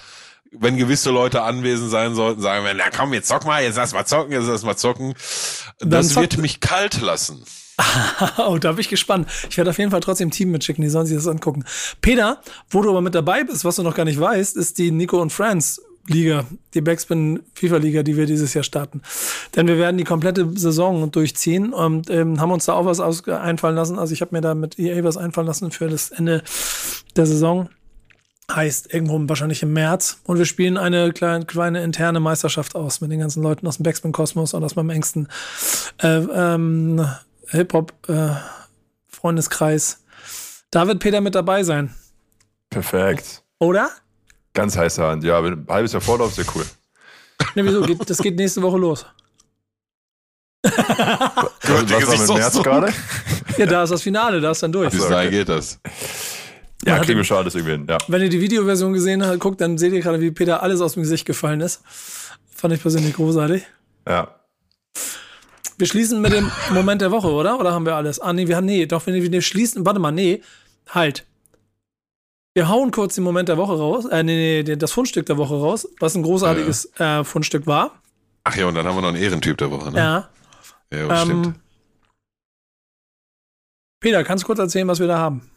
wenn 0.53 0.77
gewisse 0.77 1.11
Leute 1.11 1.43
anwesend 1.43 1.91
sein 1.91 2.15
sollten, 2.15 2.41
sagen 2.41 2.65
wir, 2.65 2.75
na 2.75 2.91
komm, 2.95 3.13
jetzt 3.13 3.29
zock 3.29 3.45
mal, 3.45 3.63
jetzt 3.63 3.77
lass 3.77 3.93
mal 3.93 4.05
zocken, 4.05 4.33
jetzt 4.33 4.47
lass 4.47 4.63
mal 4.63 4.77
zocken. 4.77 5.15
Das 5.81 6.17
wird 6.17 6.39
mich 6.39 6.61
kalt 6.61 7.01
lassen. 7.01 7.45
oh, 8.39 8.59
da 8.59 8.73
bin 8.73 8.81
ich 8.81 8.89
gespannt. 8.89 9.29
Ich 9.51 9.57
werde 9.57 9.71
auf 9.71 9.79
jeden 9.79 9.91
Fall 9.91 10.01
trotzdem 10.01 10.31
Team 10.31 10.51
mitschicken, 10.51 10.83
die 10.83 10.91
sollen 10.91 11.07
sich 11.07 11.17
das 11.17 11.29
angucken. 11.29 11.65
Peter, 12.01 12.41
wo 12.71 12.83
du 12.83 12.91
aber 12.91 13.01
mit 13.01 13.15
dabei 13.15 13.45
bist, 13.45 13.65
was 13.65 13.77
du 13.77 13.83
noch 13.83 13.95
gar 13.95 14.05
nicht 14.05 14.19
weißt, 14.19 14.57
ist 14.57 14.79
die 14.79 14.91
Nico 14.91 15.21
und 15.21 15.33
Friends 15.33 15.81
Liga, 16.09 16.47
die 16.73 16.81
Backspin 16.81 17.43
FIFA 17.55 17.77
Liga, 17.77 18.03
die 18.03 18.17
wir 18.17 18.25
dieses 18.25 18.55
Jahr 18.55 18.65
starten. 18.65 19.03
Denn 19.55 19.67
wir 19.69 19.77
werden 19.77 19.99
die 19.99 20.05
komplette 20.05 20.49
Saison 20.57 21.11
durchziehen 21.11 21.73
und 21.73 22.09
ähm, 22.09 22.41
haben 22.41 22.51
uns 22.51 22.65
da 22.65 22.73
auch 22.73 22.87
was 22.87 23.01
einfallen 23.01 23.77
lassen. 23.77 23.99
Also 23.99 24.15
ich 24.15 24.23
habe 24.23 24.35
mir 24.35 24.41
da 24.41 24.55
mit 24.55 24.79
EA 24.79 25.05
was 25.05 25.19
einfallen 25.19 25.47
lassen 25.47 25.71
für 25.71 25.89
das 25.89 26.11
Ende 26.11 26.43
der 27.15 27.27
Saison. 27.27 27.69
Heißt 28.51 28.95
irgendwo 28.95 29.21
wahrscheinlich 29.29 29.63
im 29.63 29.75
März. 29.75 30.23
Und 30.25 30.39
wir 30.39 30.47
spielen 30.47 30.79
eine 30.79 31.13
kleine, 31.13 31.45
kleine 31.45 31.83
interne 31.83 32.19
Meisterschaft 32.19 32.75
aus 32.75 33.03
mit 33.03 33.13
den 33.13 33.21
ganzen 33.21 33.43
Leuten 33.43 33.67
aus 33.67 33.77
dem 33.77 33.83
Backspin-Kosmos 33.83 34.55
und 34.55 34.65
aus 34.65 34.75
meinem 34.75 34.89
engsten 34.91 35.29
äh, 36.03 36.17
ähm, 36.17 37.07
Hip-Hop-Freundeskreis. 37.49 39.93
Äh, 39.93 39.97
da 40.71 40.87
wird 40.87 41.01
Peter 41.01 41.21
mit 41.21 41.35
dabei 41.35 41.63
sein. 41.63 41.95
Perfekt. 42.71 43.43
Oder? 43.59 43.91
Ganz 44.55 44.77
heiße 44.77 45.03
Hand. 45.03 45.25
Ja, 45.25 45.45
wenn 45.45 45.53
ein 45.53 45.67
halbes 45.69 45.93
Jahr 45.93 46.01
Vorlauf, 46.01 46.33
sehr 46.35 46.47
cool. 46.55 46.65
Ne, 47.55 47.65
wieso? 47.65 47.83
Geht, 47.83 48.09
das 48.09 48.19
geht 48.19 48.37
nächste 48.37 48.63
Woche 48.63 48.79
los. 48.79 49.07
was, 50.63 50.73
was 50.73 52.07
war 52.07 52.19
mit 52.19 52.29
März 52.37 52.63
gerade? 52.63 52.93
Ja, 53.57 53.67
da 53.67 53.85
ist 53.85 53.91
das 53.91 54.03
Finale, 54.03 54.41
da 54.41 54.51
ist 54.51 54.63
dann 54.63 54.73
durch. 54.73 54.91
Bis 54.91 55.09
dahin 55.09 55.31
geht 55.31 55.49
das. 55.49 55.79
Ja, 56.85 56.97
Man 56.97 57.03
kriegen 57.03 57.19
wir 57.19 57.25
schon 57.25 57.39
alles 57.39 57.55
irgendwie 57.55 57.73
hin. 57.73 57.87
Ja. 57.89 57.99
Wenn 58.07 58.23
ihr 58.23 58.29
die 58.29 58.41
Videoversion 58.41 58.93
gesehen 58.93 59.27
habt, 59.27 59.41
guckt, 59.41 59.61
dann 59.61 59.79
seht 59.79 59.93
ihr 59.93 60.01
gerade, 60.01 60.21
wie 60.21 60.31
Peter 60.31 60.63
alles 60.63 60.81
aus 60.81 60.95
dem 60.95 61.03
Gesicht 61.03 61.27
gefallen 61.27 61.61
ist. 61.61 61.83
Fand 62.55 62.75
ich 62.75 62.81
persönlich 62.81 63.15
großartig. 63.15 63.65
Ja. 64.07 64.35
Wir 65.77 65.87
schließen 65.87 66.21
mit 66.21 66.33
dem 66.33 66.51
Moment 66.71 67.01
der 67.03 67.11
Woche, 67.11 67.31
oder? 67.31 67.59
Oder 67.59 67.73
haben 67.73 67.87
wir 67.87 67.95
alles? 67.95 68.21
Ah, 68.21 68.33
nee, 68.33 68.49
wir 68.49 68.57
haben, 68.57 68.67
nee, 68.67 68.87
doch, 68.87 69.07
wenn 69.07 69.15
wir 69.15 69.43
schließen, 69.43 69.87
warte 69.87 70.01
mal, 70.01 70.11
nee, 70.11 70.43
halt. 70.89 71.25
Wir 72.55 72.69
hauen 72.69 72.91
kurz 72.91 73.15
den 73.15 73.23
Moment 73.23 73.49
der 73.49 73.57
Woche 73.59 73.79
raus, 73.79 74.07
äh, 74.07 74.23
nee, 74.23 74.65
nee, 74.67 74.77
das 74.77 74.91
Fundstück 74.91 75.27
der 75.27 75.37
Woche 75.37 75.55
raus, 75.55 75.89
was 76.01 76.17
ein 76.17 76.25
großartiges 76.25 76.91
ja. 76.99 77.21
äh, 77.21 77.25
Fundstück 77.25 77.67
war. 77.69 78.03
Ach 78.43 78.57
ja, 78.57 78.67
und 78.67 78.75
dann 78.75 78.87
haben 78.87 78.97
wir 78.97 79.03
noch 79.03 79.09
einen 79.09 79.23
Ehrentyp 79.23 79.59
der 79.59 79.71
Woche, 79.71 79.93
ne? 79.93 79.99
Ja. 79.99 80.29
Ja, 80.93 81.23
ähm, 81.23 81.29
stimmt. 81.29 81.61
Peter, 84.01 84.25
kannst 84.25 84.43
du 84.43 84.47
kurz 84.47 84.59
erzählen, 84.59 84.89
was 84.89 85.01
wir 85.01 85.07
da 85.07 85.19
haben? 85.19 85.49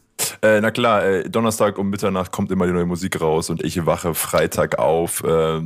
Äh, 0.43 0.59
na 0.59 0.71
klar, 0.71 1.05
äh, 1.05 1.29
Donnerstag 1.29 1.77
um 1.77 1.91
Mitternacht 1.91 2.31
kommt 2.31 2.51
immer 2.51 2.65
die 2.65 2.71
neue 2.71 2.87
Musik 2.87 3.21
raus 3.21 3.51
und 3.51 3.63
ich 3.63 3.85
wache 3.85 4.15
Freitag 4.15 4.79
auf 4.79 5.23
äh, 5.23 5.61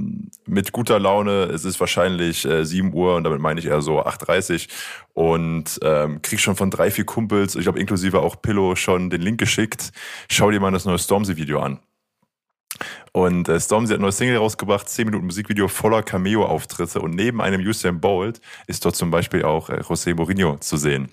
mit 0.45 0.73
guter 0.73 0.99
Laune. 0.99 1.43
Es 1.45 1.63
ist 1.63 1.79
wahrscheinlich 1.79 2.43
äh, 2.43 2.65
7 2.65 2.93
Uhr 2.93 3.15
und 3.15 3.23
damit 3.23 3.39
meine 3.39 3.61
ich 3.61 3.67
eher 3.67 3.81
so 3.81 4.03
8.30 4.03 4.67
und 5.13 5.79
ähm, 5.81 6.21
krieg 6.21 6.41
schon 6.41 6.57
von 6.57 6.71
drei, 6.71 6.91
vier 6.91 7.05
Kumpels, 7.05 7.55
ich 7.55 7.63
glaube 7.63 7.79
inklusive 7.79 8.19
auch 8.19 8.41
Pillow, 8.41 8.75
schon 8.75 9.09
den 9.09 9.21
Link 9.21 9.39
geschickt. 9.39 9.91
Schau 10.29 10.51
dir 10.51 10.59
mal 10.59 10.71
das 10.71 10.83
neue 10.83 10.99
Stormzy-Video 10.99 11.61
an. 11.61 11.79
Und 13.15 13.47
äh, 13.47 13.61
Stormzy 13.61 13.93
hat 13.93 13.99
ein 13.99 14.01
neues 14.01 14.17
Single 14.17 14.35
rausgebracht, 14.35 14.89
10 14.89 15.05
Minuten 15.05 15.27
Musikvideo 15.27 15.69
voller 15.69 16.03
Cameo-Auftritte 16.03 16.99
und 16.99 17.15
neben 17.15 17.39
einem 17.41 17.65
Usain 17.65 18.01
Bolt 18.01 18.41
ist 18.67 18.83
dort 18.83 18.97
zum 18.97 19.09
Beispiel 19.09 19.45
auch 19.45 19.69
äh, 19.69 19.79
José 19.79 20.13
Mourinho 20.13 20.57
zu 20.57 20.75
sehen. 20.75 21.07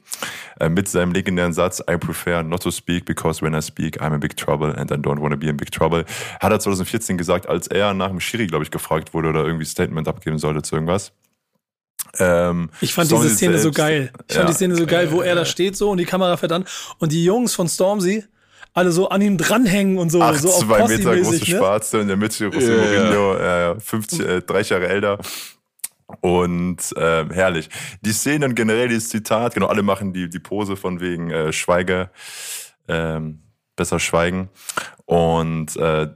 Äh, 0.59 0.69
mit 0.69 0.89
seinem 0.89 1.13
legendären 1.13 1.53
Satz, 1.53 1.81
I 1.89 1.97
prefer 1.97 2.43
not 2.43 2.61
to 2.65 2.73
speak 2.73 3.05
because 3.05 3.41
when 3.41 3.55
I 3.55 3.63
speak 3.63 4.03
I'm 4.03 4.13
in 4.13 4.19
big 4.19 4.37
trouble 4.37 4.77
and 4.77 4.91
I 4.91 4.95
don't 4.95 5.21
want 5.21 5.31
to 5.31 5.37
be 5.37 5.47
in 5.47 5.57
big 5.57 5.71
trouble. 5.71 6.05
Hat 6.41 6.51
er 6.51 6.59
2014 6.59 7.19
gesagt, 7.19 7.49
als 7.49 7.69
er 7.69 7.95
nach 7.95 8.09
dem 8.09 8.19
Schiri, 8.19 8.49
glaube 8.49 8.65
ich, 8.65 8.73
gefragt 8.73 9.15
wurde 9.15 9.29
oder 9.29 9.45
irgendwie 9.45 9.65
Statement 9.65 10.09
abgeben 10.09 10.39
sollte 10.39 10.63
zu 10.63 10.75
irgendwas. 10.75 11.13
Ähm, 12.19 12.71
ich 12.81 12.95
fand 12.95 13.07
Stormzy 13.07 13.29
diese 13.29 13.37
Szene 13.37 13.59
selbst, 13.59 13.77
so 13.77 13.81
geil. 13.81 14.11
Ich 14.29 14.35
fand 14.35 14.49
die 14.49 14.55
Szene 14.55 14.75
so 14.75 14.87
geil, 14.87 15.13
wo 15.13 15.23
er 15.23 15.37
da 15.37 15.45
steht 15.45 15.77
so 15.77 15.93
und 15.93 15.99
die 15.99 16.05
Kamera 16.05 16.37
fährt 16.37 16.51
an 16.51 16.65
und 16.99 17.13
die 17.13 17.25
Jungs 17.25 17.55
von 17.55 17.69
Stormzy 17.69 18.25
alle 18.75 18.93
so 18.93 19.09
an 19.09 19.21
ihm 19.21 19.37
dranhängen 19.37 19.99
und 19.99 20.11
so. 20.11 20.23
Ach, 20.23 20.35
so 20.35 20.49
zwei 20.49 20.87
Meter 20.89 21.17
große 21.17 21.39
ne? 21.39 21.47
Schwarze 21.47 22.01
in 22.01 22.09
der 22.09 22.17
Mitte, 22.17 22.47
José 22.47 22.61
yeah. 22.61 23.05
Mourinho, 23.05 23.75
äh, 23.77 23.81
50, 23.81 24.21
äh, 24.21 24.41
30 24.43 24.71
Jahre 24.71 24.89
älter. 24.89 25.19
Und 26.21 26.95
äh, 26.97 27.25
herrlich. 27.31 27.71
Die 28.03 28.13
Szenen 28.13 28.55
generell, 28.55 28.89
dieses 28.89 29.09
Zitat, 29.09 29.55
genau, 29.55 29.67
alle 29.67 29.83
machen 29.83 30.13
die, 30.13 30.29
die 30.29 30.39
Pose 30.39 30.77
von 30.77 31.01
wegen 31.01 31.31
äh, 31.31 31.53
Schweige, 31.53 32.11
ähm, 32.89 33.43
besser 33.77 33.99
schweigen. 33.99 34.51
Und 35.07 35.77
äh, 35.77 36.09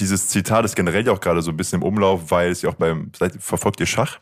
dieses 0.00 0.28
Zitat 0.28 0.64
ist 0.64 0.76
generell 0.76 1.08
auch 1.08 1.20
gerade 1.20 1.42
so 1.42 1.50
ein 1.50 1.56
bisschen 1.56 1.80
im 1.80 1.86
Umlauf, 1.86 2.30
weil 2.30 2.50
es 2.50 2.62
ja 2.62 2.70
auch 2.70 2.74
beim, 2.74 3.10
verfolgt 3.38 3.80
ihr 3.80 3.86
Schach? 3.86 4.18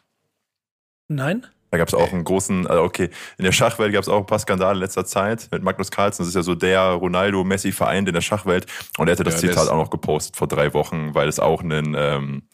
Nein. 1.08 1.46
Da 1.76 1.78
gab 1.78 1.88
es 1.88 1.94
auch 1.94 2.10
einen 2.10 2.24
großen, 2.24 2.66
also 2.66 2.82
okay, 2.84 3.10
in 3.36 3.44
der 3.44 3.52
Schachwelt 3.52 3.92
gab 3.92 4.00
es 4.00 4.08
auch 4.08 4.20
ein 4.20 4.24
paar 4.24 4.38
Skandale 4.38 4.76
in 4.76 4.80
letzter 4.80 5.04
Zeit 5.04 5.48
mit 5.52 5.62
Magnus 5.62 5.90
Carlsen. 5.90 6.22
Das 6.22 6.28
ist 6.28 6.34
ja 6.34 6.42
so 6.42 6.54
der 6.54 6.80
Ronaldo-Messi-Verein 6.80 8.06
in 8.06 8.14
der 8.14 8.22
Schachwelt. 8.22 8.64
Und 8.96 9.08
er 9.08 9.12
hatte 9.12 9.24
das 9.24 9.42
ja, 9.42 9.50
Zitat 9.50 9.68
auch 9.68 9.76
noch 9.76 9.90
gepostet 9.90 10.36
vor 10.36 10.48
drei 10.48 10.72
Wochen, 10.72 11.14
weil 11.14 11.28
es 11.28 11.38
auch 11.38 11.62
einen, 11.62 11.94
ähm, 11.94 12.44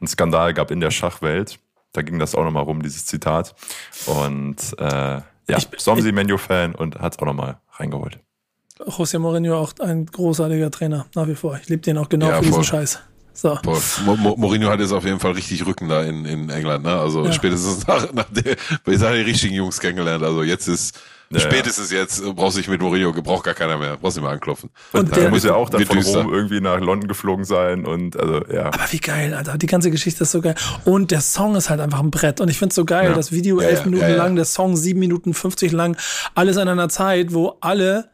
einen 0.00 0.08
Skandal 0.08 0.54
gab 0.54 0.70
in 0.70 0.80
der 0.80 0.90
Schachwelt. 0.90 1.58
Da 1.92 2.00
ging 2.00 2.18
das 2.18 2.34
auch 2.34 2.42
nochmal 2.42 2.62
rum, 2.62 2.80
dieses 2.80 3.04
Zitat. 3.04 3.54
Und 4.06 4.56
äh, 4.78 5.20
ja, 5.46 5.60
Stormzy 5.76 6.10
Menu-Fan 6.10 6.74
und 6.74 7.00
hat 7.00 7.12
es 7.12 7.18
auch 7.18 7.26
nochmal 7.26 7.58
reingeholt. 7.72 8.18
José 8.78 9.18
Mourinho 9.18 9.58
auch 9.58 9.74
ein 9.80 10.06
großartiger 10.06 10.70
Trainer, 10.70 11.04
nach 11.14 11.28
wie 11.28 11.34
vor. 11.34 11.58
Ich 11.60 11.68
liebe 11.68 11.82
den 11.82 11.98
auch 11.98 12.08
genau 12.08 12.28
ja, 12.28 12.38
für 12.38 12.44
diesen 12.44 12.64
Scheiß. 12.64 12.98
So. 13.34 13.58
Boah, 13.62 13.80
Mourinho 14.06 14.70
hat 14.70 14.78
jetzt 14.80 14.92
auf 14.92 15.04
jeden 15.04 15.18
Fall 15.18 15.32
richtig 15.32 15.66
Rücken 15.66 15.88
da 15.88 16.02
in, 16.02 16.24
in 16.24 16.48
England, 16.50 16.84
ne? 16.84 16.98
Also 16.98 17.24
ja. 17.24 17.32
spätestens 17.32 17.86
nach, 17.86 18.12
nach 18.12 18.26
der, 18.30 18.56
ich 18.86 18.98
sage 18.98 19.18
die 19.18 19.30
richtigen 19.30 19.54
Jungs 19.54 19.80
kennengelernt. 19.80 20.22
Also 20.22 20.44
jetzt 20.44 20.68
ist 20.68 20.96
Ja, 21.30 21.40
Spätestens 21.40 21.90
ja. 21.90 21.98
jetzt 21.98 22.22
brauchst 22.36 22.56
du 22.56 22.60
dich 22.60 22.68
mit 22.68 22.80
Mourinho, 22.80 23.12
braucht 23.12 23.44
gar 23.44 23.54
keiner 23.54 23.76
mehr. 23.76 23.96
Brauchst 23.96 24.16
nicht 24.16 24.22
mehr 24.22 24.32
anklopfen. 24.32 24.70
Und 24.92 25.10
der, 25.10 25.22
der 25.22 25.30
muss 25.30 25.42
ja 25.42 25.54
auch 25.54 25.68
dann 25.68 25.84
von 25.84 25.98
Rom 25.98 26.32
irgendwie 26.32 26.60
nach 26.60 26.78
London 26.78 27.08
geflogen 27.08 27.44
sein 27.44 27.84
und 27.86 28.16
also 28.18 28.44
ja. 28.52 28.66
Aber 28.66 28.86
wie 28.90 28.98
geil, 28.98 29.34
Alter. 29.34 29.58
Die 29.58 29.66
ganze 29.66 29.90
Geschichte 29.90 30.22
ist 30.22 30.30
so 30.30 30.40
geil. 30.40 30.54
Und 30.84 31.10
der 31.10 31.20
Song 31.20 31.56
ist 31.56 31.70
halt 31.70 31.80
einfach 31.80 32.00
ein 32.00 32.12
Brett. 32.12 32.40
Und 32.40 32.50
ich 32.50 32.58
find's 32.58 32.76
so 32.76 32.84
geil, 32.84 33.10
ja. 33.10 33.14
das 33.14 33.32
Video 33.32 33.58
elf 33.58 33.84
Minuten 33.84 34.14
lang, 34.14 34.36
der 34.36 34.44
Song 34.44 34.76
sieben 34.76 35.00
Minuten 35.00 35.34
50 35.34 35.72
lang, 35.72 35.96
alles 36.34 36.56
in 36.56 36.68
einer 36.68 36.88
Zeit, 36.88 37.34
wo 37.34 37.56
alle 37.60 38.10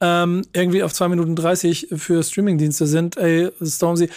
ähm, 0.00 0.42
irgendwie 0.52 0.82
auf 0.82 0.92
zwei 0.92 1.08
Minuten 1.08 1.36
30 1.36 1.88
für 1.96 2.22
Streamingdienste 2.22 2.86
sind. 2.86 3.16
Ey, 3.16 3.50
Stormzy, 3.62 4.10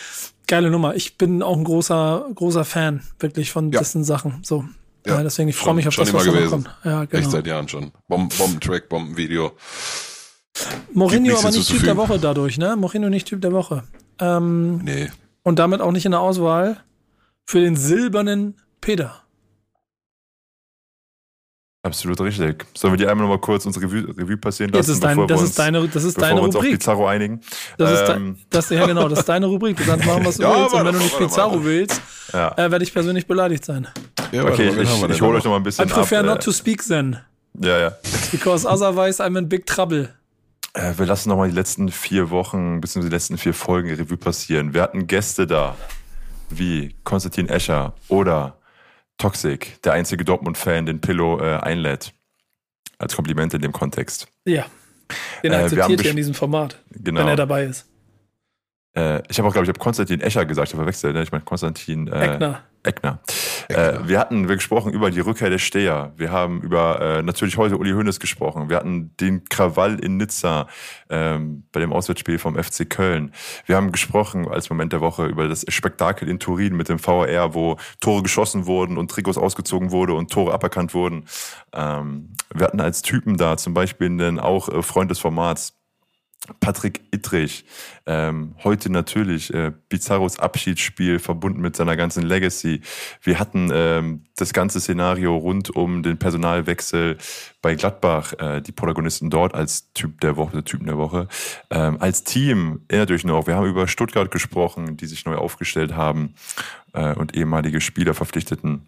geile 0.49 0.69
Nummer. 0.69 0.95
Ich 0.95 1.17
bin 1.17 1.41
auch 1.41 1.55
ein 1.55 1.63
großer, 1.63 2.25
großer 2.35 2.65
Fan, 2.65 3.01
wirklich, 3.19 3.51
von 3.51 3.71
ja. 3.71 3.79
dessen 3.79 4.03
Sachen. 4.03 4.41
So. 4.43 4.65
Ja, 5.05 5.15
ja 5.15 5.23
deswegen, 5.23 5.47
ich 5.47 5.55
freue 5.55 5.75
mich 5.75 5.87
auf 5.87 5.95
das, 5.95 6.13
was 6.13 6.25
da 6.25 6.47
kommt. 6.47 6.69
Ja, 6.83 7.05
genau. 7.05 7.21
Echt 7.21 7.31
seit 7.31 7.47
Jahren 7.47 7.69
schon. 7.69 7.91
Bomben, 8.09 8.35
Bombentrack, 8.37 8.89
Bombenvideo. 8.89 9.53
Mourinho 10.91 11.37
aber 11.37 11.51
nicht 11.51 11.69
Typ 11.69 11.83
der 11.83 11.95
Woche 11.95 12.19
dadurch, 12.19 12.57
ne? 12.57 12.75
Mourinho 12.75 13.09
nicht 13.09 13.27
Typ 13.27 13.41
der 13.41 13.53
Woche. 13.53 13.83
Ähm, 14.19 14.79
nee. 14.79 15.09
Und 15.43 15.59
damit 15.59 15.79
auch 15.79 15.93
nicht 15.93 16.05
in 16.05 16.11
der 16.11 16.19
Auswahl 16.19 16.83
für 17.45 17.61
den 17.61 17.77
silbernen 17.77 18.57
Peter. 18.81 19.23
Absolut 21.89 22.21
richtig. 22.21 22.65
Sollen 22.75 22.93
wir 22.93 22.97
die 22.97 23.07
einmal 23.07 23.27
noch 23.27 23.33
mal 23.33 23.41
kurz 23.41 23.65
unsere 23.65 23.85
Revue, 23.85 24.15
Revue 24.15 24.37
passieren 24.37 24.71
lassen, 24.71 24.87
das 24.87 24.89
ist, 24.89 25.03
dein, 25.03 25.15
bevor 25.15 25.27
das 25.27 25.37
wir 25.37 25.41
uns, 25.41 25.49
ist 25.49 25.59
deine, 25.59 25.87
das 25.87 26.03
ist 26.03 26.21
deine 26.21 26.35
wir 26.35 26.43
uns 26.43 26.55
Rubrik. 26.55 26.73
auf 26.73 26.77
Pizarro 26.77 27.07
einigen? 27.07 27.41
Das 27.77 28.09
ähm. 28.09 28.35
ist 28.35 28.45
das, 28.51 28.69
ja 28.69 28.85
genau, 28.85 29.09
das 29.09 29.19
ist 29.19 29.29
deine 29.29 29.47
Rubrik. 29.47 29.75
Du 29.77 29.83
kannst 29.85 30.05
machen, 30.05 30.23
was 30.23 30.37
du 30.37 30.43
ja, 30.43 30.55
willst. 30.55 30.75
Und 30.75 30.85
wenn 30.85 30.93
du 30.93 30.99
nicht 30.99 31.17
Pizarro 31.17 31.63
willst, 31.63 32.01
ja. 32.31 32.51
äh, 32.57 32.69
werde 32.69 32.83
ich 32.83 32.93
persönlich 32.93 33.25
beleidigt 33.25 33.65
sein. 33.65 33.87
Ja, 34.31 34.43
okay, 34.43 34.69
ich, 34.69 34.77
ich, 34.77 35.09
ich 35.09 35.21
hole 35.21 35.37
euch 35.37 35.43
noch 35.43 35.51
mal 35.51 35.57
ein 35.57 35.63
bisschen 35.63 35.87
I 35.87 35.91
prefer 35.91 36.19
ab, 36.19 36.25
not 36.25 36.37
äh, 36.37 36.45
to 36.45 36.51
speak 36.51 36.85
then. 36.87 37.17
Ja, 37.59 37.79
ja. 37.79 37.91
Because 38.31 38.67
otherwise 38.67 39.23
I'm 39.23 39.37
in 39.37 39.49
big 39.49 39.65
trouble. 39.65 40.09
Äh, 40.75 40.93
wir 40.97 41.07
lassen 41.07 41.29
noch 41.29 41.37
mal 41.37 41.49
die 41.49 41.55
letzten 41.55 41.89
vier 41.89 42.29
Wochen, 42.29 42.81
bzw. 42.81 43.05
die 43.05 43.09
letzten 43.09 43.37
vier 43.39 43.55
Folgen 43.55 43.89
Revue 43.89 44.17
passieren. 44.17 44.75
Wir 44.75 44.83
hatten 44.83 45.07
Gäste 45.07 45.47
da, 45.47 45.75
wie 46.51 46.95
Konstantin 47.03 47.49
Escher 47.49 47.93
oder 48.07 48.58
Toxic, 49.19 49.79
der 49.83 49.93
einzige 49.93 50.25
Dortmund-Fan, 50.25 50.87
den 50.87 51.01
Pillow 51.01 51.39
äh, 51.39 51.57
einlädt 51.57 52.13
als 52.97 53.15
Kompliment 53.15 53.53
in 53.53 53.61
dem 53.61 53.71
Kontext. 53.71 54.27
Ja. 54.45 54.65
Den 55.43 55.53
äh, 55.53 55.57
akzeptiert 55.57 56.03
er 56.03 56.11
in 56.11 56.17
diesem 56.17 56.33
Format, 56.33 56.79
genau. 56.91 57.21
wenn 57.21 57.27
er 57.27 57.35
dabei 57.35 57.65
ist. 57.65 57.87
Äh, 58.95 59.21
ich 59.29 59.37
habe 59.37 59.47
auch, 59.47 59.53
glaube 59.53 59.65
ich, 59.65 59.69
habe 59.69 59.79
Konstantin 59.79 60.21
Escher 60.21 60.45
gesagt, 60.45 60.69
ich 60.69 60.73
habe 60.73 60.83
verwechselt, 60.83 61.13
ne? 61.13 61.21
ich 61.21 61.31
meine 61.31 61.43
Konstantin 61.43 62.07
äh, 62.07 62.57
Eckner. 62.83 63.19
Eckner. 63.67 64.03
Äh, 64.03 64.07
wir 64.07 64.19
hatten 64.19 64.49
wir 64.49 64.55
gesprochen 64.55 64.93
über 64.93 65.11
die 65.11 65.19
Rückkehr 65.19 65.49
der 65.49 65.57
Steher. 65.57 66.13
Wir 66.17 66.31
haben 66.31 66.61
über 66.61 66.99
äh, 67.01 67.21
natürlich 67.21 67.57
heute 67.57 67.77
Uli 67.77 67.91
Hoeneß 67.91 68.19
gesprochen. 68.19 68.69
Wir 68.69 68.77
hatten 68.77 69.15
den 69.17 69.45
Krawall 69.45 69.99
in 69.99 70.17
Nizza 70.17 70.67
ähm, 71.09 71.63
bei 71.71 71.79
dem 71.79 71.93
Auswärtsspiel 71.93 72.39
vom 72.39 72.61
FC 72.61 72.89
Köln. 72.89 73.31
Wir 73.65 73.75
haben 73.75 73.91
gesprochen 73.91 74.47
als 74.47 74.69
Moment 74.69 74.93
der 74.93 75.01
Woche 75.01 75.25
über 75.27 75.47
das 75.47 75.65
Spektakel 75.69 76.27
in 76.27 76.39
Turin 76.39 76.75
mit 76.75 76.89
dem 76.89 76.99
VR, 76.99 77.53
wo 77.53 77.77
Tore 77.99 78.23
geschossen 78.23 78.65
wurden 78.65 78.97
und 78.97 79.11
Trikots 79.11 79.37
ausgezogen 79.37 79.91
wurde 79.91 80.13
und 80.13 80.31
Tore 80.31 80.53
aberkannt 80.53 80.93
wurden. 80.93 81.25
Ähm, 81.73 82.33
wir 82.53 82.65
hatten 82.65 82.81
als 82.81 83.01
Typen 83.01 83.37
da 83.37 83.57
zum 83.57 83.73
Beispiel 83.73 84.09
den 84.17 84.39
auch 84.39 84.69
äh, 84.69 84.81
Freund 84.81 85.11
des 85.11 85.19
Formats 85.19 85.78
Patrick 86.59 87.01
Ittrich, 87.11 87.65
ähm, 88.05 88.55
heute 88.63 88.91
natürlich 88.91 89.53
äh, 89.53 89.71
Pizarros 89.89 90.39
Abschiedsspiel 90.39 91.19
verbunden 91.19 91.61
mit 91.61 91.75
seiner 91.75 91.95
ganzen 91.95 92.23
Legacy. 92.23 92.81
Wir 93.21 93.39
hatten 93.39 93.69
ähm, 93.73 94.23
das 94.35 94.53
ganze 94.53 94.79
Szenario 94.79 95.35
rund 95.35 95.69
um 95.75 96.01
den 96.01 96.17
Personalwechsel 96.17 97.17
bei 97.61 97.75
Gladbach, 97.75 98.33
äh, 98.39 98.61
die 98.61 98.71
Protagonisten 98.71 99.29
dort 99.29 99.53
als 99.53 99.91
Typ 99.93 100.21
der 100.21 100.37
Woche, 100.37 100.63
Typen 100.63 100.87
der 100.87 100.97
Woche. 100.97 101.27
Ähm, 101.69 101.97
als 101.99 102.23
Team, 102.23 102.81
erinnert 102.87 103.11
euch 103.11 103.25
noch, 103.25 103.45
wir 103.45 103.55
haben 103.55 103.67
über 103.67 103.87
Stuttgart 103.87 104.31
gesprochen, 104.31 104.97
die 104.97 105.07
sich 105.07 105.25
neu 105.25 105.35
aufgestellt 105.35 105.95
haben 105.95 106.35
äh, 106.93 107.13
und 107.13 107.35
ehemalige 107.35 107.81
Spieler 107.81 108.13
verpflichteten. 108.13 108.87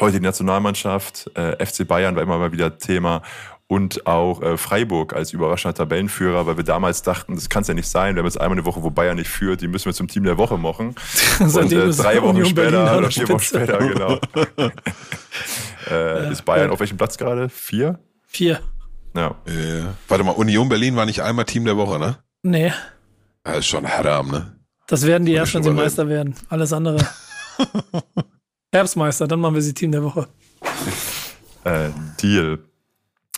Heute 0.00 0.18
die 0.18 0.24
Nationalmannschaft, 0.24 1.30
äh, 1.34 1.64
FC 1.64 1.88
Bayern 1.88 2.14
war 2.14 2.22
immer 2.22 2.38
mal 2.38 2.52
wieder 2.52 2.76
Thema 2.76 3.22
und 3.68 4.06
auch 4.06 4.42
äh, 4.42 4.56
Freiburg 4.56 5.14
als 5.14 5.32
überraschender 5.34 5.74
Tabellenführer, 5.74 6.46
weil 6.46 6.56
wir 6.56 6.64
damals 6.64 7.02
dachten, 7.02 7.34
das 7.34 7.50
kann 7.50 7.62
es 7.62 7.68
ja 7.68 7.74
nicht 7.74 7.88
sein, 7.88 8.14
wir 8.14 8.20
haben 8.20 8.26
jetzt 8.26 8.40
einmal 8.40 8.58
eine 8.58 8.64
Woche, 8.64 8.82
wo 8.82 8.90
Bayern 8.90 9.16
nicht 9.16 9.28
führt, 9.28 9.60
die 9.60 9.68
müssen 9.68 9.84
wir 9.84 9.92
zum 9.92 10.08
Team 10.08 10.24
der 10.24 10.38
Woche 10.38 10.56
machen. 10.56 10.94
und 11.38 11.72
äh, 11.72 11.90
drei 11.90 12.20
Wochen 12.22 12.44
später 12.46 12.98
oder 12.98 13.10
vier 13.10 13.28
Wochen 13.28 13.40
später, 13.40 13.78
genau. 13.78 14.18
äh, 15.90 16.24
ja, 16.24 16.30
ist 16.30 16.44
Bayern 16.46 16.68
ja. 16.68 16.72
auf 16.72 16.80
welchem 16.80 16.96
Platz 16.96 17.18
gerade? 17.18 17.50
Vier? 17.50 17.98
Vier. 18.26 18.60
Ja. 19.14 19.36
Äh, 19.46 19.84
warte 20.08 20.24
mal, 20.24 20.32
Union 20.32 20.68
Berlin 20.68 20.96
war 20.96 21.04
nicht 21.04 21.20
einmal 21.20 21.44
Team 21.44 21.66
der 21.66 21.76
Woche, 21.76 21.98
ne? 21.98 22.18
Nee. 22.42 22.72
Das 23.44 23.58
ist 23.58 23.66
schon 23.66 23.86
Haram, 23.86 24.30
ne? 24.30 24.56
Das 24.86 25.04
werden 25.04 25.26
die 25.26 25.32
erst, 25.32 25.54
wenn 25.54 25.62
sie 25.62 25.70
Meister 25.70 26.08
werden. 26.08 26.34
Alles 26.48 26.72
andere. 26.72 27.06
Herbstmeister, 28.72 29.28
dann 29.28 29.40
machen 29.40 29.54
wir 29.54 29.62
sie 29.62 29.74
Team 29.74 29.92
der 29.92 30.02
Woche. 30.02 30.26
Äh, 31.64 31.90
Deal 32.22 32.58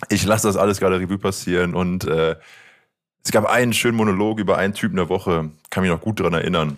ich 0.08 0.24
lasse 0.24 0.46
das 0.46 0.56
alles 0.56 0.80
gerade 0.80 0.98
Revue 0.98 1.18
passieren 1.18 1.74
und 1.74 2.04
äh, 2.04 2.36
es 3.22 3.32
gab 3.32 3.46
einen 3.46 3.72
schönen 3.72 3.96
Monolog 3.96 4.38
über 4.38 4.56
einen 4.56 4.74
Typen 4.74 4.96
der 4.96 5.08
Woche, 5.08 5.50
kann 5.68 5.82
mich 5.82 5.90
noch 5.90 6.00
gut 6.00 6.20
daran 6.20 6.34
erinnern, 6.34 6.76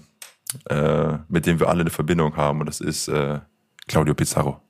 äh, 0.69 1.19
mit 1.29 1.47
dem 1.47 1.61
wir 1.61 1.69
alle 1.69 1.83
eine 1.83 1.91
Verbindung 1.91 2.37
haben 2.37 2.61
und 2.61 2.67
das 2.67 2.81
ist 2.81 3.09
äh, 3.09 3.39
Claudio 3.87 4.15
Pizarro. 4.15 4.61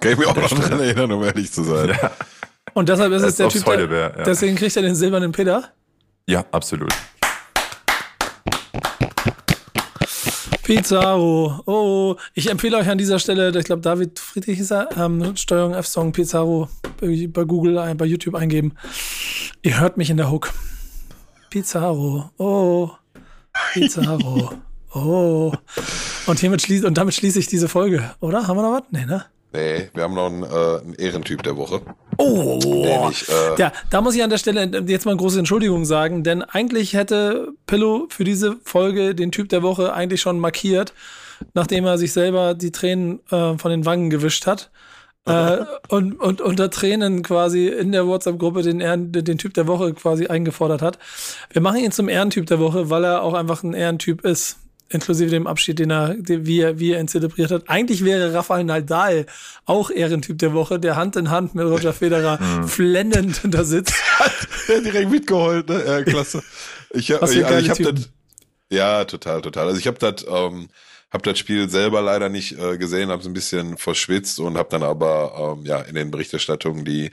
Kann 0.00 0.12
ich 0.12 0.18
mich 0.18 0.26
auch 0.26 0.36
noch 0.36 0.48
daran 0.48 0.80
erinnern, 0.80 1.12
um 1.12 1.22
ehrlich 1.22 1.52
zu 1.52 1.62
sein. 1.64 1.88
Ja. 1.88 2.10
Und 2.74 2.88
deshalb 2.88 3.12
ist 3.12 3.22
es 3.22 3.36
der 3.36 3.48
Typ, 3.48 3.64
der, 3.64 3.88
wär, 3.88 4.14
ja. 4.18 4.24
deswegen 4.24 4.56
kriegt 4.56 4.76
er 4.76 4.82
den 4.82 4.94
silbernen 4.94 5.32
Peter? 5.32 5.72
Ja, 6.26 6.44
absolut. 6.50 6.92
Pizarro. 10.66 11.62
Oh, 11.66 12.16
ich 12.34 12.50
empfehle 12.50 12.76
euch 12.76 12.88
an 12.88 12.98
dieser 12.98 13.20
Stelle, 13.20 13.56
ich 13.56 13.66
glaube, 13.66 13.82
David 13.82 14.18
Friedrich 14.18 14.58
ist 14.58 14.72
er, 14.72 14.88
ähm, 14.96 15.36
Steuerung 15.36 15.74
F-Song 15.74 16.10
Pizarro 16.10 16.68
bei 17.00 17.44
Google, 17.44 17.94
bei 17.94 18.04
YouTube 18.04 18.34
eingeben. 18.34 18.72
Ihr 19.62 19.78
hört 19.78 19.96
mich 19.96 20.10
in 20.10 20.16
der 20.16 20.28
Hook. 20.28 20.52
Pizarro. 21.50 22.30
Oh. 22.38 22.90
Pizarro. 23.72 24.54
Oh. 24.98 25.52
Und 26.26 26.38
hiermit 26.38 26.62
schließt, 26.62 26.86
und 26.86 26.96
damit 26.96 27.12
schließe 27.12 27.38
ich 27.38 27.48
diese 27.48 27.68
Folge, 27.68 28.14
oder? 28.20 28.48
Haben 28.48 28.56
wir 28.56 28.62
noch 28.62 28.80
was? 28.80 28.84
Nee, 28.92 29.04
ne? 29.04 29.26
Nee, 29.52 29.88
wir 29.94 30.02
haben 30.02 30.14
noch 30.14 30.26
einen, 30.26 30.42
äh, 30.42 30.46
einen 30.46 30.94
Ehrentyp 30.94 31.42
der 31.42 31.56
Woche. 31.56 31.80
Oh, 32.18 33.08
ich, 33.10 33.28
äh 33.28 33.58
ja, 33.58 33.72
da 33.90 34.00
muss 34.00 34.14
ich 34.14 34.22
an 34.22 34.30
der 34.30 34.38
Stelle 34.38 34.70
jetzt 34.86 35.04
mal 35.04 35.12
eine 35.12 35.20
große 35.20 35.38
Entschuldigung 35.38 35.84
sagen, 35.84 36.24
denn 36.24 36.42
eigentlich 36.42 36.94
hätte 36.94 37.52
Pillow 37.66 38.06
für 38.10 38.24
diese 38.24 38.56
Folge 38.64 39.14
den 39.14 39.32
Typ 39.32 39.48
der 39.48 39.62
Woche 39.62 39.92
eigentlich 39.92 40.20
schon 40.20 40.38
markiert, 40.38 40.94
nachdem 41.54 41.84
er 41.84 41.98
sich 41.98 42.12
selber 42.12 42.54
die 42.54 42.72
Tränen 42.72 43.20
äh, 43.30 43.56
von 43.58 43.70
den 43.70 43.84
Wangen 43.84 44.10
gewischt 44.10 44.46
hat. 44.46 44.70
äh, 45.26 45.58
und, 45.88 46.18
und 46.20 46.40
unter 46.40 46.70
Tränen 46.70 47.22
quasi 47.22 47.68
in 47.68 47.92
der 47.92 48.06
WhatsApp-Gruppe 48.06 48.62
den, 48.62 48.80
Ehren, 48.80 49.12
den 49.12 49.38
Typ 49.38 49.54
der 49.54 49.66
Woche 49.66 49.94
quasi 49.94 50.26
eingefordert 50.26 50.82
hat. 50.82 50.98
Wir 51.50 51.62
machen 51.62 51.78
ihn 51.78 51.92
zum 51.92 52.08
Ehrentyp 52.08 52.46
der 52.46 52.60
Woche, 52.60 52.90
weil 52.90 53.04
er 53.04 53.22
auch 53.22 53.34
einfach 53.34 53.62
ein 53.62 53.74
Ehrentyp 53.74 54.24
ist 54.24 54.58
inklusive 54.88 55.30
dem 55.30 55.46
Abschied, 55.46 55.78
den 55.78 55.90
er, 55.90 56.16
wie 56.18 56.60
er, 56.60 56.78
wie 56.78 56.92
er 56.92 57.00
ihn 57.00 57.08
zelebriert 57.08 57.50
hat. 57.50 57.64
Eigentlich 57.68 58.04
wäre 58.04 58.32
Rafael 58.32 58.64
Nadal 58.64 59.26
auch 59.64 59.90
Ehrentyp 59.90 60.38
der 60.38 60.54
Woche, 60.54 60.78
der 60.78 60.96
Hand 60.96 61.16
in 61.16 61.30
Hand 61.30 61.54
mit 61.54 61.66
Roger 61.66 61.92
Federer 61.92 62.40
mhm. 62.40 62.68
flennend 62.68 63.40
da 63.44 63.64
sitzt. 63.64 63.94
er 64.68 64.76
hat 64.76 64.84
direkt 64.84 65.10
mitgeholt, 65.10 65.68
ne? 65.68 65.82
Ja, 65.86 66.02
klasse. 66.02 66.42
Ich, 66.90 67.10
hab, 67.10 67.22
ich, 67.28 67.44
also 67.44 67.58
ich 67.58 67.70
hab 67.70 67.78
das, 67.78 68.10
ja, 68.70 69.04
total, 69.04 69.42
total. 69.42 69.68
Also 69.68 69.78
ich 69.78 69.86
habe 69.86 69.98
das, 69.98 70.24
ähm, 70.28 70.68
hab 71.10 71.22
das 71.22 71.38
Spiel 71.38 71.68
selber 71.68 72.02
leider 72.02 72.28
nicht 72.28 72.58
äh, 72.58 72.78
gesehen, 72.78 73.10
habe 73.10 73.20
es 73.20 73.26
ein 73.26 73.34
bisschen 73.34 73.76
verschwitzt 73.76 74.40
und 74.40 74.56
habe 74.56 74.68
dann 74.70 74.82
aber 74.82 75.56
ähm, 75.58 75.66
ja 75.66 75.80
in 75.80 75.94
den 75.94 76.10
Berichterstattungen 76.10 76.84
die 76.84 77.10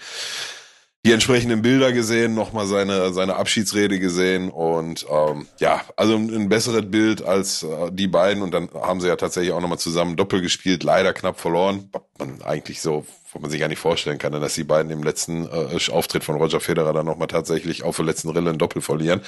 die 1.05 1.11
entsprechenden 1.11 1.61
Bilder 1.61 1.91
gesehen, 1.91 2.33
nochmal 2.33 2.65
seine, 2.65 3.11
seine 3.11 3.35
Abschiedsrede 3.35 3.99
gesehen 3.99 4.49
und 4.49 5.05
ähm, 5.09 5.47
ja, 5.59 5.81
also 5.97 6.15
ein, 6.15 6.33
ein 6.33 6.49
besseres 6.49 6.89
Bild 6.89 7.21
als 7.21 7.63
äh, 7.63 7.91
die 7.91 8.07
beiden 8.07 8.41
und 8.41 8.51
dann 8.51 8.69
haben 8.73 9.01
sie 9.01 9.07
ja 9.07 9.17
tatsächlich 9.17 9.51
auch 9.51 9.59
nochmal 9.59 9.79
zusammen 9.79 10.15
Doppel 10.15 10.41
gespielt, 10.41 10.83
leider 10.83 11.11
knapp 11.11 11.39
verloren. 11.39 11.89
Man 12.19 12.41
eigentlich 12.41 12.79
so, 12.79 13.05
wo 13.33 13.39
man 13.39 13.51
sich 13.51 13.59
gar 13.59 13.67
nicht 13.67 13.79
vorstellen 13.79 14.17
kann, 14.17 14.31
dass 14.31 14.55
die 14.55 14.63
beiden 14.63 14.91
im 14.91 15.03
letzten 15.03 15.45
äh, 15.45 15.91
Auftritt 15.91 16.23
von 16.23 16.37
Roger 16.37 16.61
Federer 16.61 16.93
dann 16.93 17.05
nochmal 17.05 17.27
tatsächlich 17.27 17.83
auf 17.83 17.97
der 17.97 18.05
letzten 18.05 18.29
Rille 18.29 18.51
ein 18.51 18.57
Doppel 18.57 18.81
verlieren. 18.81 19.21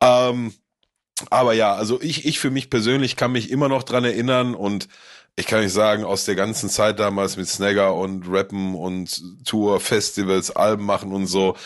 Ähm, 0.00 0.54
aber 1.28 1.52
ja, 1.52 1.74
also 1.74 2.00
ich, 2.00 2.24
ich 2.24 2.40
für 2.40 2.50
mich 2.50 2.70
persönlich 2.70 3.16
kann 3.16 3.32
mich 3.32 3.50
immer 3.50 3.68
noch 3.68 3.82
dran 3.82 4.04
erinnern 4.04 4.54
und 4.54 4.88
ich 5.36 5.46
kann 5.46 5.62
nicht 5.62 5.72
sagen, 5.72 6.04
aus 6.04 6.24
der 6.24 6.34
ganzen 6.34 6.68
Zeit 6.68 6.98
damals 6.98 7.36
mit 7.36 7.48
Snagger 7.48 7.94
und 7.94 8.26
Rappen 8.28 8.74
und 8.74 9.22
Tour, 9.46 9.80
Festivals, 9.80 10.50
Alben 10.54 10.84
machen 10.84 11.12
und 11.12 11.26
so, 11.26 11.56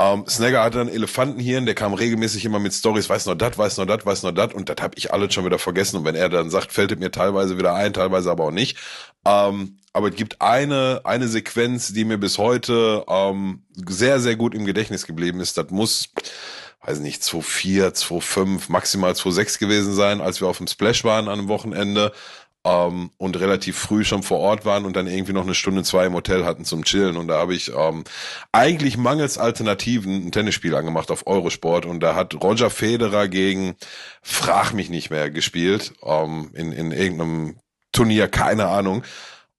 Ähm, 0.00 0.24
Snagger 0.28 0.62
hatte 0.64 0.80
einen 0.80 0.88
Elefantenhirn, 0.90 1.66
der 1.66 1.74
kam 1.74 1.94
regelmäßig 1.94 2.44
immer 2.44 2.58
mit 2.58 2.72
Stories, 2.74 3.08
weiß 3.08 3.26
noch 3.26 3.36
das, 3.36 3.56
weiß 3.58 3.76
noch 3.76 3.86
das, 3.86 4.04
weiß 4.04 4.22
noch 4.24 4.32
das 4.32 4.52
und 4.54 4.68
das 4.68 4.76
habe 4.80 4.94
ich 4.96 5.12
alles 5.12 5.32
schon 5.32 5.44
wieder 5.44 5.58
vergessen 5.58 5.98
und 5.98 6.04
wenn 6.04 6.16
er 6.16 6.28
dann 6.28 6.50
sagt, 6.50 6.72
fällt 6.72 6.90
es 6.92 6.98
mir 6.98 7.10
teilweise 7.12 7.56
wieder 7.58 7.74
ein, 7.74 7.92
teilweise 7.92 8.30
aber 8.30 8.44
auch 8.44 8.50
nicht. 8.50 8.78
Ähm, 9.24 9.78
aber 9.92 10.08
es 10.08 10.16
gibt 10.16 10.40
eine, 10.40 11.02
eine 11.04 11.28
Sequenz, 11.28 11.92
die 11.92 12.04
mir 12.04 12.18
bis 12.18 12.38
heute 12.38 13.04
ähm, 13.08 13.62
sehr, 13.76 14.18
sehr 14.20 14.36
gut 14.36 14.54
im 14.54 14.64
Gedächtnis 14.64 15.06
geblieben 15.06 15.38
ist. 15.40 15.56
Das 15.58 15.70
muss, 15.70 16.08
weiß 16.84 16.98
nicht, 17.00 17.22
2,4, 17.22 17.92
2,5, 17.92 18.62
maximal 18.72 19.12
2,6 19.12 19.58
gewesen 19.60 19.94
sein, 19.94 20.20
als 20.20 20.40
wir 20.40 20.48
auf 20.48 20.58
dem 20.58 20.66
Splash 20.66 21.04
waren 21.04 21.28
an 21.28 21.38
einem 21.38 21.48
Wochenende 21.48 22.12
ähm, 22.64 23.10
und 23.18 23.38
relativ 23.40 23.76
früh 23.76 24.04
schon 24.04 24.22
vor 24.22 24.38
Ort 24.38 24.64
waren 24.64 24.84
und 24.84 24.94
dann 24.96 25.06
irgendwie 25.06 25.32
noch 25.32 25.42
eine 25.42 25.54
Stunde, 25.54 25.82
zwei 25.82 26.06
im 26.06 26.14
Hotel 26.14 26.44
hatten 26.44 26.64
zum 26.64 26.84
Chillen. 26.84 27.16
Und 27.16 27.28
da 27.28 27.38
habe 27.38 27.54
ich 27.54 27.72
ähm, 27.74 28.04
eigentlich 28.52 28.96
mangels 28.96 29.38
Alternativen 29.38 30.26
ein 30.26 30.32
Tennisspiel 30.32 30.74
angemacht 30.74 31.10
auf 31.10 31.26
Eurosport 31.26 31.86
und 31.86 32.00
da 32.00 32.14
hat 32.14 32.34
Roger 32.42 32.70
Federer 32.70 33.28
gegen, 33.28 33.74
frag 34.22 34.72
mich 34.72 34.90
nicht 34.90 35.10
mehr, 35.10 35.30
gespielt 35.30 35.94
ähm, 36.04 36.50
in, 36.54 36.72
in 36.72 36.92
irgendeinem 36.92 37.56
Turnier, 37.92 38.28
keine 38.28 38.68
Ahnung. 38.68 39.02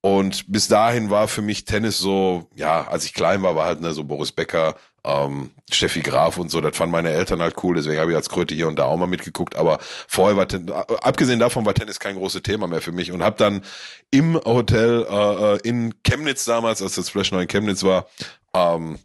Und 0.02 0.52
bis 0.52 0.68
dahin 0.68 1.10
war 1.10 1.30
für 1.30 1.42
mich 1.42 1.64
Tennis 1.64 1.98
so, 1.98 2.50
ja, 2.56 2.88
als 2.88 3.06
ich 3.06 3.14
klein 3.14 3.42
war, 3.42 3.56
war 3.56 3.66
halt 3.66 3.80
ne, 3.80 3.94
so 3.94 4.04
Boris 4.04 4.34
Becker, 4.34 4.76
ähm, 5.04 5.52
Steffi 5.72 6.02
Graf 6.02 6.38
und 6.38 6.50
so, 6.50 6.62
das 6.62 6.78
fanden 6.78 6.92
meine 6.92 7.10
Eltern 7.10 7.42
halt 7.42 7.56
cool, 7.64 7.76
deswegen 7.76 8.00
habe 8.00 8.12
ich 8.12 8.18
als 8.18 8.30
Kröte 8.30 8.56
hier 8.56 8.68
und 8.68 8.78
da 8.78 8.86
auch 8.86 8.98
mal 8.98 9.08
mitgeguckt, 9.08 9.56
aber 9.56 9.80
vorher 10.08 10.38
war 10.38 10.48
Tennis, 10.48 10.72
abgesehen 11.02 11.40
davon 11.40 11.66
war 11.66 11.74
Tennis 11.74 12.00
kein 12.00 12.16
großes 12.16 12.44
Thema 12.44 12.68
mehr 12.68 12.82
für 12.82 12.92
mich 12.92 13.12
und 13.12 13.24
habe 13.24 13.38
dann 13.38 13.62
im 14.12 14.36
Hotel 14.36 15.06
äh, 15.10 15.56
äh, 15.56 15.60
in 15.64 15.94
Chemnitz 16.04 16.46
damals, 16.46 16.82
als 16.82 16.96
das 16.96 17.10
Splash 17.10 17.32
noch 17.32 17.42
in 17.42 17.48
Chemnitz 17.48 17.84
war, 17.84 18.08
ähm, 18.54 19.00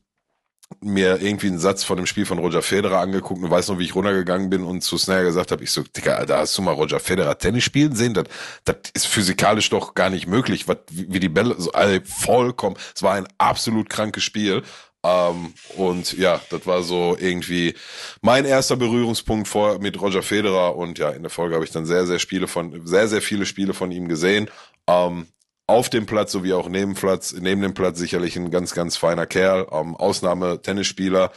mir 0.80 1.20
irgendwie 1.20 1.48
einen 1.48 1.58
Satz 1.58 1.82
von 1.82 1.96
dem 1.96 2.06
Spiel 2.06 2.26
von 2.26 2.38
Roger 2.38 2.62
Federer 2.62 3.00
angeguckt 3.00 3.42
und 3.42 3.50
weiß 3.50 3.68
noch, 3.68 3.78
wie 3.78 3.84
ich 3.84 3.94
runtergegangen 3.94 4.50
bin 4.50 4.64
und 4.64 4.82
zu 4.82 4.98
Snare 4.98 5.24
gesagt 5.24 5.50
habe, 5.50 5.64
ich 5.64 5.70
so, 5.70 5.82
Digga, 5.82 6.16
Alter, 6.16 6.38
hast 6.38 6.56
du 6.56 6.62
mal 6.62 6.72
Roger 6.72 7.00
Federer 7.00 7.38
Tennis 7.38 7.64
spielen 7.64 7.96
sehen? 7.96 8.14
Das, 8.14 8.24
das 8.64 8.76
ist 8.94 9.06
physikalisch 9.06 9.70
doch 9.70 9.94
gar 9.94 10.10
nicht 10.10 10.26
möglich, 10.26 10.68
was, 10.68 10.78
wie 10.90 11.20
die 11.20 11.28
Bälle, 11.28 11.54
so, 11.58 11.72
also 11.72 11.98
vollkommen, 12.04 12.76
es 12.94 13.02
war 13.02 13.14
ein 13.14 13.26
absolut 13.38 13.88
krankes 13.88 14.22
Spiel. 14.22 14.62
Ähm, 15.08 15.54
und 15.76 16.12
ja, 16.18 16.40
das 16.50 16.66
war 16.66 16.82
so 16.82 17.16
irgendwie 17.18 17.74
mein 18.20 18.44
erster 18.44 18.76
Berührungspunkt 18.76 19.48
vor, 19.48 19.78
mit 19.78 20.00
Roger 20.00 20.22
Federer 20.22 20.76
und 20.76 20.98
ja, 20.98 21.10
in 21.10 21.22
der 21.22 21.30
Folge 21.30 21.54
habe 21.54 21.64
ich 21.64 21.70
dann 21.70 21.86
sehr, 21.86 22.06
sehr 22.06 22.18
Spiele 22.18 22.46
von, 22.46 22.86
sehr, 22.86 23.08
sehr 23.08 23.22
viele 23.22 23.46
Spiele 23.46 23.74
von 23.74 23.90
ihm 23.90 24.08
gesehen. 24.08 24.50
Ähm, 24.86 25.26
auf 25.66 25.88
dem 25.88 26.06
Platz 26.06 26.32
sowie 26.32 26.52
auch 26.54 26.68
neben 26.68 26.94
Platz, 26.94 27.32
neben 27.32 27.62
dem 27.62 27.74
Platz 27.74 27.98
sicherlich 27.98 28.36
ein 28.36 28.50
ganz, 28.50 28.74
ganz 28.74 28.96
feiner 28.96 29.26
Kerl, 29.26 29.66
ähm, 29.70 29.96
Ausnahme-Tennisspieler. 29.96 31.30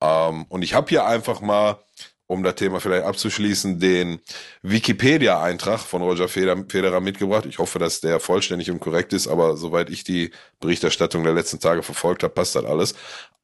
Ähm, 0.00 0.44
und 0.48 0.62
ich 0.62 0.74
habe 0.74 0.88
hier 0.88 1.06
einfach 1.06 1.40
mal, 1.40 1.78
um 2.26 2.42
das 2.42 2.54
Thema 2.54 2.80
vielleicht 2.80 3.04
abzuschließen, 3.04 3.78
den 3.78 4.20
Wikipedia-Eintrag 4.62 5.80
von 5.80 6.02
Roger 6.02 6.28
Federer 6.28 7.00
mitgebracht. 7.00 7.46
Ich 7.46 7.58
hoffe, 7.58 7.78
dass 7.78 8.00
der 8.00 8.20
vollständig 8.20 8.70
und 8.70 8.80
korrekt 8.80 9.12
ist, 9.12 9.28
aber 9.28 9.56
soweit 9.56 9.90
ich 9.90 10.04
die 10.04 10.30
Berichterstattung 10.60 11.24
der 11.24 11.34
letzten 11.34 11.60
Tage 11.60 11.82
verfolgt 11.82 12.22
habe, 12.22 12.34
passt 12.34 12.56
das 12.56 12.64
alles. 12.64 12.94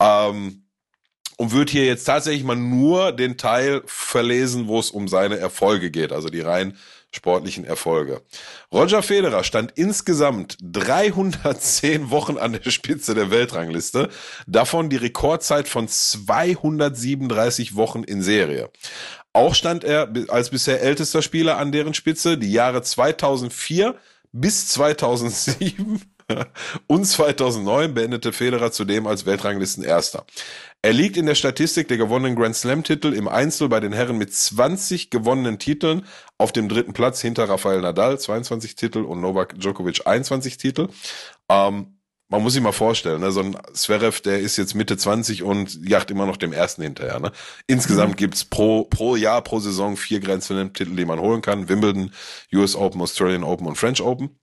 Ähm, 0.01 0.65
und 1.41 1.53
würde 1.53 1.73
hier 1.73 1.87
jetzt 1.87 2.05
tatsächlich 2.05 2.45
mal 2.45 2.55
nur 2.55 3.13
den 3.13 3.39
Teil 3.39 3.81
verlesen, 3.87 4.69
wo 4.69 4.79
es 4.79 4.91
um 4.91 5.09
seine 5.09 5.39
Erfolge 5.39 5.91
geht, 5.91 6.13
also 6.13 6.29
die 6.29 6.43
rein 6.43 6.77
sportlichen 7.13 7.65
Erfolge. 7.65 8.21
Roger 8.71 9.03
Federer 9.03 9.43
stand 9.43 9.73
insgesamt 9.75 10.59
310 10.61 12.11
Wochen 12.11 12.37
an 12.37 12.53
der 12.63 12.71
Spitze 12.71 13.15
der 13.15 13.31
Weltrangliste, 13.31 14.11
davon 14.47 14.91
die 14.91 14.97
Rekordzeit 14.97 15.67
von 15.67 15.89
237 15.89 17.75
Wochen 17.75 18.03
in 18.03 18.21
Serie. 18.21 18.69
Auch 19.33 19.55
stand 19.55 19.83
er 19.83 20.13
als 20.29 20.51
bisher 20.51 20.83
ältester 20.83 21.23
Spieler 21.23 21.57
an 21.57 21.73
deren 21.73 21.95
Spitze 21.95 22.37
die 22.37 22.53
Jahre 22.53 22.83
2004 22.83 23.95
bis 24.33 24.69
2007 24.69 26.03
und 26.87 27.05
2009 27.05 27.95
beendete 27.95 28.33
Federer 28.33 28.73
zudem 28.73 29.07
als 29.07 29.27
Weltranglistenerster. 29.27 30.25
Er 30.83 30.95
liegt 30.95 31.19
in 31.19 31.27
der 31.27 31.35
Statistik 31.35 31.89
der 31.89 31.99
gewonnenen 31.99 32.37
Grand 32.37 32.57
Slam 32.57 32.83
Titel 32.83 33.13
im 33.13 33.29
Einzel 33.29 33.69
bei 33.69 33.81
den 33.81 33.93
Herren 33.93 34.17
mit 34.17 34.33
20 34.33 35.11
gewonnenen 35.11 35.59
Titeln 35.59 36.07
auf 36.39 36.53
dem 36.53 36.71
dritten 36.71 36.95
Platz 36.95 37.21
hinter 37.21 37.51
Rafael 37.51 37.83
Nadal 37.83 38.19
22 38.19 38.77
Titel 38.77 39.01
und 39.01 39.21
Novak 39.21 39.59
Djokovic 39.59 40.07
21 40.07 40.57
Titel. 40.57 40.89
Ähm, 41.51 41.99
man 42.31 42.43
muss 42.43 42.55
sich 42.55 42.63
mal 42.63 42.73
vorstellen, 42.73 43.21
ne, 43.21 43.31
so 43.31 43.41
ein 43.41 43.59
Zverev, 43.75 44.23
der 44.23 44.39
ist 44.39 44.57
jetzt 44.57 44.75
Mitte 44.75 44.97
20 44.97 45.43
und 45.43 45.87
jagt 45.87 46.11
immer 46.11 46.25
noch 46.25 46.39
dem 46.39 46.53
ersten 46.53 46.81
hinterher. 46.83 47.19
Ne? 47.19 47.33
Insgesamt 47.67 48.13
mhm. 48.13 48.17
gibt's 48.17 48.45
pro, 48.45 48.85
pro 48.85 49.17
Jahr, 49.17 49.43
pro 49.43 49.59
Saison 49.59 49.99
vier 49.99 50.21
Grand 50.21 50.43
Slam 50.43 50.73
Titel, 50.73 50.97
die 50.97 51.05
man 51.05 51.21
holen 51.21 51.43
kann. 51.43 51.69
Wimbledon, 51.69 52.13
US 52.55 52.75
Open, 52.75 53.03
Australian 53.03 53.45
Open 53.45 53.67
und 53.67 53.77
French 53.77 54.01
Open. 54.01 54.39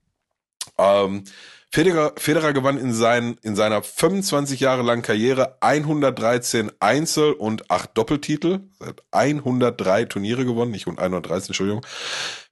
Ähm, 0.77 1.23
Federer, 1.69 2.13
Federer 2.17 2.53
gewann 2.53 2.77
in, 2.77 2.93
sein, 2.93 3.37
in 3.41 3.55
seiner 3.55 3.83
25 3.83 4.59
Jahre 4.61 4.83
langen 4.83 5.01
Karriere 5.01 5.57
113 5.59 6.71
Einzel- 6.79 7.33
und 7.33 7.69
8 7.69 7.91
Doppeltitel. 7.95 8.61
Er 8.79 8.87
hat 8.87 9.03
103 9.11 10.05
Turniere 10.05 10.45
gewonnen, 10.45 10.71
nicht 10.71 10.87
113, 10.87 11.49
Entschuldigung. 11.49 11.85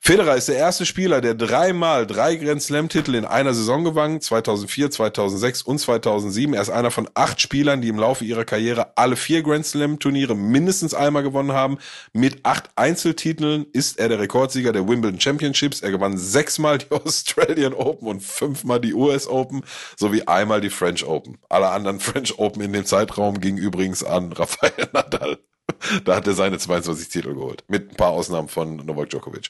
Federer 0.08 0.36
ist 0.36 0.50
der 0.50 0.58
erste 0.58 0.86
Spieler, 0.86 1.20
der 1.20 1.34
dreimal 1.34 2.06
drei 2.06 2.36
Grand 2.36 2.62
Slam 2.62 2.90
Titel 2.90 3.16
in 3.16 3.26
einer 3.26 3.56
Saison 3.56 3.84
gewann, 3.84 4.22
2004, 4.22 4.92
2006 4.92 5.64
und 5.64 5.80
2007. 5.80 6.54
Er 6.54 6.62
ist 6.62 6.70
einer 6.70 6.92
von 6.92 7.10
acht 7.16 7.42
Spielern, 7.42 7.82
die 7.82 7.88
im 7.88 7.98
Laufe 7.98 8.24
ihrer 8.24 8.46
Karriere 8.46 8.96
alle 8.98 9.16
vier 9.16 9.42
Grand 9.42 9.66
Slam 9.66 9.98
Turniere 9.98 10.36
mindestens 10.36 10.94
einmal 10.94 11.24
gewonnen 11.24 11.54
haben. 11.54 11.80
Mit 12.14 12.46
acht 12.46 12.70
Einzeltiteln 12.76 13.66
ist 13.74 13.98
er 13.98 14.08
der 14.08 14.20
Rekordsieger 14.20 14.74
der 14.74 14.88
Wimbledon 14.88 15.20
Championships. 15.20 15.82
Er 15.82 15.90
gewann 15.90 16.20
sechsmal 16.20 16.78
die 16.78 16.92
Australian 16.92 17.74
Open 17.74 18.08
und 18.08 18.22
fünfmal 18.22 18.80
die 18.80 18.94
US 18.94 19.28
Open 19.28 19.64
sowie 19.98 20.22
einmal 20.28 20.62
die 20.62 20.70
French 20.70 21.04
Open. 21.04 21.40
Alle 21.50 21.70
anderen 21.70 22.00
French 22.00 22.38
Open 22.38 22.62
in 22.62 22.74
dem 22.74 22.86
Zeitraum 22.86 23.40
gingen 23.40 23.58
übrigens 23.58 24.04
an 24.04 24.32
Rafael 24.34 24.88
Nadal. 24.94 25.40
Da 26.06 26.16
hat 26.16 26.28
er 26.28 26.34
seine 26.34 26.60
22 26.60 27.10
Titel 27.10 27.34
geholt. 27.34 27.64
Mit 27.68 27.92
ein 27.92 27.96
paar 27.96 28.12
Ausnahmen 28.12 28.50
von 28.50 28.78
Novak 28.78 29.10
Djokovic. 29.10 29.50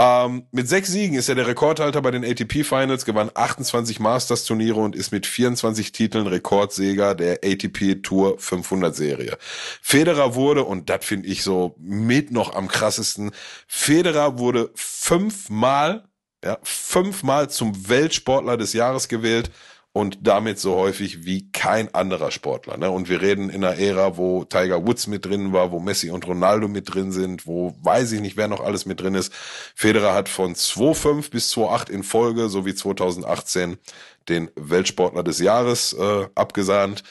Ähm, 0.00 0.46
mit 0.52 0.68
sechs 0.68 0.90
Siegen 0.90 1.16
ist 1.16 1.28
er 1.28 1.34
der 1.34 1.48
Rekordhalter 1.48 2.00
bei 2.00 2.12
den 2.12 2.24
ATP 2.24 2.62
Finals, 2.64 3.04
gewann 3.04 3.32
28 3.34 3.98
Masters 3.98 4.44
Turniere 4.44 4.78
und 4.78 4.94
ist 4.94 5.10
mit 5.10 5.26
24 5.26 5.90
Titeln 5.90 6.28
Rekordsäger 6.28 7.16
der 7.16 7.40
ATP 7.44 7.96
Tour 8.02 8.38
500 8.38 8.94
Serie. 8.94 9.36
Federer 9.82 10.36
wurde, 10.36 10.62
und 10.64 10.88
das 10.88 11.04
finde 11.04 11.26
ich 11.26 11.42
so 11.42 11.74
mit 11.78 12.30
noch 12.30 12.54
am 12.54 12.68
krassesten, 12.68 13.32
Federer 13.66 14.38
wurde 14.38 14.70
fünfmal, 14.76 16.04
ja, 16.44 16.58
fünfmal 16.62 17.50
zum 17.50 17.88
Weltsportler 17.88 18.56
des 18.56 18.74
Jahres 18.74 19.08
gewählt 19.08 19.50
und 19.92 20.18
damit 20.22 20.58
so 20.58 20.76
häufig 20.76 21.24
wie 21.24 21.50
kein 21.50 21.92
anderer 21.94 22.30
Sportler. 22.30 22.76
Ne? 22.76 22.90
Und 22.90 23.08
wir 23.08 23.20
reden 23.20 23.50
in 23.50 23.64
einer 23.64 23.78
Ära, 23.78 24.16
wo 24.16 24.44
Tiger 24.44 24.86
Woods 24.86 25.06
mit 25.06 25.24
drin 25.24 25.52
war, 25.52 25.72
wo 25.72 25.80
Messi 25.80 26.10
und 26.10 26.26
Ronaldo 26.26 26.68
mit 26.68 26.94
drin 26.94 27.10
sind, 27.10 27.46
wo 27.46 27.74
weiß 27.82 28.12
ich 28.12 28.20
nicht, 28.20 28.36
wer 28.36 28.48
noch 28.48 28.60
alles 28.60 28.86
mit 28.86 29.00
drin 29.00 29.14
ist. 29.14 29.32
Federer 29.74 30.14
hat 30.14 30.28
von 30.28 30.54
2,5 30.54 31.30
bis 31.30 31.52
2,8 31.52 31.90
in 31.90 32.02
Folge 32.02 32.48
sowie 32.48 32.74
2018 32.74 33.78
den 34.28 34.50
Weltsportler 34.56 35.22
des 35.22 35.40
Jahres 35.40 35.94
äh, 35.94 36.26
abgesahnt. 36.34 37.02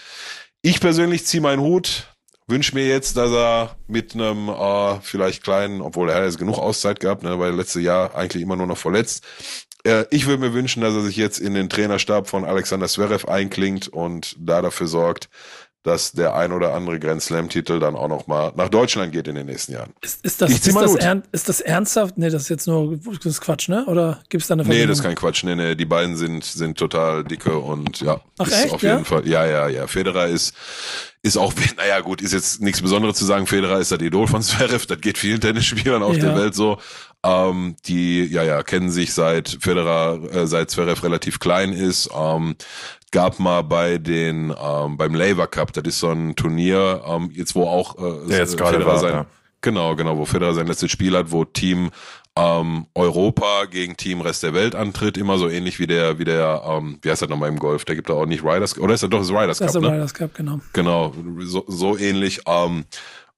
Ich 0.61 0.79
persönlich 0.79 1.25
ziehe 1.25 1.41
meinen 1.41 1.61
Hut, 1.61 2.15
wünsche 2.47 2.75
mir 2.75 2.87
jetzt, 2.87 3.17
dass 3.17 3.31
er 3.31 3.75
mit 3.87 4.13
einem 4.13 4.49
äh, 4.49 4.99
vielleicht 5.01 5.43
kleinen, 5.43 5.81
obwohl 5.81 6.09
er 6.09 6.17
hat 6.17 6.23
jetzt 6.23 6.37
genug 6.37 6.57
Auszeit 6.57 6.99
gehabt, 6.99 7.23
ne, 7.23 7.37
weil 7.39 7.53
letztes 7.53 7.83
Jahr 7.83 8.15
eigentlich 8.15 8.43
immer 8.43 8.55
nur 8.55 8.67
noch 8.67 8.77
verletzt, 8.77 9.25
äh, 9.87 10.05
ich 10.11 10.27
würde 10.27 10.41
mir 10.41 10.53
wünschen, 10.53 10.81
dass 10.81 10.93
er 10.93 11.01
sich 11.01 11.15
jetzt 11.15 11.39
in 11.39 11.53
den 11.53 11.69
Trainerstab 11.69 12.27
von 12.27 12.43
Alexander 12.43 12.87
Zverev 12.87 13.27
einklingt 13.27 13.87
und 13.87 14.35
da 14.37 14.61
dafür 14.61 14.87
sorgt, 14.87 15.29
dass 15.83 16.11
der 16.11 16.35
ein 16.35 16.51
oder 16.51 16.73
andere 16.73 16.99
Grand 16.99 17.21
Slam-Titel 17.21 17.79
dann 17.79 17.95
auch 17.95 18.09
noch 18.09 18.27
mal 18.27 18.51
nach 18.57 18.67
Deutschland 18.67 19.13
geht 19.13 19.27
in 19.29 19.35
den 19.35 19.45
nächsten 19.45 19.71
Jahren. 19.71 19.93
Ist, 20.01 20.25
ist 20.25 20.41
das, 20.41 20.51
ist 20.51 20.75
das, 20.75 20.95
ist 21.31 21.47
das 21.47 21.61
ernsthaft? 21.61 22.17
Nee, 22.17 22.29
das 22.29 22.43
ist 22.43 22.49
jetzt 22.49 22.67
nur 22.67 22.99
das 23.23 23.39
Quatsch, 23.39 23.69
ne? 23.69 23.85
Oder 23.85 24.19
gibt 24.27 24.41
es 24.41 24.49
da 24.49 24.55
eine 24.55 24.65
Verbindung? 24.65 24.85
Nee, 24.85 24.87
das 24.89 24.99
ist 24.99 25.03
kein 25.05 25.15
Quatsch. 25.15 25.45
Nee, 25.45 25.55
nee, 25.55 25.75
die 25.75 25.85
beiden 25.85 26.17
sind, 26.17 26.43
sind 26.43 26.77
total 26.77 27.23
dicke 27.23 27.57
und 27.57 28.01
ja. 28.01 28.19
Ach, 28.37 28.51
echt, 28.51 28.73
auf 28.73 28.81
ja? 28.81 28.93
jeden 28.95 29.05
Fall. 29.05 29.25
Ja, 29.25 29.45
ja, 29.45 29.69
ja. 29.69 29.87
Federer 29.87 30.27
ist, 30.27 30.53
ist 31.21 31.37
auch, 31.37 31.53
naja, 31.77 32.01
gut, 32.01 32.21
ist 32.21 32.33
jetzt 32.33 32.61
nichts 32.61 32.81
Besonderes 32.81 33.15
zu 33.15 33.23
sagen. 33.23 33.47
Federer 33.47 33.79
ist 33.79 33.91
das 33.91 34.01
Idol 34.01 34.27
von 34.27 34.41
Zverev. 34.41 34.85
Das 34.87 34.99
geht 34.99 35.17
vielen 35.17 35.39
Tennisspielern 35.39 36.03
auf 36.03 36.17
ja. 36.17 36.25
der 36.25 36.35
Welt 36.35 36.53
so. 36.53 36.79
Ähm, 37.23 37.75
die, 37.85 38.25
ja, 38.25 38.43
ja, 38.43 38.63
kennen 38.63 38.89
sich 38.89 39.13
seit 39.13 39.57
Federer, 39.61 40.19
äh, 40.31 40.47
seit 40.47 40.69
Zverev 40.69 41.03
relativ 41.03 41.39
klein 41.39 41.73
ist. 41.73 42.09
Ähm, 42.15 42.55
gab 43.11 43.39
mal 43.39 43.63
bei 43.63 43.97
den 43.97 44.53
ähm, 44.61 44.97
beim 44.97 45.15
Labour 45.15 45.47
Cup, 45.47 45.73
das 45.73 45.83
ist 45.85 45.99
so 45.99 46.09
ein 46.09 46.35
Turnier, 46.35 47.03
ähm, 47.07 47.31
jetzt 47.33 47.55
wo 47.55 47.63
auch 47.63 47.97
äh, 47.97 48.31
ja, 48.31 48.37
jetzt 48.39 48.57
Federer 48.59 48.99
sein, 48.99 49.13
ja. 49.13 49.25
genau, 49.61 49.95
genau, 49.95 50.17
wo 50.17 50.25
Federer 50.25 50.53
sein 50.53 50.67
letztes 50.67 50.91
Spiel 50.91 51.15
hat, 51.15 51.31
wo 51.31 51.45
Team 51.45 51.91
ähm, 52.37 52.85
Europa 52.93 53.65
gegen 53.65 53.97
Team 53.97 54.21
Rest 54.21 54.43
der 54.43 54.53
Welt 54.53 54.75
antritt, 54.75 55.17
immer 55.17 55.37
so 55.37 55.49
ähnlich 55.49 55.79
wie 55.79 55.87
der, 55.87 56.19
wie 56.19 56.25
der, 56.25 56.61
ähm, 56.67 56.99
wie 57.01 57.09
heißt 57.09 57.21
das 57.21 57.29
nochmal 57.29 57.49
im 57.49 57.57
Golf? 57.57 57.85
Der 57.85 57.95
gibt 57.95 58.09
da 58.09 58.13
auch 58.13 58.25
nicht 58.25 58.43
Riders, 58.43 58.77
oder 58.77 58.93
ist 58.93 59.03
er 59.03 59.09
doch 59.09 59.19
das 59.19 59.31
Riders 59.31 59.59
Cup? 59.59 59.67
Das 59.67 59.75
ist 59.75 59.81
der 59.81 59.89
ne? 59.89 59.95
Riders 59.97 60.13
Cup, 60.13 60.35
genau. 60.35 60.59
Genau, 60.73 61.13
so, 61.39 61.63
so 61.67 61.97
ähnlich. 61.97 62.41
Ähm, 62.45 62.85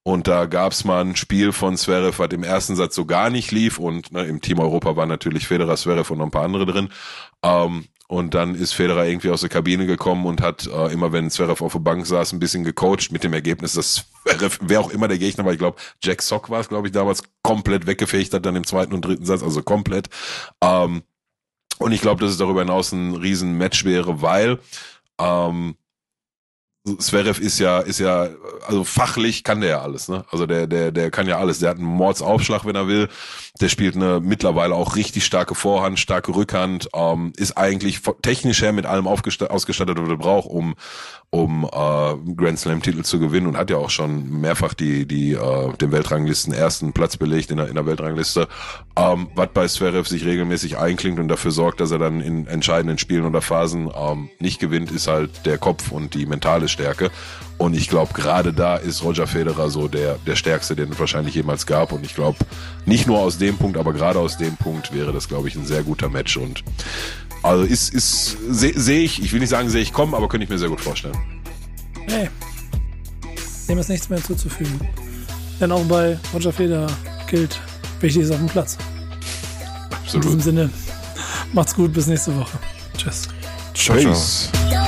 und 0.09 0.27
da 0.27 0.47
gab's 0.47 0.85
mal 0.85 1.05
ein 1.05 1.15
Spiel 1.15 1.51
von 1.51 1.77
Zverev, 1.77 2.17
was 2.17 2.31
im 2.31 2.41
ersten 2.41 2.75
Satz 2.75 2.95
so 2.95 3.05
gar 3.05 3.29
nicht 3.29 3.51
lief. 3.51 3.77
Und 3.77 4.11
ne, 4.11 4.23
im 4.23 4.41
Team 4.41 4.59
Europa 4.59 4.95
waren 4.95 5.07
natürlich 5.07 5.47
Federer, 5.47 5.77
Zverev 5.77 6.11
und 6.11 6.17
noch 6.17 6.25
ein 6.25 6.31
paar 6.31 6.45
andere 6.45 6.65
drin. 6.65 6.89
Ähm, 7.43 7.85
und 8.07 8.33
dann 8.33 8.55
ist 8.55 8.73
Federer 8.73 9.05
irgendwie 9.05 9.29
aus 9.29 9.41
der 9.41 9.51
Kabine 9.51 9.85
gekommen 9.85 10.25
und 10.25 10.41
hat 10.41 10.65
äh, 10.65 10.91
immer, 10.91 11.11
wenn 11.11 11.29
Zverev 11.29 11.63
auf 11.63 11.73
der 11.73 11.79
Bank 11.81 12.07
saß, 12.07 12.33
ein 12.33 12.39
bisschen 12.39 12.63
gecoacht 12.63 13.11
mit 13.11 13.23
dem 13.23 13.33
Ergebnis, 13.33 13.73
dass 13.73 14.07
Zverev, 14.25 14.57
wer 14.63 14.79
auch 14.79 14.89
immer 14.89 15.07
der 15.07 15.19
Gegner 15.19 15.45
war, 15.45 15.53
ich 15.53 15.59
glaube, 15.59 15.77
Jack 16.01 16.23
Sock 16.23 16.49
war 16.49 16.61
es, 16.61 16.69
glaube 16.69 16.87
ich, 16.87 16.91
damals 16.91 17.21
komplett 17.43 17.85
weggefecht 17.85 18.33
hat, 18.33 18.47
dann 18.47 18.55
im 18.55 18.65
zweiten 18.65 18.95
und 18.95 19.05
dritten 19.05 19.25
Satz, 19.25 19.43
also 19.43 19.61
komplett. 19.61 20.09
Ähm, 20.59 21.03
und 21.77 21.91
ich 21.91 22.01
glaube, 22.01 22.19
dass 22.21 22.31
es 22.31 22.37
darüber 22.37 22.61
hinaus 22.61 22.91
ein 22.93 23.13
riesen 23.13 23.59
Match 23.59 23.85
wäre, 23.85 24.23
weil 24.23 24.57
ähm, 25.19 25.75
Zverev 26.97 27.39
ist 27.39 27.59
ja, 27.59 27.79
ist 27.79 27.99
ja, 27.99 28.29
also 28.65 28.83
fachlich 28.83 29.43
kann 29.43 29.61
der 29.61 29.69
ja 29.69 29.81
alles, 29.81 30.07
ne? 30.07 30.25
Also 30.31 30.45
der, 30.45 30.65
der, 30.65 30.91
der 30.91 31.11
kann 31.11 31.27
ja 31.27 31.37
alles. 31.37 31.59
Der 31.59 31.69
hat 31.69 31.77
einen 31.77 31.85
Mordsaufschlag, 31.85 32.65
wenn 32.65 32.75
er 32.75 32.87
will. 32.87 33.09
Der 33.59 33.67
spielt 33.67 33.95
eine 33.95 34.21
mittlerweile 34.21 34.73
auch 34.73 34.95
richtig 34.95 35.25
starke 35.25 35.53
Vorhand, 35.53 35.99
starke 35.99 36.33
Rückhand, 36.33 36.89
ähm, 36.93 37.33
ist 37.35 37.57
eigentlich 37.57 38.01
technisch 38.21 38.61
her 38.61 38.71
mit 38.71 38.85
allem 38.85 39.05
ausgestattet, 39.05 39.97
was 39.97 40.09
er 40.09 40.17
braucht, 40.17 40.47
um, 40.49 40.75
um 41.29 41.65
äh, 41.65 42.33
Grand 42.35 42.57
Slam-Titel 42.57 43.03
zu 43.03 43.19
gewinnen 43.19 43.47
und 43.47 43.57
hat 43.57 43.69
ja 43.69 43.77
auch 43.77 43.89
schon 43.89 44.29
mehrfach 44.39 44.73
die, 44.73 45.05
die, 45.05 45.33
äh, 45.33 45.73
den 45.77 45.91
Weltranglisten 45.91 46.53
ersten 46.53 46.93
Platz 46.93 47.17
belegt 47.17 47.51
in 47.51 47.57
der, 47.57 47.67
in 47.67 47.75
der 47.75 47.85
Weltrangliste. 47.85 48.47
Ähm, 48.95 49.27
was 49.35 49.49
bei 49.53 49.67
Zverev 49.67 50.07
sich 50.07 50.25
regelmäßig 50.25 50.77
einklingt 50.77 51.19
und 51.19 51.27
dafür 51.27 51.51
sorgt, 51.51 51.81
dass 51.81 51.91
er 51.91 51.99
dann 51.99 52.21
in 52.21 52.47
entscheidenden 52.47 52.97
Spielen 52.97 53.25
oder 53.25 53.41
Phasen 53.41 53.91
ähm, 53.93 54.29
nicht 54.39 54.59
gewinnt, 54.59 54.91
ist 54.91 55.07
halt 55.07 55.45
der 55.45 55.57
Kopf 55.57 55.91
und 55.91 56.13
die 56.13 56.25
mentale 56.25 56.69
Stärke. 56.69 57.11
Und 57.59 57.75
ich 57.75 57.89
glaube, 57.89 58.13
gerade 58.13 58.53
da 58.53 58.77
ist 58.77 59.03
Roger 59.03 59.27
Federer 59.27 59.69
so 59.69 59.89
der, 59.89 60.17
der 60.25 60.37
stärkste, 60.37 60.77
den 60.77 60.93
es 60.93 60.97
wahrscheinlich 60.97 61.35
jemals 61.35 61.65
gab. 61.65 61.91
Und 61.91 62.05
ich 62.05 62.15
glaube, 62.15 62.37
nicht 62.85 63.05
nur 63.05 63.19
aus 63.19 63.37
dem 63.37 63.57
Punkt, 63.57 63.77
aber 63.77 63.91
gerade 63.91 64.17
aus 64.17 64.37
dem 64.37 64.55
Punkt 64.55 64.93
wäre 64.93 65.11
das, 65.11 65.27
glaube 65.27 65.49
ich, 65.49 65.55
ein 65.55 65.65
sehr 65.65 65.83
guter 65.83 66.07
Match. 66.07 66.37
Und 66.37 66.63
also 67.43 67.65
ist, 67.65 67.93
ist 67.93 68.37
sehe 68.49 68.79
seh 68.79 69.03
ich, 69.03 69.21
ich 69.21 69.33
will 69.33 69.41
nicht 69.41 69.49
sagen, 69.49 69.69
sehe 69.69 69.81
ich 69.81 69.91
kommen, 69.91 70.13
aber 70.15 70.29
könnte 70.29 70.45
ich 70.45 70.49
mir 70.49 70.57
sehr 70.57 70.69
gut 70.69 70.79
vorstellen. 70.79 71.17
Hey, 72.07 72.29
dem 73.67 73.77
ist 73.77 73.89
nichts 73.89 74.07
mehr 74.07 74.19
hinzuzufügen. 74.19 74.79
Denn 75.59 75.73
auch 75.73 75.83
bei 75.83 76.17
Roger 76.33 76.53
Federer 76.53 76.87
gilt, 77.27 77.59
wichtig 77.99 78.23
ist 78.23 78.31
auf 78.31 78.37
dem 78.37 78.47
Platz. 78.47 78.77
Absolut. 79.91 80.13
In 80.13 80.21
diesem 80.21 80.39
Sinne, 80.39 80.69
macht's 81.51 81.75
gut, 81.75 81.91
bis 81.91 82.07
nächste 82.07 82.33
Woche. 82.37 82.57
Tschüss. 82.97 83.27
Ciao, 83.73 83.97
ciao. 83.99 84.78